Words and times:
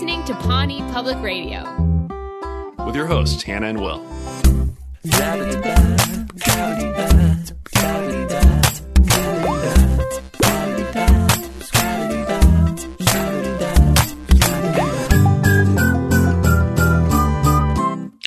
listening 0.00 0.24
to 0.24 0.34
Pawnee 0.36 0.80
Public 0.92 1.18
Radio. 1.18 1.60
With 2.86 2.96
your 2.96 3.06
hosts, 3.06 3.42
Hannah 3.42 3.66
and 3.66 3.78
Will. 3.82 4.02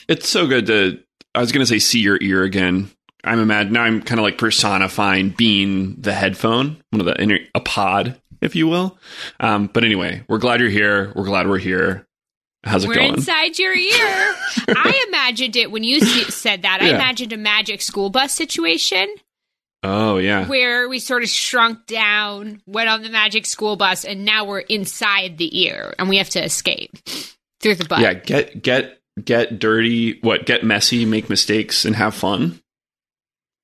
It's 0.07 0.29
so 0.29 0.45
good 0.45 0.67
to, 0.67 0.99
I 1.33 1.39
was 1.39 1.51
going 1.51 1.61
to 1.61 1.65
say, 1.65 1.79
see 1.79 2.01
your 2.01 2.19
ear 2.21 2.43
again. 2.43 2.91
I'm 3.23 3.39
imagine 3.39 3.73
now 3.73 3.81
I'm 3.81 4.03
kind 4.03 4.19
of 4.19 4.23
like 4.23 4.37
personifying 4.37 5.29
being 5.29 5.95
the 5.99 6.13
headphone, 6.13 6.83
one 6.91 6.99
of 6.99 7.07
the 7.07 7.19
inner, 7.19 7.39
a 7.55 7.61
pod, 7.61 8.21
if 8.43 8.55
you 8.55 8.67
will. 8.67 8.97
Um, 9.39 9.67
but 9.67 9.83
anyway, 9.83 10.23
we're 10.27 10.37
glad 10.37 10.59
you're 10.59 10.69
here. 10.69 11.11
We're 11.15 11.23
glad 11.25 11.47
we're 11.47 11.57
here. 11.57 12.05
How's 12.65 12.85
it 12.85 12.87
We're 12.87 12.95
going? 12.95 13.15
inside 13.15 13.59
your 13.59 13.75
ear. 13.75 13.91
I 14.69 15.05
imagined 15.09 15.55
it 15.57 15.69
when 15.69 15.83
you 15.83 15.99
said 16.01 16.61
that. 16.61 16.81
I 16.81 16.89
imagined 16.89 17.33
a 17.33 17.37
magic 17.37 17.81
school 17.81 18.09
bus 18.09 18.31
situation 18.31 19.13
Oh 19.83 20.17
yeah. 20.17 20.47
where 20.47 20.87
we 20.87 20.99
sort 20.99 21.23
of 21.23 21.29
shrunk 21.29 21.85
down, 21.87 22.61
went 22.65 22.87
on 22.87 23.03
the 23.03 23.09
magic 23.09 23.45
school 23.45 23.75
bus, 23.75 24.05
and 24.05 24.23
now 24.23 24.45
we're 24.45 24.59
inside 24.59 25.37
the 25.37 25.61
ear 25.65 25.93
and 25.99 26.07
we 26.07 26.17
have 26.17 26.29
to 26.29 26.41
escape 26.43 26.91
through 27.59 27.75
the 27.75 27.83
butt. 27.85 27.99
yeah, 27.99 28.13
get 28.13 28.61
get 28.63 29.01
get 29.21 29.59
dirty. 29.59 30.19
What? 30.21 30.45
Get 30.45 30.63
messy, 30.63 31.03
make 31.03 31.29
mistakes, 31.29 31.83
and 31.83 31.97
have 31.97 32.15
fun. 32.15 32.61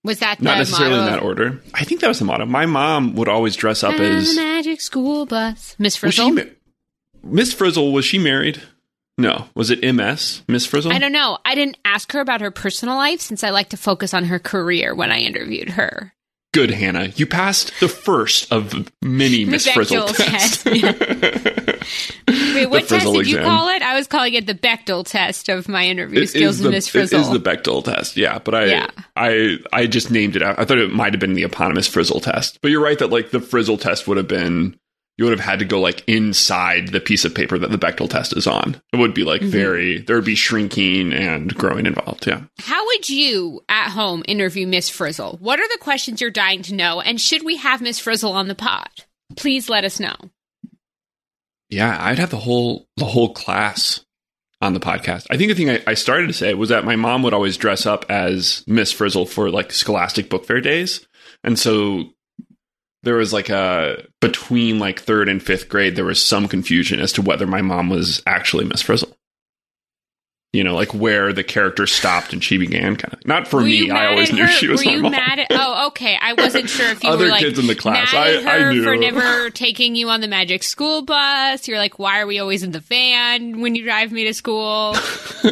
Was 0.03 0.19
that 0.19 0.41
Not 0.41 0.57
necessarily 0.57 0.95
motto 0.95 1.07
in 1.07 1.13
that 1.13 1.23
order. 1.23 1.61
I 1.73 1.83
think 1.83 2.01
that 2.01 2.07
was 2.07 2.19
the 2.19 2.25
motto. 2.25 2.45
My 2.45 2.65
mom 2.65 3.15
would 3.15 3.27
always 3.27 3.55
dress 3.55 3.83
up 3.83 3.95
I'm 3.95 4.01
as 4.01 4.33
the 4.33 4.41
magic 4.41 4.79
school 4.81 5.25
bus. 5.25 5.75
Miss 5.77 5.95
Frizzle? 5.97 6.31
ma- 6.31 6.41
Miss 7.23 7.53
Frizzle. 7.53 7.91
Was 7.91 8.05
she 8.05 8.17
married? 8.17 8.61
No. 9.17 9.47
Was 9.55 9.69
it 9.69 9.83
MS 9.83 10.43
Miss 10.47 10.65
Frizzle? 10.65 10.93
I 10.93 10.99
don't 10.99 11.11
know. 11.11 11.37
I 11.43 11.53
didn't 11.55 11.77
ask 11.83 12.11
her 12.13 12.21
about 12.21 12.39
her 12.39 12.51
personal 12.51 12.95
life 12.95 13.19
since 13.19 13.43
I 13.43 13.49
like 13.49 13.69
to 13.69 13.77
focus 13.77 14.13
on 14.13 14.25
her 14.25 14.39
career 14.39 14.95
when 14.95 15.11
I 15.11 15.19
interviewed 15.19 15.71
her. 15.71 16.13
Good, 16.51 16.71
Hannah. 16.71 17.05
You 17.15 17.27
passed 17.27 17.71
the 17.79 17.87
first 17.87 18.51
of 18.51 18.91
many 19.03 19.45
Miss 19.45 19.67
Frizzle 19.67 20.07
tests. 20.07 20.65
Wait, 20.65 22.65
what 22.69 22.87
test 22.87 23.05
did 23.05 23.27
you 23.27 23.37
call 23.39 23.69
it? 23.69 23.81
I 23.83 23.95
was 23.95 24.07
calling 24.07 24.33
it 24.33 24.47
the 24.47 24.55
Bechdel 24.55 25.05
test 25.05 25.49
of 25.49 25.67
my 25.67 25.85
interview 25.85 26.21
It 26.21 26.27
skills 26.27 26.61
with 26.61 26.71
Miss 26.71 26.87
Frizzle. 26.87 27.19
is 27.21 27.29
the 27.29 27.39
Bechdel 27.39 27.83
test, 27.83 28.17
yeah. 28.17 28.39
But 28.39 28.55
I, 28.55 28.65
Yeah. 28.65 28.87
I, 29.15 29.57
I 29.71 29.85
just 29.87 30.09
named 30.11 30.35
it. 30.35 30.41
out. 30.41 30.57
I 30.59 30.65
thought 30.65 30.77
it 30.79 30.91
might 30.91 31.13
have 31.13 31.19
been 31.19 31.33
the 31.33 31.43
eponymous 31.43 31.87
Frizzle 31.87 32.19
test. 32.19 32.59
But 32.61 32.71
you're 32.71 32.83
right 32.83 32.97
that 32.99 33.11
like 33.11 33.29
the 33.31 33.39
Frizzle 33.39 33.77
test 33.77 34.07
would 34.07 34.17
have 34.17 34.27
been, 34.27 34.77
you 35.19 35.25
would 35.25 35.37
have 35.37 35.45
had 35.45 35.59
to 35.59 35.65
go 35.65 35.81
like 35.81 36.01
inside 36.07 36.87
the 36.87 37.01
piece 37.01 37.25
of 37.25 37.35
paper 37.35 37.57
that 37.59 37.71
the 37.71 37.77
Bechdel 37.77 38.09
test 38.09 38.37
is 38.37 38.47
on. 38.47 38.81
It 38.93 38.97
would 38.97 39.13
be 39.13 39.25
like 39.25 39.41
Mm-hmm. 39.41 39.49
very, 39.51 39.97
there 39.99 40.15
would 40.15 40.23
be 40.23 40.33
shrinking 40.35 41.11
and 41.11 41.53
growing 41.53 41.85
involved. 41.85 42.25
Yeah. 42.25 42.43
How 42.59 42.85
would 42.85 43.09
you 43.09 43.61
at 43.67 43.89
home 43.89 44.23
interview 44.29 44.65
Miss 44.65 44.87
Frizzle? 44.87 45.35
What 45.41 45.59
are 45.59 45.67
the 45.67 45.77
questions 45.81 46.21
you're 46.21 46.29
dying 46.31 46.61
to 46.63 46.73
know? 46.73 47.01
And 47.01 47.19
should 47.19 47.43
we 47.43 47.57
have 47.57 47.81
Miss 47.81 47.99
Frizzle 47.99 48.31
on 48.31 48.47
the 48.47 48.55
pod? 48.55 48.87
Please 49.35 49.67
let 49.67 49.83
us 49.83 49.99
know. 49.99 50.15
Yeah, 51.69 51.97
I'd 51.99 52.17
have 52.19 52.29
the 52.31 52.37
whole 52.37 52.87
the 52.95 53.05
whole 53.05 53.33
class 53.33 54.05
on 54.61 54.73
the 54.73 54.79
podcast. 54.79 55.27
I 55.29 55.35
think 55.37 55.49
the 55.49 55.55
thing 55.55 55.69
I, 55.69 55.83
I 55.85 55.93
started 55.95 56.27
to 56.27 56.33
say 56.33 56.53
was 56.53 56.69
that 56.69 56.85
my 56.85 56.95
mom 56.95 57.23
would 57.23 57.33
always 57.33 57.57
dress 57.57 57.85
up 57.85 58.05
as 58.09 58.63
Miss 58.67 58.91
Frizzle 58.93 59.25
for 59.25 59.49
like 59.51 59.71
Scholastic 59.71 60.29
Book 60.29 60.45
Fair 60.45 60.61
days, 60.61 61.05
and 61.43 61.59
so 61.59 62.05
there 63.03 63.15
was 63.15 63.31
like 63.33 63.49
a 63.49 64.05
between 64.21 64.79
like 64.79 64.99
third 64.99 65.29
and 65.29 65.41
fifth 65.41 65.69
grade 65.69 65.95
there 65.95 66.05
was 66.05 66.21
some 66.23 66.47
confusion 66.47 66.99
as 66.99 67.13
to 67.13 67.21
whether 67.21 67.47
my 67.47 67.61
mom 67.61 67.89
was 67.89 68.21
actually 68.27 68.65
Miss 68.65 68.81
Frizzle. 68.81 69.15
You 70.51 70.63
know, 70.63 70.73
like 70.73 70.95
where 70.95 71.31
the 71.31 71.43
character 71.43 71.85
stopped 71.85 72.33
and 72.33 72.43
she 72.43 72.57
began, 72.57 72.95
kind 72.95 73.13
of. 73.13 73.23
Not 73.23 73.47
for 73.47 73.57
were 73.57 73.65
me. 73.65 73.91
I 73.91 74.07
always 74.07 74.33
knew 74.33 74.47
her? 74.47 74.51
she 74.51 74.67
was 74.67 74.79
Were 74.83 74.85
my 74.89 74.91
you 74.97 75.01
mom. 75.03 75.11
mad 75.11 75.37
at? 75.37 75.47
Oh, 75.51 75.87
okay. 75.89 76.17
I 76.19 76.33
wasn't 76.33 76.67
sure 76.67 76.89
if 76.89 77.03
you 77.03 77.09
Other 77.11 77.25
were 77.25 77.29
like 77.29 77.41
kids 77.41 77.59
in 77.59 77.67
the 77.67 77.75
class. 77.75 78.11
I- 78.15 78.41
I 78.43 78.73
knew. 78.73 78.81
for 78.83 78.95
never 78.95 79.51
taking 79.51 79.95
you 79.95 80.09
on 80.09 80.21
the 80.21 80.27
magic 80.27 80.63
school 80.63 81.03
bus. 81.03 81.67
You're 81.67 81.77
like, 81.77 81.99
why 81.99 82.19
are 82.19 82.25
we 82.25 82.39
always 82.39 82.63
in 82.63 82.71
the 82.71 82.79
van 82.79 83.61
when 83.61 83.75
you 83.75 83.83
drive 83.83 84.11
me 84.11 84.23
to 84.23 84.33
school? 84.33 84.95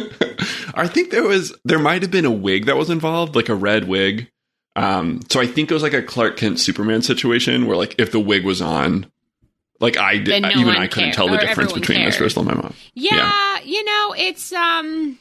I 0.74 0.88
think 0.88 1.10
there 1.12 1.22
was 1.22 1.54
there 1.64 1.78
might 1.78 2.02
have 2.02 2.10
been 2.10 2.24
a 2.24 2.30
wig 2.32 2.66
that 2.66 2.76
was 2.76 2.90
involved, 2.90 3.36
like 3.36 3.48
a 3.48 3.54
red 3.54 3.86
wig. 3.86 4.28
Um, 4.78 5.20
so 5.28 5.40
I 5.40 5.46
think 5.48 5.72
it 5.72 5.74
was 5.74 5.82
like 5.82 5.92
a 5.92 6.02
Clark 6.02 6.36
Kent 6.36 6.60
Superman 6.60 7.02
situation 7.02 7.66
where 7.66 7.76
like 7.76 7.96
if 7.98 8.12
the 8.12 8.20
wig 8.20 8.44
was 8.44 8.62
on, 8.62 9.10
like 9.80 9.96
I 9.96 10.18
did, 10.18 10.40
no 10.40 10.50
even 10.50 10.68
I 10.68 10.86
couldn't 10.86 11.14
tell 11.14 11.28
the 11.28 11.36
difference 11.36 11.72
between 11.72 12.04
Miss 12.04 12.14
cared. 12.14 12.32
Frizzle 12.32 12.48
and 12.48 12.56
my 12.56 12.62
mom. 12.62 12.74
Yeah, 12.94 13.58
you 13.64 13.82
know, 13.82 14.14
it's 14.16 14.52
um 14.52 15.18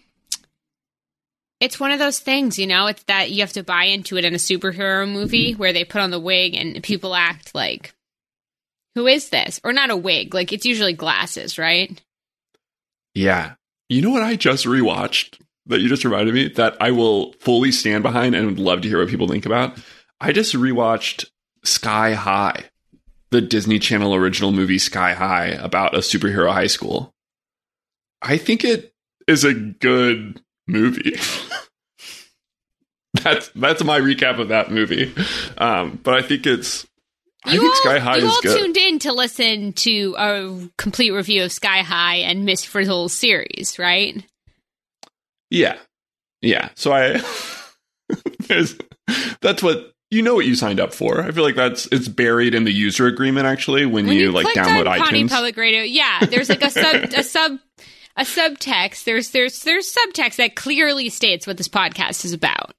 it's 1.59 1.79
one 1.79 1.90
of 1.90 1.97
those 1.97 2.19
things, 2.19 2.59
you 2.59 2.68
know, 2.68 2.85
it's 2.85 3.01
that 3.03 3.31
you 3.31 3.40
have 3.41 3.53
to 3.53 3.63
buy 3.63 3.85
into 3.85 4.16
it 4.16 4.25
in 4.25 4.35
a 4.35 4.38
superhero 4.38 5.12
movie 5.12 5.53
where 5.53 5.74
they 5.74 5.84
put 5.84 6.01
on 6.01 6.12
the 6.12 6.19
wig 6.19 6.53
and 6.53 6.84
people 6.84 7.16
act 7.16 7.56
like 7.56 7.95
who 8.94 9.07
is 9.07 9.29
this? 9.29 9.59
Or 9.63 9.74
not 9.74 9.89
a 9.89 9.97
wig, 9.97 10.35
like 10.35 10.53
it's 10.53 10.66
usually 10.66 10.94
glasses, 10.94 11.57
right? 11.57 12.00
Yeah. 13.16 13.56
You 13.89 14.03
know 14.03 14.12
what 14.12 14.22
I 14.22 14.35
just 14.35 14.66
rewatched 14.66 15.39
that 15.68 15.80
you 15.80 15.90
just 15.90 16.06
reminded 16.06 16.34
me 16.34 16.48
that 16.50 16.76
I 16.80 16.92
will 16.92 17.34
fully 17.34 17.72
stand 17.72 18.04
behind 18.04 18.36
and 18.36 18.48
would 18.48 18.60
love 18.60 18.82
to 18.82 18.88
hear 18.88 19.00
what 19.00 19.10
people 19.10 19.28
think 19.28 19.46
about. 19.46 19.78
I 20.20 20.32
just 20.32 20.56
rewatched 20.56 21.26
Sky 21.64 22.14
High, 22.14 22.66
the 23.30 23.42
Disney 23.42 23.80
Channel 23.80 24.16
original 24.16 24.52
movie 24.52 24.80
Sky 24.80 25.14
High 25.14 25.48
about 25.48 25.96
a 25.96 26.00
superhero 26.00 26.52
high 26.52 26.68
school. 26.68 27.14
I 28.22 28.38
think 28.38 28.64
it 28.64 28.94
is 29.28 29.44
a 29.44 29.54
good 29.54 30.42
movie. 30.68 31.18
that's 33.14 33.50
that's 33.50 33.84
my 33.84 34.00
recap 34.00 34.40
of 34.40 34.50
that 34.50 34.72
movie. 34.72 35.14
Um, 35.58 36.00
but 36.04 36.14
I 36.14 36.22
think 36.22 36.46
it's 36.48 36.88
I 37.44 37.54
you 37.54 37.60
think 37.60 37.72
all, 37.72 37.82
Sky 37.82 38.00
High 38.00 38.18
you 38.18 38.26
is 38.26 38.32
all 38.32 38.42
good. 38.42 38.58
tuned 38.58 38.78
in 38.78 39.00
to 39.00 39.14
listen 39.14 39.74
to 39.74 40.16
a 40.18 40.70
complete 40.78 41.12
review 41.12 41.44
of 41.44 41.52
Sky 41.52 41.82
High 41.82 42.18
and 42.18 42.46
Miss 42.46 42.64
Frizzle's 42.64 43.14
series, 43.14 43.78
right? 43.78 44.24
Yeah. 45.50 45.78
Yeah. 46.41 46.69
So 46.75 46.91
I 46.94 47.22
there's 48.47 48.75
that's 49.41 49.63
what 49.63 49.91
you 50.09 50.22
know 50.22 50.35
what 50.35 50.46
you 50.46 50.56
signed 50.56 50.80
up 50.80 50.94
for. 50.94 51.22
I 51.22 51.31
feel 51.31 51.44
like 51.44 51.56
that's 51.56 51.88
it's 51.91 52.08
buried 52.08 52.56
in 52.56 52.63
the 52.63 52.72
user 52.72 53.08
agreement 53.08 53.46
actually 53.46 53.86
when, 53.86 54.07
When 54.07 54.18
you, 54.18 54.31
like 54.31 54.47
download 54.56 54.86
iTunes. 54.86 55.30
Public 55.30 55.57
Radio, 55.57 55.84
yeah, 55.84 56.25
there's 56.25 56.50
like 56.50 56.62
a 56.63 56.69
sub 56.69 56.96
a 57.16 57.24
sub 57.24 57.59
a 58.16 58.22
subtext. 58.22 59.03
There's 59.03 59.31
there's 59.31 59.63
there's 59.63 59.94
subtext 59.94 60.38
that 60.38 60.56
clearly 60.56 61.09
states 61.09 61.46
what 61.46 61.57
this 61.57 61.68
podcast 61.68 62.24
is 62.25 62.34
about. 62.34 62.74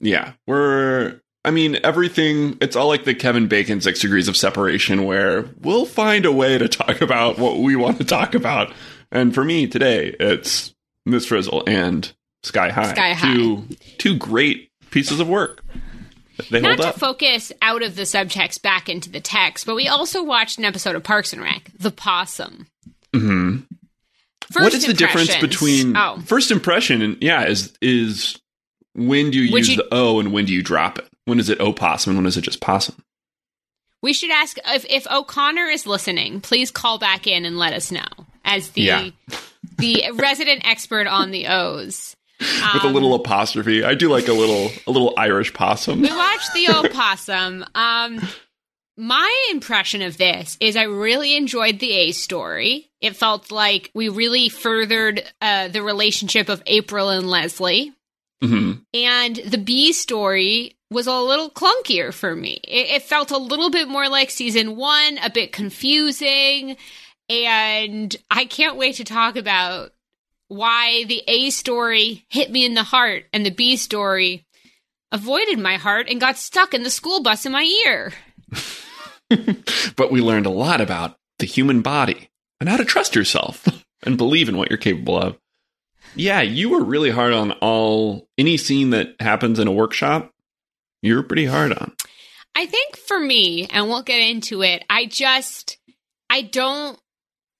yeah. 0.00 0.32
We're 0.46 1.20
I 1.44 1.52
mean 1.52 1.78
everything 1.84 2.58
it's 2.60 2.74
all 2.74 2.88
like 2.88 3.04
the 3.04 3.14
Kevin 3.14 3.46
Bacon 3.46 3.80
6 3.80 4.00
degrees 4.00 4.26
of 4.26 4.36
separation 4.36 5.04
where 5.04 5.48
we'll 5.60 5.86
find 5.86 6.24
a 6.26 6.32
way 6.32 6.58
to 6.58 6.66
talk 6.68 7.00
about 7.00 7.38
what 7.38 7.58
we 7.58 7.76
want 7.76 7.98
to 7.98 8.04
talk 8.04 8.34
about. 8.34 8.72
And 9.12 9.32
for 9.32 9.44
me 9.44 9.68
today 9.68 10.14
it's 10.18 10.74
Miss 11.06 11.24
Frizzle 11.26 11.62
and 11.66 12.12
Sky 12.42 12.70
High. 12.70 12.92
Sky 12.92 13.12
High. 13.14 13.32
Two 13.34 13.66
two 13.98 14.16
great 14.18 14.70
pieces 14.90 15.20
of 15.20 15.28
work. 15.28 15.64
They 16.50 16.60
Not 16.60 16.68
hold 16.72 16.80
to 16.82 16.88
up. 16.88 16.98
focus 16.98 17.50
out 17.62 17.82
of 17.82 17.96
the 17.96 18.02
subtext 18.02 18.60
back 18.60 18.90
into 18.90 19.08
the 19.10 19.20
text, 19.20 19.64
but 19.64 19.74
we 19.74 19.88
also 19.88 20.22
watched 20.22 20.58
an 20.58 20.66
episode 20.66 20.94
of 20.94 21.02
Parks 21.02 21.32
and 21.32 21.40
Rec, 21.40 21.70
The 21.78 21.90
Possum. 21.90 22.66
Mm-hmm. 23.14 23.60
First 24.52 24.62
what 24.64 24.74
is 24.74 24.84
the 24.86 24.92
difference 24.92 25.34
between 25.36 25.96
Oh, 25.96 26.18
first 26.26 26.50
impression 26.50 27.00
and 27.02 27.16
yeah 27.22 27.46
is 27.46 27.72
is 27.80 28.38
when 28.94 29.30
do 29.30 29.38
you 29.40 29.50
Would 29.52 29.58
use 29.66 29.70
you- 29.70 29.76
the 29.76 29.88
o 29.92 30.20
and 30.20 30.32
when 30.32 30.44
do 30.44 30.52
you 30.52 30.62
drop 30.62 30.98
it 30.98 31.08
when 31.24 31.40
is 31.40 31.48
it 31.48 31.58
opossum 31.60 32.10
and 32.10 32.18
when 32.18 32.26
is 32.26 32.36
it 32.36 32.42
just 32.42 32.60
possum 32.60 32.94
we 34.02 34.12
should 34.12 34.30
ask 34.30 34.58
if, 34.66 34.84
if 34.88 35.06
O'Connor 35.10 35.64
is 35.66 35.84
listening, 35.86 36.40
please 36.40 36.70
call 36.70 36.98
back 36.98 37.26
in 37.26 37.44
and 37.44 37.58
let 37.58 37.72
us 37.72 37.90
know 37.90 38.04
as 38.44 38.70
the 38.70 38.82
Yeah. 38.82 39.08
The 39.78 40.04
resident 40.14 40.66
expert 40.66 41.06
on 41.06 41.30
the 41.30 41.46
O's. 41.48 42.16
with 42.40 42.84
a 42.84 42.88
little 42.88 43.14
apostrophe 43.14 43.82
i 43.82 43.94
do 43.94 44.08
like 44.10 44.28
a 44.28 44.32
little 44.32 44.70
a 44.86 44.90
little 44.90 45.14
irish 45.16 45.52
possum 45.54 46.02
We 46.02 46.10
watched 46.10 46.52
the 46.52 46.68
opossum. 46.68 47.64
Um, 47.74 48.20
my 48.98 49.30
impression 49.50 50.02
of 50.02 50.16
this 50.16 50.56
is 50.60 50.76
I 50.76 50.84
really 50.84 51.36
enjoyed 51.36 51.78
the 51.80 51.92
A 51.92 52.12
story. 52.12 52.90
It 53.00 53.14
felt 53.16 53.50
like 53.50 53.90
we 53.94 54.08
really 54.08 54.48
furthered 54.48 55.22
uh, 55.42 55.68
the 55.68 55.82
relationship 55.82 56.48
of 56.48 56.62
April 56.66 57.10
and 57.10 57.28
Leslie. 57.28 57.92
hmm 58.42 58.72
And 58.94 59.36
the 59.36 59.58
B 59.58 59.92
story 59.92 60.76
was 60.90 61.06
a 61.06 61.20
little 61.20 61.50
clunkier 61.50 62.12
for 62.12 62.34
me. 62.34 62.60
It, 62.64 62.90
it 62.96 63.02
felt 63.02 63.30
a 63.32 63.38
little 63.38 63.70
bit 63.70 63.88
more 63.88 64.08
like 64.08 64.30
season 64.30 64.76
one, 64.76 65.18
a 65.18 65.30
bit 65.30 65.52
confusing. 65.52 66.76
And 67.28 68.14
I 68.30 68.44
can't 68.44 68.76
wait 68.76 68.96
to 68.96 69.04
talk 69.04 69.36
about 69.36 69.92
why 70.48 71.04
the 71.04 71.22
A 71.26 71.50
story 71.50 72.24
hit 72.28 72.50
me 72.50 72.64
in 72.64 72.74
the 72.74 72.84
heart 72.84 73.24
and 73.32 73.44
the 73.44 73.50
B 73.50 73.76
story 73.76 74.46
avoided 75.10 75.58
my 75.58 75.76
heart 75.76 76.08
and 76.08 76.20
got 76.20 76.36
stuck 76.36 76.74
in 76.74 76.82
the 76.82 76.90
school 76.90 77.22
bus 77.22 77.46
in 77.46 77.52
my 77.52 77.62
ear. 77.86 78.12
but 79.96 80.10
we 80.10 80.20
learned 80.20 80.46
a 80.46 80.50
lot 80.50 80.80
about 80.80 81.16
the 81.38 81.46
human 81.46 81.82
body 81.82 82.30
and 82.60 82.68
how 82.68 82.76
to 82.76 82.84
trust 82.84 83.14
yourself 83.14 83.66
and 84.04 84.16
believe 84.16 84.48
in 84.48 84.56
what 84.56 84.70
you're 84.70 84.78
capable 84.78 85.18
of. 85.18 85.38
Yeah, 86.14 86.40
you 86.40 86.70
were 86.70 86.82
really 86.82 87.10
hard 87.10 87.32
on 87.32 87.52
all 87.52 88.26
any 88.38 88.56
scene 88.56 88.90
that 88.90 89.16
happens 89.20 89.58
in 89.58 89.68
a 89.68 89.72
workshop. 89.72 90.32
You're 91.02 91.22
pretty 91.22 91.44
hard 91.44 91.72
on. 91.72 91.92
I 92.54 92.64
think 92.64 92.96
for 92.96 93.20
me, 93.20 93.66
and 93.66 93.86
we'll 93.86 94.02
get 94.02 94.20
into 94.20 94.62
it, 94.62 94.82
I 94.88 95.04
just 95.04 95.76
I 96.30 96.40
don't 96.40 96.98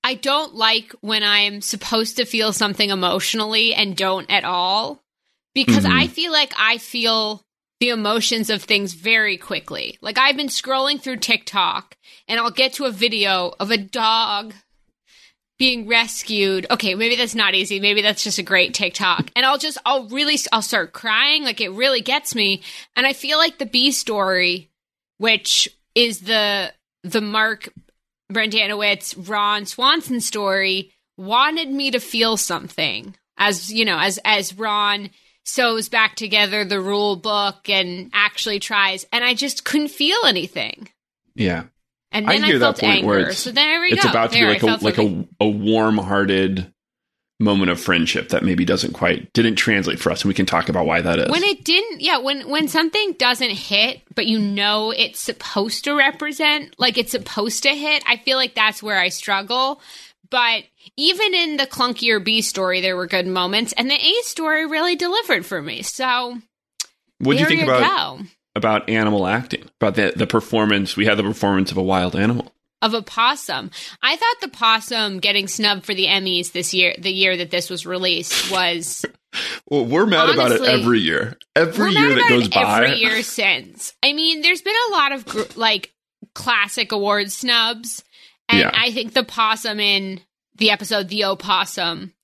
I 0.06 0.14
don't 0.14 0.54
like 0.54 0.92
when 1.00 1.24
I'm 1.24 1.60
supposed 1.60 2.16
to 2.18 2.24
feel 2.24 2.52
something 2.52 2.90
emotionally 2.90 3.74
and 3.74 3.96
don't 3.96 4.30
at 4.30 4.44
all 4.44 5.02
because 5.52 5.84
Mhm. 5.84 5.90
I 6.00 6.06
feel 6.06 6.30
like 6.30 6.52
I 6.56 6.78
feel 6.78 7.44
the 7.80 7.88
emotions 7.88 8.48
of 8.48 8.62
things 8.62 8.92
very 8.92 9.36
quickly. 9.36 9.98
Like 10.00 10.16
I've 10.16 10.36
been 10.36 10.46
scrolling 10.46 11.02
through 11.02 11.16
TikTok 11.16 11.96
and 12.28 12.38
I'll 12.38 12.52
get 12.52 12.74
to 12.74 12.84
a 12.84 12.92
video 12.92 13.52
of 13.58 13.72
a 13.72 13.76
dog 13.76 14.54
being 15.58 15.88
rescued. 15.88 16.68
Okay, 16.70 16.94
maybe 16.94 17.16
that's 17.16 17.34
not 17.34 17.56
easy. 17.56 17.80
Maybe 17.80 18.00
that's 18.00 18.22
just 18.22 18.38
a 18.38 18.44
great 18.44 18.74
TikTok. 18.74 19.32
And 19.34 19.44
I'll 19.44 19.58
just 19.58 19.76
I'll 19.84 20.06
really 20.06 20.38
I'll 20.52 20.62
start 20.62 20.92
crying 20.92 21.42
like 21.42 21.60
it 21.60 21.70
really 21.72 22.00
gets 22.00 22.32
me. 22.32 22.62
And 22.94 23.08
I 23.08 23.12
feel 23.12 23.38
like 23.38 23.58
the 23.58 23.66
B 23.66 23.90
story 23.90 24.70
which 25.18 25.68
is 25.96 26.20
the 26.20 26.72
the 27.02 27.20
Mark 27.20 27.72
Brendanawicz 28.32 29.28
Ron 29.28 29.66
Swanson 29.66 30.20
story 30.20 30.92
wanted 31.16 31.70
me 31.70 31.90
to 31.92 32.00
feel 32.00 32.36
something 32.36 33.14
as 33.38 33.72
you 33.72 33.84
know 33.84 33.98
as 33.98 34.18
as 34.24 34.52
Ron 34.58 35.10
sews 35.44 35.88
back 35.88 36.16
together 36.16 36.64
the 36.64 36.80
rule 36.80 37.16
book 37.16 37.68
and 37.68 38.10
actually 38.12 38.58
tries 38.58 39.06
and 39.12 39.24
I 39.24 39.34
just 39.34 39.64
couldn't 39.64 39.88
feel 39.88 40.18
anything. 40.26 40.88
Yeah. 41.34 41.64
And 42.12 42.26
I 42.28 42.34
then 42.34 42.44
I, 42.44 42.46
hear 42.48 42.58
that 42.58 42.78
felt 42.78 42.82
anger. 42.82 43.18
it's- 43.18 43.38
So 43.38 43.50
then 43.50 43.68
there 43.68 43.80
we 43.80 43.88
it's 43.88 44.04
go. 44.04 44.10
about 44.10 44.32
to 44.32 44.38
There, 44.38 44.46
be 44.46 44.52
like 44.54 44.62
a 44.62 44.66
felt 44.66 44.82
like 44.82 44.98
a, 44.98 45.26
a 45.40 45.48
warm-hearted 45.48 46.72
moment 47.38 47.70
of 47.70 47.78
friendship 47.78 48.30
that 48.30 48.42
maybe 48.42 48.64
doesn't 48.64 48.94
quite 48.94 49.30
didn't 49.34 49.56
translate 49.56 49.98
for 49.98 50.10
us 50.10 50.22
and 50.22 50.28
we 50.28 50.34
can 50.34 50.46
talk 50.46 50.70
about 50.70 50.86
why 50.86 51.02
that 51.02 51.18
is. 51.18 51.30
when 51.30 51.44
it 51.44 51.62
didn't 51.64 52.00
yeah 52.00 52.16
when 52.16 52.48
when 52.48 52.66
something 52.66 53.12
doesn't 53.18 53.50
hit 53.50 54.00
but 54.14 54.24
you 54.24 54.38
know 54.38 54.90
it's 54.90 55.20
supposed 55.20 55.84
to 55.84 55.94
represent 55.94 56.74
like 56.78 56.96
it's 56.96 57.12
supposed 57.12 57.62
to 57.62 57.68
hit 57.68 58.02
i 58.06 58.16
feel 58.16 58.38
like 58.38 58.54
that's 58.54 58.82
where 58.82 58.98
i 58.98 59.10
struggle 59.10 59.82
but 60.30 60.64
even 60.96 61.34
in 61.34 61.58
the 61.58 61.66
clunkier 61.66 62.24
b 62.24 62.40
story 62.40 62.80
there 62.80 62.96
were 62.96 63.06
good 63.06 63.26
moments 63.26 63.74
and 63.76 63.90
the 63.90 63.94
a 63.94 64.14
story 64.22 64.64
really 64.64 64.96
delivered 64.96 65.44
for 65.44 65.60
me 65.60 65.82
so 65.82 66.38
what 67.18 67.36
do 67.36 67.42
you 67.42 67.46
think 67.46 67.62
about 67.62 68.18
go. 68.18 68.24
about 68.54 68.88
animal 68.88 69.26
acting? 69.26 69.64
About 69.80 69.94
the 69.94 70.12
the 70.14 70.26
performance? 70.26 70.96
We 70.96 71.06
had 71.06 71.16
the 71.16 71.22
performance 71.22 71.70
of 71.70 71.76
a 71.76 71.82
wild 71.82 72.14
animal. 72.14 72.52
Of 72.86 72.94
a 72.94 73.02
possum 73.02 73.70
i 74.02 74.16
thought 74.16 74.36
the 74.40 74.48
possum 74.48 75.18
getting 75.18 75.48
snubbed 75.48 75.84
for 75.84 75.92
the 75.94 76.06
emmys 76.06 76.52
this 76.52 76.72
year 76.72 76.94
the 76.98 77.10
year 77.12 77.36
that 77.36 77.50
this 77.50 77.68
was 77.68 77.84
released 77.86 78.50
was 78.50 79.04
Well, 79.68 79.84
we're 79.84 80.06
mad 80.06 80.30
about 80.30 80.52
it 80.52 80.62
every 80.62 81.00
year. 81.00 81.36
Every 81.54 81.90
year 81.92 82.14
that 82.14 82.26
goes 82.30 82.48
by. 82.48 82.84
every 82.86 82.96
year 83.00 83.22
since. 83.22 83.92
I 84.02 84.14
mean, 84.14 84.40
there's 84.40 84.62
been 84.62 84.74
a 84.88 84.92
lot 84.92 85.12
of 85.12 85.26
gr- 85.26 85.42
like 85.56 85.92
classic 86.34 86.90
award 86.90 87.30
snubs, 87.30 88.02
and 88.48 88.60
Yeah. 88.60 88.70
I 88.72 88.92
think 88.92 89.12
the 89.12 89.24
possum 89.24 89.78
in 89.78 90.20
the 90.54 90.70
episode 90.70 91.08
"The 91.10 91.24
Opossum" 91.26 92.14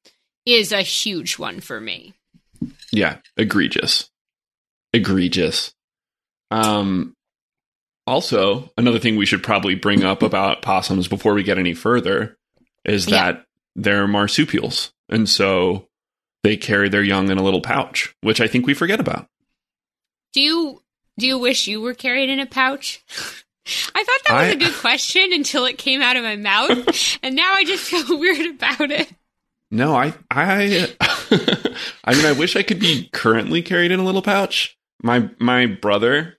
is 0.47 0.73
a 0.73 0.81
huge 0.81 1.39
one 1.39 1.61
for 1.61 1.83
me. 1.83 2.15
Yeah, 2.93 3.19
egregious. 3.37 4.09
Egregious. 4.95 5.75
Um 6.51 7.15
also, 8.07 8.71
another 8.77 8.99
thing 8.99 9.17
we 9.17 9.27
should 9.27 9.43
probably 9.43 9.75
bring 9.75 10.03
up 10.05 10.23
about 10.23 10.63
possums 10.63 11.09
before 11.09 11.35
we 11.35 11.43
get 11.43 11.59
any 11.59 11.75
further 11.75 12.37
is 12.85 13.07
Yeah. 13.09 13.33
that 13.33 13.47
they're 13.77 14.07
marsupials. 14.09 14.93
And 15.09 15.29
so 15.29 15.89
they 16.43 16.57
carry 16.57 16.89
their 16.89 17.03
young 17.03 17.31
in 17.31 17.39
a 17.39 17.43
little 17.43 17.61
pouch, 17.61 18.15
which 18.23 18.41
I 18.41 18.47
think 18.49 18.67
we 18.67 18.75
forget 18.75 19.01
about. 19.01 19.27
Do 20.33 20.41
you 20.41 20.83
do 21.19 21.27
you 21.27 21.39
wish 21.39 21.67
you 21.67 21.81
were 21.81 21.95
carried 21.95 22.31
in 22.31 22.41
a 22.41 22.47
pouch? 22.47 23.03
I 23.95 24.03
thought 24.03 24.21
that 24.27 24.33
was 24.33 24.43
I- 24.43 24.47
a 24.47 24.57
good 24.57 24.75
question 24.75 25.33
until 25.33 25.67
it 25.67 25.79
came 25.79 26.03
out 26.03 26.17
of 26.17 26.25
my 26.25 26.37
mouth, 26.37 27.19
and 27.23 27.37
now 27.37 27.53
I 27.55 27.65
just 27.65 27.85
feel 27.89 28.19
weird 28.19 28.47
about 28.57 28.91
it. 28.91 29.13
No, 29.71 29.95
I 29.95 30.13
I 30.31 30.89
I 32.05 32.15
mean 32.15 32.27
I 32.27 32.33
wish 32.33 32.57
I 32.57 32.63
could 32.63 32.79
be 32.81 33.09
currently 33.13 33.63
carried 33.63 33.91
in 33.93 34.01
a 34.01 34.05
little 34.05 34.23
pouch. 34.23 34.77
My 35.03 35.31
my 35.39 35.67
brother 35.67 36.39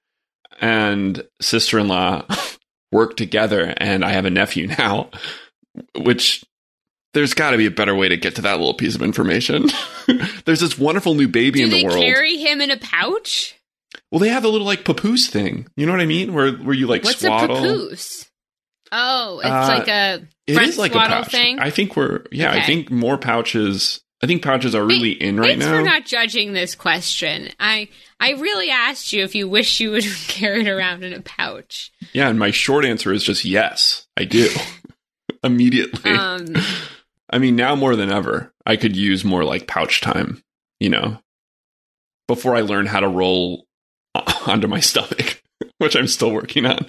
and 0.61 1.23
sister-in-law 1.41 2.25
work 2.91 3.17
together 3.17 3.73
and 3.77 4.03
I 4.05 4.11
have 4.11 4.25
a 4.25 4.29
nephew 4.29 4.67
now, 4.67 5.09
which 5.97 6.43
there's 7.13 7.33
got 7.33 7.51
to 7.51 7.57
be 7.57 7.65
a 7.65 7.71
better 7.71 7.95
way 7.95 8.09
to 8.09 8.17
get 8.17 8.35
to 8.35 8.41
that 8.43 8.57
little 8.57 8.73
piece 8.73 8.95
of 8.95 9.01
information. 9.01 9.69
there's 10.45 10.59
this 10.59 10.77
wonderful 10.77 11.13
new 11.15 11.27
baby 11.27 11.59
Do 11.59 11.65
in 11.65 11.69
the 11.71 11.83
world. 11.85 11.97
carry 12.03 12.37
him 12.37 12.61
in 12.61 12.71
a 12.71 12.77
pouch? 12.77 13.55
well, 14.11 14.19
they 14.19 14.29
have 14.29 14.43
a 14.45 14.49
little 14.49 14.65
like 14.67 14.83
papoose 14.85 15.27
thing. 15.27 15.67
You 15.75 15.85
know 15.85 15.91
what 15.91 16.01
I 16.01 16.05
mean? 16.05 16.33
Where 16.33 16.51
where 16.53 16.75
you 16.75 16.87
like 16.87 17.03
What's 17.03 17.21
swaddle. 17.21 17.57
a 17.57 17.61
papoose? 17.61 18.29
Oh, 18.91 19.39
it's 19.39 19.47
Uh, 19.49 19.75
like 19.79 19.87
a 19.87 20.27
It 20.45 20.61
is 20.61 20.77
like 20.77 20.93
a 20.93 20.99
pouch. 20.99 21.31
thing. 21.31 21.57
I 21.59 21.69
think 21.71 21.95
we're 21.95 22.25
yeah, 22.31 22.51
I 22.51 22.61
think 22.61 22.91
more 22.91 23.17
pouches 23.17 24.01
I 24.23 24.25
think 24.25 24.41
pouches 24.41 24.73
are 24.73 24.85
really 24.85 25.11
in 25.11 25.37
right 25.37 25.49
Thanks 25.49 25.65
now. 25.65 25.77
for 25.77 25.81
not 25.81 26.05
judging 26.05 26.53
this 26.53 26.75
question. 26.75 27.49
I 27.59 27.89
I 28.21 28.31
really 28.31 28.69
asked 28.69 29.11
you 29.11 29.21
if 29.21 29.35
you 29.35 29.49
wish 29.49 29.81
you 29.81 29.91
would 29.91 30.05
carry 30.29 30.61
it 30.61 30.69
around 30.69 31.03
in 31.03 31.11
a 31.11 31.19
pouch. 31.19 31.91
Yeah, 32.13 32.29
and 32.29 32.39
my 32.39 32.49
short 32.49 32.85
answer 32.85 33.11
is 33.11 33.25
just 33.25 33.43
yes, 33.43 34.07
I 34.15 34.23
do. 34.23 34.47
Immediately. 35.43 36.11
Um, 36.11 36.45
I 37.29 37.37
mean, 37.37 37.57
now 37.57 37.75
more 37.75 37.97
than 37.97 38.11
ever, 38.11 38.53
I 38.65 38.77
could 38.77 38.95
use 38.95 39.25
more 39.25 39.43
like 39.43 39.67
pouch 39.67 39.99
time, 39.99 40.41
you 40.79 40.89
know, 40.89 41.17
before 42.29 42.55
I 42.55 42.61
learn 42.61 42.85
how 42.85 43.01
to 43.01 43.09
roll 43.09 43.65
onto 44.47 44.67
my 44.67 44.79
stomach, 44.79 45.43
which 45.79 45.97
I'm 45.97 46.07
still 46.07 46.31
working 46.31 46.65
on. 46.65 46.87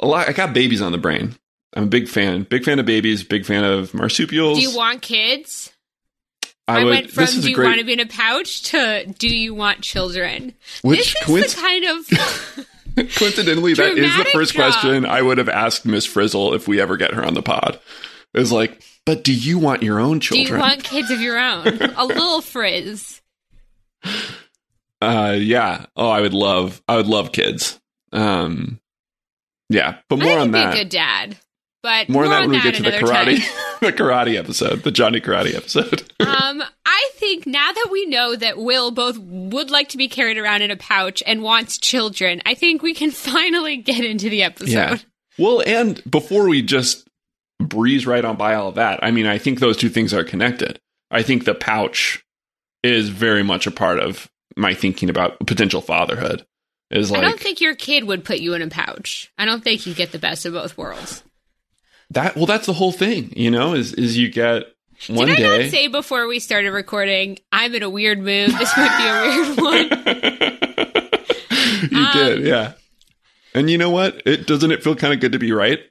A 0.00 0.06
lot, 0.08 0.28
I 0.28 0.32
got 0.32 0.54
babies 0.54 0.82
on 0.82 0.90
the 0.90 0.98
brain. 0.98 1.36
I'm 1.74 1.84
a 1.84 1.86
big 1.86 2.08
fan, 2.08 2.42
big 2.42 2.64
fan 2.64 2.80
of 2.80 2.86
babies, 2.86 3.22
big 3.22 3.46
fan 3.46 3.62
of 3.62 3.94
marsupials. 3.94 4.58
do 4.58 4.62
you 4.62 4.76
want 4.76 5.02
kids? 5.02 5.72
I, 6.68 6.80
I, 6.80 6.84
would, 6.84 6.90
went 6.90 7.10
from 7.10 7.26
do 7.26 7.48
you 7.50 7.54
great, 7.56 7.66
want 7.66 7.78
to 7.80 7.84
be 7.84 7.92
in 7.92 8.00
a 8.00 8.06
pouch 8.06 8.62
to 8.70 9.12
do 9.18 9.28
you 9.28 9.54
want 9.54 9.80
children? 9.80 10.54
which 10.82 10.98
this 10.98 11.08
is 11.08 11.14
coinc- 11.24 11.54
the 11.54 11.60
kind 11.60 13.04
of 13.06 13.14
coincidentally, 13.16 13.74
that 13.74 13.98
is 13.98 14.16
the 14.16 14.24
first 14.26 14.54
drop. 14.54 14.72
question 14.72 15.04
I 15.04 15.22
would 15.22 15.38
have 15.38 15.48
asked 15.48 15.86
Miss 15.86 16.06
Frizzle 16.06 16.54
if 16.54 16.68
we 16.68 16.80
ever 16.80 16.96
get 16.96 17.14
her 17.14 17.24
on 17.24 17.34
the 17.34 17.42
pod. 17.42 17.80
Is 18.34 18.52
like, 18.52 18.82
but 19.04 19.24
do 19.24 19.34
you 19.34 19.58
want 19.58 19.82
your 19.82 19.98
own 19.98 20.20
children? 20.20 20.46
do 20.46 20.52
you 20.54 20.58
want 20.58 20.84
kids 20.84 21.10
of 21.10 21.20
your 21.20 21.38
own? 21.38 21.66
a 21.66 22.04
little 22.06 22.40
frizz. 22.40 23.20
Uh, 25.00 25.36
yeah. 25.38 25.86
Oh, 25.96 26.08
I 26.08 26.20
would 26.20 26.34
love, 26.34 26.80
I 26.88 26.96
would 26.96 27.08
love 27.08 27.32
kids. 27.32 27.80
Um, 28.12 28.80
yeah, 29.68 29.98
but 30.08 30.18
more 30.18 30.38
on 30.38 30.52
that. 30.52 30.74
a 30.74 30.78
good 30.78 30.88
dad. 30.90 31.36
But 31.82 32.08
More 32.08 32.24
on 32.24 32.30
that 32.30 32.40
when 32.42 32.50
we 32.50 32.60
get 32.60 32.76
to 32.76 32.82
the 32.82 32.90
karate, 32.90 33.38
the 33.80 33.92
karate 33.92 34.38
episode, 34.38 34.84
the 34.84 34.92
Johnny 34.92 35.20
Karate 35.20 35.54
episode. 35.54 36.02
um, 36.20 36.62
I 36.86 37.10
think 37.14 37.44
now 37.44 37.72
that 37.72 37.88
we 37.90 38.06
know 38.06 38.36
that 38.36 38.58
Will 38.58 38.92
both 38.92 39.18
would 39.18 39.70
like 39.70 39.88
to 39.90 39.96
be 39.96 40.08
carried 40.08 40.38
around 40.38 40.62
in 40.62 40.70
a 40.70 40.76
pouch 40.76 41.22
and 41.26 41.42
wants 41.42 41.78
children, 41.78 42.40
I 42.46 42.54
think 42.54 42.82
we 42.82 42.94
can 42.94 43.10
finally 43.12 43.78
get 43.78 44.04
into 44.04 44.30
the 44.30 44.44
episode. 44.44 44.70
yeah. 44.70 44.98
Well, 45.38 45.62
and 45.66 46.00
before 46.08 46.48
we 46.48 46.62
just 46.62 47.08
breeze 47.58 48.06
right 48.06 48.24
on 48.24 48.36
by 48.36 48.54
all 48.54 48.68
of 48.68 48.74
that, 48.76 49.00
I 49.02 49.10
mean, 49.10 49.26
I 49.26 49.38
think 49.38 49.58
those 49.58 49.76
two 49.76 49.88
things 49.88 50.14
are 50.14 50.24
connected. 50.24 50.78
I 51.10 51.22
think 51.22 51.44
the 51.44 51.54
pouch 51.54 52.22
is 52.82 53.08
very 53.08 53.42
much 53.42 53.66
a 53.66 53.70
part 53.70 53.98
of 53.98 54.30
my 54.56 54.74
thinking 54.74 55.10
about 55.10 55.38
potential 55.46 55.80
fatherhood. 55.80 56.46
Is 56.90 57.10
like, 57.10 57.22
I 57.22 57.24
don't 57.24 57.40
think 57.40 57.62
your 57.62 57.74
kid 57.74 58.04
would 58.04 58.24
put 58.24 58.40
you 58.40 58.52
in 58.52 58.60
a 58.60 58.68
pouch. 58.68 59.32
I 59.38 59.46
don't 59.46 59.64
think 59.64 59.86
you 59.86 59.94
get 59.94 60.12
the 60.12 60.18
best 60.18 60.44
of 60.44 60.52
both 60.52 60.76
worlds. 60.76 61.24
That. 62.12 62.36
Well, 62.36 62.46
that's 62.46 62.66
the 62.66 62.72
whole 62.72 62.92
thing, 62.92 63.32
you 63.36 63.50
know. 63.50 63.74
Is 63.74 63.92
is 63.94 64.16
you 64.18 64.30
get 64.30 64.64
one 65.08 65.26
Did 65.28 65.36
I 65.38 65.40
day. 65.40 65.62
not 65.64 65.70
say 65.70 65.88
before 65.88 66.26
we 66.28 66.38
started 66.38 66.70
recording, 66.72 67.38
I'm 67.50 67.74
in 67.74 67.82
a 67.82 67.90
weird 67.90 68.18
mood. 68.18 68.50
This 68.50 68.76
might 68.76 68.98
be 68.98 69.04
a 69.08 69.20
weird 69.22 69.58
one. 69.60 69.88
you 71.90 71.98
Um, 72.06 72.12
did, 72.12 72.46
yeah. 72.46 72.72
And 73.54 73.68
you 73.70 73.76
know 73.78 73.90
what? 73.90 74.22
It 74.24 74.46
doesn't 74.46 74.70
it 74.72 74.82
feel 74.82 74.94
kind 74.94 75.12
of 75.12 75.20
good 75.20 75.32
to 75.32 75.38
be 75.38 75.52
right? 75.52 75.80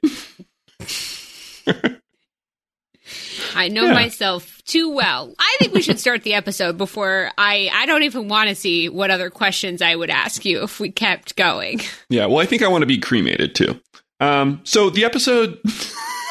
I 3.54 3.68
know 3.68 3.84
Yeah. 3.86 3.92
myself 3.92 4.62
too 4.64 4.90
well. 4.90 5.34
I 5.38 5.56
think 5.58 5.74
we 5.74 5.82
should 5.82 6.00
start 6.00 6.22
the 6.22 6.32
episode 6.34 6.78
before 6.78 7.30
I. 7.36 7.70
I 7.72 7.84
don't 7.86 8.02
even 8.04 8.28
want 8.28 8.48
to 8.48 8.54
see 8.54 8.88
what 8.88 9.10
other 9.10 9.28
questions 9.30 9.82
I 9.82 9.94
would 9.94 10.08
ask 10.10 10.44
you 10.46 10.62
if 10.62 10.80
we 10.80 10.90
kept 10.90 11.36
going. 11.36 11.80
Yeah. 12.08 12.26
Well, 12.26 12.38
I 12.38 12.46
think 12.46 12.62
I 12.62 12.68
want 12.68 12.82
to 12.82 12.86
be 12.86 12.98
cremated 12.98 13.54
too. 13.54 13.78
Um. 14.20 14.60
So 14.64 14.88
the 14.90 15.04
episode. 15.04 15.58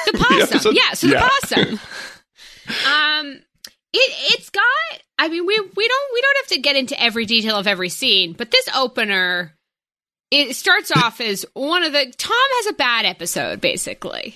The 0.05 0.13
possum, 0.17 0.41
episode- 0.41 0.75
yeah. 0.75 0.93
So 0.93 1.07
yeah. 1.07 1.19
the 1.19 1.29
possum. 1.47 1.79
um, 2.91 3.27
it 3.93 4.33
it's 4.33 4.49
got. 4.49 4.63
I 5.17 5.27
mean, 5.27 5.45
we 5.45 5.59
we 5.59 5.87
don't 5.87 6.13
we 6.13 6.21
don't 6.21 6.37
have 6.37 6.47
to 6.47 6.59
get 6.59 6.75
into 6.75 7.01
every 7.01 7.25
detail 7.25 7.57
of 7.57 7.67
every 7.67 7.89
scene, 7.89 8.33
but 8.33 8.51
this 8.51 8.67
opener, 8.75 9.53
it 10.31 10.55
starts 10.55 10.91
off 10.95 11.21
as 11.21 11.45
one 11.53 11.83
of 11.83 11.91
the 11.93 12.11
Tom 12.17 12.37
has 12.57 12.67
a 12.67 12.73
bad 12.73 13.05
episode 13.05 13.61
basically. 13.61 14.35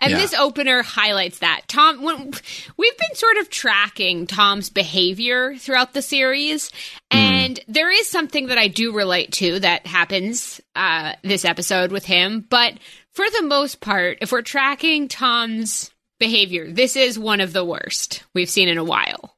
And 0.00 0.10
Yeah. 0.10 0.18
this 0.18 0.34
opener 0.34 0.82
highlights 0.82 1.38
that. 1.38 1.62
Tom, 1.68 2.02
when, 2.02 2.32
we've 2.76 2.98
been 2.98 3.14
sort 3.14 3.36
of 3.36 3.48
tracking 3.48 4.26
Tom's 4.26 4.68
behavior 4.68 5.54
throughout 5.56 5.92
the 5.94 6.02
series, 6.02 6.72
and 7.12 7.60
there 7.68 7.90
is 7.90 8.08
something 8.08 8.48
that 8.48 8.58
I 8.58 8.66
do 8.66 8.92
relate 8.92 9.32
to 9.34 9.60
that 9.60 9.86
happens 9.86 10.60
uh, 10.74 11.12
this 11.22 11.44
episode 11.44 11.92
with 11.92 12.04
him. 12.04 12.44
But 12.50 12.74
for 13.16 13.24
the 13.30 13.42
most 13.42 13.80
part, 13.80 14.18
if 14.20 14.30
we're 14.30 14.42
tracking 14.42 15.08
Tom's 15.08 15.90
behavior, 16.20 16.70
this 16.70 16.96
is 16.96 17.18
one 17.18 17.40
of 17.40 17.54
the 17.54 17.64
worst 17.64 18.24
we've 18.34 18.50
seen 18.50 18.68
in 18.68 18.76
a 18.76 18.84
while. 18.84 19.36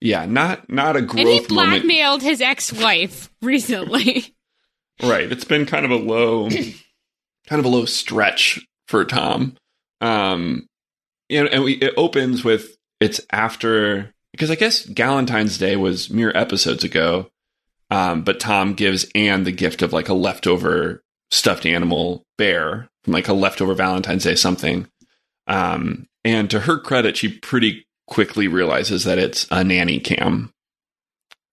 Yeah, 0.00 0.24
not 0.26 0.70
not 0.70 0.94
a 0.96 1.02
great. 1.02 1.20
And 1.22 1.28
he 1.28 1.38
growth 1.38 1.50
moment. 1.50 1.82
blackmailed 1.82 2.22
his 2.22 2.40
ex-wife 2.40 3.30
recently. 3.42 4.34
Right. 5.02 5.30
It's 5.30 5.44
been 5.44 5.66
kind 5.66 5.84
of 5.84 5.90
a 5.90 5.96
low 5.96 6.48
kind 6.48 7.60
of 7.60 7.64
a 7.64 7.68
low 7.68 7.86
stretch 7.86 8.64
for 8.86 9.04
Tom. 9.04 9.56
Um 10.00 10.66
you 11.28 11.42
know, 11.42 11.48
and 11.50 11.64
we 11.64 11.72
it 11.74 11.94
opens 11.96 12.44
with 12.44 12.76
it's 13.00 13.20
after 13.30 14.12
because 14.30 14.50
I 14.50 14.54
guess 14.54 14.86
Galentine's 14.86 15.58
Day 15.58 15.76
was 15.76 16.08
mere 16.10 16.30
episodes 16.34 16.84
ago. 16.84 17.30
Um, 17.90 18.22
but 18.22 18.40
Tom 18.40 18.74
gives 18.74 19.06
Anne 19.14 19.44
the 19.44 19.52
gift 19.52 19.80
of 19.80 19.92
like 19.92 20.08
a 20.08 20.14
leftover 20.14 21.02
stuffed 21.30 21.66
animal 21.66 22.22
bear 22.38 22.88
from 23.04 23.12
like 23.12 23.28
a 23.28 23.32
leftover 23.32 23.74
Valentine's 23.74 24.24
Day 24.24 24.34
something. 24.34 24.86
Um, 25.46 26.06
and 26.24 26.50
to 26.50 26.60
her 26.60 26.78
credit, 26.78 27.16
she 27.16 27.28
pretty 27.28 27.86
quickly 28.06 28.48
realizes 28.48 29.04
that 29.04 29.18
it's 29.18 29.46
a 29.50 29.62
nanny 29.64 30.00
cam. 30.00 30.52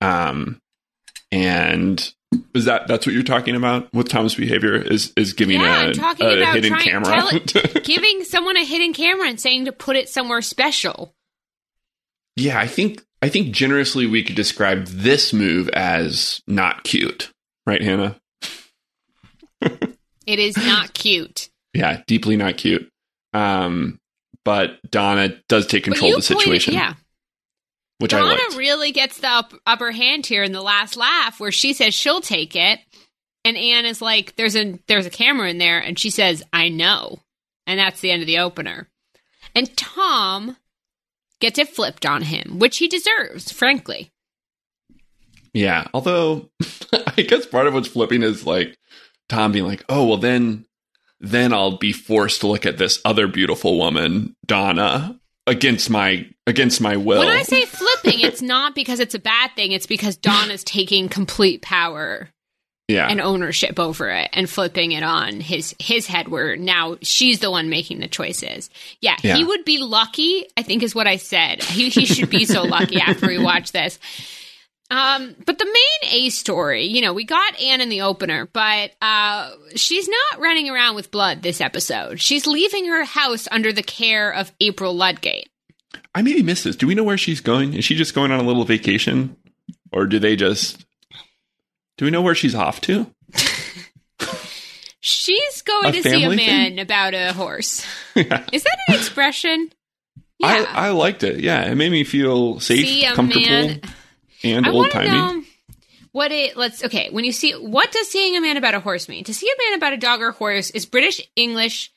Um, 0.01 0.59
and 1.31 2.13
is 2.55 2.65
that 2.65 2.87
that's 2.87 3.05
what 3.05 3.13
you're 3.13 3.23
talking 3.23 3.55
about 3.55 3.91
with 3.93 4.09
Tom's 4.09 4.35
behavior? 4.35 4.75
Is 4.75 5.13
is 5.15 5.33
giving 5.33 5.61
Yeah, 5.61 5.83
a, 5.83 5.87
I'm 5.87 5.93
talking 5.93 6.27
a 6.27 6.37
about 6.41 6.55
hidden 6.55 6.71
trying- 6.71 6.83
camera? 7.03 7.39
tell 7.39 7.81
Giving 7.83 8.23
someone 8.23 8.57
a 8.57 8.65
hidden 8.65 8.93
camera 8.93 9.27
and 9.29 9.39
saying 9.39 9.65
to 9.65 9.71
put 9.71 9.95
it 9.95 10.09
somewhere 10.09 10.41
special. 10.41 11.13
yeah, 12.35 12.59
I 12.59 12.67
think 12.67 13.03
I 13.21 13.29
think 13.29 13.53
generously 13.55 14.05
we 14.07 14.23
could 14.23 14.35
describe 14.35 14.85
this 14.87 15.31
move 15.33 15.69
as 15.69 16.41
not 16.47 16.83
cute, 16.83 17.31
right, 17.65 17.81
Hannah? 17.81 18.19
It 20.25 20.39
is 20.39 20.55
not 20.57 20.93
cute. 20.93 21.49
Yeah, 21.73 22.01
deeply 22.07 22.37
not 22.37 22.55
cute. 22.57 22.89
Um, 23.33 23.99
but 24.45 24.79
Donna 24.89 25.37
does 25.49 25.67
take 25.67 25.83
control 25.83 26.15
of 26.15 26.25
the 26.25 26.33
pointed- 26.33 26.43
situation, 26.43 26.73
yeah, 26.75 26.93
which 27.99 28.13
I 28.13 28.19
Donna 28.19 28.57
really 28.57 28.91
gets 28.91 29.17
the 29.19 29.27
up, 29.27 29.53
upper 29.65 29.91
hand 29.91 30.25
here 30.25 30.43
in 30.43 30.51
the 30.51 30.61
last 30.61 30.95
laugh, 30.95 31.39
where 31.39 31.51
she 31.51 31.73
says 31.73 31.93
she'll 31.93 32.21
take 32.21 32.55
it, 32.55 32.79
and 33.43 33.57
Anne 33.57 33.85
is 33.85 34.01
like, 34.01 34.35
"There's 34.35 34.55
a 34.55 34.79
there's 34.87 35.05
a 35.05 35.09
camera 35.09 35.49
in 35.49 35.57
there," 35.57 35.79
and 35.79 35.97
she 35.99 36.09
says, 36.09 36.43
"I 36.53 36.69
know," 36.69 37.19
and 37.67 37.79
that's 37.79 37.99
the 38.01 38.11
end 38.11 38.21
of 38.21 38.27
the 38.27 38.39
opener. 38.39 38.87
And 39.55 39.75
Tom 39.75 40.57
gets 41.39 41.59
it 41.59 41.69
flipped 41.69 42.05
on 42.05 42.21
him, 42.21 42.59
which 42.59 42.77
he 42.77 42.87
deserves, 42.87 43.51
frankly. 43.51 44.11
Yeah, 45.53 45.87
although 45.93 46.49
I 47.17 47.21
guess 47.21 47.45
part 47.45 47.67
of 47.67 47.73
what's 47.73 47.87
flipping 47.87 48.23
is 48.23 48.45
like 48.45 48.77
Tom 49.33 49.51
being 49.51 49.65
like, 49.65 49.83
"Oh, 49.89 50.05
well 50.05 50.17
then 50.17 50.65
then 51.19 51.53
I'll 51.53 51.77
be 51.77 51.93
forced 51.93 52.41
to 52.41 52.47
look 52.47 52.65
at 52.65 52.77
this 52.77 52.99
other 53.05 53.27
beautiful 53.27 53.77
woman, 53.77 54.35
Donna, 54.45 55.19
against 55.47 55.89
my 55.89 56.27
against 56.47 56.81
my 56.81 56.97
will." 56.97 57.19
When 57.19 57.29
I 57.29 57.43
say 57.43 57.65
flipping, 57.65 58.19
it's 58.19 58.41
not 58.41 58.75
because 58.75 58.99
it's 58.99 59.15
a 59.15 59.19
bad 59.19 59.51
thing. 59.55 59.71
It's 59.71 59.87
because 59.87 60.17
Donna's 60.17 60.63
taking 60.63 61.09
complete 61.09 61.61
power 61.61 62.29
yeah. 62.87 63.07
and 63.07 63.21
ownership 63.21 63.79
over 63.79 64.09
it 64.09 64.29
and 64.33 64.49
flipping 64.49 64.91
it 64.91 65.03
on 65.03 65.39
his 65.39 65.75
his 65.79 66.05
head 66.07 66.27
where 66.27 66.55
now 66.55 66.97
she's 67.01 67.39
the 67.39 67.49
one 67.49 67.69
making 67.69 67.99
the 67.99 68.07
choices. 68.07 68.69
Yeah, 69.01 69.15
Yeah. 69.23 69.35
he 69.37 69.43
would 69.43 69.65
be 69.65 69.79
lucky, 69.79 70.45
I 70.57 70.63
think 70.63 70.83
is 70.83 70.93
what 70.93 71.07
I 71.07 71.17
said. 71.17 71.63
He 71.63 71.89
he 71.89 72.05
should 72.05 72.29
be 72.29 72.45
so 72.45 72.63
lucky 72.63 72.99
after 72.99 73.27
we 73.27 73.39
watch 73.39 73.71
this. 73.71 73.99
Um, 74.93 75.35
but 75.45 75.57
the 75.57 75.65
main 75.65 76.11
A 76.25 76.29
story, 76.29 76.85
you 76.85 77.01
know, 77.01 77.13
we 77.13 77.23
got 77.25 77.59
Anne 77.59 77.81
in 77.81 77.89
the 77.89 78.01
opener, 78.01 78.47
but 78.53 78.91
uh, 79.01 79.49
she's 79.75 80.07
not 80.07 80.39
running 80.39 80.69
around 80.69 80.93
with 80.95 81.09
blood 81.09 81.41
this 81.41 81.61
episode. 81.61 82.21
She's 82.21 82.45
leaving 82.45 82.85
her 82.85 83.03
house 83.03 83.47
under 83.49 83.73
the 83.73 83.81
care 83.81 84.31
of 84.31 84.51
April 84.59 84.93
Ludgate. 84.95 85.49
I 86.13 86.21
maybe 86.21 86.43
missed 86.43 86.63
this. 86.63 86.75
Do 86.75 86.85
we 86.85 86.93
know 86.93 87.03
where 87.03 87.17
she's 87.17 87.41
going? 87.41 87.73
Is 87.73 87.85
she 87.85 87.95
just 87.95 88.13
going 88.13 88.31
on 88.31 88.39
a 88.39 88.43
little 88.43 88.65
vacation, 88.65 89.35
or 89.91 90.05
do 90.05 90.19
they 90.19 90.35
just? 90.35 90.85
Do 91.97 92.05
we 92.05 92.11
know 92.11 92.21
where 92.21 92.35
she's 92.35 92.53
off 92.53 92.79
to? 92.81 93.07
She's 95.05 95.61
going 95.63 95.87
A 95.87 95.91
to 95.91 96.01
see 96.01 96.23
a 96.23 96.29
man 96.29 96.79
about 96.79 97.13
a 97.13 97.33
horse. 97.33 97.85
Yeah. 98.15 98.45
Is 98.53 98.63
that 98.63 98.77
an 98.87 98.95
expression? 98.95 99.71
Yeah. 100.37 100.65
I, 100.69 100.87
I 100.87 100.89
liked 100.91 101.23
it. 101.23 101.39
Yeah, 101.39 101.63
it 101.63 101.73
made 101.75 101.91
me 101.91 102.03
feel 102.03 102.59
safe, 102.59 102.85
See 102.85 103.03
a 103.05 103.13
comfortable, 103.15 103.47
man- 103.47 103.81
and 104.43 104.65
I 104.65 104.69
old 104.71 104.91
timey. 104.91 105.09
know 105.09 105.43
what 106.11 106.31
it. 106.31 106.55
Let's 106.57 106.83
okay. 106.83 107.09
When 107.11 107.25
you 107.25 107.31
see 107.31 107.51
what 107.53 107.91
does 107.91 108.09
seeing 108.09 108.35
a 108.37 108.41
man 108.41 108.57
about 108.57 108.73
a 108.73 108.79
horse 108.79 109.07
mean? 109.09 109.23
To 109.25 109.33
see 109.33 109.47
a 109.47 109.69
man 109.69 109.77
about 109.77 109.93
a 109.93 109.97
dog 109.97 110.21
or 110.21 110.31
horse 110.31 110.69
is 110.71 110.85
British 110.85 111.21
English 111.35 111.91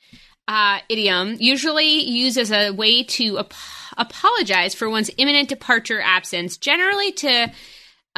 uh, 0.48 0.78
idiom, 0.88 1.36
usually 1.40 2.04
used 2.04 2.38
as 2.38 2.50
a 2.52 2.70
way 2.70 3.02
to 3.04 3.40
ap- 3.40 3.54
apologize 3.96 4.74
for 4.74 4.88
one's 4.88 5.10
imminent 5.18 5.48
departure, 5.48 5.98
or 5.98 6.02
absence, 6.02 6.56
generally 6.56 7.12
to. 7.12 7.52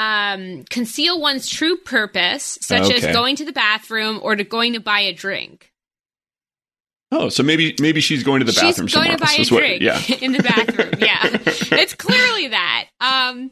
Um, 0.00 0.62
conceal 0.70 1.20
one's 1.20 1.48
true 1.48 1.76
purpose, 1.76 2.56
such 2.62 2.84
Okay. 2.84 3.08
as 3.08 3.12
going 3.12 3.34
to 3.34 3.44
the 3.44 3.50
bathroom 3.52 4.20
or 4.22 4.36
to 4.36 4.44
going 4.44 4.74
to 4.74 4.78
buy 4.78 5.00
a 5.00 5.12
drink. 5.12 5.72
Oh, 7.10 7.30
so 7.30 7.42
maybe 7.42 7.74
maybe 7.80 8.00
she's 8.00 8.22
going 8.22 8.38
to 8.38 8.44
the 8.46 8.52
bathroom 8.52 8.86
She's 8.86 8.94
going 8.94 9.06
somewhere 9.10 9.16
to 9.16 9.24
buy 9.24 9.34
a 9.36 9.40
is 9.40 9.50
what- 9.50 9.58
drink 9.58 9.82
yeah. 9.82 10.00
in 10.20 10.30
the 10.30 10.42
bathroom. 10.42 10.92
Yeah, 11.00 11.18
it's 11.80 11.94
clearly 11.94 12.46
that. 12.46 12.86
Um, 13.00 13.50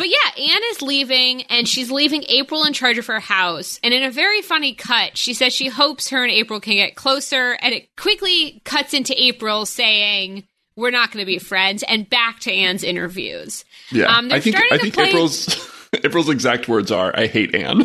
but 0.00 0.08
yeah, 0.08 0.42
Anne 0.54 0.62
is 0.70 0.80
leaving, 0.82 1.42
and 1.42 1.68
she's 1.68 1.90
leaving 1.90 2.24
April 2.28 2.64
in 2.64 2.72
charge 2.72 2.96
of 2.98 3.06
her 3.06 3.20
house. 3.20 3.78
And 3.82 3.92
in 3.92 4.02
a 4.02 4.10
very 4.10 4.40
funny 4.42 4.72
cut, 4.74 5.18
she 5.18 5.34
says 5.34 5.52
she 5.52 5.68
hopes 5.68 6.08
her 6.08 6.22
and 6.22 6.32
April 6.32 6.58
can 6.58 6.74
get 6.74 6.96
closer, 6.96 7.58
and 7.60 7.74
it 7.74 7.94
quickly 7.96 8.62
cuts 8.64 8.94
into 8.94 9.14
April 9.22 9.66
saying. 9.66 10.44
We're 10.76 10.92
not 10.92 11.10
going 11.10 11.20
to 11.22 11.26
be 11.26 11.38
friends, 11.38 11.82
and 11.86 12.08
back 12.08 12.40
to 12.40 12.52
Anne's 12.52 12.84
interviews. 12.84 13.66
Yeah, 13.90 14.06
Um, 14.16 14.32
I 14.32 14.40
think 14.40 14.56
I 14.56 14.78
think 14.78 14.94
play- 14.94 15.08
April's 15.10 15.68
April's 16.04 16.30
exact 16.30 16.68
words 16.68 16.90
are, 16.90 17.12
"I 17.14 17.26
hate 17.26 17.54
Anne." 17.54 17.82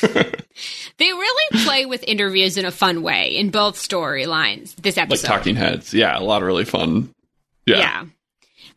They 0.02 1.06
really 1.12 1.64
play 1.64 1.84
with 1.86 2.02
interviews 2.04 2.56
in 2.56 2.64
a 2.64 2.70
fun 2.70 3.02
way 3.02 3.36
in 3.36 3.50
both 3.50 3.76
storylines. 3.76 4.74
This 4.76 4.96
episode. 4.98 5.26
like 5.28 5.38
Talking 5.38 5.56
Heads. 5.56 5.92
Yeah, 5.92 6.18
a 6.18 6.20
lot 6.20 6.42
of 6.42 6.46
really 6.46 6.64
fun. 6.64 7.12
Yeah, 7.66 8.04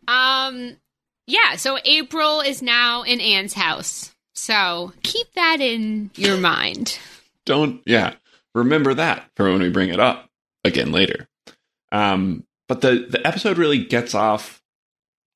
Yeah. 0.08 0.48
Um 0.48 0.78
yeah, 1.28 1.56
so 1.56 1.78
April 1.86 2.42
is 2.42 2.62
now 2.62 3.04
in 3.04 3.20
Anne's 3.20 3.54
house. 3.54 4.14
So 4.36 4.92
keep 5.04 5.32
that 5.34 5.62
in 5.62 6.10
your 6.16 6.38
mind. 6.38 6.98
don't 7.46 7.82
yeah 7.86 8.16
remember 8.56 8.94
that 8.94 9.30
for 9.36 9.52
when 9.52 9.62
we 9.62 9.70
bring 9.70 9.90
it 9.90 10.00
up 10.00 10.30
again 10.64 10.92
later. 10.92 11.28
Um, 11.92 12.44
but 12.68 12.82
the 12.82 13.06
the 13.10 13.26
episode 13.26 13.58
really 13.58 13.84
gets 13.84 14.16
off 14.16 14.62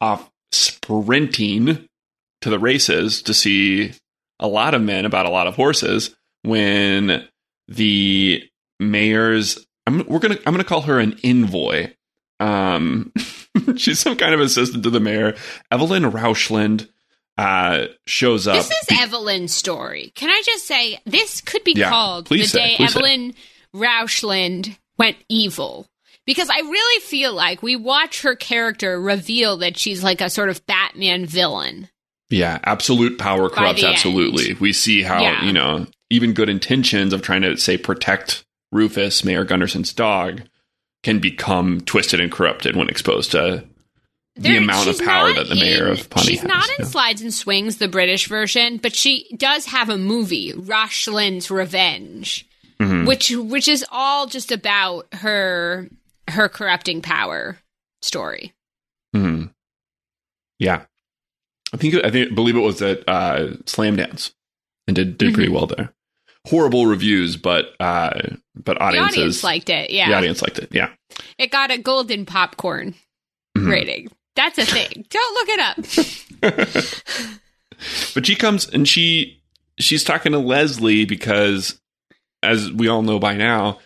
off 0.02 0.30
sprinting 0.52 1.88
to 2.42 2.50
the 2.50 2.60
races 2.60 3.22
to 3.24 3.34
see 3.34 3.94
a 4.40 4.48
lot 4.48 4.74
of 4.74 4.82
men 4.82 5.06
about 5.06 5.26
a 5.26 5.32
lot 5.32 5.48
of 5.48 5.56
horses 5.56 6.16
when 6.44 7.28
the 7.68 8.44
mayor's 8.80 9.66
I'm 9.86 10.06
we're 10.08 10.20
gonna 10.20 10.38
I'm 10.46 10.54
gonna 10.54 10.64
call 10.64 10.82
her 10.82 11.00
an 11.00 11.20
envoy. 11.24 11.92
Um, 12.40 13.12
she's 13.78 14.00
some 14.00 14.18
kind 14.18 14.34
of 14.34 14.40
assistant 14.40 14.84
to 14.84 14.90
the 14.90 15.00
mayor. 15.00 15.36
Evelyn 15.72 16.04
Rauschland 16.04 16.88
uh, 17.38 17.86
shows 18.06 18.48
up. 18.48 18.56
This 18.56 18.72
is 18.72 18.88
be- 18.90 18.96
Evelyn's 19.00 19.54
story. 19.54 20.12
Can 20.16 20.30
I 20.30 20.42
just 20.46 20.66
say 20.66 21.00
this 21.06 21.42
could 21.42 21.64
be 21.64 21.74
Yeah, 21.76 21.90
called 21.90 22.28
the 22.28 22.44
say, 22.44 22.60
day 22.60 22.76
please 22.78 22.94
say. 22.94 22.98
Evelyn 23.00 23.34
Rauschland 23.82 24.78
went 24.98 25.18
evil. 25.30 25.88
Because 26.26 26.50
I 26.50 26.60
really 26.60 27.02
feel 27.02 27.34
like 27.34 27.64
we 27.64 27.78
watch 27.78 28.24
her 28.24 28.36
character 28.36 29.00
reveal 29.00 29.58
that 29.58 29.78
she's 29.78 30.04
like 30.04 30.20
a 30.20 30.30
sort 30.30 30.50
of 30.50 30.66
Batman 30.66 31.26
villain. 31.26 31.88
Yeah, 32.30 32.60
absolute 32.66 33.18
power 33.18 33.50
corrupts 33.50 33.80
the 33.82 33.88
end. 33.88 33.96
absolutely. 33.96 34.54
We 34.56 34.74
see 34.74 35.04
how, 35.04 35.22
Yeah. 35.22 35.46
you 35.46 35.54
know, 35.54 35.88
even 36.10 36.34
good 36.34 36.50
intentions 36.50 37.14
of 37.14 37.22
trying 37.22 37.44
to 37.44 37.56
say 37.56 37.78
protect 37.78 38.44
Rufus, 38.74 39.24
Mayor 39.24 39.46
Gunderson's 39.46 39.94
dog, 39.94 40.42
can 41.04 41.20
become 41.20 41.82
twisted 41.82 42.20
and 42.20 42.32
corrupted 42.32 42.76
when 42.76 42.90
exposed 42.90 43.32
to 43.32 43.64
the 44.36 44.58
amount 44.58 44.88
of 44.88 45.00
power 45.00 45.34
that 45.34 45.48
the 45.50 45.56
mayor 45.56 45.88
of 45.88 46.10
Pawnee 46.10 46.28
She's 46.28 46.40
has. 46.42 46.48
not 46.48 46.68
in. 46.78 46.86
Slides 46.86 47.22
and 47.22 47.34
Swings, 47.34 47.78
the 47.78 47.88
British 47.88 48.28
version, 48.28 48.78
but 48.78 48.96
she 48.96 49.28
does 49.36 49.66
have 49.66 49.90
a 49.90 49.98
movie, 49.98 50.54
Rashland's 50.56 51.50
Revenge, 51.50 52.46
Mhm. 52.80 53.08
which 53.08 53.32
which 53.32 53.68
is 53.68 53.84
all 53.92 54.28
just 54.28 54.52
about 54.52 55.08
her 55.14 55.90
her 56.30 56.50
corrupting 56.50 57.02
power 57.02 57.58
story. 58.04 58.54
Mhm. 59.16 59.52
Yeah, 60.60 60.86
I 61.74 61.78
think 61.78 61.96
I 62.06 62.12
think 62.12 62.36
believe 62.36 62.56
it 62.56 62.60
was 62.62 62.82
at 62.82 63.08
uh, 63.08 63.54
Slamdance, 63.66 64.34
and 64.88 64.96
did 64.96 65.18
did 65.18 65.28
Mm-hmm. 65.30 65.36
pretty 65.36 65.50
well 65.52 65.66
there. 65.68 65.94
Horrible 66.48 66.86
reviews, 66.86 67.38
but 67.38 67.74
uh, 67.80 68.20
but 68.56 68.82
audiences 68.82 69.16
the 69.16 69.20
audience 69.20 69.44
liked 69.44 69.70
it. 69.70 69.90
Yeah, 69.92 70.10
the 70.10 70.16
audience 70.16 70.42
liked 70.42 70.60
it. 70.60 70.70
Yeah, 70.72 70.90
it 71.38 71.52
got 71.52 71.72
a 71.72 71.78
golden 71.78 72.26
popcorn 72.26 72.96
mm-hmm. 73.58 73.70
rating. 73.70 74.12
That's 74.36 74.58
a 74.58 74.66
thing. 74.66 75.06
Don't 75.10 75.34
look 75.34 75.50
it 75.50 75.60
up. 76.42 77.40
but 78.14 78.26
she 78.26 78.36
comes 78.36 78.70
and 78.70 78.88
she 78.88 79.42
she's 79.80 80.04
talking 80.04 80.32
to 80.32 80.40
Leslie 80.40 81.06
because, 81.06 81.80
as 82.44 82.72
we 82.72 82.88
all 82.88 83.02
know 83.02 83.20
by 83.20 83.36
now, 83.36 83.80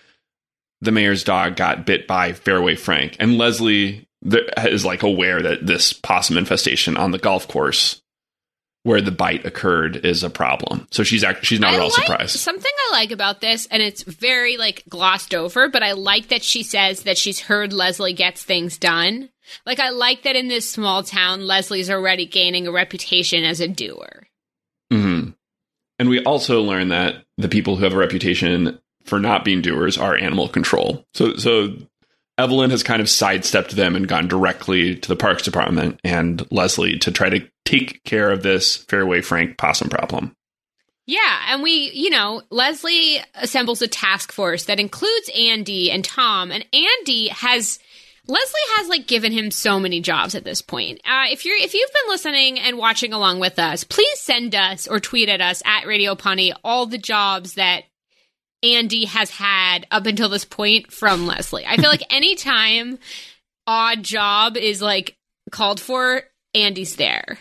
the 0.81 0.91
mayor's 0.91 1.23
dog 1.23 1.55
got 1.55 1.85
bit 1.85 2.07
by 2.07 2.33
Fairway 2.33 2.75
Frank, 2.75 3.15
and 3.19 3.37
Leslie 3.37 4.07
is 4.23 4.85
like 4.85 5.03
aware 5.03 5.41
that 5.41 5.65
this 5.65 5.93
possum 5.93 6.37
infestation 6.37 6.95
on 6.97 7.11
the 7.11 7.17
golf 7.17 7.47
course 7.47 8.00
where 8.83 9.01
the 9.01 9.11
bite 9.11 9.45
occurred 9.45 10.05
is 10.05 10.23
a 10.23 10.29
problem. 10.29 10.87
So 10.91 11.03
she's 11.03 11.23
actually 11.23 11.45
she's 11.45 11.59
not 11.59 11.71
I 11.71 11.75
at 11.75 11.81
all 11.81 11.87
like, 11.87 11.93
surprised. 11.93 12.39
Something 12.39 12.71
I 12.89 12.93
like 12.93 13.11
about 13.11 13.41
this, 13.41 13.67
and 13.67 13.81
it's 13.81 14.03
very 14.03 14.57
like 14.57 14.83
glossed 14.89 15.35
over, 15.35 15.69
but 15.69 15.83
I 15.83 15.91
like 15.91 16.29
that 16.29 16.43
she 16.43 16.63
says 16.63 17.03
that 17.03 17.17
she's 17.17 17.39
heard 17.39 17.73
Leslie 17.73 18.13
gets 18.13 18.43
things 18.43 18.77
done. 18.77 19.29
Like 19.65 19.79
I 19.79 19.89
like 19.89 20.23
that 20.23 20.35
in 20.35 20.47
this 20.47 20.71
small 20.71 21.03
town, 21.03 21.45
Leslie's 21.45 21.89
already 21.89 22.25
gaining 22.25 22.67
a 22.67 22.71
reputation 22.71 23.43
as 23.43 23.59
a 23.59 23.67
doer. 23.67 24.27
hmm 24.89 25.29
And 25.99 26.09
we 26.09 26.23
also 26.23 26.61
learn 26.61 26.89
that 26.89 27.25
the 27.37 27.49
people 27.49 27.75
who 27.75 27.83
have 27.83 27.93
a 27.93 27.97
reputation 27.97 28.79
for 29.05 29.19
not 29.19 29.45
being 29.45 29.61
doers 29.61 29.97
are 29.97 30.15
animal 30.15 30.47
control. 30.47 31.05
So 31.13 31.35
so 31.35 31.75
Evelyn 32.37 32.71
has 32.71 32.81
kind 32.81 33.01
of 33.01 33.09
sidestepped 33.09 33.75
them 33.75 33.95
and 33.95 34.07
gone 34.07 34.27
directly 34.27 34.95
to 34.95 35.07
the 35.07 35.15
Parks 35.15 35.43
Department 35.43 35.99
and 36.03 36.49
Leslie 36.51 36.97
to 36.99 37.11
try 37.11 37.29
to 37.29 37.47
take 37.71 38.03
care 38.03 38.29
of 38.31 38.43
this 38.43 38.77
Fairway 38.77 39.21
Frank 39.21 39.57
possum 39.57 39.89
problem. 39.89 40.35
Yeah, 41.07 41.41
and 41.49 41.63
we, 41.63 41.91
you 41.93 42.09
know, 42.09 42.43
Leslie 42.49 43.17
assembles 43.35 43.81
a 43.81 43.87
task 43.87 44.31
force 44.31 44.65
that 44.65 44.79
includes 44.79 45.29
Andy 45.35 45.89
and 45.89 46.03
Tom, 46.03 46.51
and 46.51 46.65
Andy 46.73 47.29
has 47.29 47.79
Leslie 48.27 48.59
has 48.77 48.87
like 48.87 49.07
given 49.07 49.31
him 49.31 49.49
so 49.49 49.79
many 49.79 49.99
jobs 49.99 50.35
at 50.35 50.43
this 50.43 50.61
point. 50.61 50.99
Uh, 51.05 51.25
if 51.31 51.43
you're 51.43 51.57
if 51.57 51.73
you've 51.73 51.93
been 51.93 52.09
listening 52.09 52.59
and 52.59 52.77
watching 52.77 53.13
along 53.13 53.39
with 53.39 53.57
us, 53.57 53.83
please 53.83 54.19
send 54.19 54.53
us 54.53 54.87
or 54.87 54.99
tweet 54.99 55.27
at 55.27 55.41
us 55.41 55.63
at 55.65 55.87
Radio 55.87 56.13
Pony 56.15 56.53
all 56.63 56.85
the 56.85 56.99
jobs 56.99 57.55
that 57.55 57.83
Andy 58.61 59.05
has 59.05 59.31
had 59.31 59.87
up 59.89 60.05
until 60.05 60.29
this 60.29 60.45
point 60.45 60.91
from 60.91 61.25
Leslie. 61.25 61.65
I 61.65 61.77
feel 61.77 61.89
like 61.89 62.13
anytime 62.13 62.99
odd 63.65 64.03
job 64.03 64.55
is 64.55 64.81
like 64.81 65.17
called 65.51 65.79
for, 65.79 66.21
Andy's 66.53 66.95
there. 66.95 67.39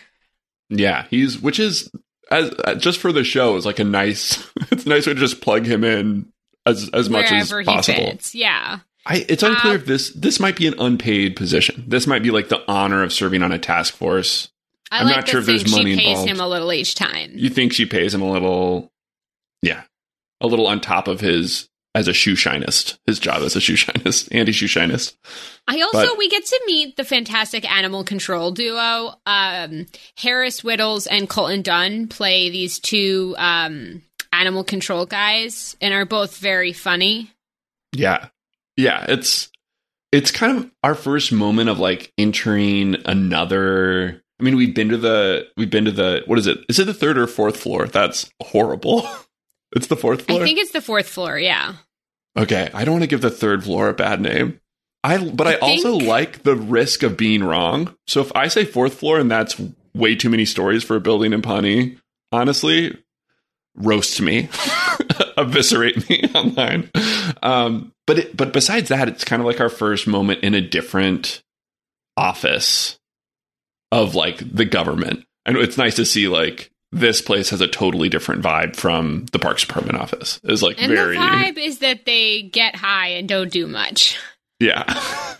Yeah, 0.71 1.05
he's 1.09 1.39
which 1.39 1.59
is 1.59 1.91
as 2.31 2.51
uh, 2.63 2.75
just 2.75 2.99
for 2.99 3.11
the 3.11 3.23
show 3.23 3.57
is 3.57 3.65
like 3.65 3.79
a 3.79 3.83
nice. 3.83 4.49
It's 4.71 4.85
a 4.85 4.89
nice 4.89 5.05
way 5.05 5.13
to 5.13 5.19
just 5.19 5.41
plug 5.41 5.65
him 5.65 5.83
in 5.83 6.31
as 6.65 6.89
as 6.93 7.09
much 7.09 7.31
as 7.31 7.51
possible. 7.51 8.11
Fits. 8.11 8.33
Yeah. 8.33 8.79
I, 9.05 9.25
it's 9.27 9.43
unclear 9.43 9.75
if 9.75 9.85
this 9.85 10.11
this 10.11 10.39
might 10.39 10.55
be 10.55 10.65
an 10.65 10.75
unpaid 10.79 11.35
position. 11.35 11.83
This 11.87 12.07
might 12.07 12.23
be 12.23 12.31
like 12.31 12.47
the 12.49 12.63
honor 12.71 13.03
of 13.03 13.11
serving 13.11 13.43
on 13.43 13.51
a 13.51 13.59
task 13.59 13.95
force. 13.95 14.49
I 14.91 15.01
am 15.01 15.07
like 15.07 15.15
not 15.17 15.27
sure 15.27 15.39
if 15.41 15.45
there's 15.45 15.69
money 15.69 15.95
she 15.95 15.99
pays 15.99 16.09
involved. 16.09 16.29
him 16.29 16.39
a 16.39 16.47
little 16.47 16.71
each 16.71 16.95
time. 16.95 17.31
You 17.33 17.49
think 17.49 17.73
she 17.73 17.85
pays 17.85 18.13
him 18.13 18.21
a 18.21 18.31
little? 18.31 18.91
Yeah, 19.61 19.83
a 20.39 20.47
little 20.47 20.67
on 20.67 20.79
top 20.79 21.07
of 21.07 21.19
his 21.19 21.67
as 21.93 22.07
a 22.07 22.13
shoe 22.13 22.35
shinist, 22.35 22.97
his 23.05 23.19
job 23.19 23.41
as 23.41 23.55
a 23.55 23.61
shoe 23.61 23.73
shinist, 23.77 24.29
anti 24.31 24.51
shoe 24.51 24.67
shinist. 24.67 25.15
I 25.67 25.81
also 25.81 26.07
but, 26.07 26.17
we 26.17 26.29
get 26.29 26.45
to 26.45 26.61
meet 26.65 26.95
the 26.97 27.03
fantastic 27.03 27.69
animal 27.69 28.03
control 28.03 28.51
duo. 28.51 29.15
Um, 29.25 29.85
Harris 30.17 30.61
Wittels 30.61 31.07
and 31.09 31.29
Colton 31.29 31.61
Dunn 31.61 32.07
play 32.07 32.49
these 32.49 32.79
two 32.79 33.35
um, 33.37 34.01
animal 34.31 34.63
control 34.63 35.05
guys 35.05 35.75
and 35.81 35.93
are 35.93 36.05
both 36.05 36.37
very 36.37 36.73
funny. 36.73 37.31
Yeah, 37.93 38.29
yeah, 38.77 39.05
it's 39.07 39.49
it's 40.11 40.31
kind 40.31 40.57
of 40.57 40.71
our 40.83 40.95
first 40.95 41.31
moment 41.31 41.69
of 41.69 41.79
like 41.79 42.11
entering 42.17 42.95
another. 43.05 44.21
I 44.39 44.43
mean, 44.43 44.55
we've 44.55 44.73
been 44.73 44.89
to 44.89 44.97
the 44.97 45.47
we've 45.57 45.69
been 45.69 45.85
to 45.85 45.91
the 45.91 46.23
what 46.25 46.39
is 46.39 46.47
it? 46.47 46.59
Is 46.69 46.79
it 46.79 46.85
the 46.85 46.93
third 46.93 47.17
or 47.17 47.27
fourth 47.27 47.57
floor? 47.57 47.85
That's 47.87 48.31
horrible. 48.41 49.07
It's 49.73 49.87
the 49.87 49.95
fourth 49.95 50.23
floor. 50.23 50.41
I 50.41 50.43
think 50.43 50.59
it's 50.59 50.71
the 50.71 50.81
fourth 50.81 51.07
floor. 51.07 51.39
Yeah. 51.39 51.75
Okay, 52.37 52.69
I 52.73 52.85
don't 52.85 52.93
want 52.93 53.03
to 53.03 53.09
give 53.09 53.21
the 53.21 53.29
third 53.29 53.63
floor 53.63 53.89
a 53.89 53.93
bad 53.93 54.21
name. 54.21 54.59
I 55.03 55.17
but 55.29 55.47
I, 55.47 55.53
I 55.53 55.57
also 55.57 55.93
like 55.95 56.43
the 56.43 56.55
risk 56.55 57.03
of 57.03 57.17
being 57.17 57.43
wrong. 57.43 57.95
So 58.07 58.21
if 58.21 58.31
I 58.35 58.47
say 58.47 58.65
fourth 58.65 58.95
floor 58.95 59.19
and 59.19 59.29
that's 59.29 59.59
way 59.93 60.15
too 60.15 60.29
many 60.29 60.45
stories 60.45 60.83
for 60.83 60.95
a 60.95 61.01
building 61.01 61.33
in 61.33 61.41
Pawnee, 61.41 61.97
honestly, 62.31 62.97
roast 63.75 64.21
me, 64.21 64.49
eviscerate 65.37 66.09
me 66.09 66.23
online. 66.35 66.89
Um, 67.41 67.93
but 68.05 68.19
it, 68.19 68.37
but 68.37 68.53
besides 68.53 68.89
that, 68.89 69.07
it's 69.07 69.23
kind 69.23 69.41
of 69.41 69.45
like 69.45 69.59
our 69.59 69.69
first 69.69 70.07
moment 70.07 70.43
in 70.43 70.53
a 70.53 70.61
different 70.61 71.41
office 72.15 72.99
of 73.91 74.15
like 74.15 74.37
the 74.37 74.65
government, 74.65 75.25
and 75.45 75.57
it's 75.57 75.77
nice 75.77 75.95
to 75.95 76.05
see 76.05 76.27
like 76.27 76.70
this 76.91 77.21
place 77.21 77.49
has 77.51 77.61
a 77.61 77.67
totally 77.67 78.09
different 78.09 78.41
vibe 78.41 78.75
from 78.75 79.25
the 79.31 79.39
Parks 79.39 79.65
Department 79.65 79.97
office. 79.99 80.39
Is 80.43 80.61
like 80.61 80.81
and 80.81 80.91
very 80.91 81.15
the 81.15 81.21
vibe 81.21 81.57
is 81.57 81.79
that 81.79 82.05
they 82.05 82.41
get 82.43 82.75
high 82.75 83.09
and 83.09 83.27
don't 83.29 83.51
do 83.51 83.67
much. 83.67 84.17
Yeah. 84.59 84.83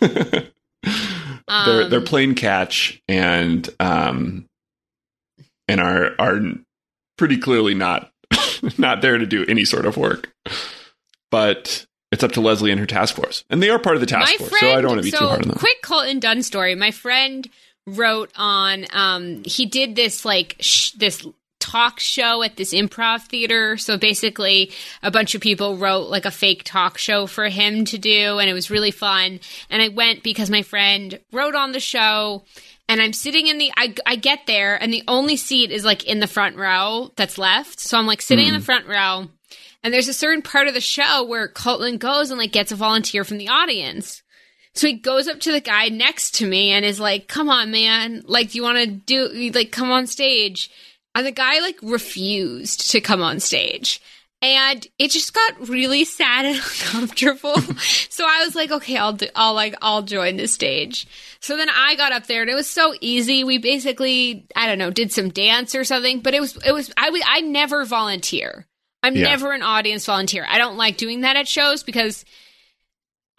um, 1.48 1.66
they're 1.66 1.88
they're 1.88 2.00
playing 2.00 2.34
catch 2.34 3.00
and 3.06 3.68
um 3.78 4.46
and 5.68 5.80
are 5.80 6.14
are 6.18 6.40
pretty 7.18 7.36
clearly 7.36 7.74
not 7.74 8.10
not 8.78 9.02
there 9.02 9.18
to 9.18 9.26
do 9.26 9.44
any 9.46 9.64
sort 9.64 9.86
of 9.86 9.96
work. 9.96 10.32
But 11.30 11.86
it's 12.10 12.22
up 12.22 12.32
to 12.32 12.40
Leslie 12.40 12.70
and 12.70 12.80
her 12.80 12.86
task 12.86 13.14
force. 13.14 13.44
And 13.48 13.62
they 13.62 13.70
are 13.70 13.78
part 13.78 13.96
of 13.96 14.00
the 14.00 14.06
task 14.06 14.32
My 14.32 14.36
force, 14.38 14.50
friend, 14.50 14.72
so 14.72 14.78
I 14.78 14.80
don't 14.80 14.90
want 14.90 14.98
to 15.00 15.04
be 15.04 15.10
so 15.10 15.18
too 15.18 15.26
hard 15.26 15.42
on 15.42 15.48
them. 15.48 15.58
Quick 15.58 15.82
Colton 15.82 16.18
Dunn 16.18 16.42
story. 16.42 16.74
My 16.74 16.90
friend 16.90 17.48
wrote 17.86 18.30
on 18.36 18.86
um 18.92 19.42
he 19.44 19.66
did 19.66 19.96
this 19.96 20.24
like 20.24 20.56
sh- 20.60 20.92
this 20.92 21.26
talk 21.62 22.00
show 22.00 22.42
at 22.42 22.56
this 22.56 22.74
improv 22.74 23.22
theater. 23.22 23.76
So 23.76 23.96
basically, 23.96 24.72
a 25.02 25.12
bunch 25.12 25.36
of 25.36 25.40
people 25.40 25.76
wrote 25.76 26.10
like 26.10 26.24
a 26.24 26.30
fake 26.32 26.64
talk 26.64 26.98
show 26.98 27.26
for 27.28 27.48
him 27.48 27.84
to 27.86 27.98
do, 27.98 28.38
and 28.38 28.50
it 28.50 28.52
was 28.52 28.70
really 28.70 28.90
fun. 28.90 29.38
And 29.70 29.80
I 29.80 29.88
went 29.88 30.24
because 30.24 30.50
my 30.50 30.62
friend 30.62 31.20
wrote 31.32 31.54
on 31.54 31.72
the 31.72 31.80
show. 31.80 32.44
And 32.88 33.00
I'm 33.00 33.12
sitting 33.12 33.46
in 33.46 33.58
the, 33.58 33.72
I, 33.76 33.94
I 34.04 34.16
get 34.16 34.40
there, 34.46 34.74
and 34.76 34.92
the 34.92 35.04
only 35.08 35.36
seat 35.36 35.70
is 35.70 35.84
like 35.84 36.04
in 36.04 36.18
the 36.18 36.26
front 36.26 36.56
row 36.56 37.10
that's 37.16 37.38
left. 37.38 37.78
So 37.80 37.96
I'm 37.96 38.08
like 38.08 38.20
sitting 38.20 38.44
mm. 38.44 38.48
in 38.48 38.54
the 38.54 38.58
hmm. 38.58 38.64
front 38.64 38.86
row, 38.86 39.28
and 39.82 39.94
there's 39.94 40.08
a 40.08 40.12
certain 40.12 40.42
part 40.42 40.66
of 40.66 40.74
the 40.74 40.80
show 40.80 41.24
where 41.24 41.48
Colton 41.48 41.96
goes 41.96 42.30
and 42.30 42.38
like 42.38 42.52
gets 42.52 42.72
a 42.72 42.76
volunteer 42.76 43.24
from 43.24 43.38
the 43.38 43.48
audience. 43.48 44.22
So 44.74 44.86
he 44.88 44.94
goes 44.94 45.28
up 45.28 45.40
to 45.40 45.52
the 45.52 45.60
guy 45.60 45.88
next 45.88 46.36
to 46.36 46.46
me 46.46 46.72
and 46.72 46.84
is 46.84 47.00
like, 47.00 47.28
"Come 47.28 47.48
on, 47.48 47.70
man! 47.70 48.22
Like, 48.26 48.50
do 48.50 48.58
you 48.58 48.62
want 48.62 48.78
to 48.78 48.86
do 48.86 49.50
like 49.54 49.70
come 49.70 49.90
on 49.90 50.06
stage?" 50.06 50.70
And 51.14 51.26
the 51.26 51.32
guy 51.32 51.60
like 51.60 51.78
refused 51.82 52.90
to 52.92 53.00
come 53.00 53.22
on 53.22 53.40
stage. 53.40 54.00
And 54.40 54.84
it 54.98 55.12
just 55.12 55.32
got 55.32 55.68
really 55.68 56.04
sad 56.04 56.44
and 56.46 56.56
uncomfortable. 56.94 57.56
so 58.10 58.24
I 58.26 58.44
was 58.44 58.56
like, 58.56 58.72
okay, 58.72 58.96
I'll 58.96 59.12
do, 59.12 59.28
I'll 59.36 59.54
like, 59.54 59.76
I'll 59.80 60.02
join 60.02 60.36
the 60.36 60.48
stage. 60.48 61.06
So 61.40 61.56
then 61.56 61.68
I 61.70 61.94
got 61.94 62.12
up 62.12 62.26
there 62.26 62.42
and 62.42 62.50
it 62.50 62.54
was 62.54 62.68
so 62.68 62.94
easy. 63.00 63.44
We 63.44 63.58
basically, 63.58 64.46
I 64.56 64.66
don't 64.66 64.78
know, 64.78 64.90
did 64.90 65.12
some 65.12 65.28
dance 65.28 65.76
or 65.76 65.84
something, 65.84 66.20
but 66.20 66.34
it 66.34 66.40
was, 66.40 66.56
it 66.66 66.72
was, 66.72 66.92
I 66.96 67.10
would, 67.10 67.22
I 67.24 67.40
never 67.42 67.84
volunteer. 67.84 68.66
I'm 69.04 69.14
yeah. 69.14 69.28
never 69.28 69.52
an 69.52 69.62
audience 69.62 70.06
volunteer. 70.06 70.44
I 70.48 70.58
don't 70.58 70.76
like 70.76 70.96
doing 70.96 71.20
that 71.20 71.36
at 71.36 71.46
shows 71.46 71.84
because 71.84 72.24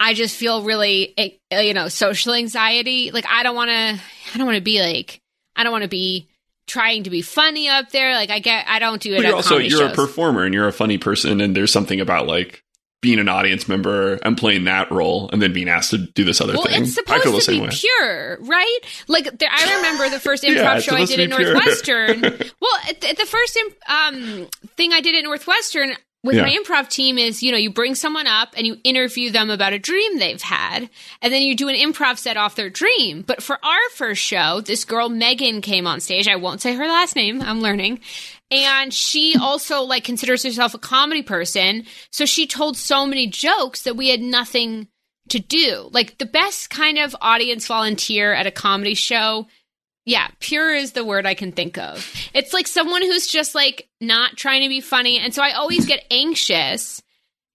I 0.00 0.14
just 0.14 0.36
feel 0.36 0.62
really, 0.62 1.14
eh, 1.18 1.62
you 1.62 1.74
know, 1.74 1.88
social 1.88 2.32
anxiety. 2.32 3.10
Like 3.10 3.26
I 3.28 3.42
don't 3.42 3.56
want 3.56 3.70
to, 3.70 4.00
I 4.34 4.38
don't 4.38 4.46
want 4.46 4.56
to 4.56 4.64
be 4.64 4.80
like, 4.80 5.20
I 5.56 5.64
don't 5.64 5.72
want 5.72 5.82
to 5.82 5.88
be 5.88 6.28
trying 6.66 7.04
to 7.04 7.10
be 7.10 7.22
funny 7.22 7.68
up 7.68 7.90
there. 7.90 8.14
Like 8.14 8.30
I 8.30 8.38
get, 8.38 8.66
I 8.68 8.78
don't 8.78 9.00
do 9.00 9.14
it. 9.14 9.22
you're 9.22 9.34
also 9.34 9.58
you're 9.58 9.80
shows. 9.80 9.92
a 9.92 9.94
performer 9.94 10.44
and 10.44 10.54
you're 10.54 10.68
a 10.68 10.72
funny 10.72 10.98
person, 10.98 11.40
and 11.40 11.54
there's 11.54 11.72
something 11.72 12.00
about 12.00 12.26
like 12.26 12.62
being 13.04 13.18
an 13.18 13.28
audience 13.28 13.68
member 13.68 14.14
and 14.22 14.34
playing 14.34 14.64
that 14.64 14.90
role, 14.90 15.28
and 15.30 15.42
then 15.42 15.52
being 15.52 15.68
asked 15.68 15.90
to 15.90 15.98
do 15.98 16.24
this 16.24 16.40
other 16.40 16.54
well, 16.54 16.64
thing. 16.64 16.84
It's 16.84 16.94
supposed 16.94 17.46
to 17.46 17.52
be 17.52 17.60
way. 17.60 17.68
pure, 17.70 18.38
right? 18.40 18.78
Like 19.08 19.38
there, 19.38 19.50
I 19.52 19.76
remember 19.76 20.08
the 20.08 20.18
first 20.18 20.42
improv 20.44 20.56
yeah, 20.56 20.78
show 20.80 20.96
I 20.96 21.04
did 21.04 21.20
at 21.20 21.28
Northwestern. 21.28 22.20
well, 22.60 22.80
the 23.00 23.26
first 23.28 23.58
um, 23.86 24.48
thing 24.78 24.94
I 24.94 25.02
did 25.02 25.14
at 25.14 25.22
Northwestern, 25.22 25.92
with 26.24 26.36
yeah. 26.36 26.42
my 26.42 26.56
improv 26.56 26.88
team 26.88 27.18
is, 27.18 27.42
you 27.42 27.52
know, 27.52 27.58
you 27.58 27.70
bring 27.70 27.94
someone 27.94 28.26
up 28.26 28.54
and 28.56 28.66
you 28.66 28.78
interview 28.82 29.30
them 29.30 29.50
about 29.50 29.74
a 29.74 29.78
dream 29.78 30.18
they've 30.18 30.40
had, 30.40 30.88
and 31.20 31.32
then 31.32 31.42
you 31.42 31.54
do 31.54 31.68
an 31.68 31.76
improv 31.76 32.16
set 32.16 32.38
off 32.38 32.56
their 32.56 32.70
dream. 32.70 33.20
But 33.20 33.42
for 33.42 33.62
our 33.62 33.90
first 33.92 34.22
show, 34.22 34.62
this 34.62 34.86
girl 34.86 35.10
Megan 35.10 35.60
came 35.60 35.86
on 35.86 36.00
stage. 36.00 36.26
I 36.26 36.36
won't 36.36 36.62
say 36.62 36.74
her 36.74 36.88
last 36.88 37.14
name. 37.14 37.42
I'm 37.42 37.60
learning. 37.60 38.00
And 38.50 38.92
she 38.92 39.36
also 39.38 39.82
like 39.82 40.04
considers 40.04 40.42
herself 40.42 40.72
a 40.72 40.78
comedy 40.78 41.22
person. 41.22 41.84
So 42.10 42.24
she 42.24 42.46
told 42.46 42.78
so 42.78 43.04
many 43.04 43.26
jokes 43.26 43.82
that 43.82 43.96
we 43.96 44.08
had 44.08 44.20
nothing 44.20 44.88
to 45.28 45.38
do. 45.38 45.90
Like 45.92 46.16
the 46.16 46.26
best 46.26 46.70
kind 46.70 46.98
of 46.98 47.14
audience 47.20 47.66
volunteer 47.66 48.32
at 48.32 48.46
a 48.46 48.50
comedy 48.50 48.94
show 48.94 49.46
Yeah, 50.06 50.28
pure 50.40 50.74
is 50.74 50.92
the 50.92 51.04
word 51.04 51.24
I 51.26 51.34
can 51.34 51.52
think 51.52 51.78
of. 51.78 52.06
It's 52.34 52.52
like 52.52 52.66
someone 52.66 53.02
who's 53.02 53.26
just 53.26 53.54
like 53.54 53.88
not 54.00 54.36
trying 54.36 54.62
to 54.62 54.68
be 54.68 54.80
funny. 54.80 55.18
And 55.18 55.34
so 55.34 55.42
I 55.42 55.52
always 55.52 55.86
get 55.86 56.04
anxious 56.10 57.00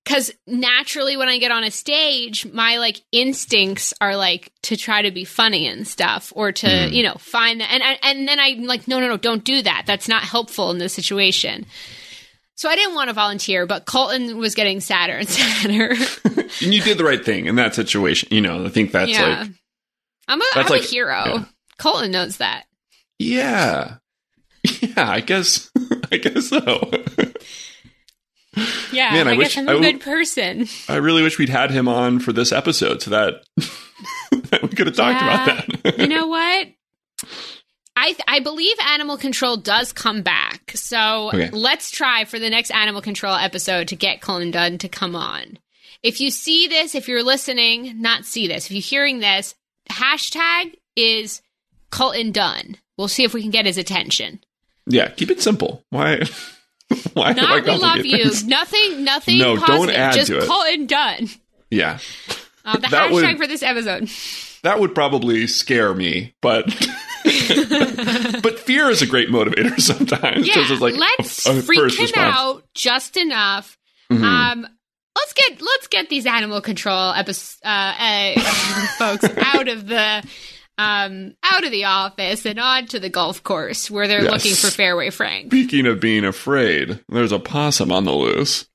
because 0.03 0.31
naturally 0.47 1.15
when 1.15 1.27
I 1.29 1.37
get 1.37 1.51
on 1.51 1.63
a 1.63 1.69
stage, 1.69 2.47
my 2.51 2.77
like 2.77 3.01
instincts 3.11 3.93
are 4.01 4.15
like 4.15 4.51
to 4.63 4.75
try 4.75 5.03
to 5.03 5.11
be 5.11 5.25
funny 5.25 5.67
and 5.67 5.87
stuff 5.87 6.33
or 6.35 6.51
to, 6.51 6.65
Mm. 6.65 6.91
you 6.93 7.03
know, 7.03 7.13
find 7.19 7.61
that. 7.61 7.71
And, 7.71 7.83
and, 7.83 7.99
and 8.01 8.27
then 8.27 8.39
I'm 8.39 8.63
like, 8.63 8.87
no, 8.87 8.99
no, 8.99 9.07
no, 9.07 9.17
don't 9.17 9.43
do 9.43 9.61
that. 9.61 9.83
That's 9.85 10.07
not 10.07 10.23
helpful 10.23 10.71
in 10.71 10.79
this 10.79 10.93
situation. 10.93 11.67
So 12.55 12.67
I 12.67 12.75
didn't 12.75 12.95
want 12.95 13.09
to 13.09 13.13
volunteer, 13.13 13.67
but 13.67 13.85
Colton 13.85 14.37
was 14.37 14.55
getting 14.55 14.79
sadder 14.79 15.13
and 15.13 15.29
sadder. 15.29 15.93
And 16.63 16.73
you 16.73 16.81
did 16.81 16.97
the 16.97 17.03
right 17.03 17.23
thing 17.23 17.45
in 17.45 17.55
that 17.57 17.75
situation. 17.75 18.29
You 18.31 18.41
know, 18.41 18.65
I 18.65 18.69
think 18.69 18.91
that's 18.91 19.11
yeah. 19.11 19.41
like, 19.41 19.51
I'm 20.27 20.41
a, 20.41 20.45
I'm 20.55 20.65
like- 20.65 20.81
a 20.81 20.83
hero. 20.83 21.23
yeah. 21.25 21.45
Colton 21.79 22.11
knows 22.11 22.37
that. 22.37 22.65
yeah. 23.17 23.95
Yeah, 24.81 25.09
I 25.09 25.21
guess, 25.21 25.71
I 26.11 26.17
guess 26.17 26.47
so. 26.49 26.91
Yeah, 28.91 29.13
Man, 29.13 29.27
I 29.27 29.33
I, 29.33 29.37
wish- 29.37 29.57
I'm 29.57 29.69
I 29.69 29.71
a 29.71 29.75
w- 29.75 29.91
good 29.93 30.01
person. 30.01 30.67
I 30.89 30.95
really 30.97 31.21
wish 31.23 31.37
we'd 31.37 31.49
had 31.49 31.71
him 31.71 31.87
on 31.87 32.19
for 32.19 32.33
this 32.33 32.51
episode 32.51 33.01
so 33.01 33.11
that, 33.11 33.43
that 34.49 34.61
we 34.63 34.69
could 34.69 34.87
have 34.87 34.95
talked 34.97 35.21
Yeah. 35.21 35.43
about 35.43 35.83
that. 35.83 35.99
you 35.99 36.07
know 36.07 36.27
what? 36.35 36.67
I 37.95 38.15
I 38.27 38.39
believe 38.41 38.75
animal 38.85 39.17
control 39.17 39.55
does 39.57 39.93
come 39.93 40.23
back. 40.23 40.71
So 40.75 41.29
Okay. 41.33 41.49
let's 41.51 41.89
try 41.91 42.25
for 42.25 42.39
the 42.39 42.49
next 42.49 42.71
animal 42.71 43.01
control 43.01 43.35
episode 43.35 43.87
to 43.89 43.95
get 43.95 44.19
Colton 44.21 44.51
Dunn 44.51 44.77
to 44.79 44.89
come 44.89 45.15
on. 45.15 45.57
If 46.03 46.19
you 46.21 46.31
see 46.31 46.67
this, 46.67 46.95
if 46.95 47.07
you're 47.07 47.23
listening, 47.23 48.01
not 48.01 48.25
see 48.25 48.47
this, 48.47 48.65
if 48.65 48.71
you're 48.71 48.81
hearing 48.81 49.19
this, 49.19 49.53
hashtag 49.89 50.73
is 50.95 51.41
Colton 51.91 52.31
Dunn. 52.31 52.77
We'll 52.97 53.07
see 53.07 53.23
if 53.23 53.33
we 53.33 53.41
can 53.41 53.51
get 53.51 53.65
his 53.65 53.77
attention. 53.77 54.39
yeah, 54.87 55.09
keep 55.09 55.29
it 55.31 55.41
simple. 55.41 55.83
Why? 55.89 56.21
Why? 57.13 57.33
Not 57.33 57.63
we 57.65 57.71
love 57.75 57.97
you. 58.05 58.23
things? 58.23 58.43
Nothing. 58.43 59.03
Nothing. 59.03 59.37
No, 59.37 59.55
don't 59.55 59.65
positive. 59.65 59.95
add 59.95 60.13
Just 60.15 60.27
to 60.27 60.39
it. 60.39 60.47
Colton 60.47 60.85
Dunn. 60.87 61.29
Yeah, 61.69 61.99
Uh, 62.65 62.73
the 62.77 62.87
That 62.87 62.91
hashtag 62.91 63.11
would- 63.13 63.37
for 63.37 63.47
this 63.47 63.61
episode. 63.63 64.09
that 64.63 64.79
would 64.79 64.93
probably 64.95 65.45
scare 65.47 65.93
me, 65.93 66.33
but 66.41 66.65
but 68.43 68.59
fear 68.59 68.89
is 68.89 69.01
a 69.01 69.07
great 69.07 69.29
motivator 69.29 69.79
sometimes. 69.81 70.47
Yeah, 70.47 70.55
it's 70.57 70.81
like 70.81 70.95
let's 70.95 71.45
a- 71.47 71.57
a 71.57 71.61
freak 71.61 71.79
him 71.79 71.85
response. 71.85 72.15
out 72.17 72.63
just 72.73 73.17
enough. 73.17 73.77
Mhm. 74.11 74.23
Um, 74.23 74.67
let's 75.15 75.33
get 75.33 75.61
let's 75.61 75.87
get 75.87 76.09
these 76.09 76.25
animal 76.25 76.61
control 76.61 76.97
uh, 76.97 77.23
uh, 77.23 78.39
folks 78.97 79.25
out 79.37 79.67
of 79.67 79.87
the 79.87 80.23
um 80.79 81.33
out 81.43 81.63
of 81.65 81.71
the 81.71 81.83
office 81.85 82.45
and 82.45 82.59
on 82.59 82.85
to 82.87 82.99
the 82.99 83.09
golf 83.09 83.43
course 83.43 83.91
where 83.91 84.07
they're 84.07 84.23
Yes. 84.23 84.31
looking 84.31 84.55
for 84.55 84.67
Fairway 84.73 85.09
Frank. 85.09 85.47
Speaking 85.47 85.85
of 85.85 85.99
being 85.99 86.23
afraid, 86.25 86.99
there's 87.09 87.31
a 87.33 87.39
possum 87.39 87.91
on 87.91 88.05
the 88.05 88.13
loose, 88.13 88.65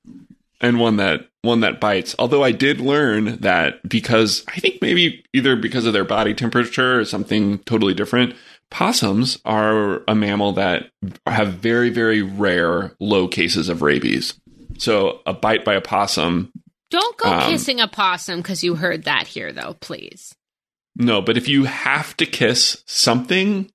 and 0.61 0.79
one 0.79 0.97
that 0.97 1.27
one 1.41 1.59
that 1.61 1.79
bites. 1.79 2.15
Although 2.19 2.43
I 2.43 2.51
did 2.51 2.79
learn 2.79 3.37
that 3.37 3.87
because 3.87 4.43
I 4.47 4.59
think 4.59 4.81
maybe 4.81 5.23
either 5.33 5.55
because 5.55 5.85
of 5.85 5.93
their 5.93 6.05
body 6.05 6.33
temperature 6.33 6.99
or 6.99 7.05
something 7.05 7.59
totally 7.59 7.93
different, 7.93 8.35
possums 8.71 9.37
are 9.45 10.01
a 10.07 10.15
mammal 10.15 10.53
that 10.53 10.89
have 11.27 11.53
very 11.53 11.89
very 11.89 12.21
rare 12.21 12.93
low 12.99 13.27
cases 13.27 13.69
of 13.69 13.81
rabies. 13.81 14.33
So 14.77 15.21
a 15.25 15.33
bite 15.33 15.63
by 15.65 15.73
a 15.75 15.81
possum, 15.81 16.51
Don't 16.91 17.17
go 17.17 17.29
Um, 17.29 17.49
kissing 17.51 17.79
a 17.79 17.87
possum 17.87 18.39
because 18.41 18.63
you 18.63 18.75
heard 18.75 19.03
that 19.05 19.27
here, 19.27 19.51
though. 19.51 19.75
Please. 19.79 20.35
No. 20.95 21.21
But 21.21 21.37
if 21.37 21.47
you 21.47 21.65
have 21.65 22.15
to 22.17 22.25
kiss 22.25 22.83
something, 22.85 23.69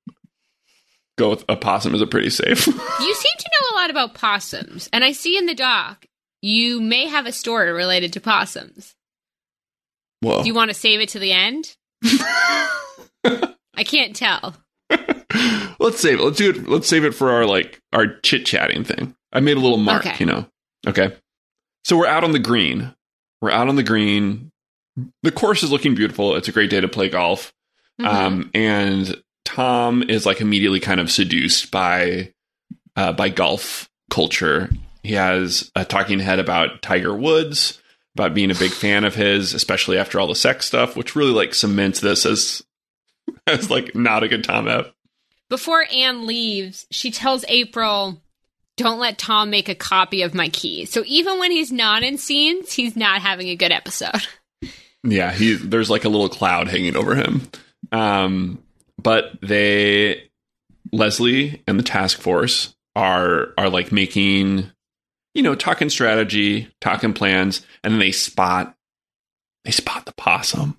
go 1.19 1.31
with 1.31 1.45
a 1.49 1.57
possum 1.57 1.95
is 1.95 2.01
a 2.03 2.07
pretty 2.07 2.31
safe. 2.31 2.67
You 3.01 3.15
seem 3.15 3.33
to 3.39 3.51
know 3.53 3.75
a 3.75 3.79
lot 3.81 3.91
about 3.91 4.15
possums, 4.15 4.89
and 4.93 5.03
I 5.05 5.13
see 5.13 5.37
in 5.39 5.47
the 5.47 5.55
doc 5.55 6.07
you 6.43 6.81
may 6.81 7.07
have 7.07 7.27
a 7.27 7.33
story 7.33 7.73
related 7.73 8.13
to 8.15 8.21
possums. 8.21 8.95
Whoa. 10.21 10.43
Do 10.43 10.49
you 10.49 10.55
want 10.55 10.71
to 10.71 10.75
save 10.75 11.01
it 11.01 11.11
to 11.11 11.19
the 11.19 11.33
end? 11.33 11.77
I 13.25 13.85
can't 13.85 14.15
tell. 14.15 14.55
let's 15.79 16.01
save 16.01 16.19
it. 16.21 16.23
Let's 16.23 16.37
do 16.39 16.51
it. 16.51 16.69
Let's 16.69 16.89
save 16.89 17.05
it 17.05 17.15
for 17.15 17.31
our 17.31 17.47
like 17.47 17.81
our 17.93 18.19
chit 18.21 18.45
chatting 18.47 18.85
thing. 18.85 19.15
I 19.33 19.41
made 19.41 19.57
a 19.57 19.61
little 19.61 19.79
mark, 19.79 20.05
Okay. 20.07 20.17
you 20.19 20.27
know. 20.27 20.47
Okay. 20.87 21.17
So 21.85 21.97
we're 21.97 22.07
out 22.07 22.25
on 22.25 22.33
the 22.33 22.39
green. 22.39 22.95
We're 23.41 23.51
out 23.51 23.69
on 23.69 23.77
the 23.77 23.83
green. 23.83 24.50
The 25.23 25.33
course 25.33 25.63
is 25.63 25.71
looking 25.71 25.95
beautiful. 25.95 26.37
It's 26.37 26.49
a 26.49 26.53
great 26.53 26.71
day 26.71 26.81
to 26.81 26.89
play 26.89 27.09
golf. 27.09 27.53
Mhm. 28.01 28.07
Um, 28.07 28.51
and 28.55 29.23
Tom 29.45 30.03
is 30.03 30.27
like 30.27 30.41
immediately 30.41 30.81
kind 30.81 31.01
of 31.01 31.11
seduced 31.11 31.71
by 31.71 32.33
uh, 32.97 33.13
by 33.13 33.29
golf 33.29 33.89
culture. 34.11 34.71
He 35.03 35.15
has 35.15 35.71
a 35.75 35.85
talking 35.85 36.19
head 36.21 36.39
about 36.39 36.83
Tiger 36.83 37.15
Woods, 37.15 37.81
about 38.15 38.35
being 38.35 38.51
a 38.51 38.55
big 38.55 38.71
fan 38.73 39.05
of 39.05 39.15
his, 39.15 39.55
especially 39.55 39.99
after 39.99 40.21
all 40.21 40.27
the 40.27 40.35
sex 40.35 40.67
stuff, 40.67 40.97
which 40.97 41.17
really 41.17 41.33
like 41.33 41.55
cements 41.55 42.01
this 42.01 42.27
as 42.27 42.63
as 43.47 43.71
like 43.71 43.95
not 43.95 44.23
a 44.23 44.29
good 44.29 44.45
Tom 44.45 44.69
app. 44.69 44.87
Before 45.49 45.85
Anne 45.93 46.27
leaves, 46.27 46.87
she 46.91 47.11
tells 47.11 47.45
April, 47.49 48.23
Don't 48.77 49.01
let 49.01 49.19
Tom 49.19 49.51
make 49.51 49.69
a 49.69 49.75
copy 49.75 50.23
of 50.23 50.33
my 50.35 50.49
key. 50.49 50.85
So 50.85 51.03
even 51.07 51.39
when 51.39 51.51
he's 51.51 51.73
not 51.73 52.03
in 52.05 52.19
scenes, 52.19 52.73
he's 52.73 52.95
not 52.97 53.21
having 53.21 53.49
a 53.49 53.57
good 53.57 53.73
episode. 53.73 54.27
Yeah, 55.03 55.33
he 55.33 55.55
there's 55.55 55.91
like 55.91 56.05
a 56.05 56.09
little 56.09 56.29
cloud 56.29 56.69
hanging 56.69 56.97
over 56.97 57.15
him. 57.15 57.43
Um, 57.93 58.63
but 59.01 59.33
they 59.43 60.31
Leslie 60.93 61.63
and 61.67 61.79
the 61.79 61.85
task 61.85 62.21
force 62.21 62.75
are 62.95 63.49
are 63.57 63.69
like 63.69 63.93
making 63.93 64.71
you 65.35 65.45
know, 65.45 65.55
talking 65.55 65.89
strategy, 65.89 66.69
talking 66.81 67.13
plans, 67.13 67.65
and 67.85 67.93
then 67.93 68.01
they 68.01 68.13
spot 68.13 68.75
they 69.65 69.71
spot 69.71 70.07
the 70.07 70.13
possum 70.13 70.77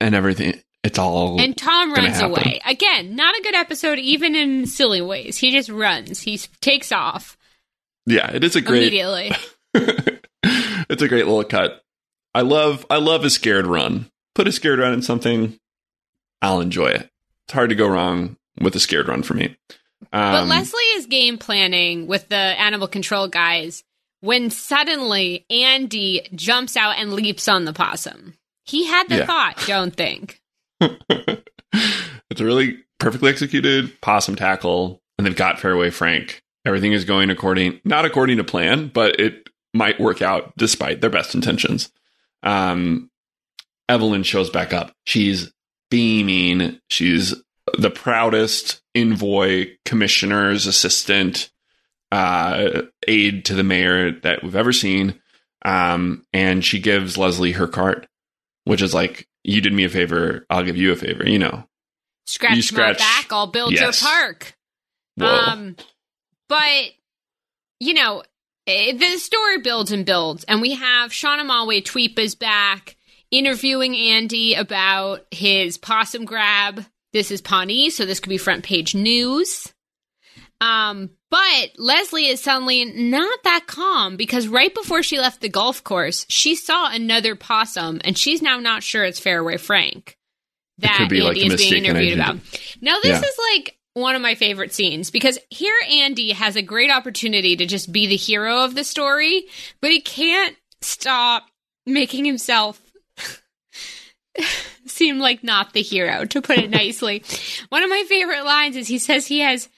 and 0.00 0.14
everything. 0.14 0.60
It's 0.82 0.98
all 0.98 1.40
And 1.40 1.56
Tom 1.56 1.92
runs 1.92 2.14
happen. 2.14 2.30
away. 2.30 2.60
Again, 2.66 3.14
not 3.14 3.36
a 3.36 3.42
good 3.42 3.54
episode, 3.54 4.00
even 4.00 4.34
in 4.34 4.66
silly 4.66 5.00
ways. 5.00 5.38
He 5.38 5.52
just 5.52 5.68
runs. 5.68 6.20
He 6.20 6.38
takes 6.60 6.90
off 6.90 7.36
yeah, 8.06 8.30
it 8.32 8.44
is 8.44 8.56
a 8.56 8.60
great 8.60 8.82
immediately. 8.82 9.32
it's 9.74 11.02
a 11.02 11.08
great 11.08 11.26
little 11.26 11.44
cut. 11.44 11.84
I 12.34 12.40
love 12.42 12.86
I 12.90 12.96
love 12.96 13.24
a 13.24 13.30
scared 13.30 13.66
run. 13.66 14.10
Put 14.34 14.48
a 14.48 14.52
scared 14.52 14.78
run 14.78 14.94
in 14.94 15.02
something, 15.02 15.58
I'll 16.40 16.60
enjoy 16.60 16.88
it. 16.88 17.10
It's 17.46 17.52
hard 17.52 17.68
to 17.70 17.74
go 17.76 17.86
wrong 17.88 18.36
with 18.60 18.74
a 18.74 18.80
scared 18.80 19.08
run 19.08 19.22
for 19.22 19.34
me. 19.34 19.56
Um, 20.12 20.32
but 20.32 20.46
Leslie 20.46 20.80
is 20.94 21.06
game 21.06 21.38
planning 21.38 22.06
with 22.06 22.28
the 22.28 22.36
animal 22.36 22.88
control 22.88 23.28
guys 23.28 23.84
when 24.20 24.50
suddenly 24.50 25.44
Andy 25.50 26.26
jumps 26.34 26.76
out 26.76 26.96
and 26.98 27.12
leaps 27.12 27.48
on 27.48 27.64
the 27.64 27.72
possum. 27.72 28.34
He 28.64 28.86
had 28.86 29.08
the 29.08 29.18
Yeah. 29.18 29.26
thought, 29.26 29.62
don't 29.66 29.94
think. 29.94 30.40
it's 30.80 32.40
a 32.40 32.44
really 32.44 32.78
perfectly 32.98 33.30
executed 33.30 34.00
possum 34.00 34.36
tackle, 34.36 35.02
and 35.18 35.26
they've 35.26 35.36
got 35.36 35.60
Fairway 35.60 35.90
Frank. 35.90 36.42
Everything 36.64 36.92
is 36.92 37.04
going 37.04 37.30
according, 37.30 37.80
not 37.84 38.04
according 38.04 38.36
to 38.38 38.44
plan, 38.44 38.88
but 38.88 39.18
it 39.18 39.48
might 39.74 40.00
work 40.00 40.22
out 40.22 40.56
despite 40.56 41.00
their 41.00 41.10
best 41.10 41.34
intentions. 41.34 41.90
Um, 42.42 43.10
Evelyn 43.88 44.22
shows 44.22 44.50
back 44.50 44.72
up. 44.72 44.92
She's 45.04 45.52
beaming. 45.90 46.80
She's 46.88 47.34
the 47.78 47.90
proudest 47.90 48.80
envoy 48.94 49.68
commissioner's 49.84 50.66
assistant 50.66 51.50
uh, 52.10 52.82
aide 53.08 53.44
to 53.46 53.54
the 53.54 53.62
mayor 53.62 54.12
that 54.20 54.42
we've 54.42 54.56
ever 54.56 54.72
seen. 54.72 55.20
Um, 55.64 56.24
and 56.32 56.64
she 56.64 56.80
gives 56.80 57.16
Leslie 57.16 57.52
her 57.52 57.68
card, 57.68 58.08
which 58.64 58.82
is 58.82 58.92
like, 58.94 59.28
you 59.44 59.60
did 59.60 59.72
me 59.72 59.84
a 59.84 59.88
favor, 59.88 60.44
I'll 60.50 60.64
give 60.64 60.76
you 60.76 60.92
a 60.92 60.96
favor, 60.96 61.28
you 61.28 61.38
know. 61.38 61.64
Scratch, 62.26 62.56
You 62.56 62.62
scratch- 62.62 62.98
my 62.98 63.04
back, 63.04 63.32
I'll 63.32 63.46
build 63.48 63.72
Yes. 63.72 64.02
your 64.02 64.10
park. 64.10 64.54
Whoa. 65.16 65.26
Um, 65.26 65.76
but 66.48 66.90
you 67.80 67.94
know, 67.94 68.22
eh, 68.66 68.92
the 68.96 69.18
story 69.18 69.58
builds 69.58 69.92
and 69.92 70.04
builds, 70.06 70.44
and 70.44 70.60
we 70.60 70.74
have 70.74 71.10
Shauna 71.10 71.42
Malwae 71.48 71.82
Tweep 71.82 72.18
is 72.18 72.34
back 72.34 72.96
interviewing 73.30 73.96
Andy 73.96 74.54
about 74.54 75.26
his 75.30 75.78
possum 75.78 76.24
grab. 76.24 76.84
This 77.12 77.30
is 77.30 77.40
Pawnee, 77.40 77.90
so 77.90 78.06
this 78.06 78.20
could 78.20 78.30
be 78.30 78.38
front 78.38 78.64
page 78.64 78.94
news. 78.94 79.72
Um, 80.60 81.10
but 81.30 81.70
Leslie 81.76 82.26
is 82.28 82.40
suddenly 82.42 82.84
not 82.84 83.38
that 83.44 83.64
calm 83.66 84.16
because 84.16 84.46
right 84.46 84.72
before 84.72 85.02
she 85.02 85.18
left 85.18 85.40
the 85.40 85.48
golf 85.48 85.82
course, 85.82 86.24
she 86.28 86.54
saw 86.54 86.88
another 86.92 87.34
possum, 87.34 88.00
and 88.04 88.16
she's 88.16 88.42
now 88.42 88.58
not 88.60 88.82
sure 88.82 89.04
it's 89.04 89.18
Fairway 89.18 89.56
Frank 89.56 90.16
that 90.78 90.96
could 90.98 91.08
be, 91.08 91.26
Andy 91.26 91.40
like, 91.42 91.52
is 91.52 91.68
being 91.68 91.84
interviewed 91.84 92.14
about. 92.18 92.36
Now, 92.80 92.96
this 93.02 93.20
Yeah. 93.20 93.28
is 93.28 93.36
like 93.54 93.76
one 93.94 94.14
of 94.14 94.22
my 94.22 94.34
favorite 94.34 94.72
scenes 94.72 95.10
because 95.10 95.38
here 95.50 95.76
Andy 95.90 96.32
has 96.32 96.56
a 96.56 96.62
great 96.62 96.90
opportunity 96.90 97.56
to 97.56 97.66
just 97.66 97.92
be 97.92 98.06
the 98.06 98.16
hero 98.16 98.64
of 98.64 98.74
the 98.74 98.84
story, 98.84 99.44
but 99.80 99.90
he 99.90 100.00
can't 100.00 100.56
stop 100.80 101.46
making 101.86 102.24
himself 102.24 102.80
seem 104.86 105.18
like 105.18 105.44
not 105.44 105.72
the 105.72 105.82
hero, 105.82 106.24
to 106.26 106.42
put 106.42 106.58
it 106.58 106.70
nicely. 106.70 107.22
One 107.68 107.82
of 107.82 107.90
my 107.90 108.04
favorite 108.08 108.44
lines 108.44 108.76
is 108.76 108.88
he 108.88 108.98
says 108.98 109.26
he 109.26 109.40
has, 109.40 109.68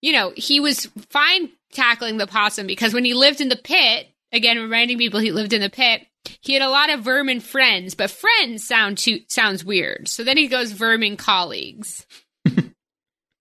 you 0.00 0.12
know, 0.12 0.32
he 0.36 0.60
was 0.60 0.86
fine 1.08 1.50
tackling 1.72 2.18
the 2.18 2.26
possum 2.26 2.66
because 2.66 2.92
when 2.92 3.04
he 3.04 3.14
lived 3.14 3.40
in 3.40 3.48
the 3.48 3.56
pit, 3.56 4.08
again, 4.32 4.58
reminding 4.58 4.98
people 4.98 5.20
he 5.20 5.32
lived 5.32 5.52
in 5.52 5.60
the 5.60 5.70
pit, 5.70 6.06
he 6.40 6.52
had 6.52 6.62
a 6.62 6.70
lot 6.70 6.90
of 6.90 7.00
vermin 7.00 7.40
friends, 7.40 7.94
but 7.94 8.10
friends 8.10 8.66
sound 8.66 8.98
too 8.98 9.20
sounds 9.28 9.64
weird. 9.64 10.08
So 10.08 10.22
then 10.22 10.36
he 10.36 10.46
goes 10.46 10.72
vermin 10.72 11.16
colleagues. 11.16 12.06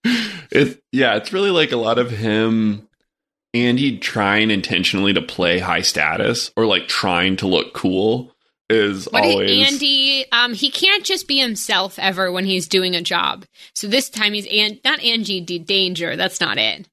It 0.03 0.81
yeah, 0.91 1.15
it's 1.15 1.33
really 1.33 1.51
like 1.51 1.71
a 1.71 1.77
lot 1.77 1.99
of 1.99 2.09
him 2.11 2.87
Andy 3.53 3.97
trying 3.97 4.49
intentionally 4.51 5.13
to 5.13 5.21
play 5.21 5.59
high 5.59 5.81
status 5.81 6.51
or 6.55 6.65
like 6.65 6.87
trying 6.87 7.35
to 7.37 7.47
look 7.47 7.73
cool 7.73 8.33
is 8.69 9.07
he- 9.11 9.17
always 9.17 9.71
Andy, 9.73 10.25
um, 10.31 10.53
he 10.53 10.71
can't 10.71 11.03
just 11.03 11.27
be 11.27 11.37
himself 11.37 11.99
ever 11.99 12.31
when 12.31 12.45
he's 12.45 12.67
doing 12.67 12.95
a 12.95 13.01
job. 13.01 13.45
So 13.75 13.87
this 13.87 14.09
time 14.09 14.33
he's 14.33 14.47
an- 14.47 14.79
not 14.85 15.01
Angie 15.03 15.41
D- 15.41 15.59
Danger. 15.59 16.15
That's 16.15 16.39
not 16.39 16.57
it. 16.57 16.87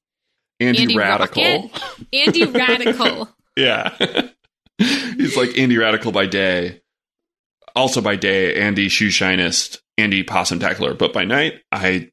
Andy, 0.59 0.81
Andy 0.81 0.97
Radical. 0.97 1.43
Rocket. 1.43 1.83
Andy 2.11 2.45
Radical. 2.51 3.29
Yeah. 3.55 3.95
He's 4.77 5.35
like 5.37 5.57
Andy 5.57 5.77
Radical 5.77 6.11
by 6.11 6.25
day. 6.25 6.81
Also 7.75 8.01
by 8.01 8.15
day, 8.17 8.55
Andy 8.55 8.89
Shoe 8.89 9.07
Shinist, 9.09 9.79
Andy 9.97 10.23
Possum 10.23 10.59
Tackler. 10.59 10.93
But 10.95 11.13
by 11.13 11.23
night, 11.23 11.61
I 11.71 12.11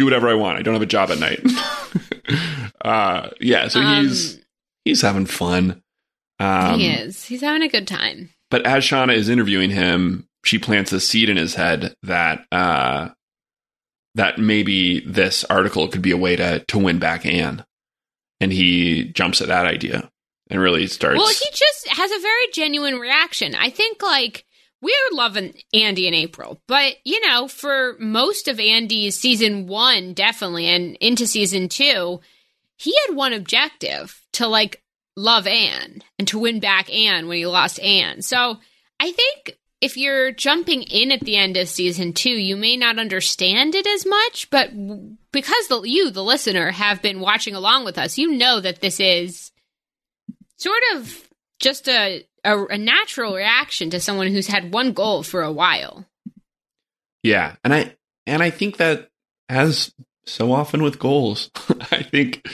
do 0.00 0.04
whatever 0.06 0.28
I 0.28 0.34
want. 0.34 0.58
I 0.58 0.62
don't 0.62 0.74
have 0.74 0.82
a 0.82 0.86
job 0.86 1.10
at 1.10 1.18
night. 1.18 1.40
uh 2.84 3.28
yeah, 3.40 3.68
so 3.68 3.80
he's 3.80 4.34
Um, 4.36 4.40
he's 4.84 5.02
having 5.02 5.26
fun. 5.26 5.82
Um 6.38 6.78
he 6.80 6.88
is. 6.88 7.24
He's 7.24 7.42
having 7.42 7.62
a 7.62 7.68
good 7.68 7.86
time. 7.86 8.30
but 8.50 8.66
as 8.66 8.82
Shauna 8.84 9.14
is 9.14 9.28
interviewing 9.28 9.70
him, 9.70 10.26
she 10.44 10.58
plants 10.58 10.92
a 10.92 11.00
seed 11.00 11.28
in 11.28 11.36
his 11.36 11.54
head 11.54 11.94
that 12.02 12.46
uh 12.50 13.10
that 14.14 14.38
maybe 14.38 15.00
this 15.00 15.44
article 15.44 15.86
could 15.88 16.02
be 16.02 16.10
a 16.12 16.16
way 16.16 16.36
to 16.36 16.60
to 16.60 16.78
win 16.78 16.98
back 16.98 17.26
Anne. 17.26 17.64
And 18.40 18.52
he 18.52 19.04
jumps 19.12 19.42
at 19.42 19.48
that 19.48 19.66
idea 19.66 20.10
and 20.48 20.60
really 20.60 20.86
starts 20.86 21.18
Well, 21.18 21.28
he 21.28 21.48
just 21.52 21.88
has 21.88 22.10
a 22.10 22.18
very 22.20 22.46
genuine 22.54 22.94
reaction. 22.98 23.54
I 23.54 23.68
think 23.68 24.02
like 24.02 24.44
we're 24.82 24.92
loving 25.12 25.54
Andy 25.74 26.06
and 26.06 26.14
April, 26.14 26.60
but 26.66 26.94
you 27.04 27.26
know, 27.26 27.48
for 27.48 27.96
most 27.98 28.48
of 28.48 28.58
Andy's 28.58 29.16
season 29.16 29.66
one, 29.66 30.14
definitely, 30.14 30.66
and 30.66 30.96
into 30.96 31.26
season 31.26 31.68
two, 31.68 32.20
he 32.76 32.94
had 33.06 33.14
one 33.14 33.32
objective 33.32 34.20
to 34.32 34.46
like 34.46 34.82
love 35.16 35.46
Anne 35.46 36.02
and 36.18 36.26
to 36.28 36.38
win 36.38 36.60
back 36.60 36.92
Anne 36.92 37.28
when 37.28 37.36
he 37.36 37.46
lost 37.46 37.78
Anne. 37.80 38.22
So 38.22 38.58
I 38.98 39.12
think 39.12 39.58
if 39.80 39.96
you're 39.96 40.32
jumping 40.32 40.82
in 40.82 41.10
at 41.10 41.20
the 41.20 41.36
end 41.36 41.56
of 41.56 41.68
season 41.68 42.12
two, 42.12 42.30
you 42.30 42.56
may 42.56 42.76
not 42.76 42.98
understand 42.98 43.74
it 43.74 43.86
as 43.86 44.04
much, 44.04 44.48
but 44.50 44.70
because 45.32 45.68
the, 45.68 45.82
you, 45.82 46.10
the 46.10 46.24
listener, 46.24 46.70
have 46.70 47.00
been 47.00 47.20
watching 47.20 47.54
along 47.54 47.84
with 47.84 47.96
us, 47.96 48.18
you 48.18 48.30
know 48.32 48.60
that 48.60 48.80
this 48.80 49.00
is 49.00 49.52
sort 50.56 50.82
of 50.94 51.28
just 51.60 51.88
a, 51.88 52.26
a, 52.44 52.64
a 52.66 52.78
natural 52.78 53.34
reaction 53.34 53.90
to 53.90 54.00
someone 54.00 54.28
who's 54.28 54.46
had 54.46 54.72
one 54.72 54.92
goal 54.92 55.22
for 55.22 55.42
a 55.42 55.52
while. 55.52 56.06
Yeah, 57.22 57.56
and 57.64 57.74
I 57.74 57.96
and 58.26 58.42
I 58.42 58.50
think 58.50 58.78
that 58.78 59.08
as 59.48 59.92
so 60.26 60.52
often 60.52 60.82
with 60.82 60.98
goals, 60.98 61.50
I 61.90 62.02
think 62.02 62.46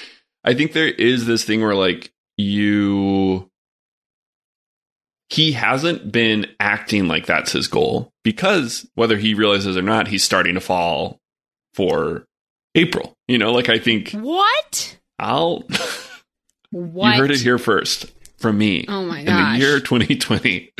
I 0.45 0.55
think 0.55 0.73
there 0.73 0.89
is 0.89 1.27
this 1.27 1.45
thing 1.45 1.61
where 1.61 1.75
like 1.75 2.13
you 2.37 3.51
he 5.29 5.53
hasn't 5.53 6.13
been 6.13 6.47
acting 6.61 7.09
like 7.09 7.27
that's 7.27 7.53
his 7.53 7.69
goal 7.69 8.13
because 8.23 8.89
whether 8.95 9.17
he 9.17 9.35
realizes 9.35 9.77
or 9.77 9.83
not, 9.83 10.09
he's 10.09 10.23
starting 10.23 10.55
to 10.55 10.61
fall 10.61 11.21
for 11.75 12.27
April. 12.75 13.17
You 13.27 13.39
know, 13.39 13.53
like 13.53 13.69
I 13.69 13.79
think 13.79 14.11
What? 14.13 14.99
I'll 15.19 15.65
What? 16.71 17.15
you 17.15 17.21
heard 17.21 17.31
it 17.31 17.41
here 17.41 17.59
first 17.59 18.13
from 18.39 18.59
me 18.59 18.85
Oh 18.89 19.05
my 19.05 19.23
gosh. 19.25 19.55
in 19.55 19.61
the 19.61 19.67
year 19.67 19.81
2020. 19.81 20.73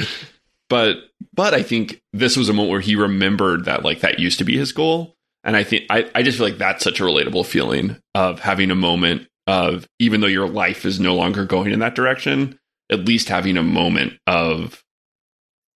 But 0.69 0.97
but 1.33 1.55
I 1.55 1.63
think 1.63 2.01
this 2.13 2.37
was 2.37 2.49
a 2.49 2.53
moment 2.53 2.71
where 2.73 2.81
he 2.81 2.97
remembered 2.97 3.67
that 3.67 3.85
like 3.85 4.01
that 4.01 4.19
used 4.19 4.39
to 4.39 4.45
be 4.45 4.57
his 4.57 4.73
goal. 4.73 5.15
And 5.45 5.57
I 5.57 5.63
think 5.63 5.85
I, 5.91 6.11
I 6.15 6.23
just 6.23 6.39
feel 6.39 6.49
like 6.49 6.59
that's 6.59 6.83
such 6.83 6.99
a 7.01 7.05
relatable 7.05 7.47
feeling 7.47 7.97
of 8.17 8.41
having 8.41 8.71
a 8.73 8.75
moment 8.75 9.29
of 9.47 9.87
even 10.01 10.21
though 10.21 10.27
your 10.27 10.49
life 10.49 10.85
is 10.85 10.99
no 10.99 11.15
longer 11.15 11.45
going 11.45 11.71
in 11.73 11.79
that 11.79 11.95
direction, 11.95 12.59
at 12.91 13.05
least 13.05 13.29
having 13.29 13.57
a 13.57 13.63
moment 13.63 14.15
of 14.27 14.83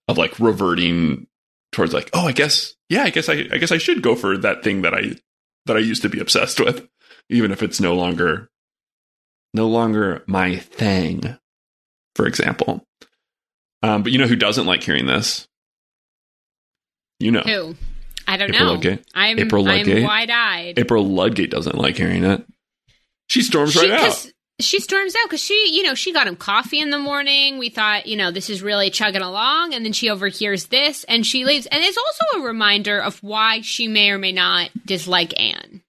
of 0.08 0.18
like 0.18 0.40
reverting 0.40 1.28
towards 1.70 1.92
like, 1.94 2.10
oh 2.12 2.26
I 2.26 2.32
guess 2.32 2.74
yeah, 2.88 3.04
I 3.04 3.10
guess 3.10 3.28
I 3.28 3.46
I 3.52 3.58
guess 3.58 3.70
I 3.70 3.78
should 3.78 4.02
go 4.02 4.16
for 4.16 4.36
that 4.38 4.64
thing 4.64 4.82
that 4.82 4.92
I 4.92 5.12
that 5.66 5.76
I 5.76 5.80
used 5.80 6.02
to 6.02 6.08
be 6.08 6.18
obsessed 6.18 6.58
with, 6.58 6.88
even 7.28 7.52
if 7.52 7.62
it's 7.62 7.80
no 7.80 7.94
longer 7.94 8.50
no 9.54 9.68
longer 9.68 10.24
my 10.26 10.56
thing, 10.56 11.36
for 12.20 12.26
example. 12.26 12.84
Um, 13.82 14.02
but 14.02 14.12
you 14.12 14.18
know 14.18 14.26
who 14.26 14.36
doesn't 14.36 14.66
like 14.66 14.82
hearing 14.82 15.06
this? 15.06 15.48
You 17.18 17.32
know, 17.32 17.40
Who? 17.40 17.76
I 18.28 18.36
don't 18.36 18.50
April 18.50 18.66
know. 18.66 18.72
Ludgate. 18.74 19.04
I'm 19.14 19.38
April 19.38 19.66
I'm 19.66 20.02
wide 20.04 20.30
eyed. 20.30 20.78
April 20.78 21.06
Ludgate 21.06 21.50
doesn't 21.50 21.76
like 21.76 21.96
hearing 21.96 22.24
it. 22.24 22.44
She 23.28 23.40
storms 23.40 23.74
right 23.74 23.90
out. 23.90 24.30
She 24.60 24.80
storms 24.80 25.14
out 25.16 25.24
because 25.24 25.40
she, 25.42 25.70
you 25.74 25.82
know, 25.82 25.94
she 25.94 26.12
got 26.12 26.26
him 26.26 26.36
coffee 26.36 26.80
in 26.80 26.90
the 26.90 26.98
morning. 26.98 27.56
We 27.58 27.70
thought, 27.70 28.06
you 28.06 28.16
know, 28.16 28.30
this 28.30 28.50
is 28.50 28.62
really 28.62 28.90
chugging 28.90 29.22
along. 29.22 29.72
And 29.72 29.82
then 29.82 29.94
she 29.94 30.10
overhears 30.10 30.66
this 30.66 31.04
and 31.04 31.24
she 31.24 31.46
leaves. 31.46 31.66
And 31.66 31.82
it's 31.82 31.96
also 31.96 32.42
a 32.42 32.46
reminder 32.46 33.00
of 33.00 33.22
why 33.22 33.62
she 33.62 33.88
may 33.88 34.10
or 34.10 34.18
may 34.18 34.32
not 34.32 34.68
dislike 34.84 35.38
Anne. 35.40 35.82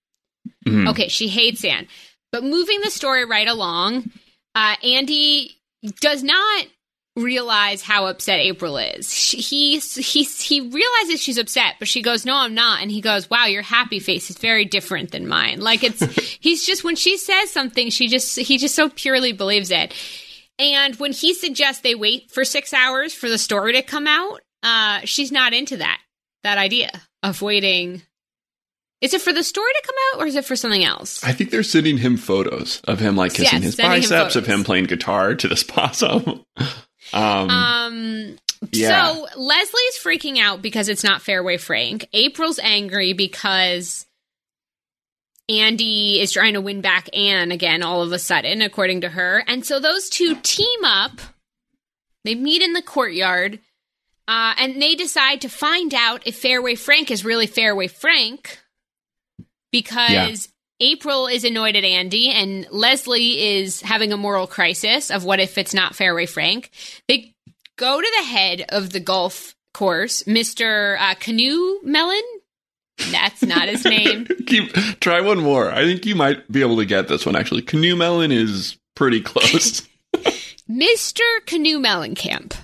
Mhm. 0.66 0.90
Okay, 0.92 1.10
she 1.10 1.28
hates 1.28 1.66
Anne. 1.66 1.88
But 2.32 2.46
moving 2.46 2.80
the 2.82 2.92
story 2.92 3.26
right 3.26 3.48
along, 3.48 4.12
uh, 4.56 4.76
Andy 4.82 5.61
does 6.00 6.24
not 6.24 6.68
realize 7.16 7.82
how 7.82 8.08
upset 8.08 8.40
April 8.40 8.78
is. 8.78 9.14
She, 9.14 9.38
he 9.38 9.80
he 9.80 10.24
he 10.24 10.62
realizes 10.62 11.22
she's 11.22 11.38
upset, 11.38 11.76
but 11.80 11.88
she 11.88 12.02
goes, 12.02 12.26
"No, 12.26 12.36
I'm 12.36 12.54
not." 12.54 12.82
And 12.82 12.92
he 12.92 13.02
goes, 13.02 13.30
"Wow, 13.30 13.46
your 13.46 13.62
happy 13.62 14.00
face 14.00 14.30
is 14.30 14.38
very 14.38 14.66
different 14.66 15.12
than 15.12 15.28
mine." 15.28 15.60
Like 15.60 15.84
it's 15.84 16.02
he's 16.40 16.66
just 16.66 16.84
when 16.84 16.96
she 16.96 17.18
says 17.18 17.52
something, 17.52 17.90
she 17.90 18.08
just 18.08 18.38
he 18.40 18.58
just 18.58 18.76
so 18.76 18.90
purely 18.90 19.34
believes 19.34 19.72
it. 19.72 19.94
And 20.60 20.96
when 20.98 21.12
he 21.12 21.34
suggests 21.34 21.82
they 21.82 21.96
wait 21.96 22.30
for 22.30 22.46
6 22.46 22.74
hours 22.74 23.14
for 23.16 23.30
the 23.30 23.40
story 23.40 23.74
to 23.74 23.82
come 23.82 24.08
out, 24.08 24.42
uh 24.64 25.02
she's 25.04 25.32
not 25.32 25.54
into 25.54 25.78
that 25.78 26.00
that 26.44 26.58
idea 26.58 26.92
of 27.24 27.42
waiting. 27.42 28.04
Is 29.02 29.14
it 29.16 29.22
for 29.22 29.34
the 29.34 29.44
story 29.44 29.72
to 29.74 29.82
come 29.86 29.96
out 30.14 30.22
or 30.24 30.28
is 30.28 30.36
it 30.36 30.46
for 30.46 30.56
something 30.56 30.84
else? 30.84 31.24
I 31.24 31.34
think 31.34 31.50
they're 31.50 31.64
sending 31.64 31.98
him 31.98 32.18
photos 32.18 32.82
of 32.86 33.00
him 33.00 33.16
like 33.16 33.32
kissing 33.34 33.58
Yes, 33.58 33.64
his 33.64 33.76
sending 33.76 34.04
him 34.04 34.10
biceps, 34.10 34.36
of 34.36 34.46
him 34.46 34.64
playing 34.64 34.86
guitar 34.86 35.34
to 35.36 35.48
this 35.48 35.64
possum. 35.68 36.46
um, 37.14 37.50
Um. 37.50 38.38
Yeah. 38.72 39.12
So 39.14 39.28
Leslie's 39.38 39.98
freaking 40.04 40.38
out 40.40 40.62
because 40.62 40.88
it's 40.88 41.04
not 41.04 41.24
Fairway 41.24 41.58
Frank. 41.58 42.08
April's 42.14 42.60
angry 42.60 43.14
because 43.14 44.06
Andy 45.50 46.20
is 46.22 46.32
trying 46.32 46.54
to 46.54 46.62
win 46.62 46.82
back 46.82 47.10
Anne 47.16 47.52
again 47.52 47.82
all 47.82 48.04
of 48.04 48.12
a 48.12 48.20
sudden, 48.20 48.62
according 48.62 49.02
to 49.02 49.10
her. 49.10 49.44
And 49.48 49.66
so 49.66 49.80
those 49.80 50.10
two 50.10 50.36
team 50.44 50.84
up. 50.86 51.20
They 52.24 52.36
meet 52.36 52.62
in 52.62 52.74
the 52.74 52.84
courtyard, 52.84 53.60
uh, 54.28 54.54
and 54.60 54.80
they 54.80 54.94
decide 54.94 55.42
to 55.42 55.50
find 55.50 55.92
out 55.92 56.28
if 56.28 56.36
Fairway 56.38 56.76
Frank 56.76 57.10
is 57.10 57.26
really 57.26 57.48
Fairway 57.48 57.88
Frank 57.88 58.60
because 59.72 60.50
April 60.80 61.28
is 61.28 61.44
annoyed 61.44 61.76
at 61.76 61.84
Andy 61.84 62.30
and 62.30 62.68
Leslie 62.72 63.60
is 63.60 63.82
having 63.82 64.12
a 64.12 64.18
moral 64.18 64.48
crisis 64.48 65.12
of 65.12 65.24
what 65.24 65.40
if 65.40 65.58
it's 65.58 65.74
not 65.74 65.96
Fairway 65.96 66.26
Frank. 66.26 66.72
They 67.08 67.34
go 67.78 68.02
to 68.02 68.12
the 68.20 68.26
head 68.26 68.66
of 68.70 68.92
the 68.92 69.00
golf 69.00 69.56
course, 69.74 70.24
Mr. 70.24 70.98
Uh, 71.00 71.16
Canoe 71.16 71.80
Melon. 71.84 72.22
That's 73.12 73.44
not 73.44 73.70
his 73.70 73.86
name. 73.86 74.26
keep 74.48 74.74
try 75.00 75.22
one 75.22 75.40
more. 75.40 75.72
I 75.72 75.84
think 75.84 76.06
you 76.06 76.16
might 76.16 76.52
be 76.52 76.62
able 76.62 76.78
to 76.78 76.86
get 76.86 77.08
this 77.08 77.26
one. 77.26 77.36
Actually, 77.36 77.62
canoe 77.62 77.96
melon 77.96 78.32
is 78.32 78.78
pretty 78.96 79.22
close. 79.24 79.88
Mr. 80.70 81.22
Canoe 81.46 81.80
Mellencamp. 81.80 82.56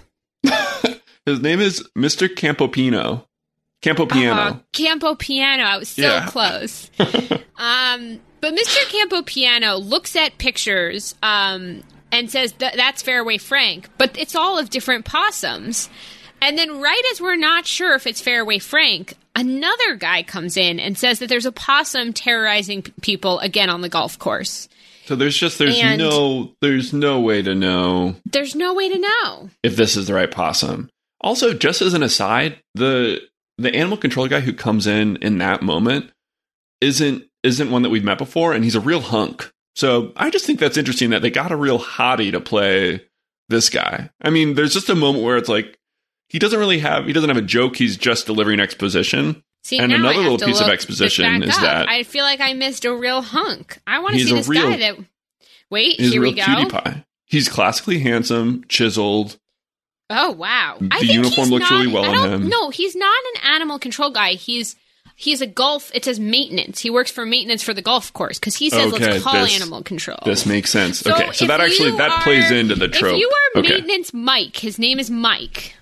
His 1.25 1.41
name 1.41 1.59
is 1.59 1.83
Mr. 1.97 2.27
Campopino. 2.29 3.26
Campopiano. 3.81 4.51
Uh, 4.55 4.59
Campo 4.73 5.15
Piano. 5.15 5.63
I 5.63 5.77
was 5.77 5.89
so 5.89 6.01
Yeah. 6.01 6.25
close. 6.27 6.89
um, 7.57 8.19
but 8.41 8.53
Mr. 8.53 8.77
Campo 8.89 9.21
Piano 9.21 9.77
looks 9.77 10.15
at 10.15 10.37
pictures 10.37 11.15
um, 11.23 11.83
and 12.11 12.29
says 12.29 12.53
that 12.53 12.75
that's 12.75 13.01
Fairway 13.01 13.37
Frank, 13.37 13.89
but 13.97 14.17
it's 14.17 14.35
all 14.35 14.57
of 14.57 14.69
different 14.69 15.05
possums. 15.05 15.89
And 16.41 16.57
then, 16.57 16.79
right 16.79 17.01
as 17.11 17.19
we're 17.19 17.35
not 17.35 17.65
sure 17.65 17.95
if 17.95 18.05
it's 18.05 18.21
Fairway 18.21 18.59
Frank, 18.59 19.15
another 19.35 19.95
guy 19.95 20.21
comes 20.21 20.55
in 20.55 20.79
and 20.79 20.95
says 20.97 21.17
that 21.19 21.29
there's 21.29 21.47
a 21.47 21.51
possum 21.51 22.13
terrorizing 22.13 22.83
p- 22.83 22.93
people 23.01 23.39
again 23.39 23.71
on 23.71 23.81
the 23.81 23.89
golf 23.89 24.19
course. 24.19 24.69
so 25.05 25.15
there's 25.15 25.35
just 25.37 25.57
there's 25.57 25.79
And- 25.79 25.97
no 25.99 26.51
there's 26.61 26.93
no 26.93 27.19
way 27.21 27.41
to 27.41 27.55
know 27.55 28.15
There's 28.25 28.53
no 28.53 28.73
way 28.75 28.87
to 28.89 28.99
know. 28.99 29.49
if 29.63 29.75
this 29.77 29.97
is 29.97 30.05
the 30.07 30.13
right 30.13 30.29
possum. 30.29 30.89
Also, 31.21 31.53
just 31.55 31.81
as 31.81 31.95
an 31.95 32.03
aside, 32.03 32.59
the 32.75 33.19
the 33.57 33.73
animal 33.75 33.97
control 33.97 34.27
guy 34.27 34.39
who 34.41 34.53
comes 34.53 34.87
in 34.87 35.17
in 35.17 35.37
that 35.39 35.61
moment 35.61 36.11
isn't 36.81 37.23
isn't 37.43 37.71
one 37.71 37.81
that 37.83 37.89
we've 37.89 38.03
met 38.03 38.17
before, 38.17 38.53
and 38.53 38.63
he's 38.63 38.75
a 38.75 38.79
real 38.79 39.01
hunk. 39.01 39.51
So 39.75 40.11
I 40.15 40.29
just 40.29 40.45
think 40.45 40.59
that's 40.59 40.77
interesting 40.77 41.11
that 41.11 41.21
they 41.21 41.29
got 41.29 41.51
a 41.51 41.55
real 41.55 41.79
hottie 41.79 42.31
to 42.31 42.39
play 42.41 43.03
this 43.49 43.69
guy. 43.69 44.09
I 44.21 44.29
mean, 44.29 44.55
there's 44.55 44.73
just 44.73 44.89
a 44.89 44.95
moment 44.95 45.23
where 45.23 45.37
it's 45.37 45.49
like 45.49 45.77
he 46.29 46.39
doesn't 46.39 46.59
really 46.59 46.79
have 46.79 47.05
he 47.05 47.13
doesn't 47.13 47.29
have 47.29 47.37
a 47.37 47.41
joke. 47.41 47.75
He's 47.77 47.95
just 47.97 48.25
delivering 48.25 48.59
exposition. 48.59 49.43
See, 49.63 49.79
And 49.79 49.91
another 49.91 50.19
little 50.19 50.37
piece 50.37 50.61
of 50.61 50.69
exposition 50.69 51.43
is 51.43 51.55
up. 51.55 51.61
that- 51.61 51.89
I 51.89 52.03
feel 52.03 52.23
like 52.23 52.39
I 52.39 52.53
missed 52.53 52.85
a 52.85 52.95
real 52.95 53.21
hunk. 53.21 53.79
I 53.85 53.99
want 53.99 54.15
to 54.15 54.23
see 54.25 54.33
this 54.33 54.47
real- 54.47 54.63
guy 54.69 54.77
that. 54.77 54.97
Wait, 55.69 55.99
here 55.99 56.21
we 56.21 56.33
go. 56.33 56.43
cutie 56.43 56.65
pie. 56.69 57.03
He's 57.25 57.49
classically 57.49 57.99
handsome, 57.99 58.63
chiseled. 58.69 59.37
Oh 60.09 60.31
wow! 60.31 60.77
The 60.79 60.89
I 60.91 60.99
think 60.99 61.11
uniform 61.13 61.49
looks 61.49 61.69
not- 61.69 61.79
really 61.81 61.93
well 61.93 62.05
on 62.05 62.33
him. 62.33 62.49
No, 62.49 62.69
he's 62.69 62.95
not 62.95 63.15
an 63.35 63.51
animal 63.53 63.77
control 63.79 64.09
guy. 64.09 64.33
He's 64.33 64.75
he's 65.15 65.41
a 65.41 65.47
golf. 65.47 65.91
It 65.93 66.05
says 66.05 66.19
maintenance. 66.19 66.79
He 66.79 66.89
works 66.89 67.11
for 67.11 67.25
maintenance 67.25 67.61
for 67.61 67.73
the 67.73 67.81
golf 67.81 68.13
course 68.13 68.39
because 68.39 68.55
he 68.55 68.69
says 68.69 68.93
Okay, 68.93 69.11
let's 69.11 69.23
call 69.23 69.33
this- 69.33 69.55
animal 69.59 69.83
control. 69.83 70.19
This 70.23 70.45
makes 70.45 70.69
sense. 70.69 71.05
okay, 71.05 71.31
so 71.33 71.45
that 71.47 71.59
actually 71.59 71.91
you 71.91 71.97
that 71.97 72.11
are- 72.11 72.21
plays 72.23 72.51
into 72.51 72.75
the 72.75 72.87
trope. 72.87 73.15
If 73.15 73.19
you 73.19 73.29
are 73.55 73.59
okay. 73.59 73.69
maintenance 73.73 74.13
Mike, 74.13 74.55
his 74.57 74.79
name 74.79 74.99
is 74.99 75.09
Mike. 75.11 75.73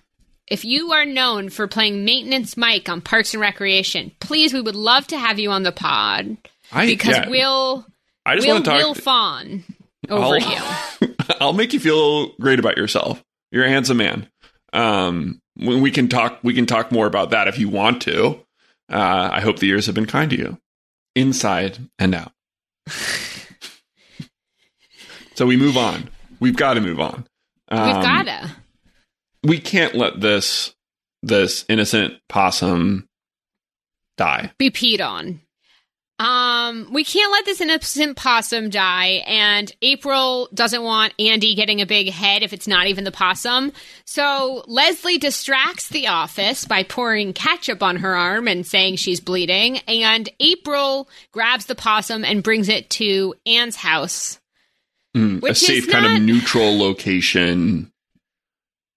If 0.47 0.63
you 0.63 0.91
are 0.91 1.05
known 1.05 1.49
for 1.49 1.67
playing 1.67 2.05
maintenance 2.05 2.55
Mike 2.55 2.87
on 2.87 3.01
Parks 3.01 3.33
and 3.33 3.41
Recreation, 3.41 4.11
please, 4.19 4.53
we 4.53 4.61
would 4.61 4.75
love 4.75 5.07
to 5.07 5.17
have 5.17 5.39
you 5.39 5.49
on 5.51 5.63
the 5.63 5.71
pod 5.71 6.37
I, 6.71 6.85
because 6.85 7.15
yeah, 7.17 7.29
we'll 7.29 7.85
I 8.27 8.35
just 8.35 8.45
we'll, 8.45 8.55
want 8.55 8.65
to 8.65 8.71
talk. 8.71 8.79
we'll 8.79 8.93
fawn 8.93 9.63
over 10.07 10.37
you. 10.37 10.45
I'll, 10.45 11.17
I'll 11.41 11.53
make 11.53 11.73
you 11.73 11.79
feel 11.79 12.29
great 12.39 12.59
about 12.59 12.77
yourself. 12.77 13.23
You're 13.55 13.63
a 13.63 13.69
handsome 13.69 13.95
man. 13.95 14.27
Um, 14.73 15.41
we 15.55 15.89
can 15.89 16.09
talk. 16.09 16.39
We 16.43 16.53
can 16.53 16.65
talk 16.65 16.91
more 16.91 17.07
about 17.07 17.29
that 17.29 17.47
if 17.47 17.57
you 17.57 17.69
want 17.69 18.01
to. 18.01 18.41
Uh, 18.91 19.29
I 19.31 19.39
hope 19.39 19.59
the 19.59 19.67
years 19.67 19.85
have 19.85 19.95
been 19.95 20.05
kind 20.05 20.29
to 20.31 20.37
you, 20.37 20.57
inside 21.15 21.77
and 21.97 22.13
out. 22.13 22.33
so 25.35 25.45
we 25.45 25.55
move 25.55 25.77
on. 25.77 26.09
We've 26.41 26.57
got 26.57 26.73
to 26.73 26.81
move 26.81 26.99
on. 26.99 27.25
Um, 27.69 27.85
We've 27.85 28.03
gotta. 28.03 28.51
We 29.41 29.57
can't 29.57 29.95
let 29.95 30.19
this 30.19 30.75
this 31.23 31.63
innocent 31.69 32.15
possum 32.27 33.07
die. 34.17 34.51
be 34.57 34.69
peed 34.69 34.99
on. 34.99 35.39
Um, 36.17 36.93
we 36.93 37.03
can't 37.03 37.29
let 37.33 37.43
this 37.43 37.59
innocent 37.59 38.15
possum 38.15 38.69
die, 38.69 39.23
and 39.27 39.69
April 39.81 40.47
doesn't 40.53 40.81
want 40.81 41.13
Andy 41.19 41.55
getting 41.55 41.81
a 41.81 41.85
big 41.85 42.09
head 42.09 42.41
if 42.41 42.53
it's 42.53 42.69
not 42.69 42.87
even 42.87 43.03
the 43.03 43.11
possum. 43.11 43.73
So 44.05 44.63
Leslie 44.67 45.17
distracts 45.17 45.89
the 45.89 46.07
office 46.07 46.63
by 46.63 46.83
pouring 46.83 47.33
ketchup 47.33 47.83
on 47.83 47.97
her 47.97 48.15
arm 48.15 48.47
and 48.47 48.65
saying 48.65 48.95
she's 48.95 49.19
bleeding, 49.19 49.79
and 49.89 50.29
April 50.39 51.09
grabs 51.33 51.65
the 51.65 51.75
possum 51.75 52.23
and 52.23 52.41
brings 52.41 52.69
it 52.69 52.89
to 52.91 53.35
Anne's 53.45 53.75
house. 53.75 54.39
Mm, 55.17 55.37
a 55.37 55.39
Which 55.41 55.51
is 55.51 55.67
safe 55.67 55.89
kind 55.91 56.05
not- 56.05 56.15
of 56.17 56.21
neutral 56.23 56.77
location. 56.79 57.91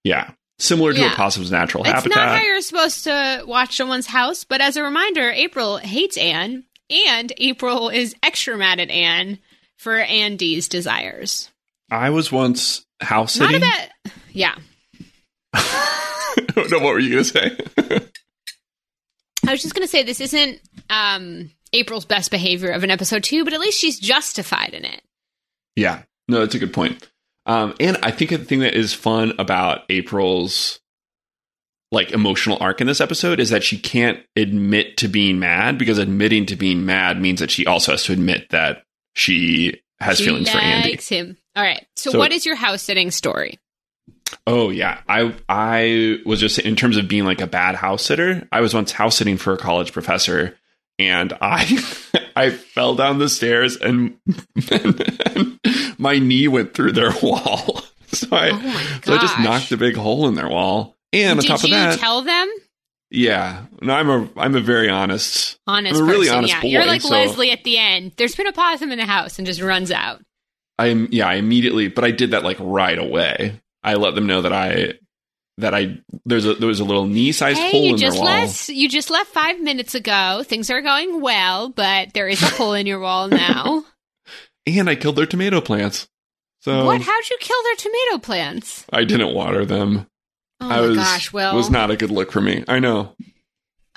Yeah, 0.05 0.31
similar 0.57 0.93
to 0.93 0.99
Yeah. 1.01 1.11
a 1.11 1.15
possum's 1.17 1.51
natural 1.51 1.83
It's 1.83 1.91
habitat. 1.91 2.15
not 2.15 2.37
how 2.37 2.43
you're 2.45 2.61
supposed 2.61 3.03
to 3.03 3.43
watch 3.45 3.75
someone's 3.75 4.07
house, 4.07 4.45
but 4.45 4.61
as 4.61 4.77
a 4.77 4.83
reminder, 4.83 5.29
April 5.31 5.77
hates 5.77 6.15
Anne, 6.15 6.63
and 6.89 7.31
April 7.37 7.89
is 7.89 8.15
extra 8.23 8.57
mad 8.57 8.79
at 8.79 8.89
Anne 8.89 9.39
for 9.77 9.97
Andy's 9.97 10.67
desires. 10.67 11.49
I 11.91 12.09
was 12.09 12.31
once 12.31 12.85
house 12.99 13.33
sitting. 13.33 13.61
yeah. 14.31 14.55
no, 15.55 16.79
what 16.79 16.93
were 16.93 16.99
you 16.99 17.11
going 17.11 17.23
to 17.23 17.29
say? 17.29 17.57
I 19.47 19.51
was 19.51 19.61
just 19.61 19.73
gonna 19.73 19.87
say 19.87 20.03
this 20.03 20.21
isn't 20.21 20.59
um, 20.89 21.49
April's 21.73 22.05
best 22.05 22.29
behavior 22.29 22.69
of 22.69 22.83
an 22.83 22.91
episode 22.91 23.23
two, 23.23 23.43
but 23.43 23.53
at 23.53 23.59
least 23.59 23.79
she's 23.79 23.99
justified 23.99 24.73
in 24.73 24.85
it. 24.85 25.01
yeah, 25.75 26.03
no, 26.27 26.41
that's 26.41 26.55
a 26.55 26.59
good 26.59 26.73
point. 26.73 27.07
Um, 27.45 27.73
and 27.79 27.97
I 28.03 28.11
think 28.11 28.29
the 28.31 28.37
thing 28.37 28.59
that 28.59 28.75
is 28.75 28.93
fun 28.93 29.33
about 29.39 29.83
April's 29.89 30.78
like 31.91 32.11
emotional 32.11 32.57
arc 32.61 32.81
in 32.81 32.87
this 32.87 33.01
episode 33.01 33.39
is 33.39 33.49
that 33.49 33.63
she 33.63 33.77
can't 33.77 34.19
admit 34.35 34.97
to 34.97 35.07
being 35.07 35.39
mad 35.39 35.77
because 35.77 35.97
admitting 35.97 36.45
to 36.47 36.55
being 36.55 36.85
mad 36.85 37.19
means 37.19 37.39
that 37.39 37.49
she 37.51 37.65
also 37.65 37.91
has 37.93 38.03
to 38.03 38.13
admit 38.13 38.49
that 38.51 38.83
she 39.15 39.81
has 39.99 40.17
she 40.19 40.25
feelings 40.25 40.49
for 40.49 40.59
Andy. 40.59 40.95
him. 40.97 41.35
All 41.55 41.63
right. 41.63 41.85
So, 41.95 42.11
So- 42.11 42.19
what 42.19 42.31
is 42.31 42.45
your 42.45 42.55
house 42.55 42.83
sitting 42.83 43.11
story? 43.11 43.57
Oh 44.45 44.69
yeah, 44.69 44.99
I 45.09 45.33
I 45.49 46.19
was 46.25 46.39
just 46.39 46.59
in 46.59 46.75
terms 46.75 46.97
of 46.97 47.07
being 47.07 47.25
like 47.25 47.41
a 47.41 47.47
bad 47.47 47.73
house 47.75 48.03
sitter. 48.03 48.47
I 48.51 48.61
was 48.61 48.75
once 48.75 48.91
house 48.91 49.15
sitting 49.17 49.37
for 49.37 49.53
a 49.53 49.57
college 49.57 49.91
professor, 49.91 50.55
and 50.99 51.33
I 51.41 51.65
I 52.35 52.51
fell 52.51 52.93
down 52.93 53.17
the 53.17 53.27
stairs 53.27 53.75
and, 53.77 54.17
and 54.71 55.59
my 55.97 56.19
knee 56.19 56.47
went 56.47 56.75
through 56.75 56.91
their 56.91 57.11
wall. 57.23 57.81
So 58.09 58.27
I 58.31 58.51
Oh 58.53 58.99
so 59.05 59.13
I 59.15 59.17
just 59.17 59.39
knocked 59.39 59.71
a 59.71 59.77
big 59.77 59.95
hole 59.95 60.27
in 60.27 60.35
their 60.35 60.49
wall. 60.49 60.95
And 61.13 61.31
on 61.31 61.37
Did 61.37 61.47
top 61.47 61.59
of 61.63 61.65
you 61.65 61.75
that, 61.75 61.99
tell 61.99 62.21
them? 62.21 62.47
yeah, 63.11 63.65
no, 63.81 63.93
I'm 63.93 64.09
a 64.09 64.29
I'm 64.37 64.55
a 64.55 64.61
very 64.61 64.89
honest. 64.89 65.59
Honest 65.65 65.95
I'm 65.95 66.01
a 66.03 66.05
really 66.05 66.27
person, 66.27 66.37
honest 66.37 66.53
yeah. 66.53 66.61
boy, 66.61 66.67
You're 66.67 66.85
like 66.85 67.01
so- 67.01 67.09
Leslie 67.09 67.51
at 67.51 67.63
the 67.63 67.77
end. 67.77 68.13
There's 68.17 68.35
been 68.35 68.47
a 68.47 68.51
possum 68.53 68.91
in 68.91 68.99
the 68.99 69.05
house 69.05 69.37
and 69.39 69.45
just 69.47 69.61
runs 69.61 69.91
out. 69.91 70.21
I'm 70.77 71.07
yeah, 71.11 71.27
I 71.27 71.35
immediately, 71.35 71.87
but 71.87 72.03
I 72.03 72.11
did 72.11 72.31
that 72.31 72.43
like 72.43 72.57
right 72.59 72.97
away. 72.97 73.59
I 73.83 73.95
let 73.95 74.15
them 74.15 74.27
know 74.27 74.41
that 74.43 74.53
I 74.53 74.93
that 75.57 75.73
I 75.73 75.97
there's 76.25 76.45
a 76.45 76.53
there 76.53 76.67
was 76.67 76.79
a 76.79 76.85
little 76.85 77.05
knee 77.05 77.31
sized 77.31 77.59
Hey, 77.59 77.71
hole 77.71 77.83
you 77.83 77.89
in 77.95 77.95
their 77.99 78.09
just 78.09 78.17
wall. 78.19 78.25
left. 78.27 78.69
You 78.69 78.87
just 78.87 79.09
left 79.09 79.31
five 79.31 79.59
minutes 79.59 79.95
ago. 79.95 80.43
Things 80.45 80.69
are 80.69 80.81
going 80.81 81.19
well, 81.21 81.69
but 81.69 82.13
there 82.13 82.27
is 82.27 82.41
a 82.41 82.45
hole 82.55 82.73
in 82.73 82.85
your 82.87 82.99
wall 82.99 83.27
now. 83.27 83.83
and 84.67 84.89
I 84.89 84.95
killed 84.95 85.15
their 85.15 85.25
tomato 85.25 85.59
plants. 85.59 86.07
So 86.61 86.85
what? 86.85 87.01
How'd 87.01 87.29
you 87.29 87.37
kill 87.39 87.57
their 87.63 87.75
tomato 87.75 88.19
plants? 88.19 88.85
I 88.93 89.03
didn't 89.03 89.33
water 89.33 89.65
them. 89.65 90.05
Oh 90.61 90.65
I 90.69 90.81
my 90.81 90.81
was 90.81 90.97
gosh! 90.97 91.33
Well, 91.33 91.55
was 91.55 91.69
not 91.69 91.91
a 91.91 91.95
good 91.97 92.11
look 92.11 92.31
for 92.31 92.41
me. 92.41 92.63
I 92.67 92.79
know. 92.79 93.15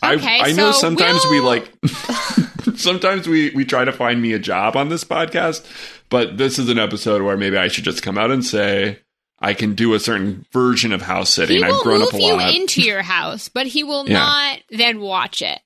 Okay, 0.04 0.40
I 0.40 0.48
I 0.48 0.52
know 0.52 0.72
so 0.72 0.78
sometimes 0.80 1.20
we 1.30 1.40
we'll- 1.40 1.44
like 1.48 1.72
sometimes 2.76 3.28
we 3.28 3.50
we 3.50 3.64
try 3.64 3.84
to 3.84 3.92
find 3.92 4.20
me 4.20 4.32
a 4.32 4.38
job 4.38 4.76
on 4.76 4.88
this 4.88 5.04
podcast, 5.04 5.64
but 6.08 6.36
this 6.38 6.58
is 6.58 6.68
an 6.68 6.78
episode 6.78 7.22
where 7.22 7.36
maybe 7.36 7.56
I 7.56 7.68
should 7.68 7.84
just 7.84 8.02
come 8.02 8.18
out 8.18 8.30
and 8.30 8.44
say 8.44 8.98
I 9.40 9.54
can 9.54 9.74
do 9.74 9.94
a 9.94 10.00
certain 10.00 10.44
version 10.52 10.92
of 10.92 11.02
house 11.02 11.30
sitting. 11.30 11.62
I've 11.62 11.80
grown 11.82 12.00
move 12.00 12.08
up 12.08 12.14
a 12.14 12.18
you 12.22 12.32
lot. 12.34 12.54
into 12.54 12.80
your 12.82 13.02
house, 13.02 13.48
but 13.48 13.66
he 13.66 13.84
will 13.84 14.04
Yeah. 14.08 14.18
not 14.18 14.58
then 14.70 15.00
watch 15.00 15.42
it. 15.42 15.60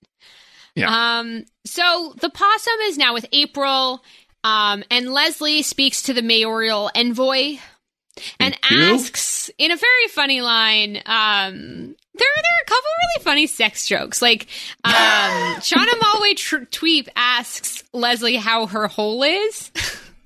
Yeah. 0.75 1.19
Um. 1.19 1.45
So 1.65 2.15
the 2.21 2.31
possum 2.31 2.75
is 2.85 2.99
now 2.99 3.15
with 3.15 3.27
April. 3.33 4.03
Um, 4.45 4.85
and 4.93 5.13
Leslie 5.13 5.63
speaks 5.63 6.03
to 6.03 6.13
the 6.13 6.23
mayoral 6.23 6.89
envoy 6.95 7.57
and 8.39 8.57
asks 8.71 9.51
in 9.59 9.71
a 9.71 9.77
very 9.77 10.09
funny 10.09 10.41
line. 10.41 10.97
Um, 11.07 11.97
there, 12.15 12.29
there 12.35 12.53
are 12.53 12.63
a 12.63 12.67
couple 12.67 12.91
really 13.03 13.25
funny 13.25 13.47
sex 13.47 13.87
jokes. 13.87 14.23
Like, 14.23 14.47
um, 14.85 14.93
Shauna 15.61 15.99
Malwae 15.99 16.37
tr- 16.37 16.57
Tweep 16.59 17.09
asks 17.15 17.85
Leslie 17.93 18.37
how 18.37 18.67
her 18.67 18.89
hole 18.89 19.23
is, 19.23 19.71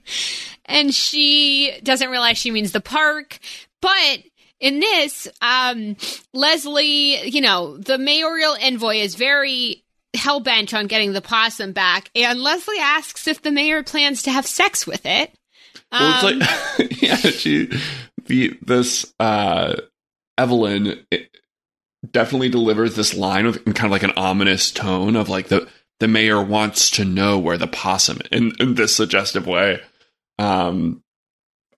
and 0.67 0.95
she 0.95 1.73
doesn't 1.83 2.11
realize 2.11 2.39
she 2.39 2.51
means 2.51 2.73
the 2.73 2.81
park. 2.81 3.39
But 3.81 4.23
in 4.61 4.81
this, 4.81 5.27
um, 5.41 5.97
Leslie, 6.33 7.29
you 7.29 7.41
know, 7.41 7.77
the 7.79 7.99
mayoral 7.99 8.57
envoy 8.61 8.97
is 8.97 9.15
very 9.15 9.85
hell 10.15 10.41
bent 10.41 10.75
on 10.75 10.87
getting 10.87 11.13
the 11.13 11.21
possum 11.23 11.73
back, 11.73 12.11
and 12.15 12.41
Leslie 12.41 12.79
asks 12.79 13.27
if 13.27 13.43
the 13.43 13.53
mayor 13.53 13.83
plans 13.83 14.23
to 14.23 14.31
have 14.31 14.47
sex 14.47 14.87
with 14.87 15.07
it. 15.07 15.33
Well, 15.93 16.25
Um, 16.25 16.41
it's 16.41 16.79
like 16.79 17.03
yeah, 17.03 17.17
she 17.17 17.71
the 18.27 18.59
this 18.63 19.13
uh 19.19 19.77
Evelyn 20.39 21.05
it 21.11 21.37
definitely 22.11 22.49
delivers 22.49 22.97
this 22.97 23.15
line 23.15 23.47
with 23.47 23.67
in 23.67 23.73
kind 23.73 23.87
of 23.87 23.93
like 23.93 24.03
an 24.03 24.13
ominous 24.17 24.71
tone 24.71 25.17
of 25.17 25.29
like 25.29 25.49
the 25.49 25.69
the 25.99 26.09
mayor 26.09 26.43
wants 26.43 26.91
to 26.93 27.05
know 27.05 27.39
where 27.39 27.59
the 27.59 27.67
possum 27.67 28.21
in, 28.33 28.53
in 28.59 28.75
this 28.75 28.95
suggestive 28.95 29.47
way. 29.47 29.81
Um 30.39 31.03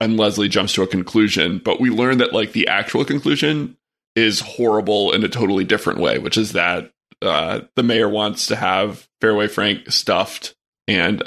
and 0.00 0.16
Leslie 0.16 0.48
jumps 0.48 0.72
to 0.74 0.82
a 0.82 0.86
conclusion, 0.88 1.60
but 1.64 1.80
we 1.80 1.88
learn 1.88 2.18
that 2.18 2.32
like 2.32 2.52
the 2.52 2.66
actual 2.68 3.04
conclusion 3.04 3.76
is 4.16 4.40
horrible 4.40 5.12
in 5.12 5.24
a 5.24 5.28
totally 5.28 5.64
different 5.64 6.00
way, 6.00 6.18
which 6.18 6.36
is 6.36 6.52
that 6.52 6.92
uh, 7.22 7.60
the 7.76 7.84
mayor 7.84 8.08
wants 8.08 8.46
to 8.46 8.56
have 8.56 9.08
Fairway 9.20 9.46
Frank 9.46 9.92
stuffed 9.92 10.56
and 10.88 11.22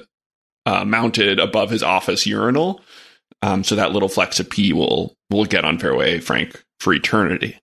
uh, 0.66 0.86
mounted 0.86 1.40
above 1.40 1.70
his 1.70 1.84
office 1.84 2.26
urinal, 2.26 2.82
um, 3.42 3.64
so 3.64 3.76
that 3.76 3.92
little 3.92 4.10
flex 4.10 4.40
of 4.40 4.50
pee 4.50 4.74
will 4.74 5.16
will 5.30 5.46
get 5.46 5.66
on 5.66 5.78
Fairway 5.80 6.20
Frank 6.20 6.64
for 6.80 6.94
eternity. 6.94 7.58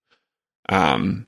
Um, 0.69 1.27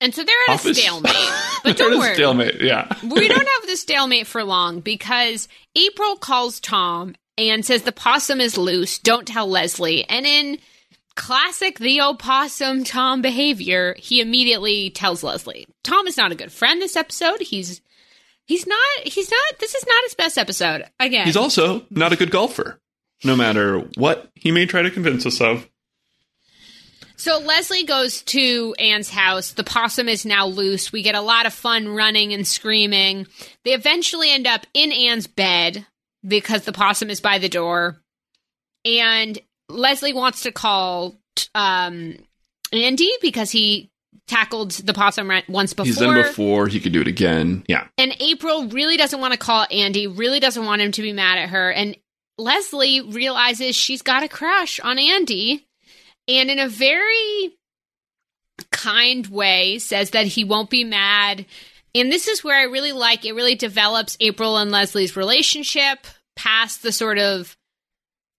and 0.00 0.14
so 0.14 0.22
they're 0.22 0.34
at 0.48 0.54
office- 0.54 0.78
a 0.78 0.82
stalemate. 0.82 1.14
But 1.64 1.76
don't 1.76 1.98
worry. 1.98 2.14
stalemate. 2.14 2.60
Yeah, 2.60 2.86
we 3.02 3.26
don't 3.26 3.48
have 3.48 3.66
the 3.66 3.76
stalemate 3.76 4.28
for 4.28 4.44
long 4.44 4.78
because 4.78 5.48
April 5.74 6.14
calls 6.16 6.60
Tom 6.60 7.16
and 7.36 7.64
says 7.66 7.82
the 7.82 7.90
possum 7.92 8.40
is 8.40 8.56
loose. 8.56 9.00
Don't 9.00 9.26
tell 9.26 9.48
Leslie. 9.48 10.08
And 10.08 10.24
in 10.24 10.58
classic 11.16 11.80
the 11.80 12.00
opossum 12.00 12.84
Tom 12.84 13.22
behavior, 13.22 13.96
he 13.98 14.20
immediately 14.20 14.90
tells 14.90 15.24
Leslie, 15.24 15.66
Tom 15.82 16.06
is 16.06 16.16
not 16.16 16.30
a 16.30 16.36
good 16.36 16.52
friend 16.52 16.80
this 16.80 16.96
episode. 16.96 17.40
He's 17.40 17.80
he's 18.48 18.66
not 18.66 18.98
he's 19.04 19.30
not 19.30 19.58
this 19.60 19.74
is 19.74 19.86
not 19.86 20.02
his 20.04 20.14
best 20.14 20.36
episode. 20.36 20.84
Again. 20.98 21.26
He's 21.26 21.36
also 21.36 21.86
not 21.90 22.12
a 22.12 22.16
good 22.16 22.32
golfer, 22.32 22.80
no 23.22 23.36
matter 23.36 23.80
what 23.96 24.30
he 24.34 24.50
may 24.50 24.66
try 24.66 24.82
to 24.82 24.90
convince 24.90 25.24
us 25.24 25.40
of. 25.40 25.68
So 27.16 27.38
Leslie 27.38 27.84
goes 27.84 28.22
to 28.22 28.74
Anne's 28.78 29.10
house. 29.10 29.52
The 29.52 29.64
possum 29.64 30.08
is 30.08 30.24
now 30.24 30.46
loose. 30.46 30.92
We 30.92 31.02
get 31.02 31.16
a 31.16 31.20
lot 31.20 31.46
of 31.46 31.52
fun 31.52 31.88
running 31.88 32.32
and 32.32 32.46
screaming. 32.46 33.26
They 33.64 33.72
eventually 33.72 34.30
end 34.30 34.46
up 34.46 34.66
in 34.72 34.92
Anne's 34.92 35.26
bed 35.26 35.84
because 36.26 36.64
the 36.64 36.72
possum 36.72 37.10
is 37.10 37.20
by 37.20 37.38
the 37.38 37.48
door. 37.48 38.00
And 38.84 39.36
Leslie 39.68 40.12
wants 40.12 40.42
to 40.42 40.52
call 40.52 41.18
um, 41.56 42.16
Andy 42.72 43.10
because 43.20 43.50
he 43.50 43.90
tackled 44.28 44.72
the 44.72 44.94
possum 44.94 45.30
once 45.48 45.72
before. 45.72 45.86
He's 45.86 45.98
done 45.98 46.16
it 46.16 46.28
before. 46.28 46.68
He 46.68 46.78
could 46.80 46.92
do 46.92 47.00
it 47.00 47.08
again. 47.08 47.64
Yeah. 47.66 47.88
And 47.96 48.14
April 48.20 48.68
really 48.68 48.96
doesn't 48.96 49.20
want 49.20 49.32
to 49.32 49.38
call 49.38 49.66
Andy, 49.70 50.06
really 50.06 50.38
doesn't 50.38 50.64
want 50.64 50.82
him 50.82 50.92
to 50.92 51.02
be 51.02 51.12
mad 51.12 51.38
at 51.38 51.48
her. 51.48 51.72
And 51.72 51.96
Leslie 52.36 53.00
realizes 53.00 53.74
she's 53.74 54.02
got 54.02 54.22
a 54.22 54.28
crush 54.28 54.78
on 54.80 54.98
Andy 54.98 55.66
and 56.28 56.50
in 56.50 56.58
a 56.58 56.68
very 56.68 57.56
kind 58.70 59.26
way 59.26 59.78
says 59.78 60.10
that 60.10 60.26
he 60.26 60.44
won't 60.44 60.70
be 60.70 60.84
mad. 60.84 61.46
And 61.94 62.12
this 62.12 62.28
is 62.28 62.44
where 62.44 62.56
I 62.56 62.64
really 62.64 62.92
like 62.92 63.24
it 63.24 63.34
really 63.34 63.54
develops 63.54 64.16
April 64.20 64.58
and 64.58 64.70
Leslie's 64.70 65.16
relationship 65.16 66.06
past 66.36 66.82
the 66.82 66.92
sort 66.92 67.18
of 67.18 67.56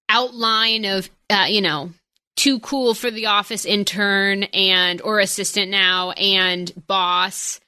outline 0.08 0.86
of 0.86 1.10
uh, 1.30 1.46
you 1.50 1.62
know 1.62 1.92
too 2.40 2.60
cool 2.60 2.94
for 2.94 3.12
the 3.12 3.26
office 3.26 3.66
intern 3.66 4.44
and 4.44 5.02
or 5.02 5.20
assistant 5.20 5.70
now 5.70 6.12
and 6.12 6.72
boss 6.88 7.60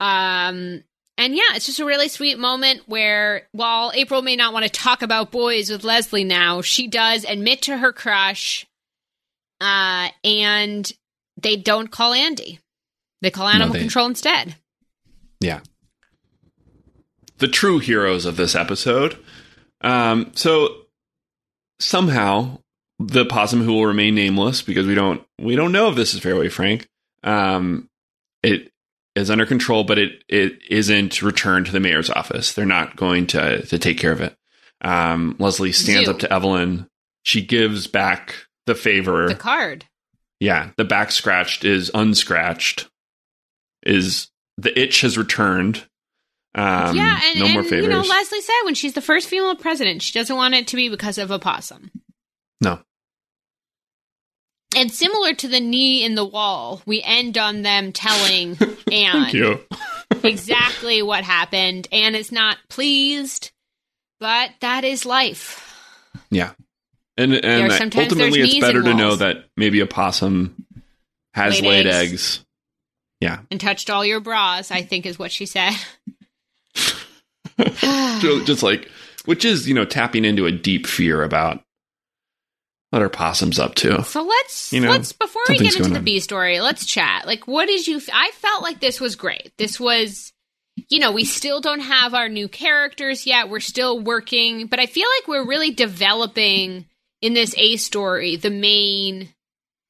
um 0.00 0.82
and 1.16 1.34
yeah 1.34 1.54
it's 1.54 1.66
just 1.66 1.80
a 1.80 1.84
really 1.84 2.08
sweet 2.08 2.38
moment 2.38 2.82
where 2.86 3.46
while 3.52 3.92
april 3.94 4.20
may 4.20 4.36
not 4.36 4.52
want 4.52 4.64
to 4.64 4.70
talk 4.70 5.02
about 5.02 5.30
boys 5.30 5.70
with 5.70 5.84
leslie 5.84 6.24
now 6.24 6.60
she 6.60 6.86
does 6.86 7.24
admit 7.24 7.62
to 7.62 7.78
her 7.78 7.92
crush 7.92 8.66
uh, 9.60 10.08
and 10.22 10.92
they 11.40 11.56
don't 11.56 11.90
call 11.90 12.12
Andy. 12.12 12.60
They 13.22 13.30
call 13.30 13.48
Animal 13.48 13.68
no, 13.68 13.72
they, 13.74 13.80
Control 13.80 14.06
instead. 14.06 14.56
Yeah. 15.40 15.60
The 17.38 17.48
true 17.48 17.78
heroes 17.78 18.26
of 18.26 18.36
this 18.36 18.54
episode. 18.54 19.18
Um, 19.80 20.32
so 20.34 20.68
somehow 21.80 22.58
the 22.98 23.24
possum 23.24 23.62
who 23.62 23.74
will 23.74 23.86
remain 23.86 24.14
nameless 24.14 24.62
because 24.62 24.86
we 24.86 24.94
don't 24.94 25.22
we 25.38 25.56
don't 25.56 25.72
know 25.72 25.88
if 25.88 25.96
this 25.96 26.14
is 26.14 26.20
Fairway 26.20 26.48
Frank. 26.48 26.88
Um, 27.22 27.88
it 28.42 28.70
is 29.14 29.30
under 29.30 29.46
control, 29.46 29.84
but 29.84 29.98
it 29.98 30.24
it 30.28 30.58
isn't 30.70 31.22
returned 31.22 31.66
to 31.66 31.72
the 31.72 31.80
mayor's 31.80 32.10
office. 32.10 32.52
They're 32.52 32.66
not 32.66 32.96
going 32.96 33.26
to 33.28 33.64
to 33.66 33.78
take 33.78 33.98
care 33.98 34.12
of 34.12 34.20
it. 34.20 34.36
Um, 34.80 35.36
Leslie 35.38 35.72
stands 35.72 36.06
Zoo. 36.06 36.12
up 36.12 36.18
to 36.20 36.32
Evelyn. 36.32 36.88
She 37.22 37.42
gives 37.42 37.86
back 37.86 38.46
the 38.66 38.74
favor. 38.74 39.28
The 39.28 39.34
card. 39.34 39.86
Yeah, 40.40 40.70
the 40.76 40.84
back 40.84 41.10
scratched 41.10 41.64
is 41.64 41.90
unscratched. 41.94 42.88
Is 43.84 44.28
the 44.56 44.78
itch 44.78 45.00
has 45.00 45.18
returned. 45.18 45.84
Um, 46.54 46.96
yeah, 46.96 47.20
and, 47.24 47.40
no 47.40 47.46
and, 47.46 47.54
more 47.54 47.64
favors. 47.64 47.84
You 47.84 47.90
know, 47.90 48.02
Leslie 48.02 48.40
said 48.40 48.54
when 48.64 48.74
she's 48.74 48.92
the 48.92 49.00
first 49.00 49.28
female 49.28 49.56
president, 49.56 50.02
she 50.02 50.16
doesn't 50.16 50.36
want 50.36 50.54
it 50.54 50.68
to 50.68 50.76
be 50.76 50.88
because 50.88 51.18
of 51.18 51.30
a 51.30 51.38
possum. 51.38 51.90
No. 52.60 52.80
And 54.76 54.90
similar 54.90 55.34
to 55.34 55.48
the 55.48 55.60
knee 55.60 56.04
in 56.04 56.14
the 56.14 56.24
wall, 56.24 56.82
we 56.84 57.00
end 57.02 57.38
on 57.38 57.62
them 57.62 57.92
telling 57.92 58.58
Anne 58.92 59.60
exactly 60.22 61.02
what 61.02 61.22
happened. 61.24 61.86
Anne 61.92 62.14
is 62.14 62.32
not 62.32 62.58
pleased, 62.68 63.52
but 64.18 64.50
that 64.60 64.84
is 64.84 65.06
life. 65.06 65.60
Yeah. 66.30 66.52
And 67.16 67.32
and 67.32 67.72
ultimately, 67.96 68.40
it's 68.40 68.58
better 68.58 68.82
to 68.82 68.94
know 68.94 69.14
that 69.14 69.44
maybe 69.56 69.78
a 69.80 69.86
possum 69.86 70.66
has 71.32 71.60
laid, 71.60 71.86
laid 71.86 71.86
eggs. 71.86 72.12
eggs. 72.12 72.44
Yeah, 73.20 73.38
and 73.50 73.60
touched 73.60 73.88
all 73.88 74.04
your 74.04 74.18
bras. 74.20 74.72
I 74.72 74.82
think 74.82 75.06
is 75.06 75.18
what 75.18 75.30
she 75.30 75.46
said. 75.46 75.72
Just 78.20 78.64
like, 78.64 78.90
which 79.26 79.44
is 79.44 79.68
you 79.68 79.74
know 79.74 79.84
tapping 79.84 80.24
into 80.24 80.46
a 80.46 80.52
deep 80.52 80.88
fear 80.88 81.22
about 81.22 81.63
what 82.94 83.02
are 83.02 83.08
possums 83.08 83.58
up 83.58 83.74
to. 83.74 84.04
So 84.04 84.22
let's 84.22 84.72
you 84.72 84.80
know, 84.80 84.90
let's 84.90 85.12
before 85.12 85.42
we 85.48 85.58
get 85.58 85.76
into 85.76 85.90
the 85.90 86.00
B 86.00 86.20
story, 86.20 86.60
let's 86.60 86.86
chat. 86.86 87.26
Like, 87.26 87.48
what 87.48 87.66
did 87.66 87.86
you? 87.88 88.00
I 88.12 88.30
felt 88.34 88.62
like 88.62 88.78
this 88.78 89.00
was 89.00 89.16
great. 89.16 89.52
This 89.58 89.80
was 89.80 90.32
you 90.88 91.00
know, 91.00 91.10
we 91.10 91.24
still 91.24 91.60
don't 91.60 91.80
have 91.80 92.14
our 92.14 92.28
new 92.28 92.48
characters 92.48 93.26
yet. 93.26 93.48
We're 93.48 93.60
still 93.60 93.98
working, 93.98 94.66
but 94.66 94.78
I 94.78 94.86
feel 94.86 95.06
like 95.18 95.28
we're 95.28 95.46
really 95.46 95.72
developing 95.72 96.86
in 97.20 97.34
this 97.34 97.54
A 97.58 97.76
story 97.76 98.36
the 98.36 98.50
main 98.50 99.28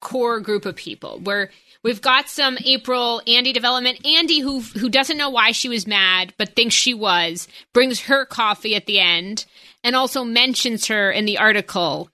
core 0.00 0.40
group 0.40 0.64
of 0.64 0.76
people 0.76 1.20
where 1.22 1.50
we've 1.82 2.02
got 2.02 2.28
some 2.30 2.56
April 2.64 3.20
Andy 3.26 3.52
development. 3.52 4.06
Andy 4.06 4.40
who 4.40 4.60
who 4.60 4.88
doesn't 4.88 5.18
know 5.18 5.30
why 5.30 5.52
she 5.52 5.68
was 5.68 5.86
mad 5.86 6.32
but 6.38 6.56
thinks 6.56 6.74
she 6.74 6.94
was 6.94 7.48
brings 7.74 8.00
her 8.00 8.24
coffee 8.24 8.74
at 8.74 8.86
the 8.86 8.98
end 8.98 9.44
and 9.82 9.94
also 9.94 10.24
mentions 10.24 10.86
her 10.86 11.10
in 11.10 11.26
the 11.26 11.36
article 11.36 12.08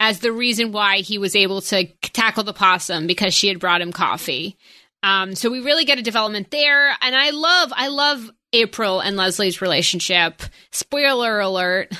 as 0.00 0.20
the 0.20 0.32
reason 0.32 0.72
why 0.72 0.98
he 0.98 1.18
was 1.18 1.36
able 1.36 1.60
to 1.60 1.84
tackle 2.00 2.42
the 2.42 2.54
possum 2.54 3.06
because 3.06 3.34
she 3.34 3.48
had 3.48 3.60
brought 3.60 3.82
him 3.82 3.92
coffee. 3.92 4.56
Um, 5.02 5.34
so 5.34 5.50
we 5.50 5.60
really 5.60 5.84
get 5.84 5.98
a 5.98 6.02
development 6.02 6.50
there, 6.50 6.88
and 7.00 7.14
I 7.14 7.30
love 7.30 7.72
I 7.74 7.88
love 7.88 8.30
April 8.52 9.00
and 9.00 9.16
Leslie's 9.16 9.62
relationship. 9.62 10.42
Spoiler 10.72 11.38
alert. 11.38 11.92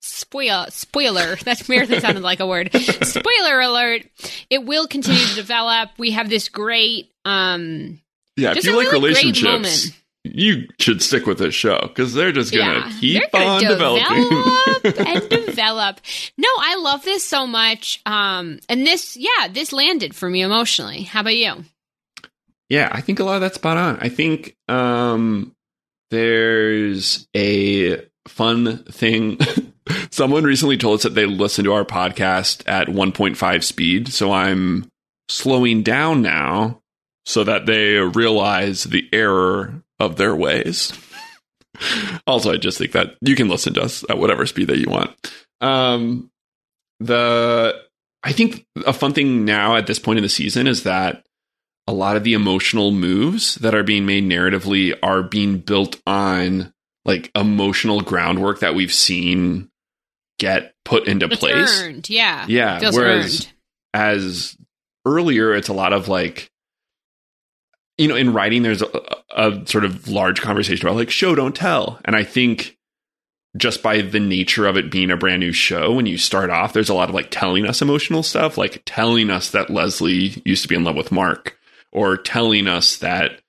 Spoil 0.00 0.66
spoiler. 0.70 1.36
That 1.44 1.68
merely 1.68 2.00
sounded 2.00 2.22
like 2.22 2.40
a 2.40 2.46
word. 2.46 2.70
Spoiler 2.72 3.60
alert. 3.60 4.02
It 4.48 4.64
will 4.64 4.86
continue 4.86 5.24
to 5.24 5.34
develop. 5.34 5.90
We 5.98 6.12
have 6.12 6.30
this 6.30 6.48
great 6.48 7.12
um 7.24 8.00
yeah 8.36 8.54
if 8.56 8.64
you 8.64 8.74
like 8.76 8.90
really 8.90 9.10
relationships 9.10 9.90
you 10.24 10.68
should 10.78 11.02
stick 11.02 11.26
with 11.26 11.38
this 11.38 11.54
show 11.54 11.78
because 11.82 12.12
they're 12.14 12.32
just 12.32 12.52
gonna 12.52 12.86
yeah, 12.86 12.98
keep 13.00 13.32
gonna 13.32 13.44
on 13.46 13.62
developing. 13.62 14.28
develop 14.28 15.08
and 15.08 15.28
develop. 15.46 16.00
No 16.36 16.48
i 16.58 16.76
love 16.76 17.04
this 17.04 17.26
so 17.26 17.46
much 17.46 18.00
um 18.06 18.60
and 18.68 18.86
this 18.86 19.16
yeah 19.16 19.48
this 19.50 19.72
landed 19.72 20.14
for 20.14 20.28
me 20.28 20.42
emotionally. 20.42 21.02
How 21.02 21.20
about 21.20 21.36
you? 21.36 21.64
Yeah 22.68 22.88
i 22.92 23.00
think 23.00 23.18
a 23.18 23.24
lot 23.24 23.36
of 23.36 23.40
that's 23.40 23.54
spot 23.54 23.76
on. 23.76 23.98
I 24.00 24.08
think 24.08 24.56
um 24.68 25.54
there's 26.10 27.28
a 27.36 28.02
fun 28.26 28.84
thing. 28.84 29.38
Someone 30.10 30.44
recently 30.44 30.76
told 30.76 30.96
us 30.96 31.02
that 31.04 31.14
they 31.14 31.26
listen 31.26 31.64
to 31.64 31.72
our 31.72 31.84
podcast 31.84 32.62
at 32.68 32.88
1.5 32.88 33.64
speed. 33.64 34.08
So 34.12 34.32
I'm 34.32 34.88
slowing 35.28 35.82
down 35.82 36.22
now 36.22 36.80
so 37.26 37.44
that 37.44 37.66
they 37.66 37.94
realize 37.94 38.84
the 38.84 39.08
error 39.12 39.82
of 40.00 40.16
their 40.16 40.34
ways. 40.34 40.92
also, 42.26 42.52
I 42.52 42.56
just 42.56 42.78
think 42.78 42.92
that 42.92 43.16
you 43.20 43.36
can 43.36 43.48
listen 43.48 43.74
to 43.74 43.82
us 43.82 44.04
at 44.10 44.18
whatever 44.18 44.46
speed 44.46 44.68
that 44.68 44.78
you 44.78 44.90
want. 44.90 45.14
Um, 45.60 46.30
the 46.98 47.80
I 48.22 48.32
think 48.32 48.66
a 48.86 48.92
fun 48.92 49.12
thing 49.12 49.44
now 49.44 49.76
at 49.76 49.86
this 49.86 49.98
point 49.98 50.18
in 50.18 50.22
the 50.22 50.28
season 50.28 50.66
is 50.66 50.82
that 50.82 51.24
a 51.86 51.92
lot 51.92 52.16
of 52.16 52.24
the 52.24 52.34
emotional 52.34 52.90
moves 52.90 53.56
that 53.56 53.74
are 53.74 53.82
being 53.82 54.06
made 54.06 54.24
narratively 54.24 54.96
are 55.02 55.22
being 55.22 55.58
built 55.58 56.00
on 56.06 56.72
like 57.04 57.30
emotional 57.34 58.00
groundwork 58.00 58.60
that 58.60 58.74
we've 58.74 58.92
seen 58.92 59.70
get 60.38 60.74
put 60.84 61.08
into 61.08 61.26
it's 61.26 61.36
place. 61.36 61.80
Earned, 61.82 62.10
yeah. 62.10 62.44
Yeah. 62.48 62.80
Whereas 62.92 63.46
earned. 63.46 63.52
as 63.94 64.56
earlier, 65.06 65.54
it's 65.54 65.68
a 65.68 65.74
lot 65.74 65.92
of 65.92 66.08
like, 66.08 66.50
you 68.00 68.08
know, 68.08 68.16
in 68.16 68.32
writing, 68.32 68.62
there's 68.62 68.80
a, 68.80 69.16
a 69.36 69.66
sort 69.66 69.84
of 69.84 70.08
large 70.08 70.40
conversation 70.40 70.86
about 70.86 70.96
like 70.96 71.10
show, 71.10 71.34
don't 71.34 71.54
tell. 71.54 72.00
And 72.06 72.16
I 72.16 72.24
think 72.24 72.78
just 73.58 73.82
by 73.82 74.00
the 74.00 74.18
nature 74.18 74.66
of 74.66 74.78
it 74.78 74.90
being 74.90 75.10
a 75.10 75.18
brand 75.18 75.40
new 75.40 75.52
show, 75.52 75.92
when 75.92 76.06
you 76.06 76.16
start 76.16 76.48
off, 76.48 76.72
there's 76.72 76.88
a 76.88 76.94
lot 76.94 77.10
of 77.10 77.14
like 77.14 77.30
telling 77.30 77.66
us 77.66 77.82
emotional 77.82 78.22
stuff, 78.22 78.56
like 78.56 78.80
telling 78.86 79.28
us 79.28 79.50
that 79.50 79.68
Leslie 79.68 80.40
used 80.46 80.62
to 80.62 80.68
be 80.68 80.76
in 80.76 80.84
love 80.84 80.96
with 80.96 81.12
Mark, 81.12 81.58
or 81.92 82.16
telling 82.16 82.66
us 82.66 82.96
that, 82.96 83.42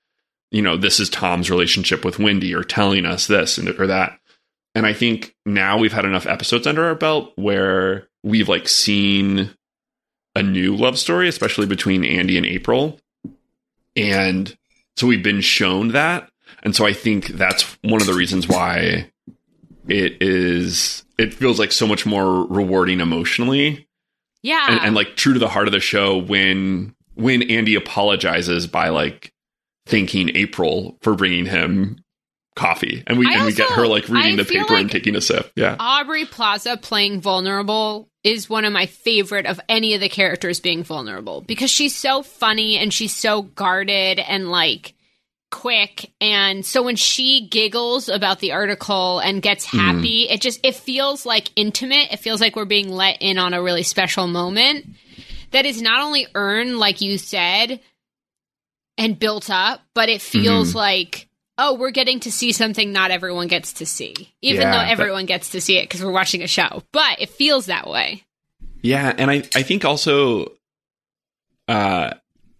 you 0.50 0.60
know, 0.60 0.76
this 0.76 1.00
is 1.00 1.08
Tom's 1.08 1.50
relationship 1.50 2.04
with 2.04 2.18
Wendy, 2.18 2.54
or 2.54 2.62
telling 2.62 3.06
us 3.06 3.26
this 3.26 3.56
and 3.56 3.70
or 3.80 3.86
that. 3.86 4.18
And 4.74 4.84
I 4.84 4.92
think 4.92 5.34
now 5.46 5.78
we've 5.78 5.94
had 5.94 6.04
enough 6.04 6.26
episodes 6.26 6.66
under 6.66 6.84
our 6.84 6.94
belt 6.94 7.32
where 7.36 8.06
we've 8.22 8.50
like 8.50 8.68
seen 8.68 9.48
a 10.34 10.42
new 10.42 10.76
love 10.76 10.98
story, 10.98 11.26
especially 11.26 11.66
between 11.66 12.04
Andy 12.04 12.36
and 12.36 12.44
April. 12.44 12.98
And 13.96 14.56
so 14.96 15.06
we've 15.06 15.22
been 15.22 15.40
shown 15.40 15.88
that. 15.88 16.30
And 16.62 16.74
so 16.76 16.86
I 16.86 16.92
think 16.92 17.28
that's 17.28 17.64
one 17.82 18.00
of 18.00 18.06
the 18.06 18.14
reasons 18.14 18.46
why 18.48 19.10
it 19.88 20.22
is 20.22 21.04
it 21.18 21.34
feels 21.34 21.58
like 21.58 21.72
so 21.72 21.86
much 21.86 22.06
more 22.06 22.46
rewarding 22.46 23.00
emotionally 23.00 23.88
Yeah. 24.42 24.66
and, 24.70 24.80
and 24.80 24.94
like 24.94 25.16
true 25.16 25.32
to 25.32 25.38
the 25.40 25.48
heart 25.48 25.66
of 25.66 25.72
the 25.72 25.80
show 25.80 26.18
when 26.18 26.94
when 27.14 27.42
Andy 27.50 27.74
apologizes 27.74 28.66
by 28.66 28.90
like 28.90 29.32
thanking 29.86 30.34
April 30.36 30.98
for 31.02 31.14
bringing 31.16 31.46
him 31.46 32.01
coffee, 32.54 33.02
and 33.06 33.18
we 33.18 33.26
I 33.26 33.36
and 33.36 33.46
we 33.46 33.52
get 33.52 33.70
her 33.70 33.86
like 33.86 34.08
reading 34.08 34.38
I 34.38 34.42
the 34.42 34.44
paper 34.44 34.74
and 34.74 34.90
taking 34.90 35.16
a 35.16 35.20
sip. 35.20 35.50
Yeah, 35.56 35.76
Aubrey 35.78 36.24
Plaza 36.24 36.76
playing 36.76 37.20
vulnerable 37.20 38.08
is 38.24 38.48
one 38.48 38.64
of 38.64 38.72
my 38.72 38.86
favorite 38.86 39.46
of 39.46 39.60
any 39.68 39.94
of 39.94 40.00
the 40.00 40.08
characters 40.08 40.60
being 40.60 40.84
vulnerable 40.84 41.40
because 41.40 41.70
she's 41.70 41.94
so 41.94 42.22
funny 42.22 42.76
and 42.76 42.92
she's 42.92 43.14
so 43.14 43.42
guarded 43.42 44.18
and 44.18 44.50
like 44.50 44.94
quick. 45.50 46.10
And 46.20 46.64
so 46.64 46.82
when 46.82 46.96
she 46.96 47.48
giggles 47.48 48.08
about 48.08 48.40
the 48.40 48.52
article 48.52 49.18
and 49.18 49.42
gets 49.42 49.66
mm-hmm. 49.66 49.78
happy 49.78 50.28
it 50.28 50.40
just 50.40 50.60
it 50.64 50.74
feels 50.74 51.26
like 51.26 51.50
intimate. 51.56 52.12
It 52.12 52.20
feels 52.20 52.40
like 52.40 52.56
we're 52.56 52.64
being 52.64 52.88
let 52.88 53.18
in 53.20 53.38
on 53.38 53.54
a 53.54 53.62
really 53.62 53.82
special 53.82 54.26
moment 54.26 54.86
that 55.50 55.66
is 55.66 55.82
not 55.82 56.02
only 56.02 56.26
earned 56.34 56.78
like 56.78 57.00
you 57.00 57.18
said 57.18 57.80
and 58.98 59.18
built 59.18 59.50
up 59.50 59.82
but 59.94 60.08
it 60.08 60.20
feels 60.20 60.70
mm-hmm. 60.70 60.78
like 60.78 61.28
oh 61.64 61.74
we're 61.74 61.90
getting 61.92 62.18
to 62.20 62.30
see 62.32 62.50
something 62.52 62.92
not 62.92 63.10
everyone 63.10 63.46
gets 63.46 63.72
to 63.74 63.86
see 63.86 64.14
even 64.42 64.62
Yeah, 64.62 64.72
though 64.72 64.78
that- 64.78 64.90
everyone 64.90 65.26
gets 65.26 65.50
to 65.50 65.60
see 65.60 65.78
it 65.78 65.84
because 65.84 66.02
we're 66.04 66.10
watching 66.10 66.42
a 66.42 66.46
show. 66.48 66.82
But 66.92 67.20
it 67.20 67.30
feels 67.30 67.66
that 67.66 67.88
way. 67.88 68.24
Yeah, 68.82 69.14
and 69.16 69.30
I 69.30 69.36
I 69.54 69.62
think 69.62 69.84
also 69.84 70.52
uh 71.68 72.10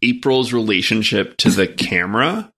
April's 0.02 0.52
relationship 0.52 1.36
to 1.38 1.50
the 1.50 1.66
camera 1.90 2.52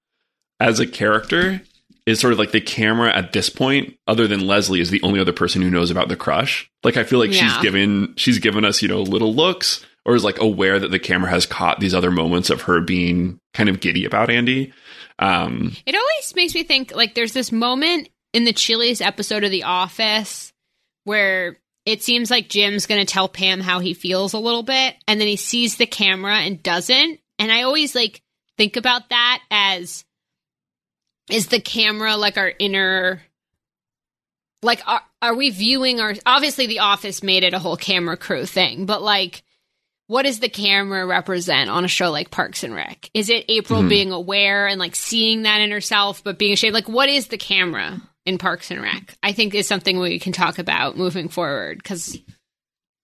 as 0.60 0.80
a 0.80 0.86
character 0.86 1.60
is 2.06 2.20
sort 2.20 2.32
of 2.34 2.38
like 2.38 2.52
the 2.52 2.60
camera 2.60 3.10
at 3.14 3.32
this 3.32 3.48
point 3.48 3.96
other 4.06 4.26
than 4.28 4.46
Leslie 4.46 4.80
is 4.80 4.90
the 4.90 5.00
only 5.02 5.18
other 5.20 5.32
person 5.32 5.62
who 5.62 5.70
knows 5.70 5.90
about 5.90 6.08
the 6.08 6.16
crush. 6.16 6.70
Like 6.82 6.96
I 6.98 7.04
feel 7.04 7.18
like 7.18 7.32
she's 7.32 7.56
given 7.58 8.14
she's 8.16 8.38
given 8.38 8.64
us 8.64 8.82
you 8.82 8.88
know 8.88 9.00
little 9.02 9.34
looks 9.34 9.84
or 10.04 10.14
is 10.14 10.24
like 10.24 10.38
aware 10.38 10.78
that 10.78 10.90
the 10.90 10.98
camera 10.98 11.30
has 11.30 11.46
caught 11.46 11.80
these 11.80 11.94
other 11.94 12.10
moments 12.10 12.50
of 12.50 12.62
her 12.62 12.80
being 12.82 13.38
kind 13.54 13.70
of 13.70 13.80
giddy 13.80 14.04
about 14.04 14.28
Andy 14.30 14.72
um 15.18 15.72
It 15.86 15.94
always 15.94 16.34
makes 16.34 16.54
me 16.54 16.64
think 16.64 16.94
like 16.94 17.14
there's 17.14 17.32
this 17.32 17.52
moment 17.52 18.08
in 18.32 18.44
the 18.44 18.52
Chili's 18.52 19.00
episode 19.00 19.44
of 19.44 19.50
The 19.50 19.62
Office 19.62 20.52
where 21.04 21.58
it 21.86 22.02
seems 22.02 22.30
like 22.30 22.48
Jim's 22.48 22.86
going 22.86 23.04
to 23.04 23.12
tell 23.12 23.28
Pam 23.28 23.60
how 23.60 23.78
he 23.78 23.94
feels 23.94 24.32
a 24.32 24.38
little 24.38 24.62
bit 24.62 24.96
and 25.06 25.20
then 25.20 25.28
he 25.28 25.36
sees 25.36 25.76
the 25.76 25.86
camera 25.86 26.36
and 26.36 26.62
doesn't. 26.62 27.20
And 27.38 27.52
I 27.52 27.62
always 27.62 27.94
like 27.94 28.22
think 28.56 28.76
about 28.76 29.10
that 29.10 29.42
as 29.50 30.04
is 31.30 31.48
the 31.48 31.60
camera 31.60 32.16
like 32.16 32.36
our 32.36 32.52
inner 32.58 33.22
like 34.62 34.82
are, 34.86 35.02
are 35.22 35.34
we 35.34 35.50
viewing 35.50 36.00
our 36.00 36.14
obviously 36.26 36.66
the 36.66 36.80
office 36.80 37.22
made 37.22 37.44
it 37.44 37.54
a 37.54 37.58
whole 37.58 37.76
camera 37.76 38.16
crew 38.16 38.46
thing 38.46 38.86
but 38.86 39.02
like 39.02 39.42
what 40.06 40.24
does 40.24 40.40
the 40.40 40.48
camera 40.48 41.06
represent 41.06 41.70
on 41.70 41.84
a 41.84 41.88
show 41.88 42.10
like 42.10 42.30
Parks 42.30 42.62
and 42.62 42.74
Rec? 42.74 43.08
Is 43.14 43.30
it 43.30 43.44
April 43.48 43.82
Mhm. 43.82 43.88
being 43.88 44.12
aware 44.12 44.66
and 44.66 44.78
like 44.78 44.94
seeing 44.94 45.42
that 45.42 45.60
in 45.60 45.70
herself, 45.70 46.22
but 46.22 46.38
being 46.38 46.52
ashamed? 46.52 46.74
Like, 46.74 46.88
what 46.88 47.08
is 47.08 47.28
the 47.28 47.38
camera 47.38 48.00
in 48.26 48.38
Parks 48.38 48.70
and 48.70 48.82
Rec? 48.82 49.16
I 49.22 49.32
think 49.32 49.54
is 49.54 49.66
something 49.66 49.98
we 49.98 50.18
can 50.18 50.32
talk 50.32 50.58
about 50.58 50.96
moving 50.98 51.28
forward 51.28 51.78
because, 51.78 52.18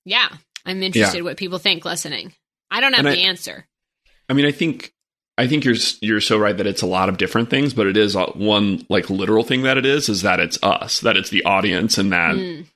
yeah, 0.04 0.28
I'm 0.66 0.82
interested 0.82 1.22
what 1.22 1.36
people 1.38 1.58
think 1.58 1.84
listening. 1.84 2.34
I 2.70 2.80
don't 2.80 2.92
have 2.94 3.06
And 3.06 3.14
the 3.16 3.22
I- 3.24 3.28
answer. 3.28 3.66
I 4.28 4.32
mean, 4.34 4.46
I 4.46 4.52
think 4.52 4.92
I 5.38 5.46
think 5.46 5.64
you're 5.64 5.76
you're 6.02 6.20
so 6.20 6.36
right 6.36 6.54
that 6.56 6.66
it's 6.66 6.82
a 6.82 6.86
lot 6.86 7.08
of 7.08 7.16
different 7.16 7.48
things, 7.48 7.72
but 7.72 7.86
it 7.86 7.96
is 7.96 8.14
uh, 8.14 8.26
one 8.34 8.84
like 8.90 9.08
literal 9.08 9.42
thing 9.42 9.62
that 9.62 9.78
it 9.78 9.86
is 9.86 10.10
is 10.10 10.20
that 10.22 10.38
it's 10.38 10.58
us, 10.62 11.00
that 11.00 11.16
it's 11.16 11.30
the 11.30 11.44
audience, 11.44 11.96
and 11.96 12.12
that 12.12 12.34
Mm. 12.36 12.66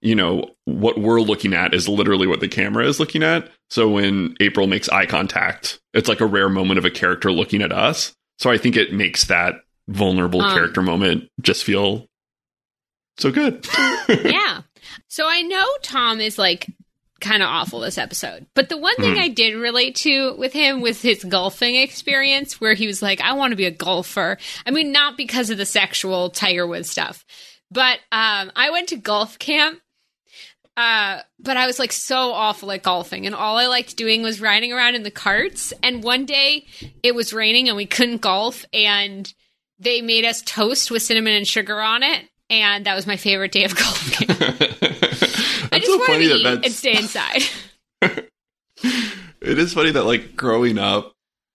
You 0.00 0.14
know 0.14 0.50
what 0.64 0.98
we're 0.98 1.20
looking 1.20 1.52
at 1.54 1.74
is 1.74 1.88
literally 1.88 2.26
what 2.26 2.40
the 2.40 2.48
camera 2.48 2.86
is 2.86 2.98
looking 3.00 3.22
at. 3.22 3.50
So 3.70 3.88
when 3.90 4.34
April 4.40 4.66
makes 4.66 4.88
eye 4.88 5.06
contact, 5.06 5.78
it's 5.94 6.08
like 6.08 6.20
a 6.20 6.26
rare 6.26 6.48
moment 6.48 6.78
of 6.78 6.84
a 6.84 6.90
character 6.90 7.30
looking 7.32 7.62
at 7.62 7.72
us. 7.72 8.14
So 8.38 8.50
I 8.50 8.56
think 8.58 8.76
it 8.76 8.92
makes 8.92 9.24
that 9.24 9.56
vulnerable 9.88 10.40
Um. 10.42 10.52
character 10.54 10.82
moment 10.82 11.28
just 11.42 11.64
feel 11.64 12.06
so 13.18 13.30
good. 13.30 13.66
yeah. 14.08 14.62
So 15.08 15.26
I 15.28 15.42
know 15.42 15.66
Tom 15.82 16.20
is 16.20 16.38
like 16.38 16.66
kind 17.20 17.42
of 17.42 17.48
awful 17.50 17.80
this 17.80 17.98
episode. 17.98 18.46
But 18.54 18.70
the 18.70 18.78
one 18.78 18.96
thing 18.96 19.16
Mhm. 19.16 19.20
I 19.22 19.28
did 19.28 19.54
relate 19.54 19.94
to 19.96 20.34
with 20.38 20.54
him 20.54 20.80
was 20.80 21.02
his 21.02 21.22
golfing 21.22 21.74
experience 21.74 22.60
where 22.62 22.72
he 22.72 22.86
was 22.86 23.02
like, 23.02 23.20
I 23.20 23.34
want 23.34 23.52
to 23.52 23.56
be 23.56 23.66
a 23.66 23.70
golfer. 23.70 24.38
I 24.64 24.70
mean, 24.70 24.90
not 24.90 25.18
because 25.18 25.50
of 25.50 25.58
the 25.58 25.66
sexual 25.66 26.30
Tiger 26.30 26.66
Woods 26.66 26.88
stuff, 26.88 27.26
but 27.70 27.98
um, 28.10 28.50
I 28.56 28.70
went 28.70 28.88
to 28.88 28.96
golf 28.96 29.38
camp. 29.38 29.80
Uh, 30.76 31.20
but 31.38 31.56
I 31.56 31.66
was 31.66 31.78
like 31.78 31.92
so 31.92 32.32
awful 32.32 32.72
at 32.72 32.82
golfing, 32.82 33.26
and 33.26 33.34
all 33.34 33.56
I 33.58 33.66
liked 33.66 33.96
doing 33.96 34.22
was 34.22 34.40
riding 34.40 34.72
around 34.72 34.94
in 34.94 35.02
the 35.02 35.10
carts. 35.10 35.72
And 35.82 36.02
one 36.02 36.24
day 36.24 36.66
it 37.02 37.14
was 37.14 37.32
raining 37.32 37.68
and 37.68 37.76
we 37.76 37.86
couldn't 37.86 38.22
golf, 38.22 38.64
and 38.72 39.32
they 39.78 40.00
made 40.00 40.24
us 40.24 40.42
toast 40.42 40.90
with 40.90 41.02
cinnamon 41.02 41.34
and 41.34 41.46
sugar 41.46 41.80
on 41.80 42.02
it. 42.02 42.24
And 42.48 42.86
that 42.86 42.94
was 42.94 43.06
my 43.06 43.16
favorite 43.16 43.52
day 43.52 43.64
of 43.64 43.76
golfing. 43.76 44.28
I 45.72 45.78
just 45.78 45.86
so 45.86 45.98
wanted 45.98 46.12
funny 46.12 46.28
to 46.28 46.34
that 46.34 46.38
eat 46.38 46.44
that's 46.44 46.66
and 46.66 46.74
stay 46.74 46.96
inside. 46.96 47.42
it 49.40 49.58
is 49.58 49.74
funny 49.74 49.90
that 49.90 50.04
like 50.04 50.36
growing 50.36 50.78
up 50.78 51.12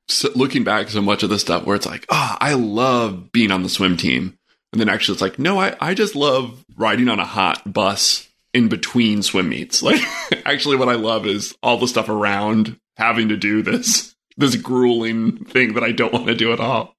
so 0.07 0.29
looking 0.35 0.63
back 0.63 0.89
so 0.89 1.01
much 1.01 1.23
of 1.23 1.29
the 1.29 1.39
stuff 1.39 1.65
where 1.65 1.75
it's 1.75 1.85
like 1.85 2.05
oh 2.09 2.37
i 2.39 2.53
love 2.53 3.31
being 3.31 3.51
on 3.51 3.63
the 3.63 3.69
swim 3.69 3.97
team 3.97 4.37
and 4.71 4.79
then 4.79 4.89
actually 4.89 5.13
it's 5.13 5.21
like 5.21 5.39
no 5.39 5.59
i, 5.59 5.75
I 5.79 5.93
just 5.93 6.15
love 6.15 6.63
riding 6.77 7.09
on 7.09 7.19
a 7.19 7.25
hot 7.25 7.71
bus 7.71 8.27
in 8.55 8.69
between 8.69 9.21
swim 9.21 9.49
meets 9.49 9.83
like 9.83 10.01
actually 10.45 10.75
what 10.77 10.89
i 10.89 10.93
love 10.95 11.27
is 11.27 11.53
all 11.61 11.77
the 11.77 11.87
stuff 11.87 12.07
around 12.09 12.79
having 12.97 13.29
to 13.29 13.37
do 13.37 13.61
this 13.61 14.15
this 14.37 14.55
grueling 14.55 15.43
thing 15.45 15.73
that 15.73 15.83
i 15.83 15.91
don't 15.91 16.13
want 16.13 16.25
to 16.27 16.35
do 16.35 16.51
at 16.53 16.59
all 16.59 16.95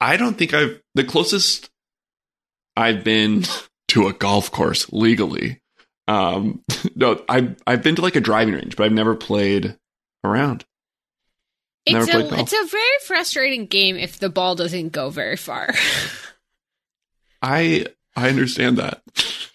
i 0.00 0.16
don't 0.16 0.36
think 0.36 0.52
i've 0.52 0.80
the 0.94 1.04
closest 1.04 1.70
i've 2.76 3.04
been 3.04 3.44
to 3.88 4.08
a 4.08 4.12
golf 4.12 4.50
course 4.50 4.92
legally 4.92 5.60
um 6.08 6.62
no 6.96 7.22
i 7.28 7.54
i've 7.66 7.82
been 7.82 7.94
to 7.94 8.02
like 8.02 8.16
a 8.16 8.20
driving 8.20 8.54
range 8.54 8.76
but 8.76 8.84
i've 8.84 8.92
never 8.92 9.14
played 9.14 9.76
around 10.24 10.64
Never 11.88 12.02
It's 12.04 12.10
played 12.10 12.26
a 12.26 12.28
golf. 12.28 12.40
it's 12.42 12.52
a 12.52 12.66
very 12.70 12.98
frustrating 13.06 13.66
game 13.66 13.96
if 13.96 14.18
the 14.18 14.28
ball 14.28 14.54
doesn't 14.54 14.90
go 14.90 15.08
very 15.08 15.36
far. 15.36 15.72
I 17.42 17.86
I 18.14 18.28
understand 18.28 18.76
that. 18.76 19.02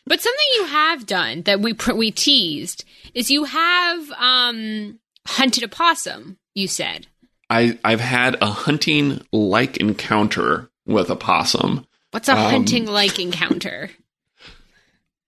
But 0.06 0.22
something 0.22 0.46
you 0.56 0.66
have 0.66 1.06
done 1.06 1.42
that 1.44 1.60
we 1.62 1.74
we 1.94 2.12
teased 2.12 2.84
is 3.14 3.32
you 3.32 3.44
have 3.46 4.12
um 4.18 5.00
hunted 5.28 5.64
a 5.64 5.68
possum. 5.68 6.38
You 6.54 6.68
said 6.68 7.08
I 7.50 7.78
I've 7.84 8.00
had 8.02 8.38
a 8.42 8.48
hunting 8.48 9.26
like 9.32 9.78
encounter 9.78 10.70
with 10.86 11.10
a 11.10 11.16
possum. 11.16 11.86
what's 12.12 12.30
a 12.30 12.34
Um, 12.34 12.52
hunting 12.52 12.86
like 12.86 13.20
encounter? 13.20 13.92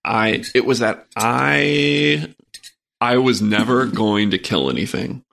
I 0.05 0.43
it 0.55 0.65
was 0.65 0.79
that 0.79 1.05
I 1.15 2.33
I 3.01 3.17
was 3.17 3.41
never 3.41 3.85
going 4.03 4.31
to 4.31 4.37
kill 4.37 4.69
anything. 4.69 5.23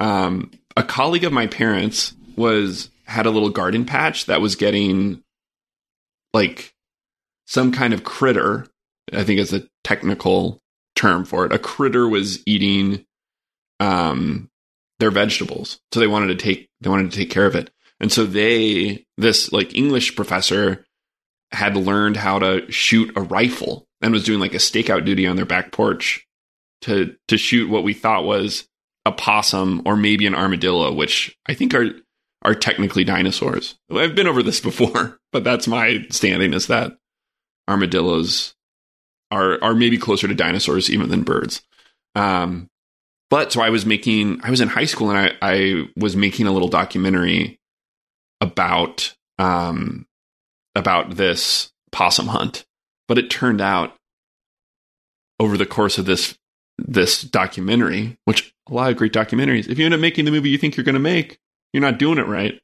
Um 0.00 0.50
a 0.76 0.82
colleague 0.82 1.24
of 1.24 1.32
my 1.32 1.46
parents 1.46 2.14
was 2.36 2.90
had 3.04 3.26
a 3.26 3.30
little 3.30 3.50
garden 3.50 3.84
patch 3.84 4.26
that 4.26 4.40
was 4.40 4.54
getting 4.56 5.22
like 6.32 6.74
some 7.50 7.72
kind 7.72 7.92
of 7.92 8.04
critter, 8.04 8.64
I 9.12 9.24
think 9.24 9.40
is 9.40 9.52
a 9.52 9.66
technical 9.82 10.60
term 10.94 11.24
for 11.24 11.44
it. 11.44 11.52
A 11.52 11.58
critter 11.58 12.08
was 12.08 12.42
eating 12.46 13.04
um 13.80 14.48
their 15.00 15.10
vegetables. 15.10 15.80
So 15.92 15.98
they 15.98 16.06
wanted 16.06 16.28
to 16.28 16.36
take 16.36 16.68
they 16.80 16.88
wanted 16.88 17.10
to 17.10 17.16
take 17.16 17.30
care 17.30 17.46
of 17.46 17.56
it. 17.56 17.70
And 17.98 18.12
so 18.12 18.24
they 18.24 19.04
this 19.18 19.52
like 19.52 19.74
English 19.74 20.14
professor 20.14 20.86
had 21.50 21.76
learned 21.76 22.16
how 22.16 22.38
to 22.38 22.70
shoot 22.70 23.12
a 23.16 23.20
rifle 23.20 23.88
and 24.00 24.12
was 24.12 24.24
doing 24.24 24.38
like 24.38 24.54
a 24.54 24.58
stakeout 24.58 25.04
duty 25.04 25.26
on 25.26 25.34
their 25.34 25.44
back 25.44 25.72
porch 25.72 26.24
to 26.82 27.16
to 27.26 27.36
shoot 27.36 27.68
what 27.68 27.82
we 27.82 27.94
thought 27.94 28.24
was 28.24 28.68
a 29.04 29.10
possum 29.10 29.82
or 29.84 29.96
maybe 29.96 30.26
an 30.26 30.36
armadillo, 30.36 30.92
which 30.92 31.36
I 31.46 31.54
think 31.54 31.74
are 31.74 31.90
are 32.42 32.54
technically 32.54 33.02
dinosaurs. 33.02 33.76
I've 33.92 34.14
been 34.14 34.28
over 34.28 34.44
this 34.44 34.60
before, 34.70 35.18
but 35.32 35.42
that's 35.42 35.66
my 35.66 36.06
standing 36.10 36.54
is 36.54 36.68
that 36.68 36.92
armadillos 37.70 38.54
are 39.30 39.62
are 39.62 39.74
maybe 39.74 39.96
closer 39.96 40.26
to 40.28 40.34
dinosaurs 40.34 40.90
even 40.90 41.08
than 41.08 41.22
birds. 41.22 41.62
Um, 42.14 42.68
but 43.30 43.52
so 43.52 43.62
I 43.62 43.70
was 43.70 43.86
making 43.86 44.40
I 44.42 44.50
was 44.50 44.60
in 44.60 44.68
high 44.68 44.84
school 44.84 45.10
and 45.10 45.18
I, 45.18 45.32
I 45.40 45.88
was 45.96 46.16
making 46.16 46.46
a 46.46 46.52
little 46.52 46.68
documentary 46.68 47.58
about 48.40 49.14
um 49.38 50.06
about 50.74 51.16
this 51.16 51.70
possum 51.92 52.26
hunt. 52.26 52.64
But 53.08 53.18
it 53.18 53.30
turned 53.30 53.60
out 53.60 53.96
over 55.38 55.56
the 55.56 55.66
course 55.66 55.98
of 55.98 56.06
this 56.06 56.36
this 56.78 57.22
documentary, 57.22 58.16
which 58.24 58.52
a 58.68 58.74
lot 58.74 58.90
of 58.90 58.96
great 58.96 59.12
documentaries, 59.12 59.68
if 59.68 59.78
you 59.78 59.84
end 59.84 59.94
up 59.94 60.00
making 60.00 60.24
the 60.24 60.30
movie 60.30 60.50
you 60.50 60.58
think 60.58 60.76
you're 60.76 60.84
going 60.84 60.94
to 60.94 61.00
make, 61.00 61.38
you're 61.72 61.82
not 61.82 61.98
doing 61.98 62.18
it 62.18 62.26
right. 62.26 62.58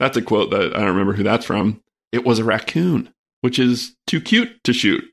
That's 0.00 0.16
a 0.16 0.22
quote 0.22 0.50
that 0.50 0.74
I 0.74 0.80
don't 0.80 0.88
remember 0.88 1.12
who 1.12 1.22
that's 1.22 1.46
from. 1.46 1.80
It 2.10 2.24
was 2.24 2.38
a 2.38 2.44
raccoon, 2.44 3.12
which 3.42 3.58
is 3.58 3.94
too 4.06 4.20
cute 4.20 4.64
to 4.64 4.72
shoot. 4.72 5.04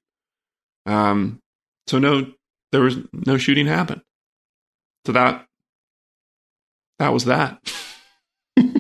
Um, 0.86 1.39
so 1.88 1.99
no, 1.99 2.32
there 2.71 2.82
was 2.82 2.97
no 3.11 3.38
shooting 3.38 3.67
happened. 3.67 4.01
So 5.05 5.11
that 5.11 5.45
that 6.99 7.13
was 7.13 7.25
that. 7.25 7.59
that 8.55 8.80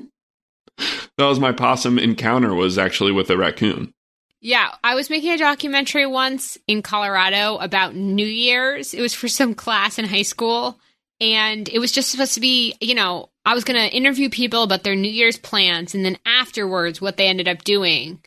was 1.17 1.39
my 1.39 1.51
possum 1.51 1.99
encounter 1.99 2.53
was 2.53 2.77
actually 2.77 3.11
with 3.11 3.29
a 3.29 3.37
raccoon. 3.37 3.93
Yeah, 4.41 4.73
I 4.83 4.95
was 4.95 5.09
making 5.09 5.31
a 5.31 5.37
documentary 5.37 6.05
once 6.05 6.57
in 6.67 6.81
Colorado 6.81 7.57
about 7.57 7.95
New 7.95 8.25
Year's. 8.25 8.93
It 8.93 9.01
was 9.01 9.13
for 9.13 9.27
some 9.27 9.53
class 9.53 9.99
in 9.99 10.05
high 10.05 10.21
school. 10.21 10.79
And 11.21 11.67
it 11.67 11.79
was 11.79 11.91
just 11.91 12.09
supposed 12.09 12.35
to 12.35 12.39
be, 12.39 12.75
you 12.79 12.95
know, 12.95 13.29
I 13.43 13.53
was 13.53 13.65
going 13.65 13.79
to 13.79 13.93
interview 13.95 14.29
people 14.29 14.63
about 14.63 14.83
their 14.83 14.95
New 14.95 15.11
Year's 15.11 15.37
plans 15.37 15.93
and 15.93 16.05
then 16.05 16.17
afterwards 16.25 17.01
what 17.01 17.17
they 17.17 17.27
ended 17.27 17.49
up 17.49 17.63
doing. 17.65 18.21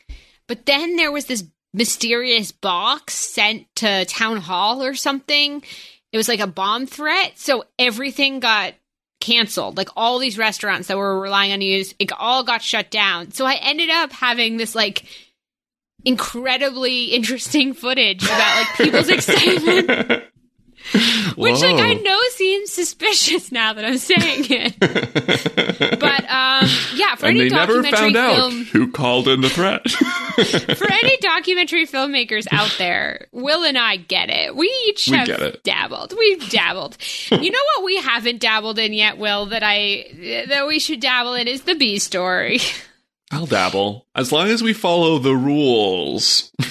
But 0.47 0.65
then 0.65 0.95
there 0.95 1.11
was 1.11 1.25
this 1.25 1.43
mysterious 1.73 2.51
box 2.51 3.15
sent 3.15 3.73
to 3.77 4.05
town 4.05 4.37
hall 4.37 4.83
or 4.83 4.93
something. 4.93 5.63
It 6.11 6.17
was 6.17 6.27
like 6.27 6.39
a 6.39 6.47
bomb 6.47 6.85
threat. 6.85 7.37
So 7.39 7.65
everything 7.79 8.39
got 8.39 8.73
canceled. 9.19 9.77
Like 9.77 9.89
all 9.95 10.19
these 10.19 10.37
restaurants 10.37 10.87
that 10.87 10.97
were 10.97 11.19
relying 11.19 11.53
on 11.53 11.61
use, 11.61 11.95
it 11.97 12.11
all 12.11 12.43
got 12.43 12.61
shut 12.61 12.91
down. 12.91 13.31
So 13.31 13.45
I 13.45 13.55
ended 13.55 13.89
up 13.89 14.11
having 14.11 14.57
this 14.57 14.75
like 14.75 15.05
incredibly 16.05 17.05
interesting 17.05 17.73
footage 17.73 18.23
about 18.23 18.57
like 18.57 18.75
people's 18.75 19.09
excitement. 19.09 20.23
Which 21.37 21.61
like 21.61 21.79
I 21.79 21.93
know 21.93 22.19
seems 22.31 22.71
suspicious 22.71 23.51
now 23.51 23.73
that 23.73 23.85
I'm 23.85 23.97
saying 23.97 24.45
it. 24.49 24.79
but 25.99 26.23
um 26.29 26.69
yeah, 26.95 27.15
for 27.15 27.27
and 27.27 27.39
any 27.39 27.49
documentary 27.49 28.13
film 28.13 28.65
who 28.65 28.91
called 28.91 29.27
in 29.27 29.41
the 29.41 29.49
threat. 29.49 29.89
for 30.77 30.91
any 30.91 31.17
documentary 31.17 31.85
filmmakers 31.87 32.47
out 32.51 32.75
there, 32.77 33.27
Will 33.31 33.63
and 33.63 33.77
I 33.77 33.95
get 33.97 34.29
it. 34.29 34.55
We 34.55 34.67
each 34.87 35.07
We 35.07 35.17
have 35.17 35.27
get 35.27 35.39
it. 35.41 35.63
dabbled. 35.63 36.13
We've 36.17 36.49
dabbled. 36.49 36.97
you 37.31 37.51
know 37.51 37.59
what 37.75 37.85
we 37.85 37.97
haven't 37.97 38.39
dabbled 38.39 38.77
in 38.77 38.93
yet, 38.93 39.17
Will, 39.17 39.47
that 39.47 39.63
I 39.63 40.45
that 40.47 40.67
we 40.67 40.79
should 40.79 40.99
dabble 40.99 41.33
in 41.33 41.47
is 41.47 41.61
the 41.63 41.75
B 41.75 41.97
story. 41.99 42.59
I'll 43.33 43.47
dabble 43.47 44.05
as 44.13 44.31
long 44.31 44.49
as 44.49 44.61
we 44.61 44.73
follow 44.73 45.17
the 45.17 45.35
rules. 45.35 46.51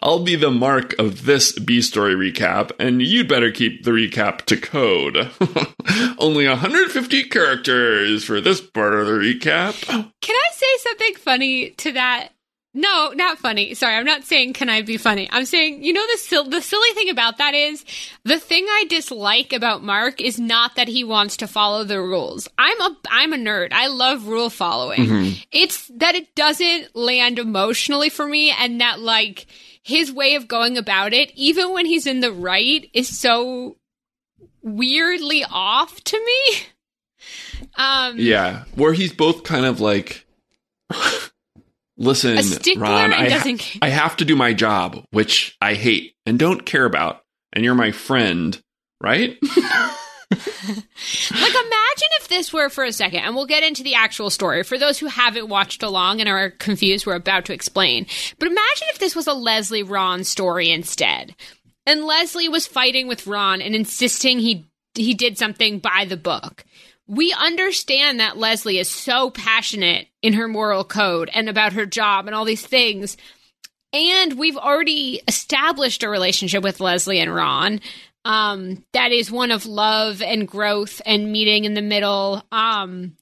I'll 0.00 0.22
be 0.22 0.36
the 0.36 0.52
mark 0.52 0.94
of 0.98 1.24
this 1.24 1.58
B 1.58 1.82
story 1.82 2.14
recap, 2.14 2.70
and 2.78 3.02
you'd 3.02 3.28
better 3.28 3.50
keep 3.50 3.82
the 3.82 3.90
recap 3.90 4.42
to 4.42 4.56
code. 4.56 5.16
Only 6.18 6.46
150 6.46 7.24
characters 7.24 8.24
for 8.24 8.40
this 8.40 8.60
part 8.60 8.94
of 8.94 9.06
the 9.06 9.12
recap. 9.12 9.84
Can 9.86 10.36
I 10.36 10.48
say 10.52 10.66
something 10.78 11.14
funny 11.16 11.70
to 11.70 11.92
that? 11.92 12.28
No, 12.74 13.12
not 13.14 13.38
funny. 13.38 13.74
Sorry, 13.74 13.94
I'm 13.94 14.06
not 14.06 14.24
saying 14.24 14.54
can 14.54 14.70
I 14.70 14.80
be 14.80 14.96
funny. 14.96 15.28
I'm 15.30 15.44
saying, 15.44 15.84
you 15.84 15.92
know, 15.92 16.04
the 16.12 16.16
sil- 16.16 16.48
the 16.48 16.62
silly 16.62 16.90
thing 16.94 17.10
about 17.10 17.36
that 17.38 17.52
is 17.54 17.84
the 18.24 18.38
thing 18.38 18.64
I 18.66 18.86
dislike 18.88 19.52
about 19.52 19.82
Mark 19.82 20.22
is 20.22 20.38
not 20.38 20.76
that 20.76 20.88
he 20.88 21.04
wants 21.04 21.36
to 21.38 21.46
follow 21.46 21.84
the 21.84 22.00
rules. 22.00 22.48
I'm 22.56 22.80
a 22.80 22.96
I'm 23.10 23.32
a 23.34 23.36
nerd. 23.36 23.72
I 23.72 23.88
love 23.88 24.26
rule 24.26 24.48
following. 24.48 25.34
It's 25.52 25.88
that 25.96 26.14
it 26.14 26.34
doesn't 26.34 26.96
land 26.96 27.38
emotionally 27.38 28.08
for 28.08 28.26
me, 28.26 28.50
and 28.50 28.80
that 28.80 29.00
like 29.00 29.46
his 29.82 30.10
way 30.10 30.34
of 30.36 30.48
going 30.48 30.78
about 30.78 31.12
it, 31.12 31.30
even 31.34 31.72
when 31.74 31.84
he's 31.84 32.06
in 32.06 32.20
the 32.20 32.32
right, 32.32 32.88
is 32.94 33.18
so 33.18 33.76
weirdly 34.62 35.44
off 35.50 36.02
to 36.04 36.18
me. 36.24 36.56
Um, 37.76 38.16
Yeah, 38.18 38.64
where 38.74 38.92
he's 38.92 39.12
both 39.12 39.44
kind 39.44 39.64
of 39.64 39.80
like, 39.80 40.26
listen, 42.02 42.36
Ron, 42.78 43.12
I, 43.12 43.30
ha- 43.30 43.78
I 43.80 43.88
have 43.88 44.16
to 44.18 44.24
do 44.24 44.36
my 44.36 44.52
job, 44.52 45.04
which 45.10 45.56
I 45.60 45.74
hate 45.74 46.14
and 46.26 46.38
don't 46.38 46.64
care 46.66 46.84
about, 46.84 47.22
and 47.52 47.64
you're 47.64 47.74
my 47.74 47.92
friend, 47.92 48.60
right? 49.00 49.38
Like, 50.64 51.50
imagine 51.50 52.08
if 52.20 52.28
this 52.28 52.52
were 52.52 52.68
for 52.70 52.84
a 52.84 52.92
second, 52.92 53.20
and 53.20 53.34
we'll 53.34 53.46
get 53.46 53.62
into 53.62 53.82
the 53.82 53.94
actual 53.94 54.30
story. 54.30 54.62
For 54.62 54.78
those 54.78 54.98
who 54.98 55.06
haven't 55.06 55.48
watched 55.48 55.82
along 55.82 56.20
and 56.20 56.28
are 56.28 56.50
confused, 56.50 57.06
we're 57.06 57.14
about 57.14 57.44
to 57.46 57.52
explain. 57.52 58.06
But 58.38 58.48
imagine 58.48 58.88
if 58.92 58.98
this 58.98 59.16
was 59.16 59.26
a 59.26 59.34
Leslie 59.34 59.82
Ron 59.82 60.24
story 60.24 60.70
instead. 60.70 61.34
And 61.84 62.04
Leslie 62.04 62.48
was 62.48 62.66
fighting 62.66 63.08
with 63.08 63.26
Ron 63.26 63.60
and 63.60 63.74
insisting 63.74 64.38
he 64.38 64.66
he 64.94 65.14
did 65.14 65.38
something 65.38 65.78
by 65.78 66.04
the 66.06 66.18
book. 66.18 66.64
We 67.12 67.34
understand 67.38 68.20
that 68.20 68.38
Leslie 68.38 68.78
is 68.78 68.88
so 68.88 69.30
passionate 69.30 70.08
in 70.22 70.32
her 70.32 70.48
moral 70.48 70.82
code 70.82 71.30
and 71.34 71.48
about 71.48 71.74
her 71.74 71.84
job 71.84 72.26
and 72.26 72.34
all 72.34 72.46
these 72.46 72.64
things. 72.64 73.16
And 73.92 74.38
we've 74.38 74.56
already 74.56 75.20
established 75.28 76.02
a 76.02 76.08
relationship 76.08 76.62
with 76.62 76.80
Leslie 76.80 77.20
and 77.20 77.34
Ron 77.34 77.80
um, 78.24 78.84
that 78.92 79.12
is 79.12 79.30
one 79.30 79.50
of 79.50 79.66
love 79.66 80.22
and 80.22 80.46
growth 80.46 81.02
and 81.04 81.32
meeting 81.32 81.64
in 81.64 81.74
the 81.74 81.82
middle. 81.82 82.44
Um, 82.52 83.16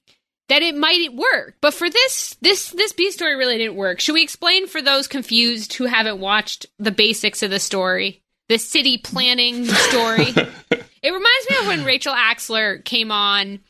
that 0.49 0.63
it 0.63 0.75
might 0.77 1.15
work, 1.15 1.55
but 1.61 1.75
for 1.75 1.89
this 1.89 2.37
this 2.41 2.71
this 2.71 2.93
B 2.93 3.13
story 3.13 3.37
really 3.37 3.57
didn't 3.59 3.77
work. 3.77 4.01
Should 4.01 4.15
we 4.15 4.23
explain 4.25 4.67
for 4.67 4.83
those 4.83 5.07
confused 5.07 5.75
who 5.75 5.87
haven't 5.87 6.19
watched 6.19 6.67
the 6.79 6.91
basics 6.91 7.45
of 7.45 7.51
the 7.51 7.61
story, 7.61 8.21
the 8.49 8.59
city 8.59 8.99
planning 8.99 9.65
story? 9.67 10.35
it 11.03 11.11
reminds 11.11 11.51
me 11.51 11.57
of 11.61 11.67
when 11.67 11.85
Rachel 11.87 12.15
Axler 12.15 12.85
came 12.85 13.11
on, 13.11 13.61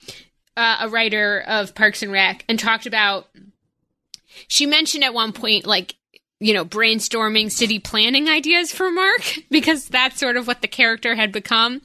uh, 0.56 0.78
a 0.80 0.88
writer 0.88 1.40
of 1.46 1.74
Parks 1.74 2.02
and 2.02 2.12
Rec, 2.12 2.44
and 2.48 2.58
talked 2.58 2.86
about. 2.86 3.28
She 4.48 4.66
mentioned 4.66 5.04
at 5.04 5.12
one 5.14 5.32
point 5.32 5.66
like 5.66 5.96
you 6.42 6.54
know, 6.54 6.64
brainstorming 6.64 7.50
city 7.52 7.78
planning 7.78 8.26
ideas 8.26 8.72
for 8.72 8.90
Mark 8.90 9.20
because 9.50 9.86
that's 9.88 10.18
sort 10.18 10.38
of 10.38 10.46
what 10.46 10.62
the 10.62 10.68
character 10.68 11.14
had 11.14 11.32
become. 11.32 11.82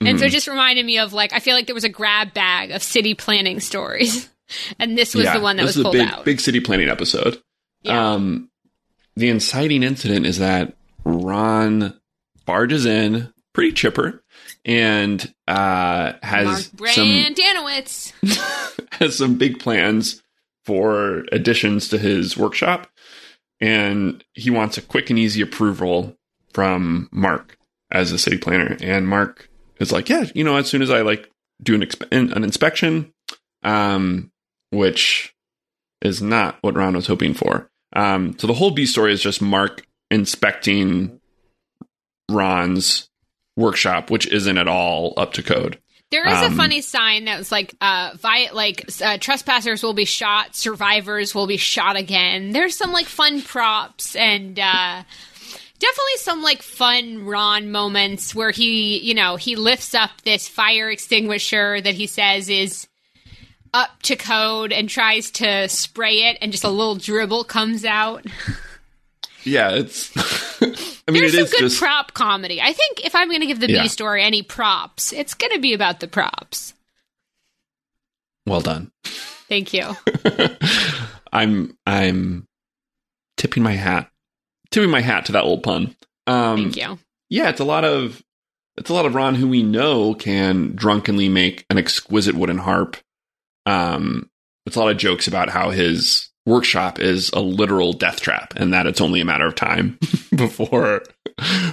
And 0.00 0.18
so 0.18 0.24
it 0.24 0.30
just 0.30 0.48
reminded 0.48 0.86
me 0.86 0.98
of 0.98 1.12
like, 1.12 1.34
I 1.34 1.40
feel 1.40 1.54
like 1.54 1.66
there 1.66 1.74
was 1.74 1.84
a 1.84 1.90
grab 1.90 2.32
bag 2.32 2.70
of 2.70 2.82
city 2.82 3.14
planning 3.14 3.60
stories. 3.60 4.28
And 4.78 4.96
this 4.96 5.14
was 5.14 5.24
Yeah, 5.26 5.36
the 5.36 5.42
one 5.42 5.56
that 5.58 5.66
was 5.66 5.76
pulled 5.76 5.92
big, 5.92 6.08
out. 6.08 6.24
big 6.24 6.40
city 6.40 6.58
planning 6.60 6.88
episode. 6.88 7.36
Yeah. 7.82 8.12
Um, 8.12 8.48
the 9.14 9.28
inciting 9.28 9.82
incident 9.82 10.24
is 10.24 10.38
that 10.38 10.74
Ron 11.04 11.92
barges 12.46 12.86
in, 12.86 13.30
pretty 13.52 13.72
chipper, 13.72 14.22
and 14.68 15.34
uh, 15.48 16.12
Mark 16.12 16.24
has 16.24 16.66
some 16.66 16.76
Brendanawicz. 16.76 18.12
has 18.92 19.16
some 19.16 19.38
big 19.38 19.58
plans 19.58 20.22
for 20.66 21.24
additions 21.32 21.88
to 21.88 21.98
his 21.98 22.36
workshop, 22.36 22.86
and 23.60 24.22
he 24.34 24.50
wants 24.50 24.76
a 24.76 24.82
quick 24.82 25.08
and 25.08 25.18
easy 25.18 25.40
approval 25.40 26.16
from 26.52 27.08
Mark 27.10 27.56
as 27.90 28.12
a 28.12 28.18
city 28.18 28.36
planner. 28.36 28.76
And 28.82 29.08
Mark 29.08 29.48
is 29.80 29.90
like, 29.90 30.10
"Yeah, 30.10 30.26
you 30.34 30.44
know, 30.44 30.56
as 30.56 30.68
soon 30.68 30.82
as 30.82 30.90
I 30.90 31.00
like 31.00 31.30
do 31.62 31.74
an 31.74 31.80
exp- 31.80 32.12
an 32.12 32.44
inspection, 32.44 33.14
um, 33.62 34.30
which 34.70 35.34
is 36.02 36.20
not 36.20 36.58
what 36.60 36.76
Ron 36.76 36.94
was 36.94 37.06
hoping 37.06 37.32
for. 37.32 37.70
Um, 37.96 38.38
so 38.38 38.46
the 38.46 38.54
whole 38.54 38.70
B 38.70 38.84
story 38.84 39.12
is 39.12 39.22
just 39.22 39.40
Mark 39.40 39.84
inspecting 40.10 41.20
Ron's 42.30 43.07
workshop, 43.58 44.10
which 44.10 44.26
isn't 44.28 44.56
at 44.56 44.68
all 44.68 45.12
up 45.16 45.34
to 45.34 45.42
code. 45.42 45.78
There 46.10 46.26
is 46.26 46.40
a 46.40 46.46
Um, 46.46 46.56
funny 46.56 46.80
sign 46.80 47.26
that 47.26 47.36
was 47.38 47.52
like, 47.52 47.74
uh, 47.82 48.12
vi- 48.18 48.48
like 48.54 48.88
uh, 49.02 49.18
trespassers 49.18 49.82
will 49.82 49.92
be 49.92 50.06
shot, 50.06 50.56
survivors 50.56 51.34
will 51.34 51.46
be 51.46 51.58
shot 51.58 51.96
again. 51.96 52.52
There's 52.52 52.74
some 52.78 52.92
like 52.92 53.04
fun 53.06 53.42
props 53.42 54.16
and 54.16 54.58
uh, 54.58 55.02
definitely 55.78 56.16
some 56.16 56.40
like 56.42 56.62
fun 56.62 57.26
Ron 57.26 57.70
moments 57.70 58.34
where 58.34 58.52
he, 58.52 58.98
you 59.00 59.12
know, 59.12 59.36
he 59.36 59.54
lifts 59.54 59.94
up 59.94 60.22
this 60.24 60.48
fire 60.48 60.88
extinguisher 60.90 61.78
that 61.82 61.94
he 61.94 62.06
says 62.06 62.48
is 62.48 62.86
up 63.74 64.00
to 64.04 64.16
code 64.16 64.72
and 64.72 64.88
tries 64.88 65.30
to 65.32 65.68
spray 65.68 66.30
it, 66.30 66.38
and 66.40 66.52
just 66.52 66.64
a 66.64 66.70
little 66.70 66.94
dribble 66.96 67.44
comes 67.44 67.84
out. 67.84 68.24
Yeah, 69.44 69.70
it's. 69.70 70.12
I 70.62 71.10
mean, 71.10 71.22
There's 71.22 71.34
it 71.34 71.48
some 71.48 71.58
good 71.60 71.68
just 71.68 71.78
prop 71.78 72.12
comedy. 72.12 72.60
I 72.60 72.72
think 72.72 73.04
if 73.04 73.14
I'm 73.14 73.28
going 73.28 73.40
to 73.40 73.46
give 73.46 73.60
the 73.60 73.70
Yeah. 73.70 73.82
B 73.82 73.88
story 73.88 74.22
any 74.22 74.42
props, 74.42 75.12
it's 75.12 75.34
going 75.34 75.52
to 75.52 75.60
be 75.60 75.72
about 75.74 76.00
the 76.00 76.08
props. 76.08 76.74
well 78.46 78.60
done. 78.60 78.90
Thank 79.48 79.72
you. 79.72 79.96
I'm 81.32 81.76
I'm 81.86 82.46
tipping 83.36 83.62
my 83.62 83.72
hat, 83.72 84.10
tipping 84.70 84.90
my 84.90 85.00
hat 85.00 85.26
to 85.26 85.32
that 85.32 85.44
old 85.44 85.62
pun. 85.62 85.94
Um, 86.26 86.72
Thank 86.72 86.76
you. 86.76 86.98
yeah, 87.30 87.48
it's 87.48 87.60
a 87.60 87.64
lot 87.64 87.84
of 87.84 88.22
it's 88.76 88.90
a 88.90 88.94
lot 88.94 89.06
of 89.06 89.14
Ron 89.14 89.34
who 89.34 89.48
we 89.48 89.62
know 89.62 90.14
can 90.14 90.74
drunkenly 90.74 91.28
make 91.28 91.64
an 91.70 91.78
exquisite 91.78 92.34
wooden 92.34 92.58
harp. 92.58 92.96
Um, 93.66 94.28
it's 94.66 94.76
a 94.76 94.80
lot 94.80 94.90
of 94.90 94.98
jokes 94.98 95.26
about 95.28 95.48
how 95.50 95.70
his 95.70 96.27
workshop 96.48 96.98
is 96.98 97.30
a 97.30 97.40
literal 97.40 97.92
death 97.92 98.20
trap 98.20 98.54
and 98.56 98.72
that 98.72 98.86
it's 98.86 99.00
only 99.00 99.20
a 99.20 99.24
matter 99.24 99.46
of 99.46 99.54
time 99.54 99.98
before 100.34 101.02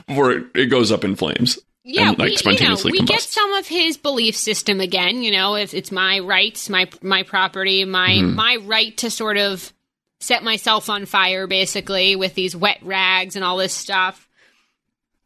before 0.08 0.32
it, 0.32 0.46
it 0.54 0.66
goes 0.68 0.92
up 0.92 1.04
in 1.04 1.16
flames. 1.16 1.58
Yeah, 1.84 2.10
and, 2.10 2.20
like, 2.20 2.26
we, 2.26 2.32
you 2.32 2.32
know, 2.32 2.38
spontaneously 2.38 2.92
we 2.94 3.02
get 3.02 3.22
some 3.22 3.54
of 3.54 3.68
his 3.68 3.96
belief 3.98 4.36
system 4.36 4.82
again. 4.82 5.22
You 5.22 5.32
know, 5.32 5.56
if 5.56 5.74
it's 5.74 5.92
my 5.92 6.20
rights, 6.20 6.70
my 6.70 6.90
my 7.02 7.24
property, 7.24 7.86
my 7.86 8.10
Mm-hmm. 8.10 8.36
my 8.36 8.58
right 8.64 8.96
to 8.98 9.10
sort 9.10 9.38
of 9.38 9.72
set 10.20 10.44
myself 10.44 10.90
on 10.90 11.06
fire, 11.06 11.48
basically 11.48 12.16
with 12.16 12.34
these 12.34 12.56
wet 12.56 12.80
rags 12.82 13.36
and 13.36 13.46
all 13.46 13.58
this 13.58 13.74
stuff. 13.74 14.28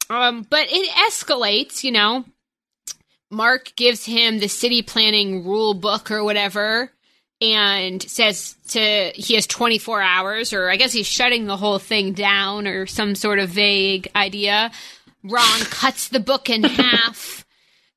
Um, 0.10 0.46
but 0.50 0.68
it 0.70 0.90
escalates. 0.90 1.84
You 1.84 1.94
know, 1.94 2.26
Mark 3.32 3.74
gives 3.78 4.06
him 4.06 4.40
the 4.40 4.50
city 4.50 4.82
planning 4.82 5.46
rule 5.46 5.74
book 5.74 6.12
or 6.12 6.24
whatever 6.24 6.92
and 7.42 8.02
says 8.04 8.56
to 8.70 9.12
he 9.16 9.36
has 9.36 9.48
24 9.48 10.02
hours 10.02 10.54
or 10.54 10.70
I 10.70 10.76
guess 10.76 10.92
he's 10.92 11.08
shutting 11.08 11.46
the 11.46 11.58
whole 11.58 11.80
thing 11.80 12.14
down 12.14 12.68
or 12.68 12.86
some 12.86 13.16
sort 13.16 13.40
of 13.40 13.50
vague 13.50 14.10
idea. 14.16 14.72
Ron 15.24 15.60
cuts 15.66 16.10
the 16.10 16.20
book 16.20 16.50
in 16.50 16.64
half. 16.64 17.46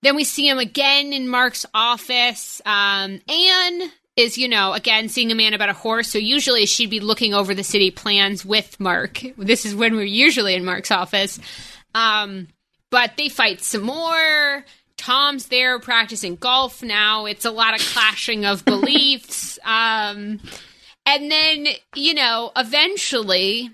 Then 0.03 0.17
we 0.17 0.25
see 0.25 0.49
him 0.49 0.59
again 0.59 1.13
in 1.13 1.29
Mark's 1.29 1.65
office. 1.73 2.61
Um, 2.65 3.21
Anne 3.29 3.93
is, 4.17 4.37
you 4.37 4.49
know, 4.49 4.73
again, 4.73 5.09
seeing 5.09 5.31
a 5.31 5.35
man 5.35 5.55
about 5.55 5.69
a 5.69 5.75
horse. 5.75 6.09
So 6.09 6.19
usually 6.19 6.67
she'd 6.67 6.91
be 6.91 7.01
looking 7.01 7.35
over 7.35 7.55
the 7.55 7.65
city 7.65 7.91
plans 7.91 8.45
with 8.45 8.79
Mark. 8.81 9.23
This 9.39 9.65
is 9.65 9.75
when 9.75 9.95
we're 9.95 10.03
usually 10.03 10.55
in 10.55 10.65
Mark's 10.65 10.91
office. 10.91 11.39
Um, 11.95 12.49
but 12.91 13.17
they 13.17 13.29
fight 13.29 13.63
some 13.63 13.83
more. 13.83 14.65
Tom's 14.97 15.47
there 15.47 15.79
practicing 15.79 16.37
golf 16.37 16.83
now. 16.83 17.27
It's 17.27 17.45
a 17.45 17.51
lot 17.51 17.75
of 17.75 17.81
clashing 17.81 18.45
of 18.45 18.65
beliefs. 18.65 19.51
Um, 19.65 20.41
and 21.07 21.31
then, 21.31 21.69
you 21.95 22.15
know, 22.15 22.53
eventually, 22.57 23.71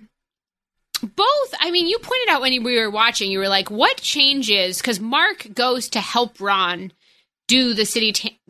both, 1.03 1.55
I 1.61 1.71
mean, 1.71 1.87
you 1.87 1.99
pointed 1.99 2.29
out 2.29 2.41
when 2.41 2.62
we 2.62 2.79
were 2.79 2.91
watching, 2.91 3.31
you 3.31 3.39
were 3.39 3.49
like, 3.49 3.71
what 3.71 3.99
changes? 3.99 4.79
Because 4.79 5.01
Mark 5.01 5.47
goes 5.55 5.89
to 5.91 6.01
help 6.01 6.41
Ron 6.41 6.93
do 7.47 7.75
the 7.75 7.85
city 7.85 8.12
t- 8.12 8.41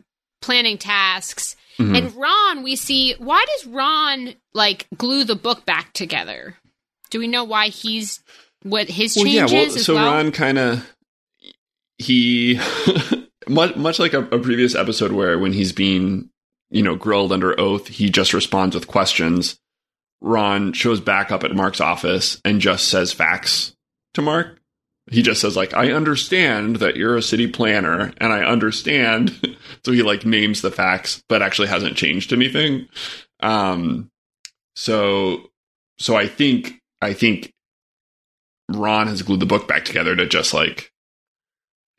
planning 0.41 0.77
tasks. 0.77 1.55
Mm-hmm. 1.77 1.95
And 1.95 2.15
Ron, 2.15 2.63
we 2.63 2.75
see, 2.75 3.15
why 3.19 3.45
does 3.55 3.67
Ron, 3.67 4.33
like, 4.53 4.87
glue 4.97 5.23
the 5.23 5.35
book 5.35 5.65
back 5.65 5.93
together? 5.93 6.55
Do 7.09 7.19
we 7.19 7.27
know 7.27 7.43
why 7.43 7.67
he's, 7.67 8.21
what 8.63 8.89
his 8.89 9.15
changes 9.15 9.23
well, 9.23 9.49
yeah, 9.49 9.67
well, 9.67 9.77
so 9.77 9.95
well? 9.95 10.13
Ron 10.13 10.31
kind 10.31 10.57
of 10.57 10.95
he 11.99 12.59
much 13.47 13.75
much 13.75 13.99
like 13.99 14.13
a, 14.13 14.23
a, 14.23 14.39
previous 14.39 14.73
episode 14.73 15.11
where 15.11 15.37
when 15.37 15.53
he's 15.53 15.73
being 15.73 16.29
you 16.71 16.81
know 16.81 16.95
grilled 16.95 17.31
under 17.31 17.59
oath, 17.59 17.87
he 17.87 18.09
just 18.09 18.33
responds 18.33 18.73
with 18.73 18.87
questions. 18.87 19.59
Ron 20.21 20.73
shows 20.73 20.99
back 20.99 21.31
up 21.31 21.43
at 21.43 21.55
Mark's 21.55 21.79
office 21.79 22.41
and 22.43 22.59
just 22.59 22.87
says 22.87 23.13
facts 23.13 23.75
to 24.15 24.21
Mark. 24.21 24.59
He 25.11 25.21
just 25.21 25.41
says 25.41 25.55
like, 25.55 25.73
"I 25.73 25.91
understand 25.91 26.77
that 26.77 26.95
you're 26.95 27.17
a 27.17 27.21
city 27.21 27.47
planner, 27.47 28.13
and 28.17 28.33
I 28.33 28.43
understand." 28.43 29.57
so 29.85 29.91
he 29.91 30.01
like 30.01 30.25
names 30.25 30.61
the 30.61 30.71
facts, 30.71 31.23
but 31.27 31.41
actually 31.41 31.67
hasn't 31.67 31.97
changed 31.97 32.31
anything. 32.31 32.87
Um, 33.41 34.09
so 34.75 35.49
so 35.97 36.15
I 36.15 36.27
think 36.27 36.79
I 37.01 37.13
think 37.13 37.53
Ron 38.69 39.07
has 39.07 39.21
glued 39.21 39.39
the 39.39 39.45
book 39.45 39.67
back 39.67 39.85
together 39.85 40.15
to 40.15 40.25
just 40.25 40.53
like 40.53 40.91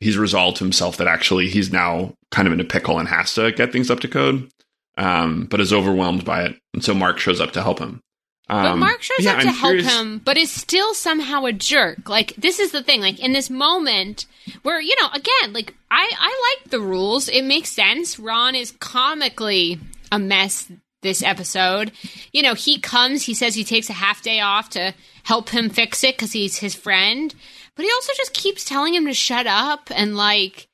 he's 0.01 0.17
resolved 0.17 0.57
to 0.57 0.63
himself 0.65 0.97
that 0.97 1.07
actually 1.07 1.47
he's 1.47 1.71
now 1.71 2.13
kind 2.31 2.47
of 2.47 2.53
in 2.53 2.59
a 2.59 2.65
pickle 2.65 2.99
and 2.99 3.07
has 3.07 3.33
to 3.35 3.51
get 3.53 3.71
things 3.71 3.89
up 3.89 4.01
to 4.01 4.07
code, 4.09 4.49
um, 4.97 5.45
but 5.45 5.61
is 5.61 5.71
overwhelmed 5.71 6.25
by 6.25 6.43
it. 6.43 6.59
And 6.73 6.83
so 6.83 6.93
Mark 6.93 7.19
shows 7.19 7.39
up 7.39 7.51
to 7.51 7.61
help 7.61 7.79
him. 7.79 8.01
Um, 8.49 8.63
but 8.63 8.75
Mark 8.77 9.01
shows 9.01 9.23
yeah, 9.23 9.33
up 9.33 9.41
to 9.41 9.47
I'm 9.47 9.53
help 9.53 9.71
curious. 9.71 9.97
him, 9.97 10.19
but 10.25 10.35
is 10.35 10.51
still 10.51 10.93
somehow 10.93 11.45
a 11.45 11.53
jerk. 11.53 12.09
Like 12.09 12.35
this 12.35 12.59
is 12.59 12.71
the 12.71 12.83
thing. 12.83 12.99
Like 12.99 13.19
in 13.19 13.31
this 13.31 13.49
moment 13.49 14.25
where 14.63 14.81
you 14.81 14.93
know, 15.01 15.07
again, 15.13 15.53
like 15.53 15.73
I 15.89 16.11
I 16.19 16.55
like 16.59 16.71
the 16.71 16.81
rules. 16.81 17.29
It 17.29 17.43
makes 17.43 17.69
sense. 17.69 18.19
Ron 18.19 18.55
is 18.55 18.71
comically 18.71 19.79
a 20.11 20.19
mess 20.19 20.69
this 21.01 21.23
episode. 21.23 21.91
You 22.33 22.41
know, 22.41 22.53
he 22.53 22.79
comes. 22.79 23.23
He 23.23 23.33
says 23.33 23.55
he 23.55 23.63
takes 23.63 23.89
a 23.89 23.93
half 23.93 24.21
day 24.21 24.41
off 24.41 24.69
to 24.71 24.93
help 25.23 25.49
him 25.49 25.69
fix 25.69 26.03
it 26.03 26.15
because 26.15 26.31
he's 26.31 26.57
his 26.57 26.75
friend. 26.75 27.33
But 27.81 27.85
he 27.85 27.93
also 27.93 28.13
just 28.15 28.35
keeps 28.35 28.63
telling 28.63 28.93
him 28.93 29.07
to 29.07 29.13
shut 29.15 29.47
up 29.47 29.89
and 29.89 30.15
like 30.15 30.67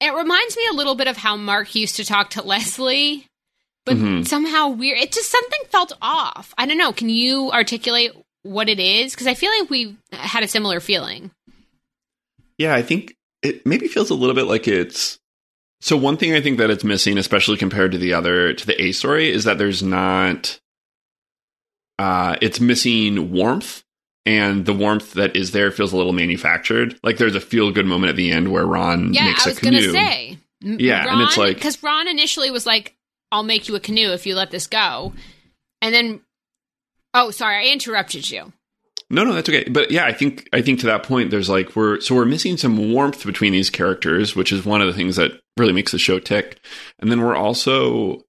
it 0.00 0.14
reminds 0.14 0.56
me 0.56 0.62
a 0.70 0.74
little 0.74 0.94
bit 0.94 1.08
of 1.08 1.16
how 1.16 1.36
Mark 1.36 1.74
used 1.74 1.96
to 1.96 2.04
talk 2.04 2.30
to 2.30 2.42
Leslie, 2.46 3.26
but 3.84 3.96
mm-hmm. 3.96 4.22
somehow 4.22 4.68
weird. 4.68 5.00
It 5.00 5.10
just 5.10 5.28
something 5.28 5.58
felt 5.70 5.92
off. 6.00 6.54
I 6.56 6.66
don't 6.66 6.78
know. 6.78 6.92
Can 6.92 7.08
you 7.08 7.50
articulate 7.50 8.12
what 8.44 8.68
it 8.68 8.78
is? 8.78 9.12
Because 9.12 9.26
I 9.26 9.34
feel 9.34 9.50
like 9.58 9.70
we 9.70 9.96
had 10.12 10.44
a 10.44 10.48
similar 10.48 10.78
feeling. 10.78 11.32
Yeah, 12.58 12.76
I 12.76 12.82
think 12.82 13.16
it 13.42 13.66
maybe 13.66 13.88
feels 13.88 14.10
a 14.10 14.14
little 14.14 14.36
bit 14.36 14.46
like 14.46 14.68
it's. 14.68 15.18
So 15.80 15.96
one 15.96 16.16
thing 16.16 16.32
I 16.32 16.40
think 16.40 16.58
that 16.58 16.70
it's 16.70 16.84
missing, 16.84 17.18
especially 17.18 17.56
compared 17.56 17.90
to 17.90 17.98
the 17.98 18.14
other 18.14 18.52
to 18.52 18.66
the 18.68 18.80
A 18.80 18.92
story, 18.92 19.32
is 19.32 19.42
that 19.42 19.58
there's 19.58 19.82
not. 19.82 20.60
Uh, 21.98 22.36
it's 22.40 22.60
missing 22.60 23.32
warmth 23.32 23.82
and 24.24 24.64
the 24.66 24.72
warmth 24.72 25.14
that 25.14 25.36
is 25.36 25.52
there 25.52 25.70
feels 25.70 25.92
a 25.92 25.96
little 25.96 26.12
manufactured. 26.12 26.98
Like 27.02 27.16
there's 27.16 27.34
a 27.34 27.40
feel 27.40 27.70
good 27.70 27.86
moment 27.86 28.10
at 28.10 28.16
the 28.16 28.30
end 28.30 28.50
where 28.52 28.66
Ron 28.66 29.12
yeah, 29.12 29.26
makes 29.26 29.46
a 29.46 29.54
canoe. 29.54 29.76
I 29.76 29.80
was 29.80 29.86
gonna 29.86 30.06
say, 30.06 30.38
yeah, 30.60 31.04
Ron, 31.04 31.12
and 31.12 31.22
it's 31.22 31.36
like 31.36 31.56
because 31.56 31.82
Ron 31.82 32.08
initially 32.08 32.50
was 32.50 32.66
like, 32.66 32.96
"I'll 33.30 33.42
make 33.42 33.68
you 33.68 33.74
a 33.74 33.80
canoe 33.80 34.12
if 34.12 34.26
you 34.26 34.34
let 34.34 34.50
this 34.50 34.66
go," 34.66 35.12
and 35.80 35.94
then, 35.94 36.20
oh, 37.14 37.30
sorry, 37.30 37.68
I 37.68 37.72
interrupted 37.72 38.30
you. 38.30 38.52
No, 39.10 39.24
no, 39.24 39.34
that's 39.34 39.48
okay. 39.48 39.68
But 39.68 39.90
yeah, 39.90 40.06
I 40.06 40.12
think 40.12 40.48
I 40.54 40.62
think 40.62 40.80
to 40.80 40.86
that 40.86 41.02
point, 41.02 41.30
there's 41.30 41.50
like 41.50 41.76
we're 41.76 42.00
so 42.00 42.14
we're 42.14 42.24
missing 42.24 42.56
some 42.56 42.92
warmth 42.92 43.26
between 43.26 43.52
these 43.52 43.68
characters, 43.68 44.34
which 44.34 44.52
is 44.52 44.64
one 44.64 44.80
of 44.80 44.86
the 44.86 44.94
things 44.94 45.16
that 45.16 45.32
really 45.58 45.74
makes 45.74 45.92
the 45.92 45.98
show 45.98 46.18
tick. 46.18 46.60
And 46.98 47.10
then 47.10 47.20
we're 47.20 47.36
also 47.36 48.24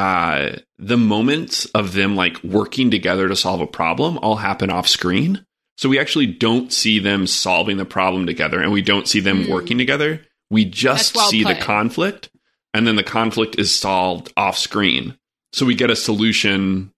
uh, 0.00 0.56
the 0.78 0.96
moments 0.96 1.66
of 1.66 1.92
them 1.92 2.16
like 2.16 2.42
working 2.42 2.90
together 2.90 3.28
to 3.28 3.36
solve 3.36 3.60
a 3.60 3.66
problem 3.66 4.16
all 4.22 4.36
happen 4.36 4.70
off 4.70 4.88
screen. 4.88 5.44
So 5.76 5.90
we 5.90 5.98
actually 5.98 6.26
don't 6.26 6.72
see 6.72 7.00
them 7.00 7.26
solving 7.26 7.76
the 7.76 7.84
problem 7.84 8.24
together 8.24 8.62
and 8.62 8.72
we 8.72 8.80
don't 8.80 9.06
see 9.06 9.20
them 9.20 9.44
mm. 9.44 9.50
working 9.50 9.76
together. 9.76 10.22
We 10.48 10.64
just 10.64 11.14
well 11.14 11.28
see 11.28 11.44
put. 11.44 11.54
the 11.54 11.62
conflict 11.62 12.30
and 12.72 12.86
then 12.86 12.96
the 12.96 13.02
conflict 13.02 13.58
is 13.58 13.78
solved 13.78 14.32
off 14.38 14.56
screen. 14.56 15.18
So 15.52 15.66
we 15.66 15.74
get 15.74 15.90
a 15.90 15.96
solution 15.96 16.94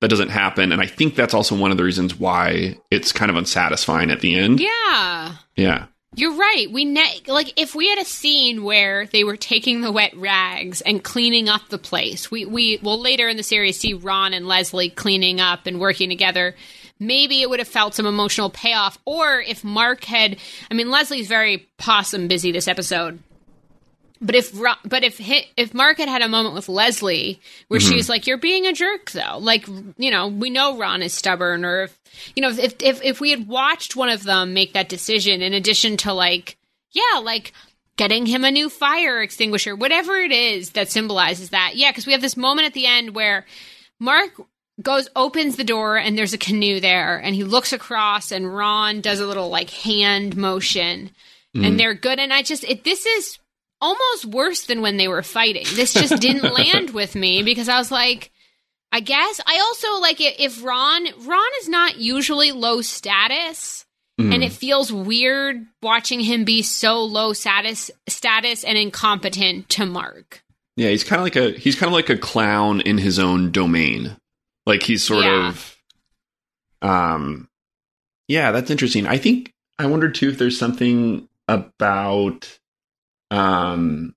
that 0.00 0.08
doesn't 0.08 0.30
happen. 0.30 0.72
And 0.72 0.82
I 0.82 0.86
think 0.86 1.14
that's 1.14 1.34
also 1.34 1.56
one 1.56 1.70
of 1.70 1.76
the 1.76 1.84
reasons 1.84 2.18
why 2.18 2.76
it's 2.90 3.12
kind 3.12 3.30
of 3.30 3.36
unsatisfying 3.36 4.10
at 4.10 4.18
the 4.18 4.34
end. 4.34 4.58
Yeah. 4.58 5.36
Yeah. 5.54 5.86
You're 6.14 6.34
right. 6.34 6.66
We 6.70 6.84
ne- 6.84 7.22
like 7.26 7.54
if 7.56 7.74
we 7.74 7.88
had 7.88 7.98
a 7.98 8.04
scene 8.04 8.64
where 8.64 9.06
they 9.06 9.24
were 9.24 9.36
taking 9.36 9.80
the 9.80 9.90
wet 9.90 10.14
rags 10.14 10.82
and 10.82 11.02
cleaning 11.02 11.48
up 11.48 11.68
the 11.68 11.78
place. 11.78 12.30
We 12.30 12.44
we 12.44 12.78
will 12.82 13.00
later 13.00 13.28
in 13.28 13.38
the 13.38 13.42
series 13.42 13.78
see 13.78 13.94
Ron 13.94 14.34
and 14.34 14.46
Leslie 14.46 14.90
cleaning 14.90 15.40
up 15.40 15.66
and 15.66 15.80
working 15.80 16.10
together. 16.10 16.54
Maybe 16.98 17.40
it 17.40 17.48
would 17.48 17.60
have 17.60 17.68
felt 17.68 17.94
some 17.94 18.06
emotional 18.06 18.50
payoff 18.50 18.98
or 19.06 19.40
if 19.40 19.64
Mark 19.64 20.04
had 20.04 20.36
I 20.70 20.74
mean 20.74 20.90
Leslie's 20.90 21.28
very 21.28 21.68
possum 21.78 22.28
busy 22.28 22.52
this 22.52 22.68
episode. 22.68 23.18
But 24.22 24.36
if 24.36 24.52
but 24.84 25.02
if 25.02 25.20
if 25.56 25.74
Mark 25.74 25.98
had 25.98 26.08
had 26.08 26.22
a 26.22 26.28
moment 26.28 26.54
with 26.54 26.68
Leslie 26.68 27.40
where 27.66 27.80
mm-hmm. 27.80 27.92
she's 27.92 28.08
like, 28.08 28.28
"You're 28.28 28.38
being 28.38 28.66
a 28.66 28.72
jerk," 28.72 29.10
though, 29.10 29.38
like 29.38 29.66
you 29.98 30.12
know, 30.12 30.28
we 30.28 30.48
know 30.48 30.78
Ron 30.78 31.02
is 31.02 31.12
stubborn, 31.12 31.64
or 31.64 31.82
if 31.82 31.98
you 32.36 32.42
know, 32.42 32.50
if 32.50 32.76
if 32.80 33.02
if 33.02 33.20
we 33.20 33.30
had 33.30 33.48
watched 33.48 33.96
one 33.96 34.08
of 34.08 34.22
them 34.22 34.54
make 34.54 34.74
that 34.74 34.88
decision, 34.88 35.42
in 35.42 35.52
addition 35.52 35.96
to 35.98 36.12
like, 36.12 36.56
yeah, 36.92 37.18
like 37.20 37.52
getting 37.96 38.24
him 38.24 38.44
a 38.44 38.52
new 38.52 38.70
fire 38.70 39.20
extinguisher, 39.20 39.74
whatever 39.74 40.14
it 40.14 40.30
is 40.30 40.70
that 40.70 40.88
symbolizes 40.88 41.50
that, 41.50 41.72
yeah, 41.74 41.90
because 41.90 42.06
we 42.06 42.12
have 42.12 42.22
this 42.22 42.36
moment 42.36 42.68
at 42.68 42.74
the 42.74 42.86
end 42.86 43.16
where 43.16 43.44
Mark 43.98 44.40
goes 44.80 45.08
opens 45.16 45.56
the 45.56 45.64
door 45.64 45.96
and 45.96 46.16
there's 46.16 46.32
a 46.32 46.38
canoe 46.38 46.78
there, 46.78 47.18
and 47.18 47.34
he 47.34 47.42
looks 47.42 47.72
across, 47.72 48.30
and 48.30 48.54
Ron 48.54 49.00
does 49.00 49.18
a 49.18 49.26
little 49.26 49.48
like 49.48 49.70
hand 49.70 50.36
motion. 50.36 51.10
And 51.54 51.78
they're 51.78 51.92
good, 51.92 52.18
and 52.18 52.32
I 52.32 52.42
just 52.42 52.64
it, 52.64 52.82
this 52.82 53.04
is 53.04 53.38
almost 53.82 54.24
worse 54.24 54.64
than 54.64 54.80
when 54.80 54.96
they 54.96 55.08
were 55.08 55.22
fighting. 55.22 55.66
This 55.74 55.92
just 55.92 56.22
didn't 56.22 56.52
land 56.54 56.90
with 56.90 57.14
me 57.14 57.42
because 57.42 57.68
I 57.68 57.76
was 57.78 57.90
like, 57.90 58.30
I 58.92 59.00
guess 59.00 59.40
I 59.46 59.58
also 59.58 60.00
like 60.00 60.20
it 60.20 60.38
if 60.38 60.64
Ron 60.64 61.06
Ron 61.26 61.50
is 61.60 61.68
not 61.68 61.98
usually 61.98 62.52
low 62.52 62.80
status. 62.80 63.84
Mm. 64.20 64.34
And 64.34 64.44
it 64.44 64.52
feels 64.52 64.92
weird 64.92 65.66
watching 65.82 66.20
him 66.20 66.44
be 66.44 66.62
so 66.62 67.02
low 67.02 67.32
status 67.32 67.90
status 68.06 68.62
and 68.62 68.76
incompetent 68.78 69.70
to 69.70 69.86
Mark. 69.86 70.42
Yeah, 70.76 70.90
he's 70.90 71.04
kind 71.04 71.18
of 71.18 71.24
like 71.24 71.36
a 71.36 71.58
he's 71.58 71.74
kind 71.74 71.88
of 71.88 71.94
like 71.94 72.10
a 72.10 72.18
clown 72.18 72.82
in 72.82 72.98
his 72.98 73.18
own 73.18 73.50
domain. 73.50 74.16
Like 74.66 74.82
he's 74.82 75.02
sort 75.02 75.24
yeah. 75.24 75.48
of 75.48 75.76
um 76.82 77.48
yeah, 78.28 78.52
that's 78.52 78.70
interesting. 78.70 79.06
I 79.06 79.16
think 79.16 79.54
I 79.78 79.86
wonder 79.86 80.10
too 80.10 80.28
if 80.28 80.38
there's 80.38 80.58
something 80.58 81.26
about 81.48 82.58
um 83.32 84.14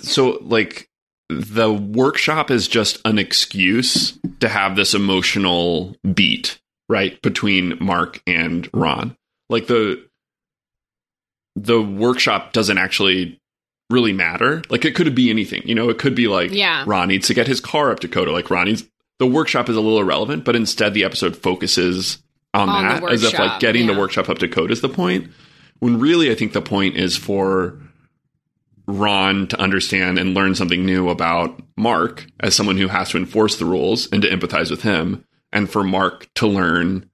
so 0.00 0.38
like 0.42 0.88
the 1.28 1.72
workshop 1.72 2.50
is 2.50 2.68
just 2.68 3.00
an 3.04 3.18
excuse 3.18 4.18
to 4.40 4.48
have 4.48 4.76
this 4.76 4.94
emotional 4.94 5.96
beat 6.14 6.58
right 6.88 7.20
between 7.22 7.76
mark 7.80 8.22
and 8.26 8.68
ron. 8.72 9.16
Like 9.48 9.66
the 9.66 10.04
the 11.56 11.80
workshop 11.80 12.52
doesn't 12.52 12.78
actually 12.78 13.40
really 13.90 14.12
matter. 14.12 14.62
Like 14.68 14.84
it 14.84 14.94
could 14.94 15.14
be 15.14 15.30
anything 15.30 15.62
you 15.64 15.74
know? 15.74 15.88
It 15.90 15.98
could 15.98 16.14
be 16.14 16.28
like 16.28 16.52
yeah. 16.52 16.84
ron 16.86 17.08
needs 17.08 17.26
to 17.28 17.34
get 17.34 17.46
his 17.46 17.60
car 17.60 17.90
up 17.90 18.00
to 18.00 18.08
code 18.08 18.28
like 18.28 18.50
ron 18.50 18.66
needs 18.66 18.84
the 19.18 19.26
workshop 19.26 19.68
is 19.68 19.76
a 19.76 19.80
little 19.80 20.00
irrelevant 20.00 20.44
but 20.44 20.56
instead 20.56 20.94
the 20.94 21.04
episode 21.04 21.36
focuses 21.36 22.22
on, 22.54 22.68
on 22.68 22.84
that 22.84 23.12
as 23.12 23.24
if 23.24 23.38
like 23.38 23.60
getting 23.60 23.86
yeah. 23.86 23.92
the 23.92 23.98
workshop 23.98 24.28
up 24.28 24.38
to 24.38 24.48
code 24.48 24.70
is 24.70 24.80
the 24.80 24.88
point 24.88 25.28
When 25.80 26.00
really, 26.00 26.30
I 26.30 26.34
think 26.34 26.52
the 26.52 26.62
point 26.62 26.96
is 26.96 27.16
for 27.16 27.78
Ron 28.86 29.46
to 29.48 29.60
understand 29.60 30.18
and 30.18 30.34
learn 30.34 30.54
something 30.54 30.84
new 30.86 31.08
about 31.08 31.60
Mark 31.76 32.26
as 32.40 32.54
someone 32.54 32.76
who 32.76 32.88
has 32.88 33.10
to 33.10 33.18
enforce 33.18 33.56
the 33.58 33.64
rules 33.64 34.10
and 34.12 34.22
to 34.22 34.28
empathize 34.28 34.70
with 34.70 34.82
him, 34.82 35.24
and 35.52 35.68
for 35.70 35.82
Mark 35.82 36.32
to 36.34 36.46
learn 36.46 37.10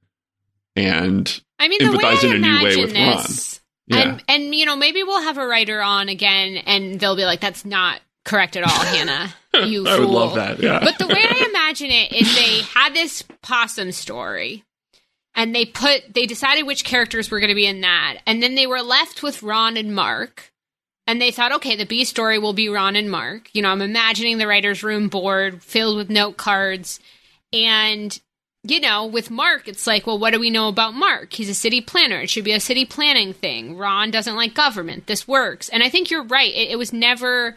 and 0.77 1.43
I 1.59 1.69
mean, 1.69 1.81
empathize 1.81 2.25
in 2.25 2.33
a 2.33 2.39
new 2.39 2.65
way 2.65 2.77
with 2.77 2.93
this, 2.93 3.61
Ron. 3.91 3.99
Yeah. 3.99 4.11
And, 4.13 4.25
and, 4.29 4.55
you 4.55 4.65
know, 4.65 4.77
maybe 4.77 5.03
we'll 5.03 5.23
have 5.23 5.39
a 5.39 5.47
writer 5.47 5.83
on 5.83 6.09
again 6.09 6.57
and 6.67 6.99
they'll 6.99 7.17
be 7.17 7.25
like, 7.25 7.41
that's 7.41 7.65
not 7.65 8.01
correct 8.25 8.57
at 8.57 8.65
all, 8.65 8.71
Hannah. 8.71 9.35
You 9.55 9.87
I 9.87 9.99
fool. 9.99 10.07
would 10.07 10.15
love 10.15 10.35
that. 10.37 10.61
Yeah. 10.63 10.81
But 10.83 10.97
the 10.97 11.07
way 11.07 11.15
I 11.15 11.47
imagine 11.51 11.91
it 11.91 12.11
is 12.11 12.35
they 12.35 12.63
had 12.63 12.95
this 12.95 13.23
possum 13.43 13.93
story 13.93 14.65
and 15.35 15.55
they 15.55 15.65
put, 15.65 16.15
they 16.15 16.27
decided 16.27 16.65
which 16.65 16.85
characters 16.85 17.31
were 17.31 17.41
going 17.41 17.49
to 17.49 17.55
be 17.55 17.67
in 17.67 17.81
that. 17.81 18.19
And 18.27 18.43
then 18.43 18.55
they 18.55 18.67
were 18.67 18.83
left 18.83 19.23
with 19.23 19.43
Ron 19.43 19.77
and 19.77 19.95
Mark 19.95 20.53
and 21.07 21.21
they 21.21 21.31
thought, 21.31 21.53
okay, 21.53 21.77
the 21.77 21.87
B 21.87 22.05
story 22.05 22.39
will 22.39 22.53
be 22.53 22.69
Ron 22.69 22.97
and 22.97 23.11
Mark. 23.11 23.51
You 23.53 23.63
know, 23.63 23.71
I'm 23.71 23.83
imagining 23.83 24.39
the 24.39 24.47
writer's 24.47 24.83
room 24.83 25.09
board 25.09 25.63
filled 25.63 25.97
with 25.97 26.11
note 26.11 26.37
cards. 26.37 27.01
And, 27.53 28.19
you 28.63 28.81
know, 28.81 29.07
with 29.07 29.31
Mark, 29.31 29.67
it's 29.67 29.87
like, 29.87 30.07
well, 30.07 30.19
what 30.19 30.33
do 30.33 30.39
we 30.39 30.51
know 30.51 30.69
about 30.69 30.95
Mark? 30.95 31.33
He's 31.33 31.49
a 31.49 31.55
city 31.55 31.81
planner. 31.81 32.21
It 32.21 32.31
should 32.31 32.45
be 32.45 32.53
a 32.53 32.61
city 32.61 32.85
planning 32.85 33.33
thing. 33.33 33.77
Ron 33.77 34.11
doesn't 34.11 34.37
like 34.37 34.55
government. 34.55 35.07
This 35.07 35.27
works. 35.27 35.69
And 35.69 35.83
I 35.83 35.89
think 35.89 36.11
you're 36.11 36.25
right. 36.25 36.55
It, 36.55 36.71
it 36.71 36.77
was 36.77 36.93
never. 36.93 37.57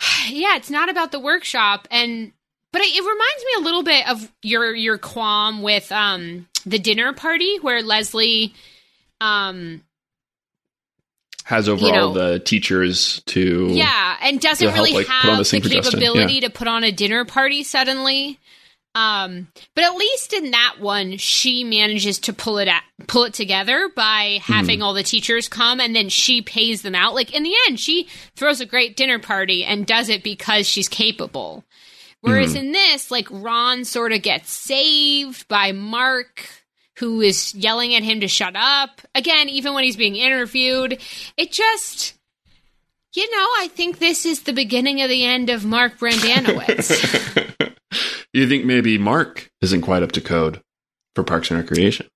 Yeah, 0.28 0.56
it's 0.56 0.70
not 0.70 0.88
about 0.88 1.10
the 1.10 1.20
workshop. 1.20 1.88
And. 1.90 2.32
But 2.72 2.82
it, 2.82 2.96
it 2.96 3.00
reminds 3.00 3.44
me 3.44 3.52
a 3.58 3.60
little 3.60 3.82
bit 3.82 4.08
of 4.08 4.32
your 4.42 4.74
your 4.74 4.98
qualm 4.98 5.62
with 5.62 5.90
um 5.92 6.46
the 6.64 6.78
dinner 6.78 7.12
party 7.12 7.58
where 7.58 7.82
Leslie 7.82 8.54
um 9.20 9.82
has 11.44 11.68
over 11.68 11.84
you 11.84 11.92
know, 11.92 12.08
all 12.08 12.12
the 12.12 12.38
teachers 12.38 13.20
to 13.26 13.68
yeah 13.70 14.16
and 14.22 14.40
doesn't 14.40 14.72
really 14.74 14.92
like, 14.92 15.06
have 15.06 15.38
the, 15.38 15.60
the 15.60 15.68
capability 15.68 16.34
yeah. 16.34 16.40
to 16.40 16.50
put 16.50 16.68
on 16.68 16.84
a 16.84 16.92
dinner 16.92 17.24
party 17.24 17.64
suddenly 17.64 18.38
um 18.94 19.48
but 19.74 19.84
at 19.84 19.94
least 19.96 20.32
in 20.32 20.52
that 20.52 20.76
one 20.78 21.16
she 21.16 21.64
manages 21.64 22.18
to 22.20 22.32
pull 22.32 22.58
it 22.58 22.68
at, 22.68 22.84
pull 23.08 23.24
it 23.24 23.34
together 23.34 23.90
by 23.96 24.38
having 24.42 24.80
mm. 24.80 24.82
all 24.84 24.94
the 24.94 25.02
teachers 25.02 25.48
come 25.48 25.80
and 25.80 25.96
then 25.96 26.08
she 26.08 26.42
pays 26.42 26.82
them 26.82 26.94
out 26.94 27.14
like 27.14 27.34
in 27.34 27.42
the 27.42 27.54
end 27.66 27.80
she 27.80 28.06
throws 28.36 28.60
a 28.60 28.66
great 28.66 28.96
dinner 28.96 29.18
party 29.18 29.64
and 29.64 29.86
does 29.86 30.08
it 30.08 30.22
because 30.22 30.68
she's 30.68 30.88
capable 30.88 31.64
whereas 32.22 32.54
mm. 32.54 32.60
in 32.60 32.72
this 32.72 33.10
like 33.10 33.28
ron 33.30 33.84
sort 33.84 34.12
of 34.12 34.22
gets 34.22 34.50
saved 34.50 35.46
by 35.48 35.72
mark 35.72 36.48
who 36.98 37.20
is 37.20 37.54
yelling 37.54 37.94
at 37.94 38.02
him 38.02 38.20
to 38.20 38.28
shut 38.28 38.54
up. 38.54 39.00
Again, 39.14 39.48
even 39.48 39.74
when 39.74 39.84
he's 39.84 39.96
being 39.96 40.16
interviewed, 40.16 41.00
it 41.36 41.52
just 41.52 42.14
you 43.14 43.30
know, 43.30 43.46
I 43.58 43.68
think 43.70 43.98
this 43.98 44.24
is 44.24 44.42
the 44.42 44.54
beginning 44.54 45.02
of 45.02 45.10
the 45.10 45.24
end 45.24 45.50
of 45.50 45.66
Mark 45.66 45.98
Brendanawicz. 45.98 47.74
you 48.32 48.48
think 48.48 48.64
maybe 48.64 48.96
Mark 48.96 49.50
isn't 49.60 49.82
quite 49.82 50.02
up 50.02 50.12
to 50.12 50.20
code 50.20 50.62
for 51.14 51.22
Parks 51.22 51.50
and 51.50 51.60
Recreation? 51.60 52.06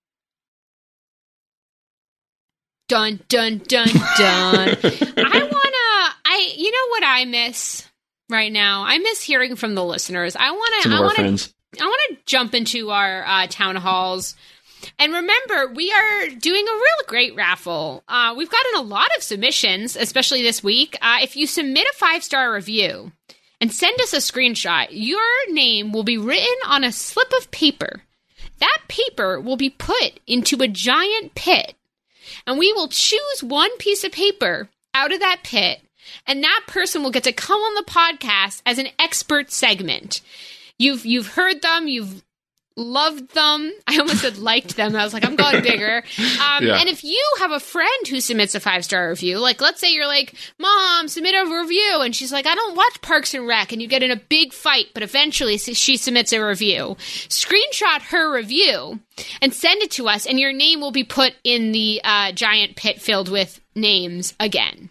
Dun 2.88 3.20
dun 3.28 3.58
dun 3.66 3.88
dun. 3.88 3.96
I 4.78 5.40
wanna 5.42 6.14
I 6.24 6.52
you 6.56 6.70
know 6.70 6.88
what 6.90 7.02
I 7.04 7.24
miss 7.26 7.84
right 8.28 8.52
now? 8.52 8.84
I 8.84 8.98
miss 8.98 9.22
hearing 9.22 9.56
from 9.56 9.74
the 9.74 9.84
listeners. 9.84 10.36
I 10.36 10.50
wanna 10.50 10.96
I 10.96 11.00
wanna 11.00 11.38
I 11.80 11.84
wanna 11.84 12.20
jump 12.26 12.54
into 12.54 12.90
our 12.90 13.24
uh, 13.24 13.46
town 13.48 13.76
halls 13.76 14.36
and 14.98 15.12
remember, 15.12 15.72
we 15.74 15.92
are 15.92 16.28
doing 16.28 16.66
a 16.66 16.72
real 16.72 17.06
great 17.06 17.34
raffle. 17.34 18.02
Uh, 18.08 18.34
we've 18.36 18.50
gotten 18.50 18.74
a 18.76 18.82
lot 18.82 19.08
of 19.16 19.22
submissions, 19.22 19.96
especially 19.96 20.42
this 20.42 20.62
week. 20.62 20.96
Uh, 21.00 21.18
if 21.22 21.36
you 21.36 21.46
submit 21.46 21.86
a 21.90 21.96
five 21.96 22.22
star 22.22 22.52
review 22.52 23.12
and 23.60 23.72
send 23.72 24.00
us 24.00 24.12
a 24.12 24.18
screenshot, 24.18 24.88
your 24.90 25.52
name 25.52 25.92
will 25.92 26.04
be 26.04 26.18
written 26.18 26.56
on 26.66 26.84
a 26.84 26.92
slip 26.92 27.32
of 27.38 27.50
paper. 27.50 28.02
That 28.58 28.82
paper 28.88 29.40
will 29.40 29.56
be 29.56 29.70
put 29.70 30.20
into 30.26 30.62
a 30.62 30.68
giant 30.68 31.34
pit, 31.34 31.74
and 32.46 32.58
we 32.58 32.72
will 32.72 32.88
choose 32.88 33.42
one 33.42 33.76
piece 33.78 34.02
of 34.04 34.12
paper 34.12 34.68
out 34.94 35.12
of 35.12 35.20
that 35.20 35.40
pit, 35.44 35.80
and 36.26 36.42
that 36.42 36.62
person 36.66 37.02
will 37.02 37.10
get 37.10 37.24
to 37.24 37.32
come 37.32 37.60
on 37.60 37.74
the 37.74 37.90
podcast 37.90 38.62
as 38.66 38.78
an 38.78 38.88
expert 38.98 39.50
segment. 39.50 40.20
You've 40.78 41.06
you've 41.06 41.28
heard 41.28 41.62
them, 41.62 41.88
you've 41.88 42.22
loved 42.76 43.32
them. 43.34 43.72
I 43.86 43.98
almost 43.98 44.20
said 44.20 44.36
liked 44.38 44.76
them. 44.76 44.94
I 44.94 45.04
was 45.04 45.14
like, 45.14 45.24
I'm 45.24 45.36
going 45.36 45.62
bigger. 45.62 46.02
Um, 46.36 46.64
yeah. 46.64 46.78
And 46.78 46.88
if 46.88 47.02
you 47.02 47.22
have 47.38 47.50
a 47.50 47.60
friend 47.60 48.08
who 48.08 48.20
submits 48.20 48.54
a 48.54 48.60
five 48.60 48.84
star 48.84 49.08
review, 49.08 49.38
like 49.38 49.60
let's 49.60 49.80
say 49.80 49.92
you're 49.92 50.06
like, 50.06 50.34
Mom, 50.58 51.08
submit 51.08 51.34
a 51.34 51.50
review. 51.50 52.00
And 52.00 52.14
she's 52.14 52.32
like, 52.32 52.46
I 52.46 52.54
don't 52.54 52.76
watch 52.76 53.00
Parks 53.00 53.32
and 53.34 53.46
Rec. 53.46 53.72
And 53.72 53.80
you 53.80 53.88
get 53.88 54.02
in 54.02 54.10
a 54.10 54.16
big 54.16 54.52
fight, 54.52 54.86
but 54.92 55.02
eventually 55.02 55.56
she 55.58 55.96
submits 55.96 56.32
a 56.32 56.44
review. 56.44 56.96
Screenshot 57.28 58.02
her 58.10 58.32
review 58.34 59.00
and 59.40 59.54
send 59.54 59.82
it 59.82 59.90
to 59.92 60.08
us, 60.08 60.26
and 60.26 60.38
your 60.38 60.52
name 60.52 60.80
will 60.80 60.92
be 60.92 61.04
put 61.04 61.34
in 61.42 61.72
the 61.72 62.00
uh, 62.04 62.32
giant 62.32 62.76
pit 62.76 63.00
filled 63.00 63.30
with 63.30 63.60
names 63.74 64.34
again. 64.38 64.90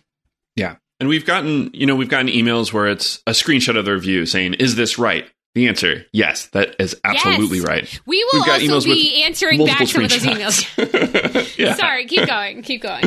And 1.00 1.10
we've 1.10 1.26
gotten, 1.26 1.72
you 1.74 1.86
know, 1.86 1.96
we've 1.96 2.10
gotten 2.10 2.28
emails 2.28 2.72
where 2.72 2.88
it's 2.88 3.22
a 3.28 3.32
screenshot 3.32 3.78
of 3.78 3.86
the 3.86 3.94
review 3.94 4.26
saying, 4.26 4.56
"Is 4.56 4.76
this 4.76 4.98
right?" 4.98 5.26
The 5.56 5.70
answer, 5.70 6.06
yes, 6.12 6.48
that 6.48 6.76
is 6.80 7.00
absolutely 7.06 7.60
yes. 7.60 7.68
right. 7.68 8.02
We 8.06 8.22
will 8.34 8.44
also 8.74 8.82
be 8.90 9.24
answering 9.24 9.66
back 9.66 9.88
some 9.88 10.04
of 10.04 10.10
those 10.10 10.24
emails. 10.24 11.58
yeah. 11.58 11.76
Sorry, 11.76 12.06
keep 12.08 12.28
going, 12.28 12.62
keep 12.62 12.82
going. 12.82 13.06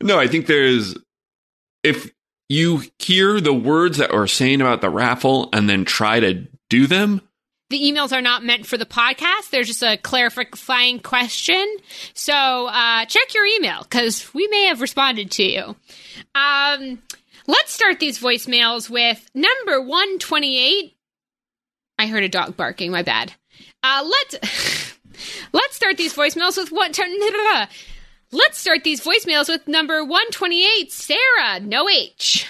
No, 0.00 0.16
I 0.16 0.28
think 0.28 0.46
there's 0.46 0.94
if 1.82 2.12
you 2.48 2.82
hear 2.98 3.40
the 3.40 3.52
words 3.52 3.98
that 3.98 4.12
are 4.12 4.26
saying 4.26 4.60
about 4.60 4.80
the 4.80 4.90
raffle 4.90 5.48
and 5.52 5.68
then 5.68 5.84
try 5.84 6.20
to 6.20 6.46
do 6.70 6.86
them. 6.86 7.20
The 7.70 7.80
emails 7.80 8.16
are 8.16 8.22
not 8.22 8.44
meant 8.44 8.64
for 8.64 8.78
the 8.78 8.86
podcast. 8.86 9.50
They're 9.50 9.62
just 9.62 9.82
a 9.82 9.98
clarifying 9.98 11.00
question. 11.00 11.76
So 12.14 12.32
uh, 12.32 13.04
check 13.04 13.34
your 13.34 13.44
email 13.44 13.82
because 13.82 14.32
we 14.32 14.48
may 14.48 14.66
have 14.66 14.80
responded 14.80 15.30
to 15.32 15.42
you. 15.42 15.76
Um, 16.34 17.02
let's 17.48 17.72
start 17.72 17.98
these 17.98 18.20
voicemails 18.20 18.88
with 18.88 19.28
number 19.34 19.80
128 19.80 20.94
I 21.98 22.06
heard 22.06 22.22
a 22.22 22.28
dog 22.28 22.56
barking. 22.56 22.92
My 22.92 23.02
bad. 23.02 23.32
Uh, 23.82 24.08
let's 24.08 24.94
let's 25.52 25.74
start 25.74 25.96
these 25.96 26.14
voicemails 26.14 26.56
with 26.56 26.70
what? 26.70 26.96
Let's 28.30 28.58
start 28.58 28.84
these 28.84 29.00
voicemails 29.00 29.48
with 29.48 29.66
number 29.66 30.04
one 30.04 30.30
twenty 30.30 30.64
eight. 30.64 30.92
Sarah, 30.92 31.60
no 31.60 31.88
H. 31.88 32.46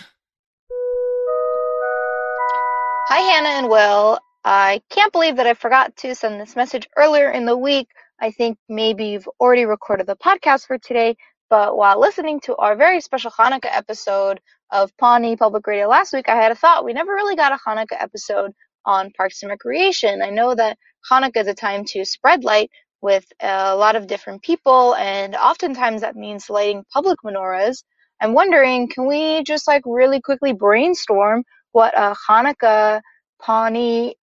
Hi, 3.08 3.20
Hannah 3.20 3.48
and 3.60 3.68
Will. 3.68 4.18
I 4.44 4.82
can't 4.90 5.12
believe 5.12 5.36
that 5.36 5.46
I 5.46 5.54
forgot 5.54 5.96
to 5.98 6.16
send 6.16 6.40
this 6.40 6.56
message 6.56 6.88
earlier 6.96 7.30
in 7.30 7.46
the 7.46 7.56
week. 7.56 7.88
I 8.20 8.32
think 8.32 8.58
maybe 8.68 9.06
you've 9.06 9.28
already 9.40 9.66
recorded 9.66 10.08
the 10.08 10.16
podcast 10.16 10.66
for 10.66 10.78
today, 10.78 11.16
but 11.48 11.76
while 11.76 12.00
listening 12.00 12.40
to 12.40 12.56
our 12.56 12.74
very 12.74 13.00
special 13.00 13.30
Hanukkah 13.30 13.70
episode 13.70 14.40
of 14.70 14.96
Pawnee 14.98 15.36
Public 15.36 15.66
Radio 15.66 15.88
last 15.88 16.12
week, 16.12 16.28
I 16.28 16.36
had 16.36 16.52
a 16.52 16.56
thought. 16.56 16.84
We 16.84 16.92
never 16.92 17.12
really 17.12 17.36
got 17.36 17.52
a 17.52 17.58
Hanukkah 17.66 18.00
episode 18.00 18.52
on 18.84 19.10
Parks 19.16 19.42
and 19.42 19.50
Recreation. 19.50 20.22
I 20.22 20.30
know 20.30 20.54
that 20.54 20.78
Hanukkah 21.10 21.38
is 21.38 21.46
a 21.46 21.54
time 21.54 21.84
to 21.86 22.04
spread 22.04 22.44
light 22.44 22.70
with 23.00 23.24
a 23.40 23.76
lot 23.76 23.96
of 23.96 24.06
different 24.06 24.42
people, 24.42 24.94
and 24.96 25.34
oftentimes 25.36 26.00
that 26.00 26.16
means 26.16 26.50
lighting 26.50 26.84
public 26.92 27.18
menorahs. 27.24 27.82
I'm 28.20 28.34
wondering, 28.34 28.88
can 28.88 29.06
we 29.06 29.42
just 29.44 29.68
like 29.68 29.82
really 29.86 30.20
quickly 30.20 30.52
brainstorm 30.52 31.44
what 31.72 31.96
a 31.96 32.14
Hanukkah 32.28 33.00
Pawnee 33.40 34.16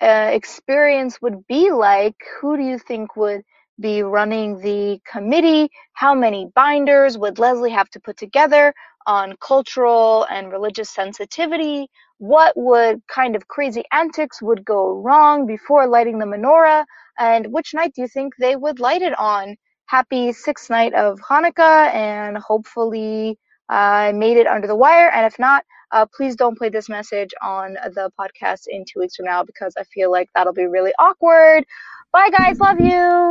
uh, 0.00 0.30
experience 0.32 1.20
would 1.20 1.46
be 1.46 1.70
like? 1.70 2.16
Who 2.40 2.56
do 2.56 2.62
you 2.62 2.78
think 2.78 3.16
would 3.16 3.42
be 3.80 4.02
running 4.02 4.60
the 4.60 5.00
committee? 5.10 5.70
How 5.92 6.14
many 6.14 6.48
binders 6.54 7.18
would 7.18 7.38
Leslie 7.38 7.70
have 7.72 7.90
to 7.90 8.00
put 8.00 8.16
together 8.16 8.72
on 9.06 9.36
cultural 9.40 10.26
and 10.30 10.50
religious 10.50 10.90
sensitivity? 10.90 11.88
what 12.18 12.56
would 12.56 13.02
kind 13.06 13.36
of 13.36 13.48
crazy 13.48 13.84
antics 13.92 14.40
would 14.40 14.64
go 14.64 14.94
wrong 15.00 15.46
before 15.46 15.86
lighting 15.86 16.18
the 16.18 16.26
menorah, 16.26 16.84
and 17.18 17.52
which 17.52 17.74
night 17.74 17.92
do 17.94 18.02
you 18.02 18.08
think 18.08 18.34
they 18.38 18.56
would 18.56 18.80
light 18.80 19.02
it 19.02 19.18
on? 19.18 19.56
Happy 19.86 20.32
sixth 20.32 20.70
night 20.70 20.94
of 20.94 21.18
Hanukkah, 21.20 21.92
and 21.92 22.38
hopefully 22.38 23.38
I 23.68 24.10
uh, 24.10 24.12
made 24.12 24.36
it 24.36 24.46
under 24.46 24.66
the 24.66 24.76
wire. 24.76 25.10
And 25.10 25.26
if 25.26 25.38
not, 25.38 25.64
uh, 25.90 26.06
please 26.14 26.36
don't 26.36 26.56
play 26.56 26.70
this 26.70 26.88
message 26.88 27.30
on 27.42 27.74
the 27.94 28.10
podcast 28.18 28.62
in 28.68 28.84
two 28.84 29.00
weeks 29.00 29.16
from 29.16 29.26
now 29.26 29.44
because 29.44 29.74
I 29.78 29.84
feel 29.84 30.10
like 30.10 30.28
that'll 30.34 30.52
be 30.52 30.66
really 30.66 30.92
awkward. 30.98 31.64
Bye, 32.12 32.30
guys. 32.30 32.58
Love 32.58 32.80
you. 32.80 33.30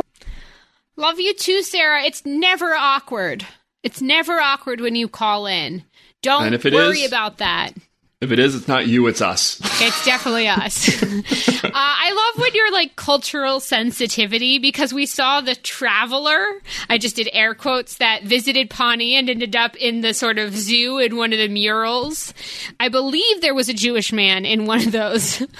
Love 0.96 1.18
you 1.18 1.34
too, 1.34 1.62
Sarah. 1.62 2.04
It's 2.04 2.24
never 2.24 2.74
awkward. 2.74 3.44
It's 3.84 4.00
never 4.00 4.40
awkward 4.40 4.80
when 4.80 4.96
you 4.96 5.08
call 5.08 5.46
in. 5.46 5.84
Don't 6.22 6.64
worry 6.64 7.00
is, 7.00 7.06
about 7.06 7.36
that 7.38 7.74
If 8.22 8.32
it 8.32 8.38
is, 8.38 8.54
it's 8.54 8.66
not 8.66 8.86
you, 8.86 9.06
it's 9.08 9.20
us. 9.20 9.60
It's 9.78 10.04
definitely 10.06 10.48
us. 10.48 10.88
uh, 11.02 11.70
I 11.74 12.32
love 12.32 12.42
when 12.42 12.54
you're 12.54 12.72
like 12.72 12.96
cultural 12.96 13.60
sensitivity 13.60 14.58
because 14.58 14.94
we 14.94 15.04
saw 15.04 15.42
the 15.42 15.54
traveler. 15.54 16.62
I 16.88 16.96
just 16.96 17.16
did 17.16 17.28
air 17.34 17.54
quotes 17.54 17.98
that 17.98 18.22
visited 18.22 18.70
Pawnee 18.70 19.16
and 19.16 19.28
ended 19.28 19.54
up 19.54 19.76
in 19.76 20.00
the 20.00 20.14
sort 20.14 20.38
of 20.38 20.56
zoo 20.56 20.98
in 20.98 21.16
one 21.18 21.34
of 21.34 21.38
the 21.38 21.48
murals. 21.48 22.32
I 22.80 22.88
believe 22.88 23.42
there 23.42 23.54
was 23.54 23.68
a 23.68 23.74
Jewish 23.74 24.14
man 24.14 24.46
in 24.46 24.64
one 24.64 24.80
of 24.80 24.92
those. 24.92 25.46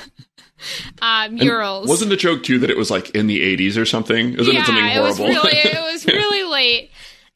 Uh, 1.02 1.28
murals. 1.30 1.82
And 1.82 1.90
wasn't 1.90 2.08
the 2.08 2.16
joke 2.16 2.42
too 2.42 2.58
that 2.60 2.70
it 2.70 2.78
was 2.78 2.90
like 2.90 3.10
in 3.10 3.26
the 3.26 3.54
80s 3.54 3.76
or 3.76 3.84
something? 3.84 4.32
Isn't 4.32 4.54
yeah, 4.54 4.62
it 4.62 4.66
something 4.66 4.84
horrible? 4.84 5.26
It 5.26 5.28
was 5.28 5.44
really, 5.44 5.58
it 5.58 5.82
was 5.92 6.06
really 6.06 6.42
late. 6.50 6.90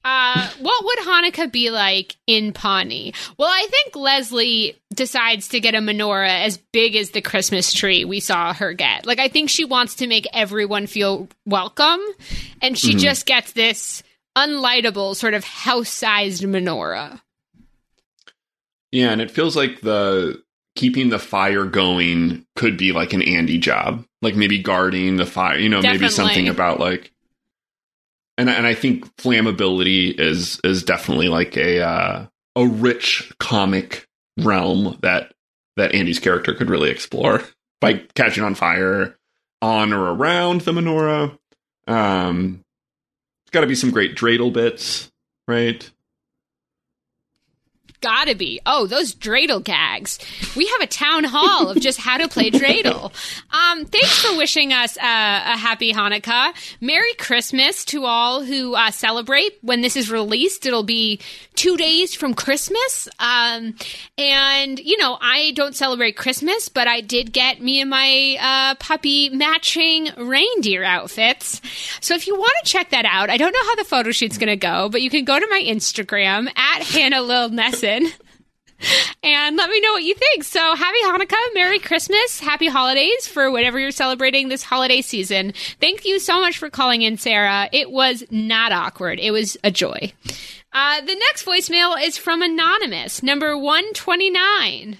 Uh, 0.04 0.48
what 0.60 0.84
would 0.84 0.98
Hanukkah 1.00 1.50
be 1.50 1.70
like 1.70 2.16
in 2.26 2.52
Pawnee? 2.52 3.12
Well, 3.36 3.48
I 3.48 3.66
think 3.70 3.96
Leslie 3.96 4.76
decides 4.94 5.48
to 5.48 5.60
get 5.60 5.74
a 5.74 5.78
menorah 5.78 6.44
as 6.44 6.56
big 6.72 6.96
as 6.96 7.10
the 7.10 7.20
Christmas 7.20 7.72
tree 7.72 8.04
we 8.04 8.20
saw 8.20 8.54
her 8.54 8.72
get. 8.72 9.06
Like, 9.06 9.18
I 9.18 9.28
think 9.28 9.50
she 9.50 9.64
wants 9.64 9.96
to 9.96 10.06
make 10.06 10.26
everyone 10.32 10.86
feel 10.86 11.28
welcome, 11.44 12.00
and 12.62 12.78
she 12.78 12.90
mm-hmm. 12.90 12.98
just 12.98 13.26
gets 13.26 13.52
this 13.52 14.02
unlightable, 14.36 15.14
sort 15.14 15.34
of 15.34 15.44
house 15.44 15.90
sized 15.90 16.42
menorah. 16.42 17.20
Yeah, 18.92 19.10
and 19.10 19.20
it 19.20 19.30
feels 19.30 19.56
like 19.56 19.80
the 19.80 20.42
keeping 20.74 21.08
the 21.08 21.18
fire 21.18 21.64
going 21.64 22.46
could 22.56 22.78
be 22.78 22.92
like 22.92 23.12
an 23.12 23.22
Andy 23.22 23.58
job, 23.58 24.06
like 24.22 24.36
maybe 24.36 24.58
guarding 24.62 25.16
the 25.16 25.26
fire. 25.26 25.58
You 25.58 25.68
know, 25.68 25.82
Definitely. 25.82 25.98
maybe 26.06 26.12
something 26.12 26.48
about 26.48 26.80
like. 26.80 27.12
And 28.38 28.48
and 28.48 28.66
I 28.66 28.74
think 28.74 29.04
flammability 29.16 30.18
is 30.18 30.60
is 30.64 30.82
definitely 30.84 31.28
like 31.28 31.56
a 31.56 31.82
uh, 31.82 32.26
a 32.56 32.66
rich 32.66 33.30
comic 33.38 34.06
realm 34.38 34.96
that 35.02 35.34
that 35.76 35.94
Andy's 35.94 36.20
character 36.20 36.54
could 36.54 36.70
really 36.70 36.90
explore 36.90 37.42
by 37.80 37.94
catching 38.14 38.44
on 38.44 38.54
fire 38.54 39.16
on 39.60 39.92
or 39.92 40.14
around 40.14 40.62
the 40.62 40.72
menorah. 40.72 41.36
Um, 41.86 42.62
it's 43.44 43.50
got 43.50 43.62
to 43.62 43.66
be 43.66 43.74
some 43.74 43.90
great 43.90 44.16
dreidel 44.16 44.52
bits, 44.52 45.10
right? 45.46 45.90
Gotta 48.00 48.34
be. 48.34 48.60
Oh, 48.66 48.86
those 48.86 49.14
dreidel 49.14 49.62
gags. 49.62 50.18
We 50.56 50.66
have 50.66 50.80
a 50.80 50.86
town 50.86 51.24
hall 51.24 51.68
of 51.70 51.80
just 51.80 51.98
how 51.98 52.18
to 52.18 52.28
play 52.28 52.50
dreidel. 52.50 53.12
Um, 53.50 53.84
thanks 53.84 54.24
for 54.24 54.36
wishing 54.36 54.72
us 54.72 54.96
uh, 54.96 55.00
a 55.00 55.56
happy 55.56 55.92
Hanukkah. 55.92 56.52
Merry 56.80 57.14
Christmas 57.14 57.84
to 57.86 58.04
all 58.04 58.42
who 58.44 58.74
uh, 58.74 58.90
celebrate. 58.90 59.58
When 59.62 59.80
this 59.80 59.96
is 59.96 60.10
released, 60.10 60.66
it'll 60.66 60.82
be 60.82 61.20
two 61.58 61.76
days 61.76 62.14
from 62.14 62.34
Christmas. 62.34 63.08
Um, 63.18 63.74
and, 64.16 64.78
you 64.78 64.96
know, 64.96 65.18
I 65.20 65.50
don't 65.56 65.74
celebrate 65.74 66.16
Christmas, 66.16 66.68
but 66.68 66.86
I 66.86 67.00
did 67.00 67.32
get 67.32 67.60
me 67.60 67.80
and 67.80 67.90
my 67.90 68.36
uh, 68.40 68.74
puppy 68.76 69.28
matching 69.30 70.08
reindeer 70.16 70.84
outfits. 70.84 71.60
So 72.00 72.14
if 72.14 72.28
you 72.28 72.36
want 72.36 72.52
to 72.62 72.70
check 72.70 72.90
that 72.90 73.04
out, 73.04 73.28
I 73.28 73.36
don't 73.36 73.50
know 73.50 73.64
how 73.64 73.74
the 73.74 73.84
photo 73.84 74.12
shoot's 74.12 74.38
going 74.38 74.50
to 74.50 74.56
go, 74.56 74.88
but 74.88 75.02
you 75.02 75.10
can 75.10 75.24
go 75.24 75.36
to 75.36 75.46
my 75.50 75.60
Instagram 75.66 76.48
at 76.56 76.84
Hannah 76.84 77.22
Lil 77.22 77.50
Nesson 77.50 78.06
and 79.24 79.56
let 79.56 79.68
me 79.68 79.80
know 79.80 79.92
what 79.94 80.04
you 80.04 80.14
think. 80.14 80.44
So, 80.44 80.76
happy 80.76 80.98
Hanukkah, 81.06 81.54
Merry 81.54 81.80
Christmas, 81.80 82.38
Happy 82.38 82.68
Holidays 82.68 83.26
for 83.26 83.50
whatever 83.50 83.80
you're 83.80 83.90
celebrating 83.90 84.48
this 84.48 84.62
holiday 84.62 85.02
season. 85.02 85.54
Thank 85.80 86.04
you 86.04 86.20
so 86.20 86.40
much 86.40 86.56
for 86.56 86.70
calling 86.70 87.02
in, 87.02 87.16
Sarah. 87.16 87.68
It 87.72 87.90
was 87.90 88.22
not 88.30 88.70
awkward, 88.70 89.18
it 89.18 89.32
was 89.32 89.56
a 89.64 89.72
joy. 89.72 90.12
Uh, 90.72 91.00
the 91.00 91.14
next 91.14 91.44
voicemail 91.44 92.00
is 92.00 92.18
from 92.18 92.42
Anonymous, 92.42 93.22
number 93.22 93.56
129. 93.56 94.98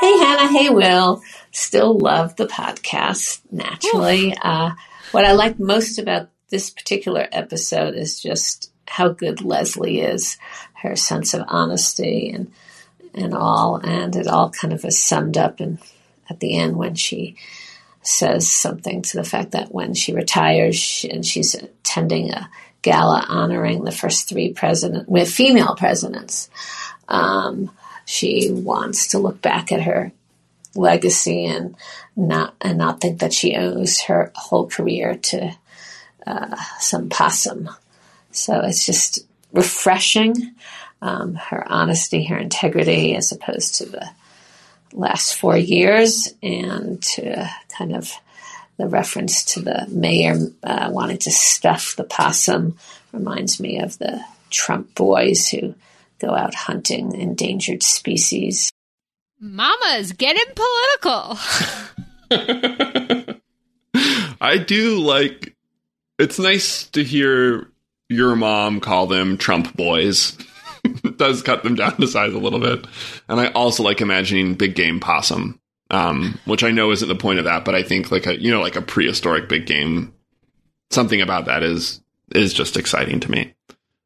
Hey, 0.00 0.18
Hannah. 0.18 0.48
Hey, 0.48 0.70
Will. 0.70 1.22
Still 1.52 1.96
love 1.96 2.36
the 2.36 2.46
podcast, 2.46 3.40
naturally. 3.50 4.34
Uh, 4.42 4.72
what 5.12 5.24
I 5.24 5.32
like 5.32 5.58
most 5.58 5.98
about 5.98 6.28
this 6.50 6.68
particular 6.70 7.28
episode 7.32 7.94
is 7.94 8.20
just 8.20 8.70
how 8.88 9.08
good 9.08 9.40
Leslie 9.40 10.00
is, 10.00 10.36
her 10.74 10.96
sense 10.96 11.32
of 11.34 11.44
honesty 11.48 12.30
and 12.30 12.52
and 13.14 13.32
all, 13.32 13.76
and 13.76 14.14
it 14.14 14.26
all 14.26 14.50
kind 14.50 14.74
of 14.74 14.84
is 14.84 14.98
summed 14.98 15.38
up 15.38 15.60
in 15.60 15.78
at 16.28 16.40
the 16.40 16.58
end 16.58 16.76
when 16.76 16.94
she 16.94 17.36
says 18.02 18.50
something 18.50 19.00
to 19.00 19.16
the 19.16 19.24
fact 19.24 19.52
that 19.52 19.72
when 19.72 19.94
she 19.94 20.12
retires 20.12 20.76
she, 20.76 21.10
and 21.10 21.24
she's 21.24 21.54
attending 21.54 22.30
a 22.30 22.50
gala 22.86 23.26
honoring 23.28 23.82
the 23.82 23.90
first 23.90 24.28
three 24.28 24.52
president 24.52 25.08
with 25.08 25.28
female 25.28 25.74
presidents, 25.74 26.48
um, 27.08 27.68
she 28.04 28.48
wants 28.52 29.08
to 29.08 29.18
look 29.18 29.42
back 29.42 29.72
at 29.72 29.82
her 29.82 30.12
legacy 30.76 31.46
and 31.46 31.74
not 32.14 32.54
and 32.60 32.78
not 32.78 33.00
think 33.00 33.18
that 33.18 33.32
she 33.32 33.56
owes 33.56 34.02
her 34.02 34.30
whole 34.36 34.68
career 34.68 35.16
to 35.16 35.52
uh, 36.24 36.56
some 36.78 37.08
possum. 37.08 37.68
So 38.30 38.60
it's 38.60 38.86
just 38.86 39.26
refreshing. 39.52 40.54
Um, 41.02 41.34
her 41.34 41.62
honesty, 41.70 42.24
her 42.24 42.38
integrity, 42.38 43.16
as 43.16 43.32
opposed 43.32 43.74
to 43.76 43.86
the 43.86 44.08
last 44.92 45.34
four 45.34 45.56
years, 45.56 46.32
and 46.42 47.02
to 47.14 47.50
kind 47.76 47.94
of 47.94 48.12
the 48.78 48.86
reference 48.86 49.44
to 49.54 49.60
the 49.60 49.86
mayor 49.88 50.36
uh, 50.62 50.88
wanting 50.92 51.18
to 51.18 51.30
stuff 51.30 51.96
the 51.96 52.04
possum 52.04 52.78
reminds 53.12 53.58
me 53.58 53.78
of 53.80 53.98
the 53.98 54.22
Trump 54.50 54.94
boys 54.94 55.48
who 55.48 55.74
go 56.18 56.34
out 56.34 56.54
hunting 56.54 57.14
endangered 57.14 57.82
species. 57.82 58.70
Mama's 59.40 60.12
getting 60.12 60.54
political. 60.54 61.38
I 64.40 64.58
do 64.58 64.98
like. 65.00 65.54
It's 66.18 66.38
nice 66.38 66.84
to 66.88 67.04
hear 67.04 67.70
your 68.08 68.36
mom 68.36 68.80
call 68.80 69.06
them 69.06 69.36
Trump 69.36 69.76
boys. 69.76 70.36
It 71.02 71.18
does 71.18 71.42
cut 71.42 71.64
them 71.64 71.74
down 71.74 71.96
to 71.96 72.06
size 72.06 72.32
a 72.32 72.38
little 72.38 72.60
bit. 72.60 72.86
And 73.28 73.40
I 73.40 73.48
also 73.48 73.82
like 73.82 74.00
imagining 74.00 74.54
big 74.54 74.76
game 74.76 75.00
possum, 75.00 75.58
um, 75.90 76.38
which 76.44 76.64
I 76.64 76.70
know 76.70 76.90
isn't 76.90 77.08
the 77.08 77.14
point 77.14 77.38
of 77.38 77.44
that, 77.44 77.64
but 77.64 77.74
I 77.74 77.82
think 77.82 78.10
like 78.10 78.26
a 78.26 78.40
you 78.40 78.50
know 78.50 78.60
like 78.60 78.76
a 78.76 78.82
prehistoric 78.82 79.48
big 79.48 79.66
game, 79.66 80.14
something 80.90 81.20
about 81.20 81.46
that 81.46 81.62
is 81.62 82.00
is 82.34 82.52
just 82.52 82.76
exciting 82.76 83.20
to 83.20 83.30
me. 83.30 83.54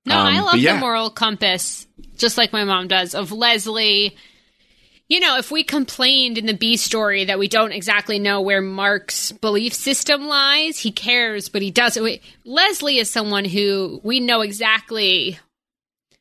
No, 0.06 0.18
um, 0.18 0.26
I 0.26 0.40
love 0.40 0.56
yeah. 0.56 0.74
the 0.74 0.80
moral 0.80 1.10
compass, 1.10 1.86
just 2.16 2.38
like 2.38 2.52
my 2.52 2.64
mom 2.64 2.88
does, 2.88 3.14
of 3.14 3.32
Leslie 3.32 4.16
you 5.10 5.18
know, 5.18 5.38
if 5.38 5.50
we 5.50 5.64
complained 5.64 6.38
in 6.38 6.46
the 6.46 6.54
B 6.54 6.76
story 6.76 7.24
that 7.24 7.40
we 7.40 7.48
don't 7.48 7.72
exactly 7.72 8.20
know 8.20 8.40
where 8.40 8.62
Mark's 8.62 9.32
belief 9.32 9.74
system 9.74 10.28
lies, 10.28 10.78
he 10.78 10.92
cares, 10.92 11.48
but 11.48 11.62
he 11.62 11.72
doesn't. 11.72 12.20
Leslie 12.44 12.98
is 12.98 13.10
someone 13.10 13.44
who 13.44 14.00
we 14.04 14.20
know 14.20 14.40
exactly 14.40 15.36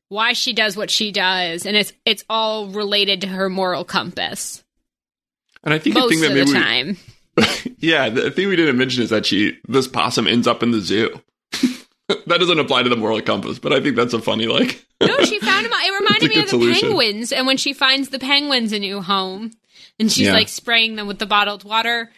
why 0.07 0.33
she 0.33 0.53
does 0.53 0.75
what 0.75 0.89
she 0.89 1.11
does, 1.11 1.67
and 1.67 1.77
it's 1.77 1.93
it's 2.03 2.25
all 2.31 2.67
related 2.69 3.21
to 3.21 3.27
her 3.27 3.47
moral 3.47 3.85
compass. 3.85 4.63
And 5.63 5.73
I 5.73 5.79
think 5.79 5.95
most 5.95 6.09
the 6.09 6.15
thing 6.15 6.21
that 6.21 6.33
maybe 6.33 6.51
the 6.51 6.59
time. 6.59 6.97
We, 7.35 7.75
yeah, 7.89 8.09
the 8.09 8.31
thing 8.31 8.47
we 8.47 8.55
didn't 8.55 8.77
mention 8.77 9.03
is 9.03 9.09
that 9.09 9.25
she 9.25 9.57
this 9.67 9.87
possum 9.87 10.27
ends 10.27 10.47
up 10.47 10.63
in 10.63 10.71
the 10.71 10.79
zoo. 10.79 11.21
that 12.07 12.39
doesn't 12.39 12.59
apply 12.59 12.83
to 12.83 12.89
the 12.89 12.95
moral 12.95 13.21
compass, 13.21 13.59
but 13.59 13.73
I 13.73 13.81
think 13.81 13.95
that's 13.95 14.13
a 14.13 14.21
funny 14.21 14.47
like. 14.47 14.85
no, 15.01 15.23
she 15.23 15.39
found 15.41 15.65
him. 15.65 15.71
It 15.73 15.99
reminded 15.99 16.29
me 16.29 16.39
of 16.39 16.45
the 16.45 16.49
solution. 16.49 16.89
penguins, 16.89 17.31
and 17.31 17.45
when 17.45 17.57
she 17.57 17.73
finds 17.73 18.09
the 18.09 18.19
penguins 18.19 18.71
a 18.71 18.79
new 18.79 19.01
home, 19.01 19.51
and 19.99 20.11
she's 20.11 20.27
yeah. 20.27 20.33
like 20.33 20.49
spraying 20.49 20.95
them 20.95 21.07
with 21.07 21.19
the 21.19 21.25
bottled 21.25 21.63
water. 21.63 22.11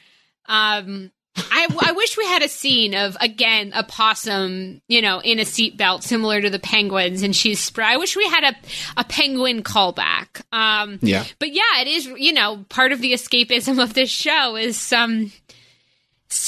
Um, 0.48 1.12
I, 1.36 1.68
I 1.80 1.92
wish 1.94 2.18
we 2.18 2.26
had 2.26 2.44
a 2.44 2.50
scene 2.50 2.94
of 2.94 3.16
again 3.22 3.72
a 3.74 3.84
possum, 3.84 4.82
you 4.88 5.02
know, 5.02 5.20
in 5.20 5.40
a 5.40 5.44
seatbelt 5.44 6.04
similar 6.04 6.42
to 6.42 6.50
the 6.50 6.60
penguins, 6.60 7.22
and 7.24 7.36
she's 7.36 7.60
spray. 7.60 7.86
I 7.86 7.98
wish 7.98 8.16
we 8.16 8.26
had 8.26 8.44
a 8.44 8.56
a 8.98 9.04
penguin 9.04 9.64
callback. 9.64 10.42
Um, 10.52 11.00
yeah, 11.02 11.26
but 11.40 11.54
yeah, 11.54 11.82
it 11.82 11.88
is. 11.88 12.06
You 12.06 12.34
know, 12.34 12.66
part 12.70 12.92
of 12.92 13.02
the 13.02 13.14
escapism 13.14 13.82
of 13.82 13.94
this 13.94 14.10
show 14.10 14.58
is 14.58 14.92
um 14.92 15.32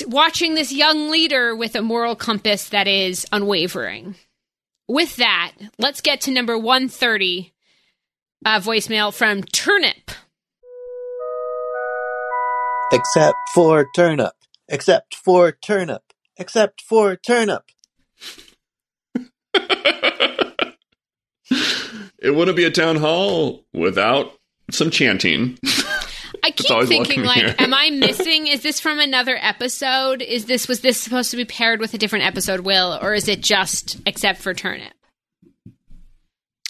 watching 0.08 0.56
this 0.56 0.72
young 0.72 1.10
leader 1.10 1.56
with 1.56 1.76
a 1.76 1.82
moral 1.82 2.16
compass 2.16 2.70
that 2.70 2.88
is 2.88 3.26
unwavering. 3.32 4.16
With 4.88 5.16
that, 5.16 5.54
let's 5.78 6.02
get 6.02 6.22
to 6.22 6.32
number 6.32 6.58
130 6.58 7.54
uh, 8.46 8.60
voicemail 8.60 9.14
from 9.14 9.44
Turnip. 9.44 10.12
Except 12.92 13.38
for 13.56 13.88
Turnip. 13.96 14.34
Except 14.68 15.16
for 15.16 15.52
Turnip. 15.52 16.04
Except 16.38 16.82
for 16.82 17.16
Turnip. 17.16 17.64
it 22.20 22.36
wouldn't 22.36 22.58
be 22.58 22.66
a 22.66 22.72
town 22.72 22.96
hall 22.96 23.66
without 23.74 24.34
some 24.72 24.90
chanting. 24.90 25.58
I 26.44 26.52
keep 26.52 26.88
thinking 26.88 27.24
like, 27.24 27.38
here. 27.38 27.56
am 27.60 27.74
I 27.74 27.90
missing? 27.92 28.48
Is 28.48 28.62
this 28.64 28.80
from 28.80 29.00
another 29.00 29.38
episode? 29.40 30.22
Is 30.22 30.46
this 30.46 30.68
was 30.68 30.82
this 30.82 31.00
supposed 31.00 31.32
to 31.32 31.38
be 31.38 31.46
paired 31.46 31.80
with 31.80 31.94
a 31.94 31.98
different 31.98 32.26
episode, 32.26 32.62
Will, 32.62 32.98
or 33.02 33.14
is 33.14 33.28
it 33.28 33.42
just 33.42 33.98
except 34.06 34.42
for 34.42 34.54
turnip? 34.54 34.94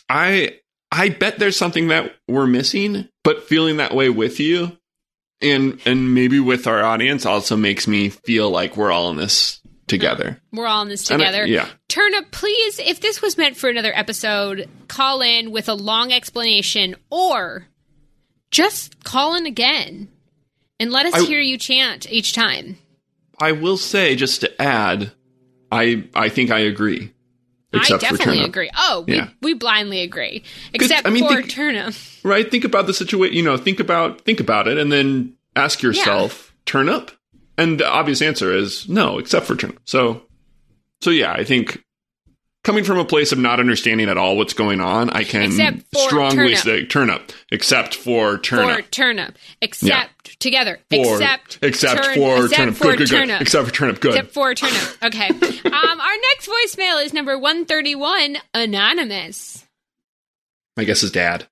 I 0.09 0.59
I 0.91 1.09
bet 1.09 1.39
there's 1.39 1.57
something 1.57 1.87
that 1.87 2.15
we're 2.27 2.45
missing, 2.45 3.09
but 3.23 3.43
feeling 3.43 3.77
that 3.77 3.95
way 3.95 4.09
with 4.09 4.39
you 4.39 4.77
and 5.43 5.79
and 5.85 6.13
maybe 6.13 6.39
with 6.39 6.65
our 6.67 6.83
audience 6.83 7.25
also 7.25 7.55
makes 7.55 7.87
me 7.87 8.09
feel 8.09 8.49
like 8.49 8.75
we're 8.77 8.91
all 8.91 9.09
in 9.11 9.17
this 9.17 9.59
together. 9.87 10.39
We're 10.51 10.65
all 10.65 10.81
in 10.83 10.89
this 10.89 11.09
And 11.11 11.21
I- 11.21 11.25
together. 11.25 11.45
yeah. 11.45 11.67
Turnip, 11.89 12.31
please, 12.31 12.79
if 12.79 13.01
this 13.01 13.21
was 13.21 13.37
meant 13.37 13.57
for 13.57 13.69
another 13.69 13.91
episode, 13.95 14.69
call 14.87 15.21
in 15.21 15.51
with 15.51 15.67
a 15.69 15.73
long 15.73 16.11
explanation 16.13 16.95
or 17.11 17.67
just 18.51 19.03
call 19.03 19.35
in 19.35 19.45
again 19.45 20.07
and 20.79 20.91
let 20.91 21.05
us 21.05 21.15
I- 21.15 21.25
hear 21.25 21.39
you 21.41 21.57
chant 21.57 22.09
each 22.11 22.33
time. 22.33 22.77
I 23.39 23.51
will 23.51 23.77
say 23.77 24.15
just 24.15 24.41
to 24.41 24.61
add, 24.61 25.11
I 25.71 26.05
I 26.15 26.29
think 26.29 26.49
I 26.51 26.59
agree. 26.59 27.11
I 27.73 27.97
definitely 27.97 28.43
agree. 28.43 28.69
Oh, 28.77 29.03
we, 29.07 29.15
Yeah. 29.15 29.29
we 29.41 29.53
blindly 29.53 30.01
agree. 30.01 30.43
Except 30.73 31.07
I 31.07 31.09
mean, 31.09 31.27
for 31.27 31.35
think- 31.37 31.49
turnip. 31.49 31.93
Right? 32.23 32.49
Think 32.49 32.63
about 32.63 32.87
the 32.87 32.93
situation, 32.93 33.35
you 33.35 33.43
know, 33.43 33.57
think 33.57 33.79
about 33.79 34.21
think 34.21 34.39
about 34.39 34.67
it 34.67 34.77
and 34.77 34.91
then 34.91 35.33
ask 35.55 35.81
yourself, 35.81 36.53
turnip? 36.65 37.11
And 37.57 37.79
the 37.79 37.87
obvious 37.87 38.21
answer 38.21 38.55
is 38.55 38.87
no, 38.89 39.19
except 39.19 39.45
for 39.45 39.55
turnip. 39.55 39.79
So 39.85 40.23
so 41.01 41.09
yeah, 41.09 41.33
I 41.33 41.43
think 41.43 41.82
coming 42.63 42.83
from 42.83 42.97
a 42.97 43.05
place 43.05 43.31
of 43.31 43.37
not 43.37 43.59
understanding 43.59 44.09
at 44.09 44.17
all 44.17 44.37
what's 44.37 44.53
going 44.53 44.79
on, 44.81 45.09
I 45.09 45.23
can 45.23 45.51
strongly 45.95 46.55
turnip. 46.55 46.57
say 46.57 46.85
turnip, 46.85 47.31
except 47.51 47.95
for 47.95 48.37
turnip. 48.37 48.85
For 48.85 48.91
turnip. 48.91 49.37
Except 49.61 50.39
together. 50.39 50.79
For- 50.89 51.13
except 51.15 51.59
except 51.61 52.03
turn- 52.03 52.15
for 52.15 52.45
except 52.45 52.55
turnip. 52.55 52.75
For 52.75 52.83
good, 52.83 52.97
good, 52.97 53.09
good. 53.09 53.17
turnip. 53.17 53.41
Except 53.41 53.67
for 53.67 53.73
turnip. 53.73 53.99
Good. 53.99 54.15
Except 54.15 54.33
for 54.33 54.55
turnip. 54.55 55.03
Okay. 55.03 55.27
um, 55.29 55.99
our 56.01 56.17
next 56.31 56.47
voicemail 56.47 57.03
is 57.03 57.13
number 57.13 57.37
131, 57.37 58.37
Anonymous. 58.53 59.65
I 60.77 60.85
guess 60.85 61.01
his 61.01 61.11
dad. 61.11 61.47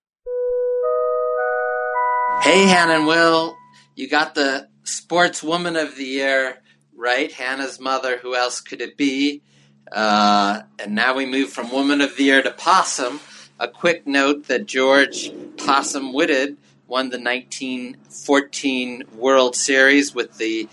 Hey, 2.42 2.66
Hannah 2.66 2.94
and 2.94 3.08
Will. 3.08 3.56
You 3.96 4.10
got 4.10 4.34
the 4.34 4.68
Sportswoman 4.84 5.80
of 5.80 5.96
the 5.96 6.06
Year, 6.06 6.58
right? 6.96 7.32
Hannah's 7.32 7.80
mother. 7.80 8.18
Who 8.18 8.36
else 8.36 8.62
could 8.62 8.82
it 8.82 8.98
be? 8.98 9.44
Uh, 9.92 10.62
and 10.80 10.96
now 10.96 11.16
we 11.16 11.26
move 11.26 11.50
from 11.50 11.72
Woman 11.72 12.02
of 12.02 12.16
the 12.16 12.24
Year 12.24 12.42
to 12.42 12.52
Possum. 12.52 13.20
A 13.60 13.68
quick 13.68 14.08
note 14.08 14.48
that 14.48 14.66
George 14.66 15.32
Possum 15.58 16.14
Whitted 16.14 16.58
won 16.88 17.10
the 17.10 17.20
1914 17.20 19.04
World 19.16 19.56
Series 19.56 20.16
with 20.16 20.38
the 20.38 20.68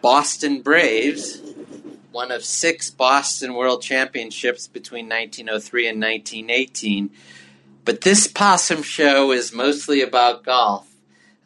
Boston 0.00 0.60
Braves, 0.60 1.40
one 2.10 2.32
of 2.32 2.44
six 2.44 2.90
Boston 2.90 3.54
World 3.54 3.82
Championships 3.82 4.66
between 4.66 5.06
1903 5.06 5.88
and 5.88 6.00
1918. 6.00 7.10
But 7.84 8.00
this 8.00 8.26
Possum 8.26 8.82
show 8.82 9.32
is 9.32 9.52
mostly 9.52 10.02
about 10.02 10.44
golf. 10.44 10.88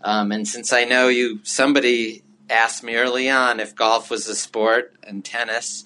Um, 0.02 0.32
and 0.32 0.46
since 0.46 0.72
I 0.72 0.84
know 0.84 1.08
you, 1.08 1.40
somebody 1.42 2.22
asked 2.48 2.82
me 2.82 2.96
early 2.96 3.28
on 3.28 3.60
if 3.60 3.74
golf 3.74 4.10
was 4.10 4.28
a 4.28 4.34
sport 4.34 4.94
and 5.02 5.24
tennis, 5.24 5.84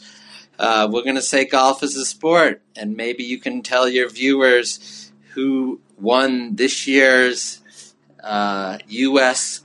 uh, 0.60 0.86
we're 0.92 1.02
going 1.02 1.16
to 1.16 1.22
say 1.22 1.44
golf 1.46 1.82
is 1.82 1.96
a 1.96 2.04
sport. 2.04 2.60
And 2.76 2.96
maybe 2.96 3.24
you 3.24 3.38
can 3.38 3.62
tell 3.62 3.88
your 3.88 4.08
viewers 4.10 5.10
who 5.34 5.80
won 5.98 6.54
this 6.56 6.86
year's 6.86 7.60
uh, 8.22 8.78
U.S. 8.88 9.62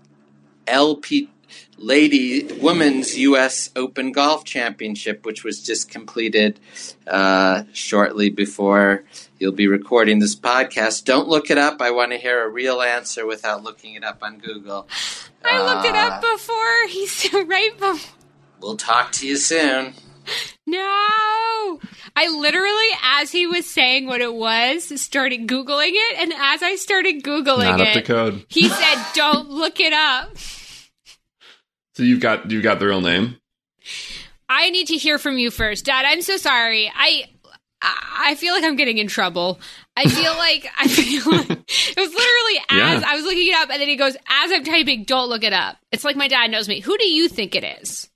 LP 0.67 1.29
Lady 1.77 2.43
Women's 2.61 3.17
U.S. 3.17 3.69
Open 3.75 4.13
Golf 4.13 4.45
Championship, 4.45 5.25
which 5.25 5.43
was 5.43 5.61
just 5.61 5.89
completed 5.91 6.57
uh, 7.05 7.63
shortly 7.73 8.29
before 8.29 9.03
you'll 9.39 9.51
be 9.51 9.67
recording 9.67 10.19
this 10.19 10.35
podcast. 10.37 11.03
Don't 11.03 11.27
look 11.27 11.51
it 11.51 11.57
up. 11.57 11.81
I 11.81 11.91
want 11.91 12.13
to 12.13 12.17
hear 12.17 12.45
a 12.45 12.49
real 12.49 12.81
answer 12.81 13.25
without 13.25 13.61
looking 13.63 13.95
it 13.95 14.05
up 14.05 14.23
on 14.23 14.37
Google. 14.39 14.87
I 15.43 15.61
looked 15.61 15.85
it 15.85 15.95
Uh, 15.95 15.97
up 15.97 16.21
before. 16.21 16.87
He's 16.87 17.33
right 17.33 17.77
before. 17.77 18.11
We'll 18.61 18.77
talk 18.77 19.11
to 19.13 19.27
you 19.27 19.35
soon. 19.35 19.93
No! 20.67 21.80
I 22.15 22.28
literally, 22.28 22.88
as 23.19 23.32
he 23.32 23.45
was 23.45 23.65
saying 23.69 24.07
what 24.07 24.19
it 24.21 24.34
was, 24.34 24.99
started 24.99 25.47
Googling 25.47 25.91
it. 25.93 26.19
And 26.19 26.34
as 26.34 26.63
I 26.63 26.76
started 26.76 27.23
Googling 27.23 27.65
Not 27.65 27.82
up 27.82 27.93
to 27.93 27.99
it, 27.99 28.05
code. 28.05 28.45
he 28.49 28.67
said, 28.67 29.05
don't 29.13 29.49
look 29.49 29.80
it 29.80 29.93
up. 29.93 30.36
So 31.95 32.03
you've 32.03 32.19
got 32.19 32.49
you've 32.51 32.63
got 32.63 32.80
the 32.80 32.88
real 32.88 33.01
name. 33.01 33.38
I 34.49 34.69
need 34.71 34.88
to 34.88 34.95
hear 34.97 35.17
from 35.17 35.38
you 35.38 35.51
first, 35.51 35.86
Dad. 35.86 36.03
I'm 36.05 36.21
so 36.21 36.38
sorry. 36.38 36.91
I 36.93 37.26
I 37.82 38.36
feel 38.36 38.53
like 38.53 38.63
I'm 38.63 38.76
getting 38.76 38.97
in 38.97 39.07
trouble. 39.07 39.59
I 39.95 40.05
feel 40.09 40.34
like 40.38 40.67
I 40.78 40.88
feel 40.88 41.32
like 41.32 41.49
it 41.51 41.97
was 41.97 42.13
literally 42.13 42.57
as 42.69 43.01
Yeah. 43.01 43.07
I 43.07 43.15
was 43.15 43.23
looking 43.23 43.47
it 43.47 43.55
up, 43.55 43.69
and 43.69 43.80
then 43.80 43.88
he 43.88 43.95
goes, 43.95 44.15
"As 44.28 44.51
I'm 44.51 44.63
typing, 44.63 45.03
don't 45.03 45.30
look 45.30 45.43
it 45.43 45.53
up." 45.53 45.78
It's 45.91 46.03
like 46.03 46.15
my 46.15 46.28
dad 46.28 46.51
knows 46.51 46.67
me. 46.67 46.80
Who 46.82 46.97
do 46.97 47.07
you 47.07 47.30
think 47.30 47.55
it 47.55 47.63
is? 47.82 48.09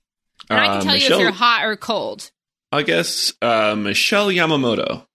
And 0.50 0.58
I 0.58 0.66
can 0.66 0.76
Uh, 0.78 0.80
tell 0.82 0.96
you 0.96 1.14
if 1.14 1.20
you're 1.20 1.32
hot 1.32 1.64
or 1.64 1.76
cold. 1.76 2.30
I 2.72 2.82
guess 2.82 3.32
uh, 3.40 3.74
Michelle 3.76 4.28
Yamamoto. 4.28 5.06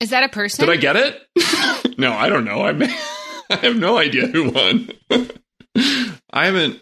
Is 0.00 0.10
that 0.10 0.24
a 0.24 0.28
person? 0.28 0.66
Did 0.66 0.72
I 0.72 0.76
get 0.80 0.96
it? 0.96 1.98
no, 1.98 2.12
I 2.12 2.28
don't 2.28 2.44
know. 2.44 2.62
I 2.62 2.72
may, 2.72 2.86
I 3.50 3.56
have 3.56 3.76
no 3.76 3.98
idea 3.98 4.26
who 4.26 4.50
won. 4.50 4.90
I 6.32 6.46
haven't. 6.46 6.80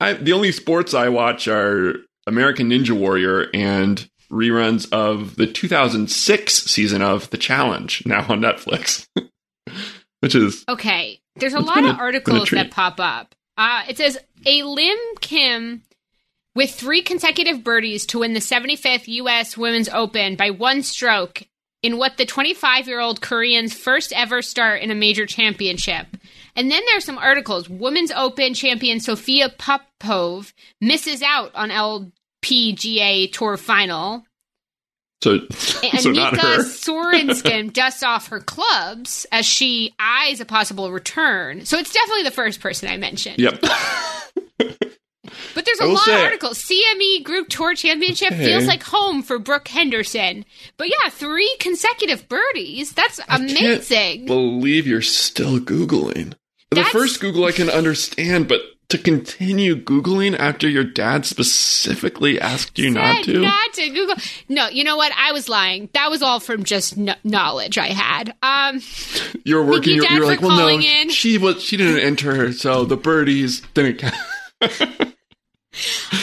I 0.00 0.14
the 0.14 0.32
only 0.32 0.52
sports 0.52 0.94
I 0.94 1.08
watch 1.10 1.48
are 1.48 1.96
American 2.26 2.70
Ninja 2.70 2.92
Warrior 2.92 3.48
and 3.52 4.08
reruns 4.30 4.90
of 4.92 5.36
the 5.36 5.46
2006 5.46 6.54
season 6.54 7.02
of 7.02 7.28
The 7.30 7.36
Challenge, 7.36 8.04
now 8.06 8.24
on 8.28 8.40
Netflix. 8.40 9.06
Which 10.20 10.34
is 10.34 10.64
Okay, 10.68 11.20
there's 11.36 11.54
a 11.54 11.60
lot 11.60 11.74
been 11.76 11.86
of 11.86 11.98
articles 11.98 12.48
that 12.50 12.70
pop 12.70 12.98
up. 13.00 13.34
Uh, 13.56 13.82
it 13.88 13.96
says 13.98 14.18
A 14.46 14.62
Lim 14.62 14.98
Kim 15.20 15.82
with 16.54 16.70
three 16.70 17.02
consecutive 17.02 17.64
birdies 17.64 18.06
to 18.06 18.20
win 18.20 18.34
the 18.34 18.40
75th 18.40 19.08
U.S. 19.08 19.56
Women's 19.56 19.88
Open 19.88 20.36
by 20.36 20.50
one 20.50 20.82
stroke 20.82 21.44
in 21.82 21.98
what 21.98 22.16
the 22.16 22.26
25 22.26 22.86
year 22.86 23.00
old 23.00 23.20
Korean's 23.20 23.74
first 23.74 24.12
ever 24.12 24.42
start 24.42 24.82
in 24.82 24.90
a 24.90 24.94
major 24.94 25.26
championship. 25.26 26.06
And 26.54 26.70
then 26.70 26.82
there's 26.88 27.04
some 27.04 27.18
articles. 27.18 27.68
Women's 27.68 28.12
Open 28.12 28.54
champion 28.54 29.00
Sofia 29.00 29.48
Popov 29.48 30.52
misses 30.80 31.22
out 31.22 31.54
on 31.54 31.70
LPGA 31.70 33.32
Tour 33.32 33.56
final. 33.56 34.24
So 35.22 35.38
so 35.50 35.80
Annika 36.12 36.36
her. 36.40 36.58
Sorenstam 36.64 37.72
dusts 37.72 38.02
off 38.02 38.26
her 38.28 38.40
clubs 38.40 39.24
as 39.30 39.46
she 39.46 39.94
eyes 40.00 40.40
a 40.40 40.44
possible 40.44 40.90
return. 40.90 41.64
So 41.64 41.78
it's 41.78 41.92
definitely 41.92 42.24
the 42.24 42.32
first 42.32 42.60
person 42.60 42.88
I 42.88 42.96
mentioned. 42.96 43.38
Yep. 43.38 43.62
But 45.54 45.64
there's 45.66 45.80
a 45.80 45.86
lot 45.86 46.08
of 46.08 46.14
articles. 46.14 46.58
CME 46.62 47.24
Group 47.24 47.48
Tour 47.48 47.74
Championship 47.74 48.32
Okay. 48.32 48.44
feels 48.44 48.66
like 48.66 48.82
home 48.82 49.22
for 49.22 49.38
Brooke 49.38 49.68
Henderson. 49.68 50.44
But 50.76 50.88
yeah, 50.88 51.10
three 51.10 51.54
consecutive 51.58 52.28
birdies. 52.28 52.92
That's 52.92 53.20
amazing. 53.28 53.56
Can't 53.96 54.26
believe 54.26 54.86
you're 54.86 55.00
still 55.02 55.58
googling. 55.58 56.34
The 56.70 56.84
first 56.84 57.20
Google 57.20 57.44
I 57.44 57.52
can 57.52 57.68
understand, 57.70 58.48
but 58.48 58.60
to 58.92 58.98
continue 58.98 59.74
googling 59.74 60.38
after 60.38 60.68
your 60.68 60.84
dad 60.84 61.26
specifically 61.26 62.40
asked 62.40 62.78
you 62.78 62.90
not 62.90 63.24
Said 63.24 63.32
to. 63.32 63.40
Not 63.40 63.72
to 63.74 63.88
Google. 63.90 64.14
No, 64.48 64.68
you 64.68 64.84
know 64.84 64.96
what? 64.96 65.12
I 65.16 65.32
was 65.32 65.48
lying. 65.48 65.88
That 65.94 66.10
was 66.10 66.22
all 66.22 66.40
from 66.40 66.62
just 66.64 66.94
kn- 66.94 67.16
knowledge 67.24 67.78
I 67.78 67.88
had. 67.88 68.34
Um, 68.42 68.80
you're 69.44 69.64
working. 69.64 69.90
you, 69.90 69.96
You're, 69.96 70.04
Dad, 70.04 70.12
you're 70.12 70.22
for 70.22 70.26
like, 70.26 70.40
well, 70.40 70.50
no, 70.50 70.58
calling 70.58 70.82
in. 70.82 71.10
she 71.10 71.38
was. 71.38 71.62
She 71.62 71.76
didn't 71.76 72.00
enter, 72.00 72.34
her, 72.34 72.52
so 72.52 72.84
the 72.84 72.96
birdies 72.96 73.60
didn't 73.74 73.98
count. 73.98 74.14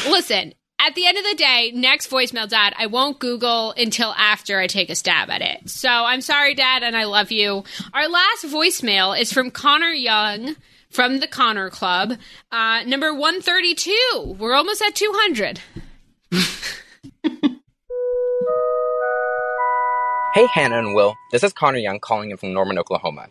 Listen, 0.07 0.53
at 0.79 0.95
the 0.95 1.07
end 1.07 1.17
of 1.17 1.23
the 1.23 1.35
day, 1.35 1.71
next 1.73 2.09
voicemail, 2.09 2.47
Dad, 2.47 2.73
I 2.77 2.85
won't 2.85 3.19
Google 3.19 3.73
until 3.75 4.13
after 4.13 4.59
I 4.59 4.67
take 4.67 4.89
a 4.89 4.95
stab 4.95 5.29
at 5.29 5.41
it. 5.41 5.69
So 5.69 5.89
I'm 5.89 6.21
sorry, 6.21 6.53
Dad, 6.53 6.83
and 6.83 6.95
I 6.95 7.03
love 7.05 7.31
you. 7.31 7.63
Our 7.93 8.07
last 8.07 8.45
voicemail 8.45 9.19
is 9.19 9.33
from 9.33 9.51
Connor 9.51 9.91
Young 9.91 10.55
from 10.89 11.19
the 11.19 11.27
Connor 11.27 11.69
Club, 11.69 12.17
uh, 12.51 12.83
number 12.85 13.13
132. 13.13 14.35
We're 14.39 14.53
almost 14.53 14.81
at 14.81 14.95
200. 14.95 15.61
Hey, 20.35 20.45
Hannah 20.53 20.77
and 20.77 20.93
Will. 20.93 21.15
This 21.31 21.43
is 21.43 21.53
Connor 21.53 21.79
Young 21.79 21.99
calling 21.99 22.29
in 22.29 22.37
from 22.37 22.53
Norman, 22.53 22.77
Oklahoma. 22.77 23.29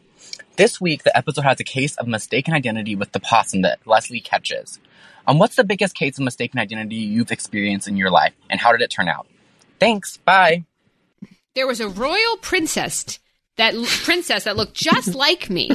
This 0.56 0.80
week, 0.80 1.04
the 1.04 1.16
episode 1.16 1.42
has 1.42 1.60
a 1.60 1.64
case 1.64 1.96
of 1.96 2.08
mistaken 2.08 2.54
identity 2.54 2.96
with 2.96 3.12
the 3.12 3.20
possum 3.20 3.62
that 3.62 3.78
Leslie 3.86 4.20
catches. 4.20 4.80
Um, 5.24 5.38
what's 5.38 5.54
the 5.54 5.62
biggest 5.62 5.94
case 5.94 6.18
of 6.18 6.24
mistaken 6.24 6.58
identity 6.58 6.96
you've 6.96 7.30
experienced 7.30 7.86
in 7.86 7.96
your 7.96 8.10
life, 8.10 8.32
and 8.50 8.58
how 8.58 8.72
did 8.72 8.80
it 8.80 8.90
turn 8.90 9.06
out? 9.06 9.28
Thanks. 9.78 10.16
Bye. 10.16 10.64
There 11.54 11.68
was 11.68 11.80
a 11.80 11.88
royal 11.88 12.36
princess 12.42 13.20
that 13.58 13.74
l- 13.74 13.84
princess 13.84 14.44
that 14.44 14.56
looked 14.56 14.74
just 14.74 15.14
like 15.14 15.50
me. 15.50 15.70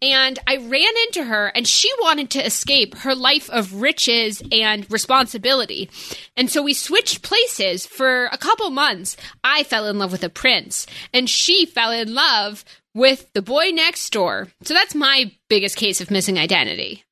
And 0.00 0.38
I 0.46 0.56
ran 0.58 0.94
into 1.06 1.24
her, 1.24 1.48
and 1.48 1.66
she 1.66 1.90
wanted 2.00 2.30
to 2.30 2.44
escape 2.44 2.96
her 2.98 3.14
life 3.14 3.50
of 3.50 3.80
riches 3.80 4.42
and 4.52 4.90
responsibility. 4.90 5.90
And 6.36 6.50
so 6.50 6.62
we 6.62 6.74
switched 6.74 7.22
places 7.22 7.84
for 7.86 8.26
a 8.26 8.38
couple 8.38 8.70
months. 8.70 9.16
I 9.42 9.64
fell 9.64 9.86
in 9.86 9.98
love 9.98 10.12
with 10.12 10.22
a 10.22 10.28
prince, 10.28 10.86
and 11.12 11.28
she 11.28 11.66
fell 11.66 11.90
in 11.90 12.14
love 12.14 12.64
with 12.94 13.32
the 13.32 13.42
boy 13.42 13.70
next 13.72 14.10
door. 14.12 14.48
So 14.62 14.74
that's 14.74 14.94
my 14.94 15.32
biggest 15.48 15.76
case 15.76 16.00
of 16.00 16.10
missing 16.10 16.38
identity. 16.38 17.04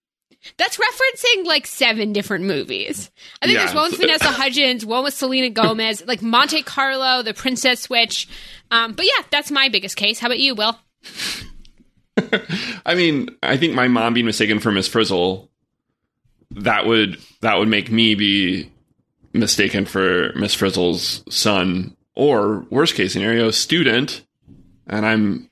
That's 0.58 0.76
referencing 0.78 1.44
like 1.44 1.66
seven 1.66 2.12
different 2.12 2.44
movies. 2.44 3.10
I 3.42 3.46
think 3.46 3.56
Yeah. 3.58 3.64
there's 3.64 3.74
one 3.74 3.90
with 3.90 4.00
Vanessa 4.00 4.24
Hudgens, 4.30 4.84
one 4.86 5.04
with 5.04 5.14
Selena 5.14 5.50
Gomez, 5.50 6.02
like 6.06 6.22
Monte 6.22 6.62
Carlo, 6.62 7.22
The 7.22 7.34
Princess 7.34 7.80
Switch. 7.80 8.28
Um, 8.70 8.92
but 8.92 9.04
yeah, 9.06 9.24
that's 9.30 9.50
my 9.50 9.68
biggest 9.68 9.96
case. 9.96 10.18
How 10.18 10.28
about 10.28 10.38
you, 10.40 10.54
Will? 10.54 10.78
I 12.86 12.94
mean, 12.94 13.28
I 13.42 13.56
think 13.56 13.74
my 13.74 13.88
mom 13.88 14.14
being 14.14 14.26
mistaken 14.26 14.58
for 14.60 14.72
Miss 14.72 14.88
Frizzle, 14.88 15.50
that 16.52 16.86
would 16.86 17.18
that 17.42 17.58
would 17.58 17.68
make 17.68 17.90
me 17.90 18.14
be 18.14 18.70
mistaken 19.34 19.84
for 19.84 20.32
Miss 20.34 20.54
Frizzle's 20.54 21.22
son, 21.28 21.94
or 22.14 22.60
worst 22.70 22.94
case 22.94 23.12
scenario, 23.12 23.50
student, 23.50 24.24
and 24.86 25.04
I'm, 25.04 25.50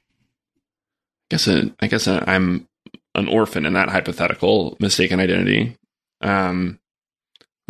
I 1.30 1.36
guess, 1.36 1.48
I 1.48 1.86
guess 1.86 2.08
I'm 2.08 2.66
an 3.14 3.28
orphan 3.28 3.66
in 3.66 3.72
that 3.74 3.88
hypothetical 3.88 4.76
mistaken 4.80 5.20
identity. 5.20 5.76
Um, 6.20 6.78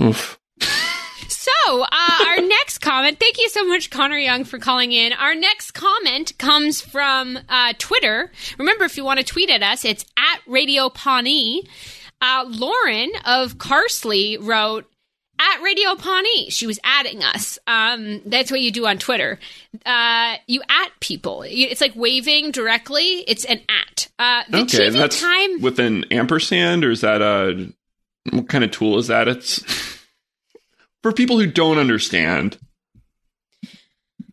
oof. 0.01 0.39
So, 1.29 1.83
uh, 1.83 2.25
our 2.27 2.41
next 2.41 2.79
comment, 2.79 3.19
thank 3.21 3.39
you 3.39 3.49
so 3.49 3.65
much, 3.67 3.91
Connor 3.91 4.19
Young, 4.19 4.45
for 4.45 4.59
calling 4.59 4.93
in. 4.93 5.13
Our 5.13 5.35
next 5.35 5.73
comment 5.73 6.37
comes 6.39 6.81
from 6.81 7.39
uh, 7.49 7.75
Twitter. 7.79 8.33
Remember, 8.59 8.85
if 8.85 8.97
you 8.97 9.05
want 9.05 9.21
to 9.21 9.27
tweet 9.27 9.51
at 9.51 9.63
us, 9.63 9.85
it's 9.85 10.05
at 10.17 10.41
Radio 10.47 10.89
Pawnee. 10.89 11.67
Uh, 12.21 12.45
Lauren 12.49 13.11
of 13.27 13.59
Carsley 13.59 14.39
wrote, 14.41 14.87
at 15.39 15.63
Radio 15.63 15.95
Pawnee. 15.97 16.51
She 16.51 16.67
was 16.67 16.79
adding 16.85 17.23
us. 17.23 17.59
Um, 17.67 18.21
that's 18.27 18.51
what 18.51 18.61
you 18.61 18.71
do 18.71 18.87
on 18.87 18.99
Twitter. 18.99 19.39
Uh, 19.85 20.37
you 20.47 20.63
at 20.69 20.91
people. 21.01 21.43
It's 21.47 21.81
like 21.81 21.95
waving 21.97 22.51
directly. 22.53 23.25
It's 23.27 23.45
an 23.45 23.61
at. 23.69 24.09
Uh, 24.19 24.43
Okay, 24.53 24.91
that's 24.91 25.21
time. 25.21 25.61
with 25.61 25.79
an 25.79 26.05
ampersand, 26.13 26.85
or 26.85 26.91
is 26.91 27.01
that 27.03 27.21
a 27.23 27.73
what 28.31 28.49
kind 28.49 28.65
of 28.65 28.71
tool 28.71 28.99
is 28.99 29.09
that? 29.09 29.29
It's 29.29 29.63
for 31.03 31.13
people 31.13 31.39
who 31.39 31.47
don't 31.47 31.79
understand. 31.79 32.59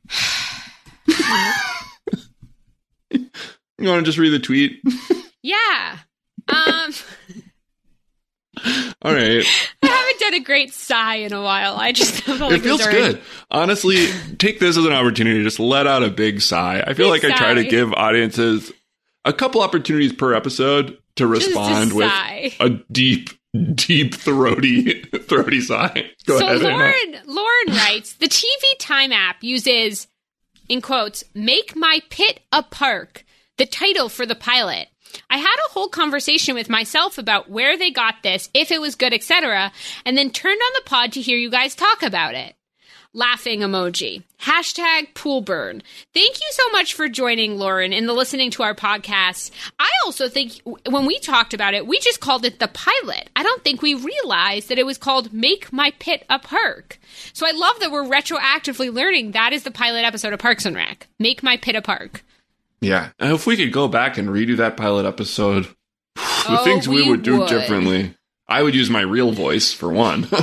you 3.12 3.30
want 3.80 4.00
to 4.00 4.04
just 4.04 4.18
read 4.18 4.30
the 4.30 4.40
tweet? 4.40 4.82
yeah. 5.42 5.98
Um, 6.48 6.94
All 9.02 9.14
right. 9.14 9.46
I 9.84 9.88
haven't 9.88 10.20
done 10.20 10.34
a 10.36 10.40
great 10.44 10.74
sigh 10.74 11.16
in 11.16 11.34
a 11.34 11.42
while. 11.42 11.76
I 11.76 11.92
just 11.92 12.22
felt 12.24 12.40
like 12.40 12.54
it 12.54 12.62
feels 12.62 12.86
good. 12.86 13.22
Honestly, 13.50 14.08
take 14.38 14.60
this 14.60 14.78
as 14.78 14.86
an 14.86 14.94
opportunity 14.94 15.40
to 15.40 15.44
just 15.44 15.60
let 15.60 15.88
out 15.88 16.04
a 16.04 16.10
big 16.10 16.42
sigh. 16.42 16.84
I 16.86 16.94
feel 16.94 17.12
Big 17.12 17.24
like 17.24 17.34
I 17.34 17.38
try 17.38 17.54
to 17.56 17.64
give 17.64 17.94
audiences 17.94 18.72
a 19.26 19.34
couple 19.34 19.62
opportunities 19.62 20.14
per 20.14 20.34
episode 20.34 20.98
to 21.16 21.28
respond 21.28 21.94
with 21.94 22.12
a 22.60 22.70
deep, 22.92 23.30
deep 23.76 24.16
throaty, 24.16 25.02
throaty 25.28 25.62
sigh. 25.62 26.10
Go 26.26 26.40
so 26.40 26.46
ahead. 26.46 26.62
Anna. 26.62 26.74
Lauren 26.74 27.26
Lauren 27.28 27.78
writes 27.78 28.14
the 28.14 28.28
TV 28.28 28.62
Time 28.80 29.12
app 29.12 29.44
uses 29.44 30.08
in 30.70 30.82
quotes 30.82 31.24
make 31.34 31.76
my 31.76 32.02
pit 32.10 32.40
a 32.52 32.64
park 32.64 33.26
the 33.58 33.66
title 33.66 34.10
for 34.10 34.26
the 34.26 34.36
pilot. 34.36 34.88
I 35.30 35.38
had 35.38 35.56
a 35.68 35.72
whole 35.72 35.90
conversation 35.90 36.56
with 36.56 36.70
myself 36.70 37.18
about 37.18 37.50
where 37.50 37.78
they 37.78 37.92
got 37.92 38.24
this, 38.24 38.50
if 38.54 38.72
it 38.72 38.82
was 38.82 38.96
good, 38.96 39.14
etc., 39.14 39.72
and 40.06 40.18
then 40.18 40.30
turned 40.32 40.62
on 40.62 40.72
the 40.76 40.90
pod 40.90 41.12
to 41.14 41.22
hear 41.22 41.38
you 41.38 41.50
guys 41.50 41.76
talk 41.76 42.04
about 42.04 42.36
it. 42.36 42.56
Laughing 43.14 43.60
emoji. 43.60 44.24
Hashtag 44.40 45.14
pool 45.16 45.42
burn. 45.42 45.84
Thank 46.14 46.40
you 46.40 46.48
so 46.52 46.70
much 46.72 46.94
for 46.94 47.10
joining, 47.10 47.58
Lauren, 47.58 47.92
and 47.92 48.08
the 48.08 48.14
listening 48.14 48.52
to 48.52 48.64
our 48.64 48.74
podcast. 48.74 49.52
I 49.78 49.90
also 50.06 50.30
think 50.30 50.62
when 50.90 51.06
we 51.06 51.20
talked 51.20 51.54
about 51.54 51.74
it, 51.74 51.86
we 51.86 52.00
just 52.00 52.22
called 52.22 52.46
it 52.46 52.60
the 52.60 52.70
pilot. 52.70 53.30
I 53.36 53.44
don't 53.44 53.66
think 53.66 53.82
we 53.82 53.96
realized 53.96 54.70
that 54.70 54.80
it 54.80 54.86
was 54.86 54.98
called 54.98 55.34
Make 55.34 55.74
My 55.74 55.92
Pit 56.00 56.26
a 56.30 56.40
Park. 56.40 57.00
So 57.34 57.46
I 57.46 57.52
love 57.52 57.82
that 57.82 57.92
we're 57.92 58.06
retroactively 58.06 58.94
learning 58.94 59.32
that 59.32 59.52
is 59.52 59.64
the 59.64 59.72
pilot 59.72 60.06
episode 60.06 60.32
of 60.32 60.40
Parks 60.40 60.66
and 60.66 60.78
Rec. 60.78 61.08
Make 61.20 61.44
My 61.44 61.58
Pit 61.58 61.76
a 61.76 61.82
Park. 61.82 62.24
Yeah. 62.82 63.10
And 63.20 63.34
if 63.34 63.46
we 63.46 63.56
could 63.58 63.72
go 63.72 63.88
back 63.88 64.18
and 64.18 64.30
redo 64.30 64.58
that 64.58 64.76
pilot 64.78 65.06
episode, 65.06 65.66
the 66.16 66.58
Oh, 66.60 66.64
things 66.64 66.88
we, 66.88 67.04
we 67.04 67.10
would 67.10 67.22
do 67.24 67.40
would. 67.40 67.50
differently. 67.50 68.16
I 68.48 68.64
would 68.64 68.76
use 68.76 68.90
my 68.90 69.02
real 69.02 69.32
voice 69.32 69.72
for 69.74 69.92
one. 69.92 70.28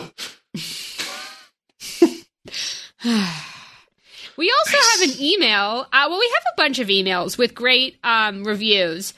We 4.36 4.52
also 4.56 4.77
have 4.93 5.10
an 5.10 5.20
email. 5.20 5.86
Uh, 5.93 6.06
well, 6.09 6.19
we 6.20 6.32
have 6.35 6.52
a 6.52 6.56
bunch 6.56 6.78
of 6.78 6.86
emails 6.89 7.36
with 7.36 7.56
great 7.56 7.98
um, 8.05 8.44
reviews, 8.44 9.12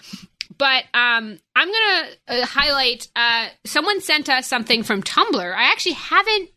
but 0.56 0.84
um, 0.94 1.38
I'm 1.54 1.68
going 1.68 1.74
to 2.28 2.42
uh, 2.42 2.46
highlight. 2.46 3.08
Uh, 3.14 3.48
someone 3.66 4.00
sent 4.00 4.30
us 4.30 4.46
something 4.46 4.82
from 4.82 5.02
Tumblr. 5.02 5.38
I 5.54 5.64
actually 5.72 5.92
haven't 5.92 6.48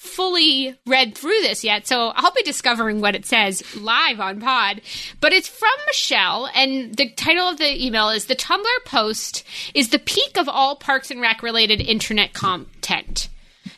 fully 0.00 0.74
read 0.86 1.14
through 1.14 1.42
this 1.42 1.62
yet, 1.62 1.86
so 1.86 2.12
I'll 2.16 2.32
be 2.32 2.42
discovering 2.42 3.02
what 3.02 3.14
it 3.14 3.26
says 3.26 3.62
live 3.76 4.18
on 4.18 4.40
Pod. 4.40 4.80
But 5.20 5.34
it's 5.34 5.46
from 5.46 5.68
Michelle, 5.86 6.48
and 6.54 6.96
the 6.96 7.10
title 7.10 7.46
of 7.46 7.58
the 7.58 7.84
email 7.84 8.08
is 8.08 8.24
"The 8.24 8.34
Tumblr 8.34 8.84
post 8.86 9.44
is 9.74 9.90
the 9.90 9.98
peak 9.98 10.38
of 10.38 10.48
all 10.48 10.76
Parks 10.76 11.10
and 11.10 11.20
Rec 11.20 11.42
related 11.42 11.82
internet 11.82 12.32
content." 12.32 13.28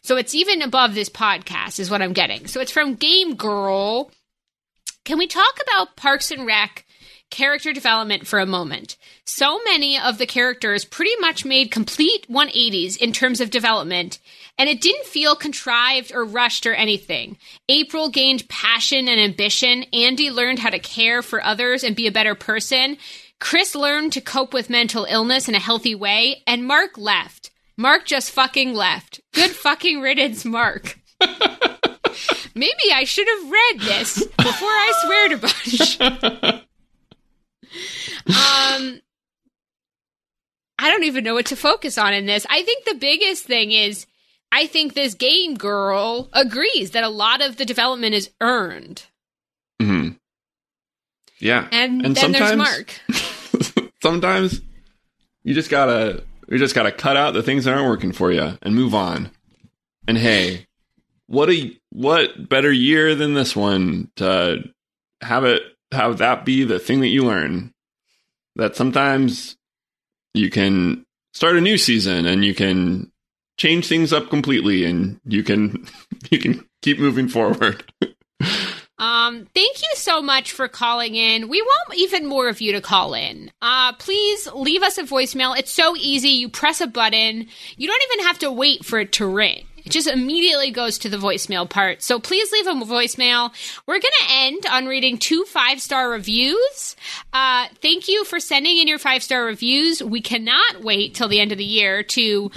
So 0.03 0.16
it's 0.16 0.32
even 0.35 0.62
above 0.62 0.94
this 0.94 1.09
podcast, 1.09 1.81
is 1.81 1.90
what 1.90 2.01
I'm 2.01 2.12
getting. 2.12 2.47
So 2.47 2.61
it's 2.61 2.73
from 2.73 2.94
Game 2.94 3.35
Girl. 3.35 4.12
Can 5.05 5.19
we 5.19 5.27
talk 5.27 5.59
about 5.61 5.97
Parks 5.97 6.31
and 6.31 6.47
Rec 6.47 6.86
character 7.31 7.73
development 7.73 8.28
for 8.28 8.39
a 8.39 8.47
moment? 8.47 8.97
So 9.24 9.61
many 9.65 9.99
of 9.99 10.19
the 10.19 10.27
characters 10.27 10.85
pretty 10.85 11.16
much 11.16 11.44
made 11.44 11.73
complete 11.73 12.27
180s 12.28 12.97
in 12.97 13.12
terms 13.12 13.40
of 13.40 13.51
development, 13.51 14.20
and 14.59 14.69
it 14.69 14.81
didn't 14.81 15.07
feel 15.07 15.35
contrived 15.35 16.12
or 16.15 16.24
rushed 16.24 16.66
or 16.66 16.74
anything. 16.74 17.39
April 17.69 18.09
gained 18.09 18.49
passion 18.49 19.09
and 19.09 19.20
ambition. 19.20 19.85
Andy 19.93 20.31
learned 20.31 20.59
how 20.59 20.70
to 20.70 20.79
care 20.79 21.23
for 21.23 21.43
others 21.43 21.83
and 21.83 21.97
be 21.97 22.07
a 22.07 22.12
better 22.12 22.35
person. 22.35 22.97
Chris 23.41 23.74
learned 23.74 24.12
to 24.12 24.20
cope 24.20 24.55
with 24.55 24.70
mental 24.70 25.05
illness 25.05 25.49
in 25.49 25.55
a 25.55 25.61
healthy 25.61 25.95
way, 25.95 26.43
and 26.47 26.65
Mark 26.66 26.97
left. 26.97 27.51
Mark 27.77 28.05
just 28.07 28.31
fucking 28.31 28.74
left. 28.74 29.20
Good 29.33 29.51
fucking 29.51 30.01
riddance, 30.01 30.45
Mark. 30.45 30.99
Maybe 32.55 32.93
I 32.93 33.05
should 33.05 33.27
have 33.27 33.51
read 33.51 33.81
this 33.81 34.27
before 34.27 34.69
I 34.69 34.93
swear 35.05 35.33
a 35.33 35.39
bunch. 35.39 36.01
um, 38.29 39.01
I 40.79 40.91
don't 40.91 41.05
even 41.05 41.24
know 41.24 41.35
what 41.35 41.47
to 41.47 41.57
focus 41.57 41.97
on 41.97 42.12
in 42.12 42.27
this. 42.27 42.47
I 42.51 42.62
think 42.62 42.85
the 42.85 42.95
biggest 42.95 43.45
thing 43.45 43.73
is 43.73 44.07
I 44.53 44.66
think 44.66 44.93
this 44.95 45.15
game 45.15 45.55
girl 45.57 46.29
agrees 46.33 46.91
that 46.93 47.03
a 47.05 47.09
lot 47.09 47.41
of 47.41 47.57
the 47.57 47.65
development 47.65 48.15
is 48.15 48.31
earned. 48.41 49.05
hmm 49.81 50.11
Yeah. 51.39 51.66
And, 51.73 52.05
And 52.05 52.15
then 52.15 52.33
there's 52.33 52.49
sometimes- 52.51 52.59
Mark. 52.59 53.91
Sometimes 54.03 54.61
you 55.45 55.55
just 55.55 55.70
gotta 55.70 56.24
you 56.49 56.59
just 56.59 56.74
gotta 56.74 56.91
cut 56.93 57.16
out 57.16 57.35
the 57.35 57.43
things 57.43 57.65
that 57.65 57.73
aren't 57.74 57.89
working 57.89 58.12
for 58.12 58.33
you 58.33 58.59
and 58.61 58.74
move 58.74 58.95
on. 58.95 59.31
And 60.09 60.19
hey, 60.19 60.66
what 61.29 61.49
a 61.51 61.79
what 61.91 62.49
better 62.49 62.73
year 62.73 63.15
than 63.15 63.35
this 63.35 63.55
one 63.55 64.11
to 64.16 64.65
have 65.20 65.45
it 65.45 65.62
have 65.93 66.19
that 66.19 66.45
be 66.45 66.65
the 66.65 66.81
thing 66.81 67.01
that 67.01 67.09
you 67.09 67.24
learn. 67.24 67.73
That 68.57 68.74
sometimes 68.74 69.57
you 70.35 70.51
can 70.51 71.07
start 71.33 71.57
a 71.57 71.61
new 71.61 71.79
season 71.79 72.27
and 72.27 72.45
you 72.45 72.55
can 72.57 73.11
change 73.57 73.87
things 73.89 74.12
up 74.12 74.31
completely 74.31 74.85
and 74.85 75.20
you 75.24 75.43
can 75.43 75.87
you 76.31 76.39
can 76.39 76.66
keep 76.83 76.99
moving 76.99 77.29
forward. 77.29 77.85
Um, 78.99 79.49
thank 79.53 79.83
you 79.83 79.89
so 79.97 80.23
much 80.23 80.53
for 80.53 80.69
calling 80.69 81.16
in. 81.16 81.49
We 81.49 81.61
want 81.61 81.99
even 81.99 82.24
more 82.24 82.49
of 82.49 82.61
you 82.61 82.70
to 82.70 82.81
call 82.81 83.15
in. 83.15 83.51
Uh, 83.61 83.95
please 83.95 84.47
leave 84.55 84.85
us 84.85 84.97
a 84.97 85.03
voicemail. 85.03 85.59
It's 85.59 85.73
so 85.73 85.97
easy. 85.97 86.29
You 86.29 86.49
press 86.49 86.81
a 86.81 86.87
button. 86.87 87.49
You 87.77 87.89
don't 87.89 88.03
even 88.12 88.27
have 88.27 88.39
to 88.41 88.53
wait 88.53 88.85
for 88.85 89.01
it 89.01 89.11
to 89.15 89.27
ring. 89.27 89.66
It 89.85 89.91
just 89.91 90.07
immediately 90.07 90.70
goes 90.70 90.99
to 90.99 91.09
the 91.09 91.16
voicemail 91.16 91.69
part. 91.69 92.03
So 92.03 92.20
please 92.20 92.53
leave 92.53 92.69
a 92.69 92.74
voicemail. 92.85 93.53
We're 93.87 93.99
going 93.99 94.12
to 94.20 94.35
end 94.35 94.66
on 94.70 94.87
reading 94.87 95.19
two 95.19 95.45
five 95.47 95.81
star 95.81 96.09
reviews. 96.09 96.95
Uh, 97.33 97.66
thank 97.81 98.07
you 98.07 98.24
for 98.24 98.39
sending 98.39 98.79
in 98.79 98.87
your 98.87 98.99
five 98.99 99.24
star 99.24 99.45
reviews. 99.45 100.01
We 100.01 100.20
cannot 100.20 100.83
wait 100.83 101.15
till 101.15 101.27
the 101.27 101.41
end 101.41 101.51
of 101.51 101.59
the 101.59 101.65
year 101.65 102.05
to 102.05 102.53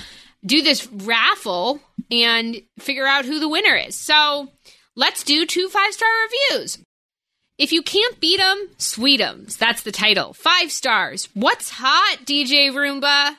do 0.46 0.62
this 0.62 0.88
raffle 0.92 1.80
and 2.12 2.62
figure 2.80 3.06
out 3.08 3.26
who 3.26 3.40
the 3.40 3.50
winner 3.50 3.76
is. 3.76 3.96
So 3.96 4.50
let's 4.96 5.24
do 5.24 5.46
two 5.46 5.68
five 5.70 5.94
star 5.94 6.10
reviews. 6.52 6.78
If 7.58 7.72
you 7.72 7.82
can't 7.82 8.20
beat 8.20 8.40
'em, 8.40 8.70
sweet 8.78 9.22
'ems. 9.22 9.56
That's 9.58 9.82
the 9.84 9.92
title. 9.92 10.34
Five 10.34 10.72
stars. 10.72 11.30
What's 11.34 11.70
hot, 11.70 12.20
DJ 12.26 12.70
Roomba? 12.70 13.38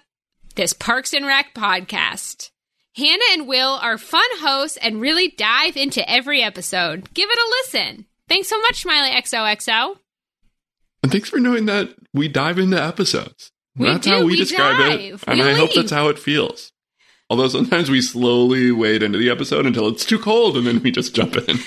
This 0.55 0.73
Parks 0.73 1.13
and 1.13 1.27
Rec 1.27 1.55
podcast. 1.55 2.51
Hannah 2.97 3.23
and 3.33 3.47
Will 3.47 3.79
are 3.83 3.99
fun 3.99 4.25
hosts 4.39 4.79
and 4.79 5.03
really 5.03 5.29
dive 5.29 5.77
into 5.77 6.09
every 6.11 6.43
episode. 6.43 7.13
Give 7.13 7.29
it 7.31 7.39
a 7.39 7.49
listen. 7.63 8.07
Thanks 8.27 8.49
so 8.49 8.59
much, 8.63 8.81
Smiley 8.81 9.11
XOXO. 9.11 9.99
And 11.03 11.13
thanks 11.13 11.29
for 11.29 11.39
knowing 11.39 11.67
that 11.67 11.91
we 12.15 12.27
dive 12.29 12.59
into 12.59 12.83
episodes. 12.83 13.53
We 13.77 13.87
that's 13.87 14.07
do, 14.07 14.11
how 14.13 14.19
we, 14.21 14.33
we 14.33 14.37
describe 14.37 14.79
dive. 14.79 15.01
it. 15.01 15.23
And 15.27 15.41
We 15.41 15.47
I 15.47 15.53
hope 15.53 15.75
that's 15.75 15.91
how 15.91 16.09
it 16.09 16.19
feels. 16.19 16.73
Although 17.29 17.49
sometimes 17.49 17.91
we 17.91 18.01
slowly 18.01 18.71
wade 18.71 19.03
into 19.03 19.19
the 19.19 19.31
episode 19.31 19.67
until 19.67 19.89
it's 19.89 20.05
too 20.05 20.19
cold 20.19 20.57
and 20.57 20.67
then 20.67 20.81
we 20.83 20.91
just 20.91 21.15
jump 21.15 21.37
in. 21.37 21.59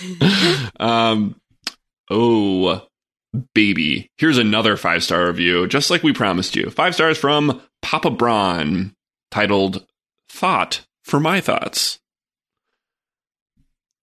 um, 0.79 1.35
oh, 2.09 2.87
baby. 3.53 4.09
Here's 4.17 4.37
another 4.37 4.77
five 4.77 5.03
star 5.03 5.27
review, 5.27 5.67
just 5.67 5.89
like 5.89 6.03
we 6.03 6.13
promised 6.13 6.55
you. 6.55 6.69
Five 6.69 6.95
stars 6.95 7.17
from 7.17 7.61
Papa 7.81 8.09
Braun, 8.09 8.95
titled 9.31 9.85
Thought 10.29 10.85
for 11.03 11.19
My 11.19 11.41
Thoughts. 11.41 11.99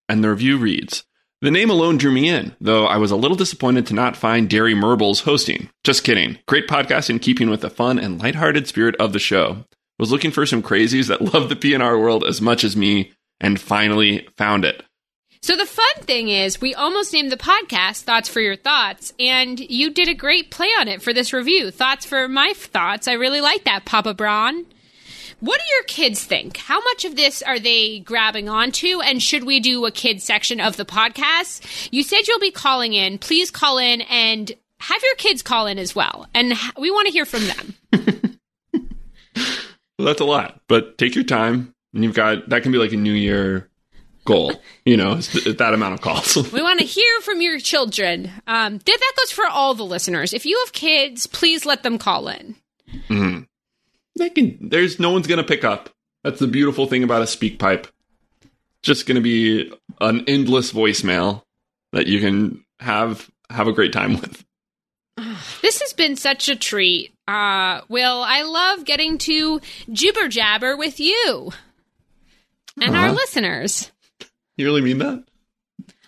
And 0.09 0.23
the 0.23 0.31
review 0.31 0.59
reads 0.59 1.05
The 1.41 1.51
name 1.51 1.70
alone 1.70 1.97
drew 1.97 2.12
me 2.12 2.28
in, 2.28 2.55
though 2.61 2.87
I 2.87 2.99
was 2.99 3.11
a 3.11 3.16
little 3.16 3.37
disappointed 3.37 3.87
to 3.87 3.95
not 3.95 4.16
find 4.16 4.49
Derry 4.49 4.74
Merbles 4.74 5.23
hosting. 5.23 5.70
Just 5.85 6.05
kidding. 6.05 6.39
Great 6.47 6.69
podcast 6.69 7.09
in 7.09 7.19
keeping 7.19 7.49
with 7.49 7.62
the 7.62 7.70
fun 7.70 7.99
and 7.99 8.20
lighthearted 8.20 8.69
spirit 8.69 8.95
of 8.97 9.12
the 9.12 9.19
show. 9.19 9.65
Was 9.98 10.10
looking 10.10 10.31
for 10.31 10.47
some 10.47 10.62
crazies 10.62 11.09
that 11.09 11.23
love 11.35 11.48
the 11.48 11.56
PNR 11.56 12.01
world 12.01 12.24
as 12.24 12.40
much 12.40 12.64
as 12.64 12.77
me, 12.77 13.12
and 13.40 13.60
finally 13.60 14.28
found 14.36 14.64
it. 14.64 14.82
So 15.43 15.56
the 15.56 15.66
fun 15.66 16.02
thing 16.02 16.28
is, 16.28 16.60
we 16.60 16.74
almost 16.74 17.12
named 17.12 17.31
the 17.31 17.36
podcast 17.36 18.02
"Thoughts 18.02 18.28
for 18.28 18.40
Your 18.40 18.56
Thoughts," 18.56 19.12
and 19.18 19.59
you 19.60 19.90
did 19.90 20.09
a 20.09 20.14
great 20.14 20.51
play 20.51 20.68
on 20.78 20.89
it 20.89 21.02
for 21.02 21.12
this 21.12 21.32
review. 21.32 21.70
Thoughts 21.70 22.05
for 22.05 22.28
my 22.28 22.52
thoughts. 22.55 23.09
I 23.09 23.12
really 23.12 23.40
like 23.40 23.64
that, 23.64 23.85
Papa 23.85 24.14
Braun. 24.14 24.66
What 25.40 25.60
do 25.60 25.74
your 25.74 25.85
kids 25.85 26.24
think? 26.24 26.56
How 26.56 26.81
much 26.81 27.05
of 27.05 27.14
this 27.14 27.43
are 27.43 27.59
they 27.59 28.01
grabbing 28.01 28.48
onto? 28.48 29.01
And 29.01 29.23
should 29.23 29.44
we 29.44 29.60
do 29.60 29.85
a 29.85 29.90
kids 29.90 30.24
section 30.24 30.60
of 30.60 30.77
the 30.77 30.86
podcast? 30.86 31.89
You 31.93 32.02
said 32.02 32.27
you'll 32.27 32.39
be 32.39 32.51
calling 32.51 32.94
in. 32.94 33.18
Please 33.18 33.51
call 33.51 33.77
in 33.77 34.01
and 34.02 34.51
have 34.78 35.02
your 35.02 35.14
kids 35.16 35.43
call 35.43 35.66
in 35.66 35.78
as 35.78 35.94
well. 35.94 36.27
And 36.32 36.55
we 36.78 36.90
want 36.90 37.06
to 37.06 37.12
hear 37.12 37.27
from 37.27 37.47
them. 37.47 38.40
Well, 39.98 40.06
that's 40.06 40.20
a 40.20 40.24
lot, 40.24 40.60
but 40.68 40.98
take 40.98 41.14
your 41.14 41.24
time. 41.24 41.74
And 41.94 42.05
you've 42.05 42.14
got 42.14 42.48
that 42.51 42.62
can 42.62 42.73
be 42.73 42.78
like 42.78 42.93
a 42.93 42.97
New 42.97 43.12
Year 43.12 43.70
goal, 44.27 44.52
you 44.85 44.97
know, 44.97 45.20
th- 45.20 45.56
that 45.56 45.73
amount 45.73 45.94
of 45.94 46.01
calls. 46.01 46.36
We 46.52 46.60
want 46.62 46.81
to 46.81 46.85
hear 46.85 47.20
from 47.23 47.40
your 47.40 47.59
children. 47.59 48.31
Um, 48.47 48.78
th- 48.78 48.98
that 48.98 49.12
goes 49.18 49.32
for 49.32 49.47
all 49.47 49.73
the 49.74 49.85
listeners. 49.85 50.32
If 50.35 50.44
you 50.44 50.60
have 50.64 50.73
kids, 50.74 51.27
please 51.27 51.64
let 51.64 51.82
them 51.82 51.97
call 51.98 52.28
in. 52.28 52.56
Mhm. 53.09 53.47
They 54.18 54.31
can. 54.31 54.59
There's 54.68 54.98
no 55.01 55.10
one's 55.10 55.27
gonna 55.27 55.44
pick 55.44 55.64
up. 55.64 55.90
That's 56.24 56.40
the 56.40 56.47
beautiful 56.48 56.86
thing 56.86 57.02
about 57.02 57.23
a 57.23 57.27
SpeakPipe. 57.27 57.86
Just 58.82 59.06
gonna 59.06 59.20
be 59.20 59.73
an 60.01 60.24
endless 60.27 60.73
voicemail 60.73 61.43
that 61.93 62.06
you 62.06 62.20
can 62.20 62.64
have 62.81 63.31
have 63.48 63.68
a 63.68 63.73
great 63.73 63.93
time 63.93 64.14
with. 64.20 64.44
This 65.67 65.81
has 65.81 65.93
been 65.95 66.15
such 66.15 66.49
a 66.49 66.55
treat. 66.55 67.13
Uh, 67.27 67.81
Will, 67.89 68.23
I 68.23 68.43
love 68.43 68.85
getting 68.85 69.19
to 69.19 69.61
jibber 69.91 70.29
jabber 70.29 70.77
with 70.77 71.01
you 71.01 71.51
and 72.81 72.95
our 72.95 73.07
Uh-huh. 73.07 73.15
listeners. 73.15 73.91
You 74.57 74.67
really 74.67 74.81
mean 74.81 74.99
that 74.99 75.25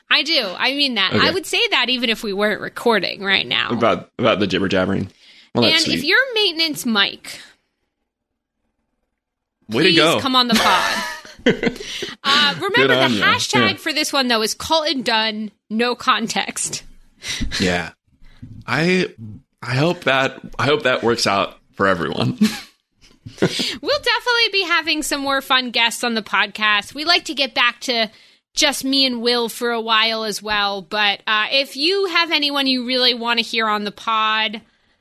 I 0.08 0.22
do. 0.22 0.40
I 0.56 0.74
mean 0.74 0.94
that. 0.94 1.12
Okay. 1.12 1.26
I 1.26 1.32
would 1.32 1.44
say 1.44 1.66
that 1.72 1.90
even 1.90 2.08
if 2.08 2.22
we 2.22 2.32
weren't 2.32 2.60
recording 2.60 3.24
right 3.24 3.44
now. 3.44 3.70
about 3.70 4.12
about 4.16 4.38
the 4.38 4.46
jibber 4.46 4.68
jabbering? 4.68 5.10
Well, 5.56 5.64
and 5.64 5.88
if 5.88 6.04
you're 6.04 6.34
maintenance 6.34 6.86
Mike, 6.86 7.40
Way 9.70 9.82
to 9.82 9.88
please 9.88 9.96
go. 9.96 10.20
come 10.20 10.36
on 10.36 10.46
the 10.46 10.54
pod. 10.54 11.04
uh, 12.22 12.54
remember 12.60 12.94
the 12.94 13.20
hashtag 13.24 13.70
Yeah. 13.72 13.76
for 13.76 13.92
this 13.92 14.12
one 14.12 14.28
though 14.28 14.42
is 14.42 14.54
Colton 14.54 15.02
Dunn, 15.02 15.50
no 15.68 15.96
context. 15.96 16.84
Yeah, 17.60 17.90
I 18.68 19.12
I 19.62 19.74
hope 19.74 20.04
that 20.04 20.40
I 20.58 20.66
hope 20.66 20.84
that 20.84 21.02
works 21.02 21.26
out 21.26 21.58
for 21.72 21.86
everyone. 21.86 22.38
We'll 23.40 23.50
definitely 24.00 24.48
be 24.52 24.62
having 24.62 25.02
some 25.02 25.20
more 25.20 25.40
fun 25.40 25.70
guests 25.70 26.02
on 26.02 26.14
the 26.14 26.22
podcast. 26.22 26.94
We 26.94 27.04
like 27.04 27.26
to 27.26 27.34
get 27.34 27.54
back 27.54 27.80
to 27.82 28.10
just 28.54 28.84
me 28.84 29.06
and 29.06 29.22
Will 29.22 29.48
for 29.48 29.70
a 29.70 29.80
while 29.80 30.24
as 30.24 30.42
well. 30.42 30.82
But 30.82 31.22
uh, 31.26 31.46
if 31.50 31.76
you 31.76 32.06
have 32.06 32.30
anyone 32.30 32.66
you 32.66 32.86
really 32.86 33.14
want 33.14 33.38
to 33.38 33.44
hear 33.44 33.66
on 33.68 33.84
the 33.84 33.92
pod, 33.92 34.60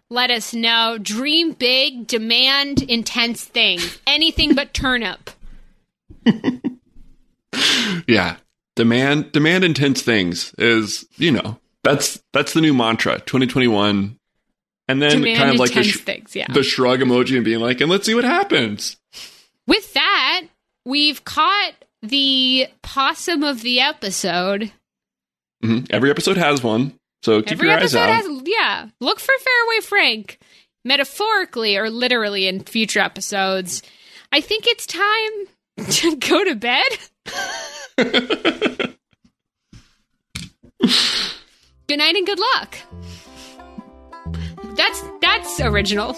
let 0.09 0.29
us 0.29 0.53
know. 0.53 0.97
Dream 1.01 1.53
big, 1.53 2.07
demand 2.07 2.83
intense 2.83 3.43
things. 3.43 3.97
Anything 4.05 4.53
but 4.53 4.73
turnip. 4.73 5.31
yeah, 8.07 8.37
demand 8.75 9.31
demand 9.31 9.63
intense 9.63 10.01
things 10.01 10.53
is 10.57 11.05
you 11.15 11.31
know 11.31 11.57
that's 11.83 12.21
that's 12.33 12.53
the 12.53 12.61
new 12.61 12.73
mantra 12.73 13.19
2021, 13.21 14.16
and 14.87 15.01
then 15.01 15.19
Demand 15.21 15.37
kind 15.37 15.49
of 15.51 15.59
like 15.59 15.73
the, 15.73 15.83
sh- 15.83 16.01
things, 16.01 16.35
yeah. 16.35 16.47
the 16.51 16.63
shrug 16.63 16.99
emoji 16.99 17.35
and 17.35 17.45
being 17.45 17.59
like, 17.59 17.81
and 17.81 17.89
let's 17.89 18.05
see 18.05 18.13
what 18.15 18.23
happens. 18.23 18.97
With 19.67 19.93
that, 19.93 20.43
we've 20.85 21.23
caught 21.25 21.73
the 22.01 22.67
possum 22.83 23.43
of 23.43 23.61
the 23.61 23.79
episode. 23.81 24.71
hmm 25.61 25.79
Every 25.89 26.09
episode 26.09 26.37
has 26.37 26.63
one, 26.63 26.93
so 27.23 27.41
keep 27.41 27.53
Every 27.53 27.67
your 27.67 27.75
eyes 27.77 27.95
episode 27.95 27.99
out. 27.99 28.23
has, 28.23 28.41
yeah. 28.45 28.89
Look 29.01 29.19
for 29.19 29.33
Fairway 29.39 29.81
Frank, 29.81 30.39
metaphorically 30.85 31.75
or 31.77 31.89
literally 31.89 32.47
in 32.47 32.61
future 32.61 32.99
episodes. 33.01 33.81
I 34.31 34.41
think 34.41 34.65
it's 34.67 34.85
time 34.85 35.47
to 35.91 36.15
go 36.17 36.43
to 36.45 36.55
bed. 36.55 36.85
Good 41.87 41.99
night 41.99 42.15
and 42.15 42.25
good 42.25 42.39
luck. 42.39 42.77
That's 44.77 45.03
that's 45.21 45.59
original. 45.59 46.13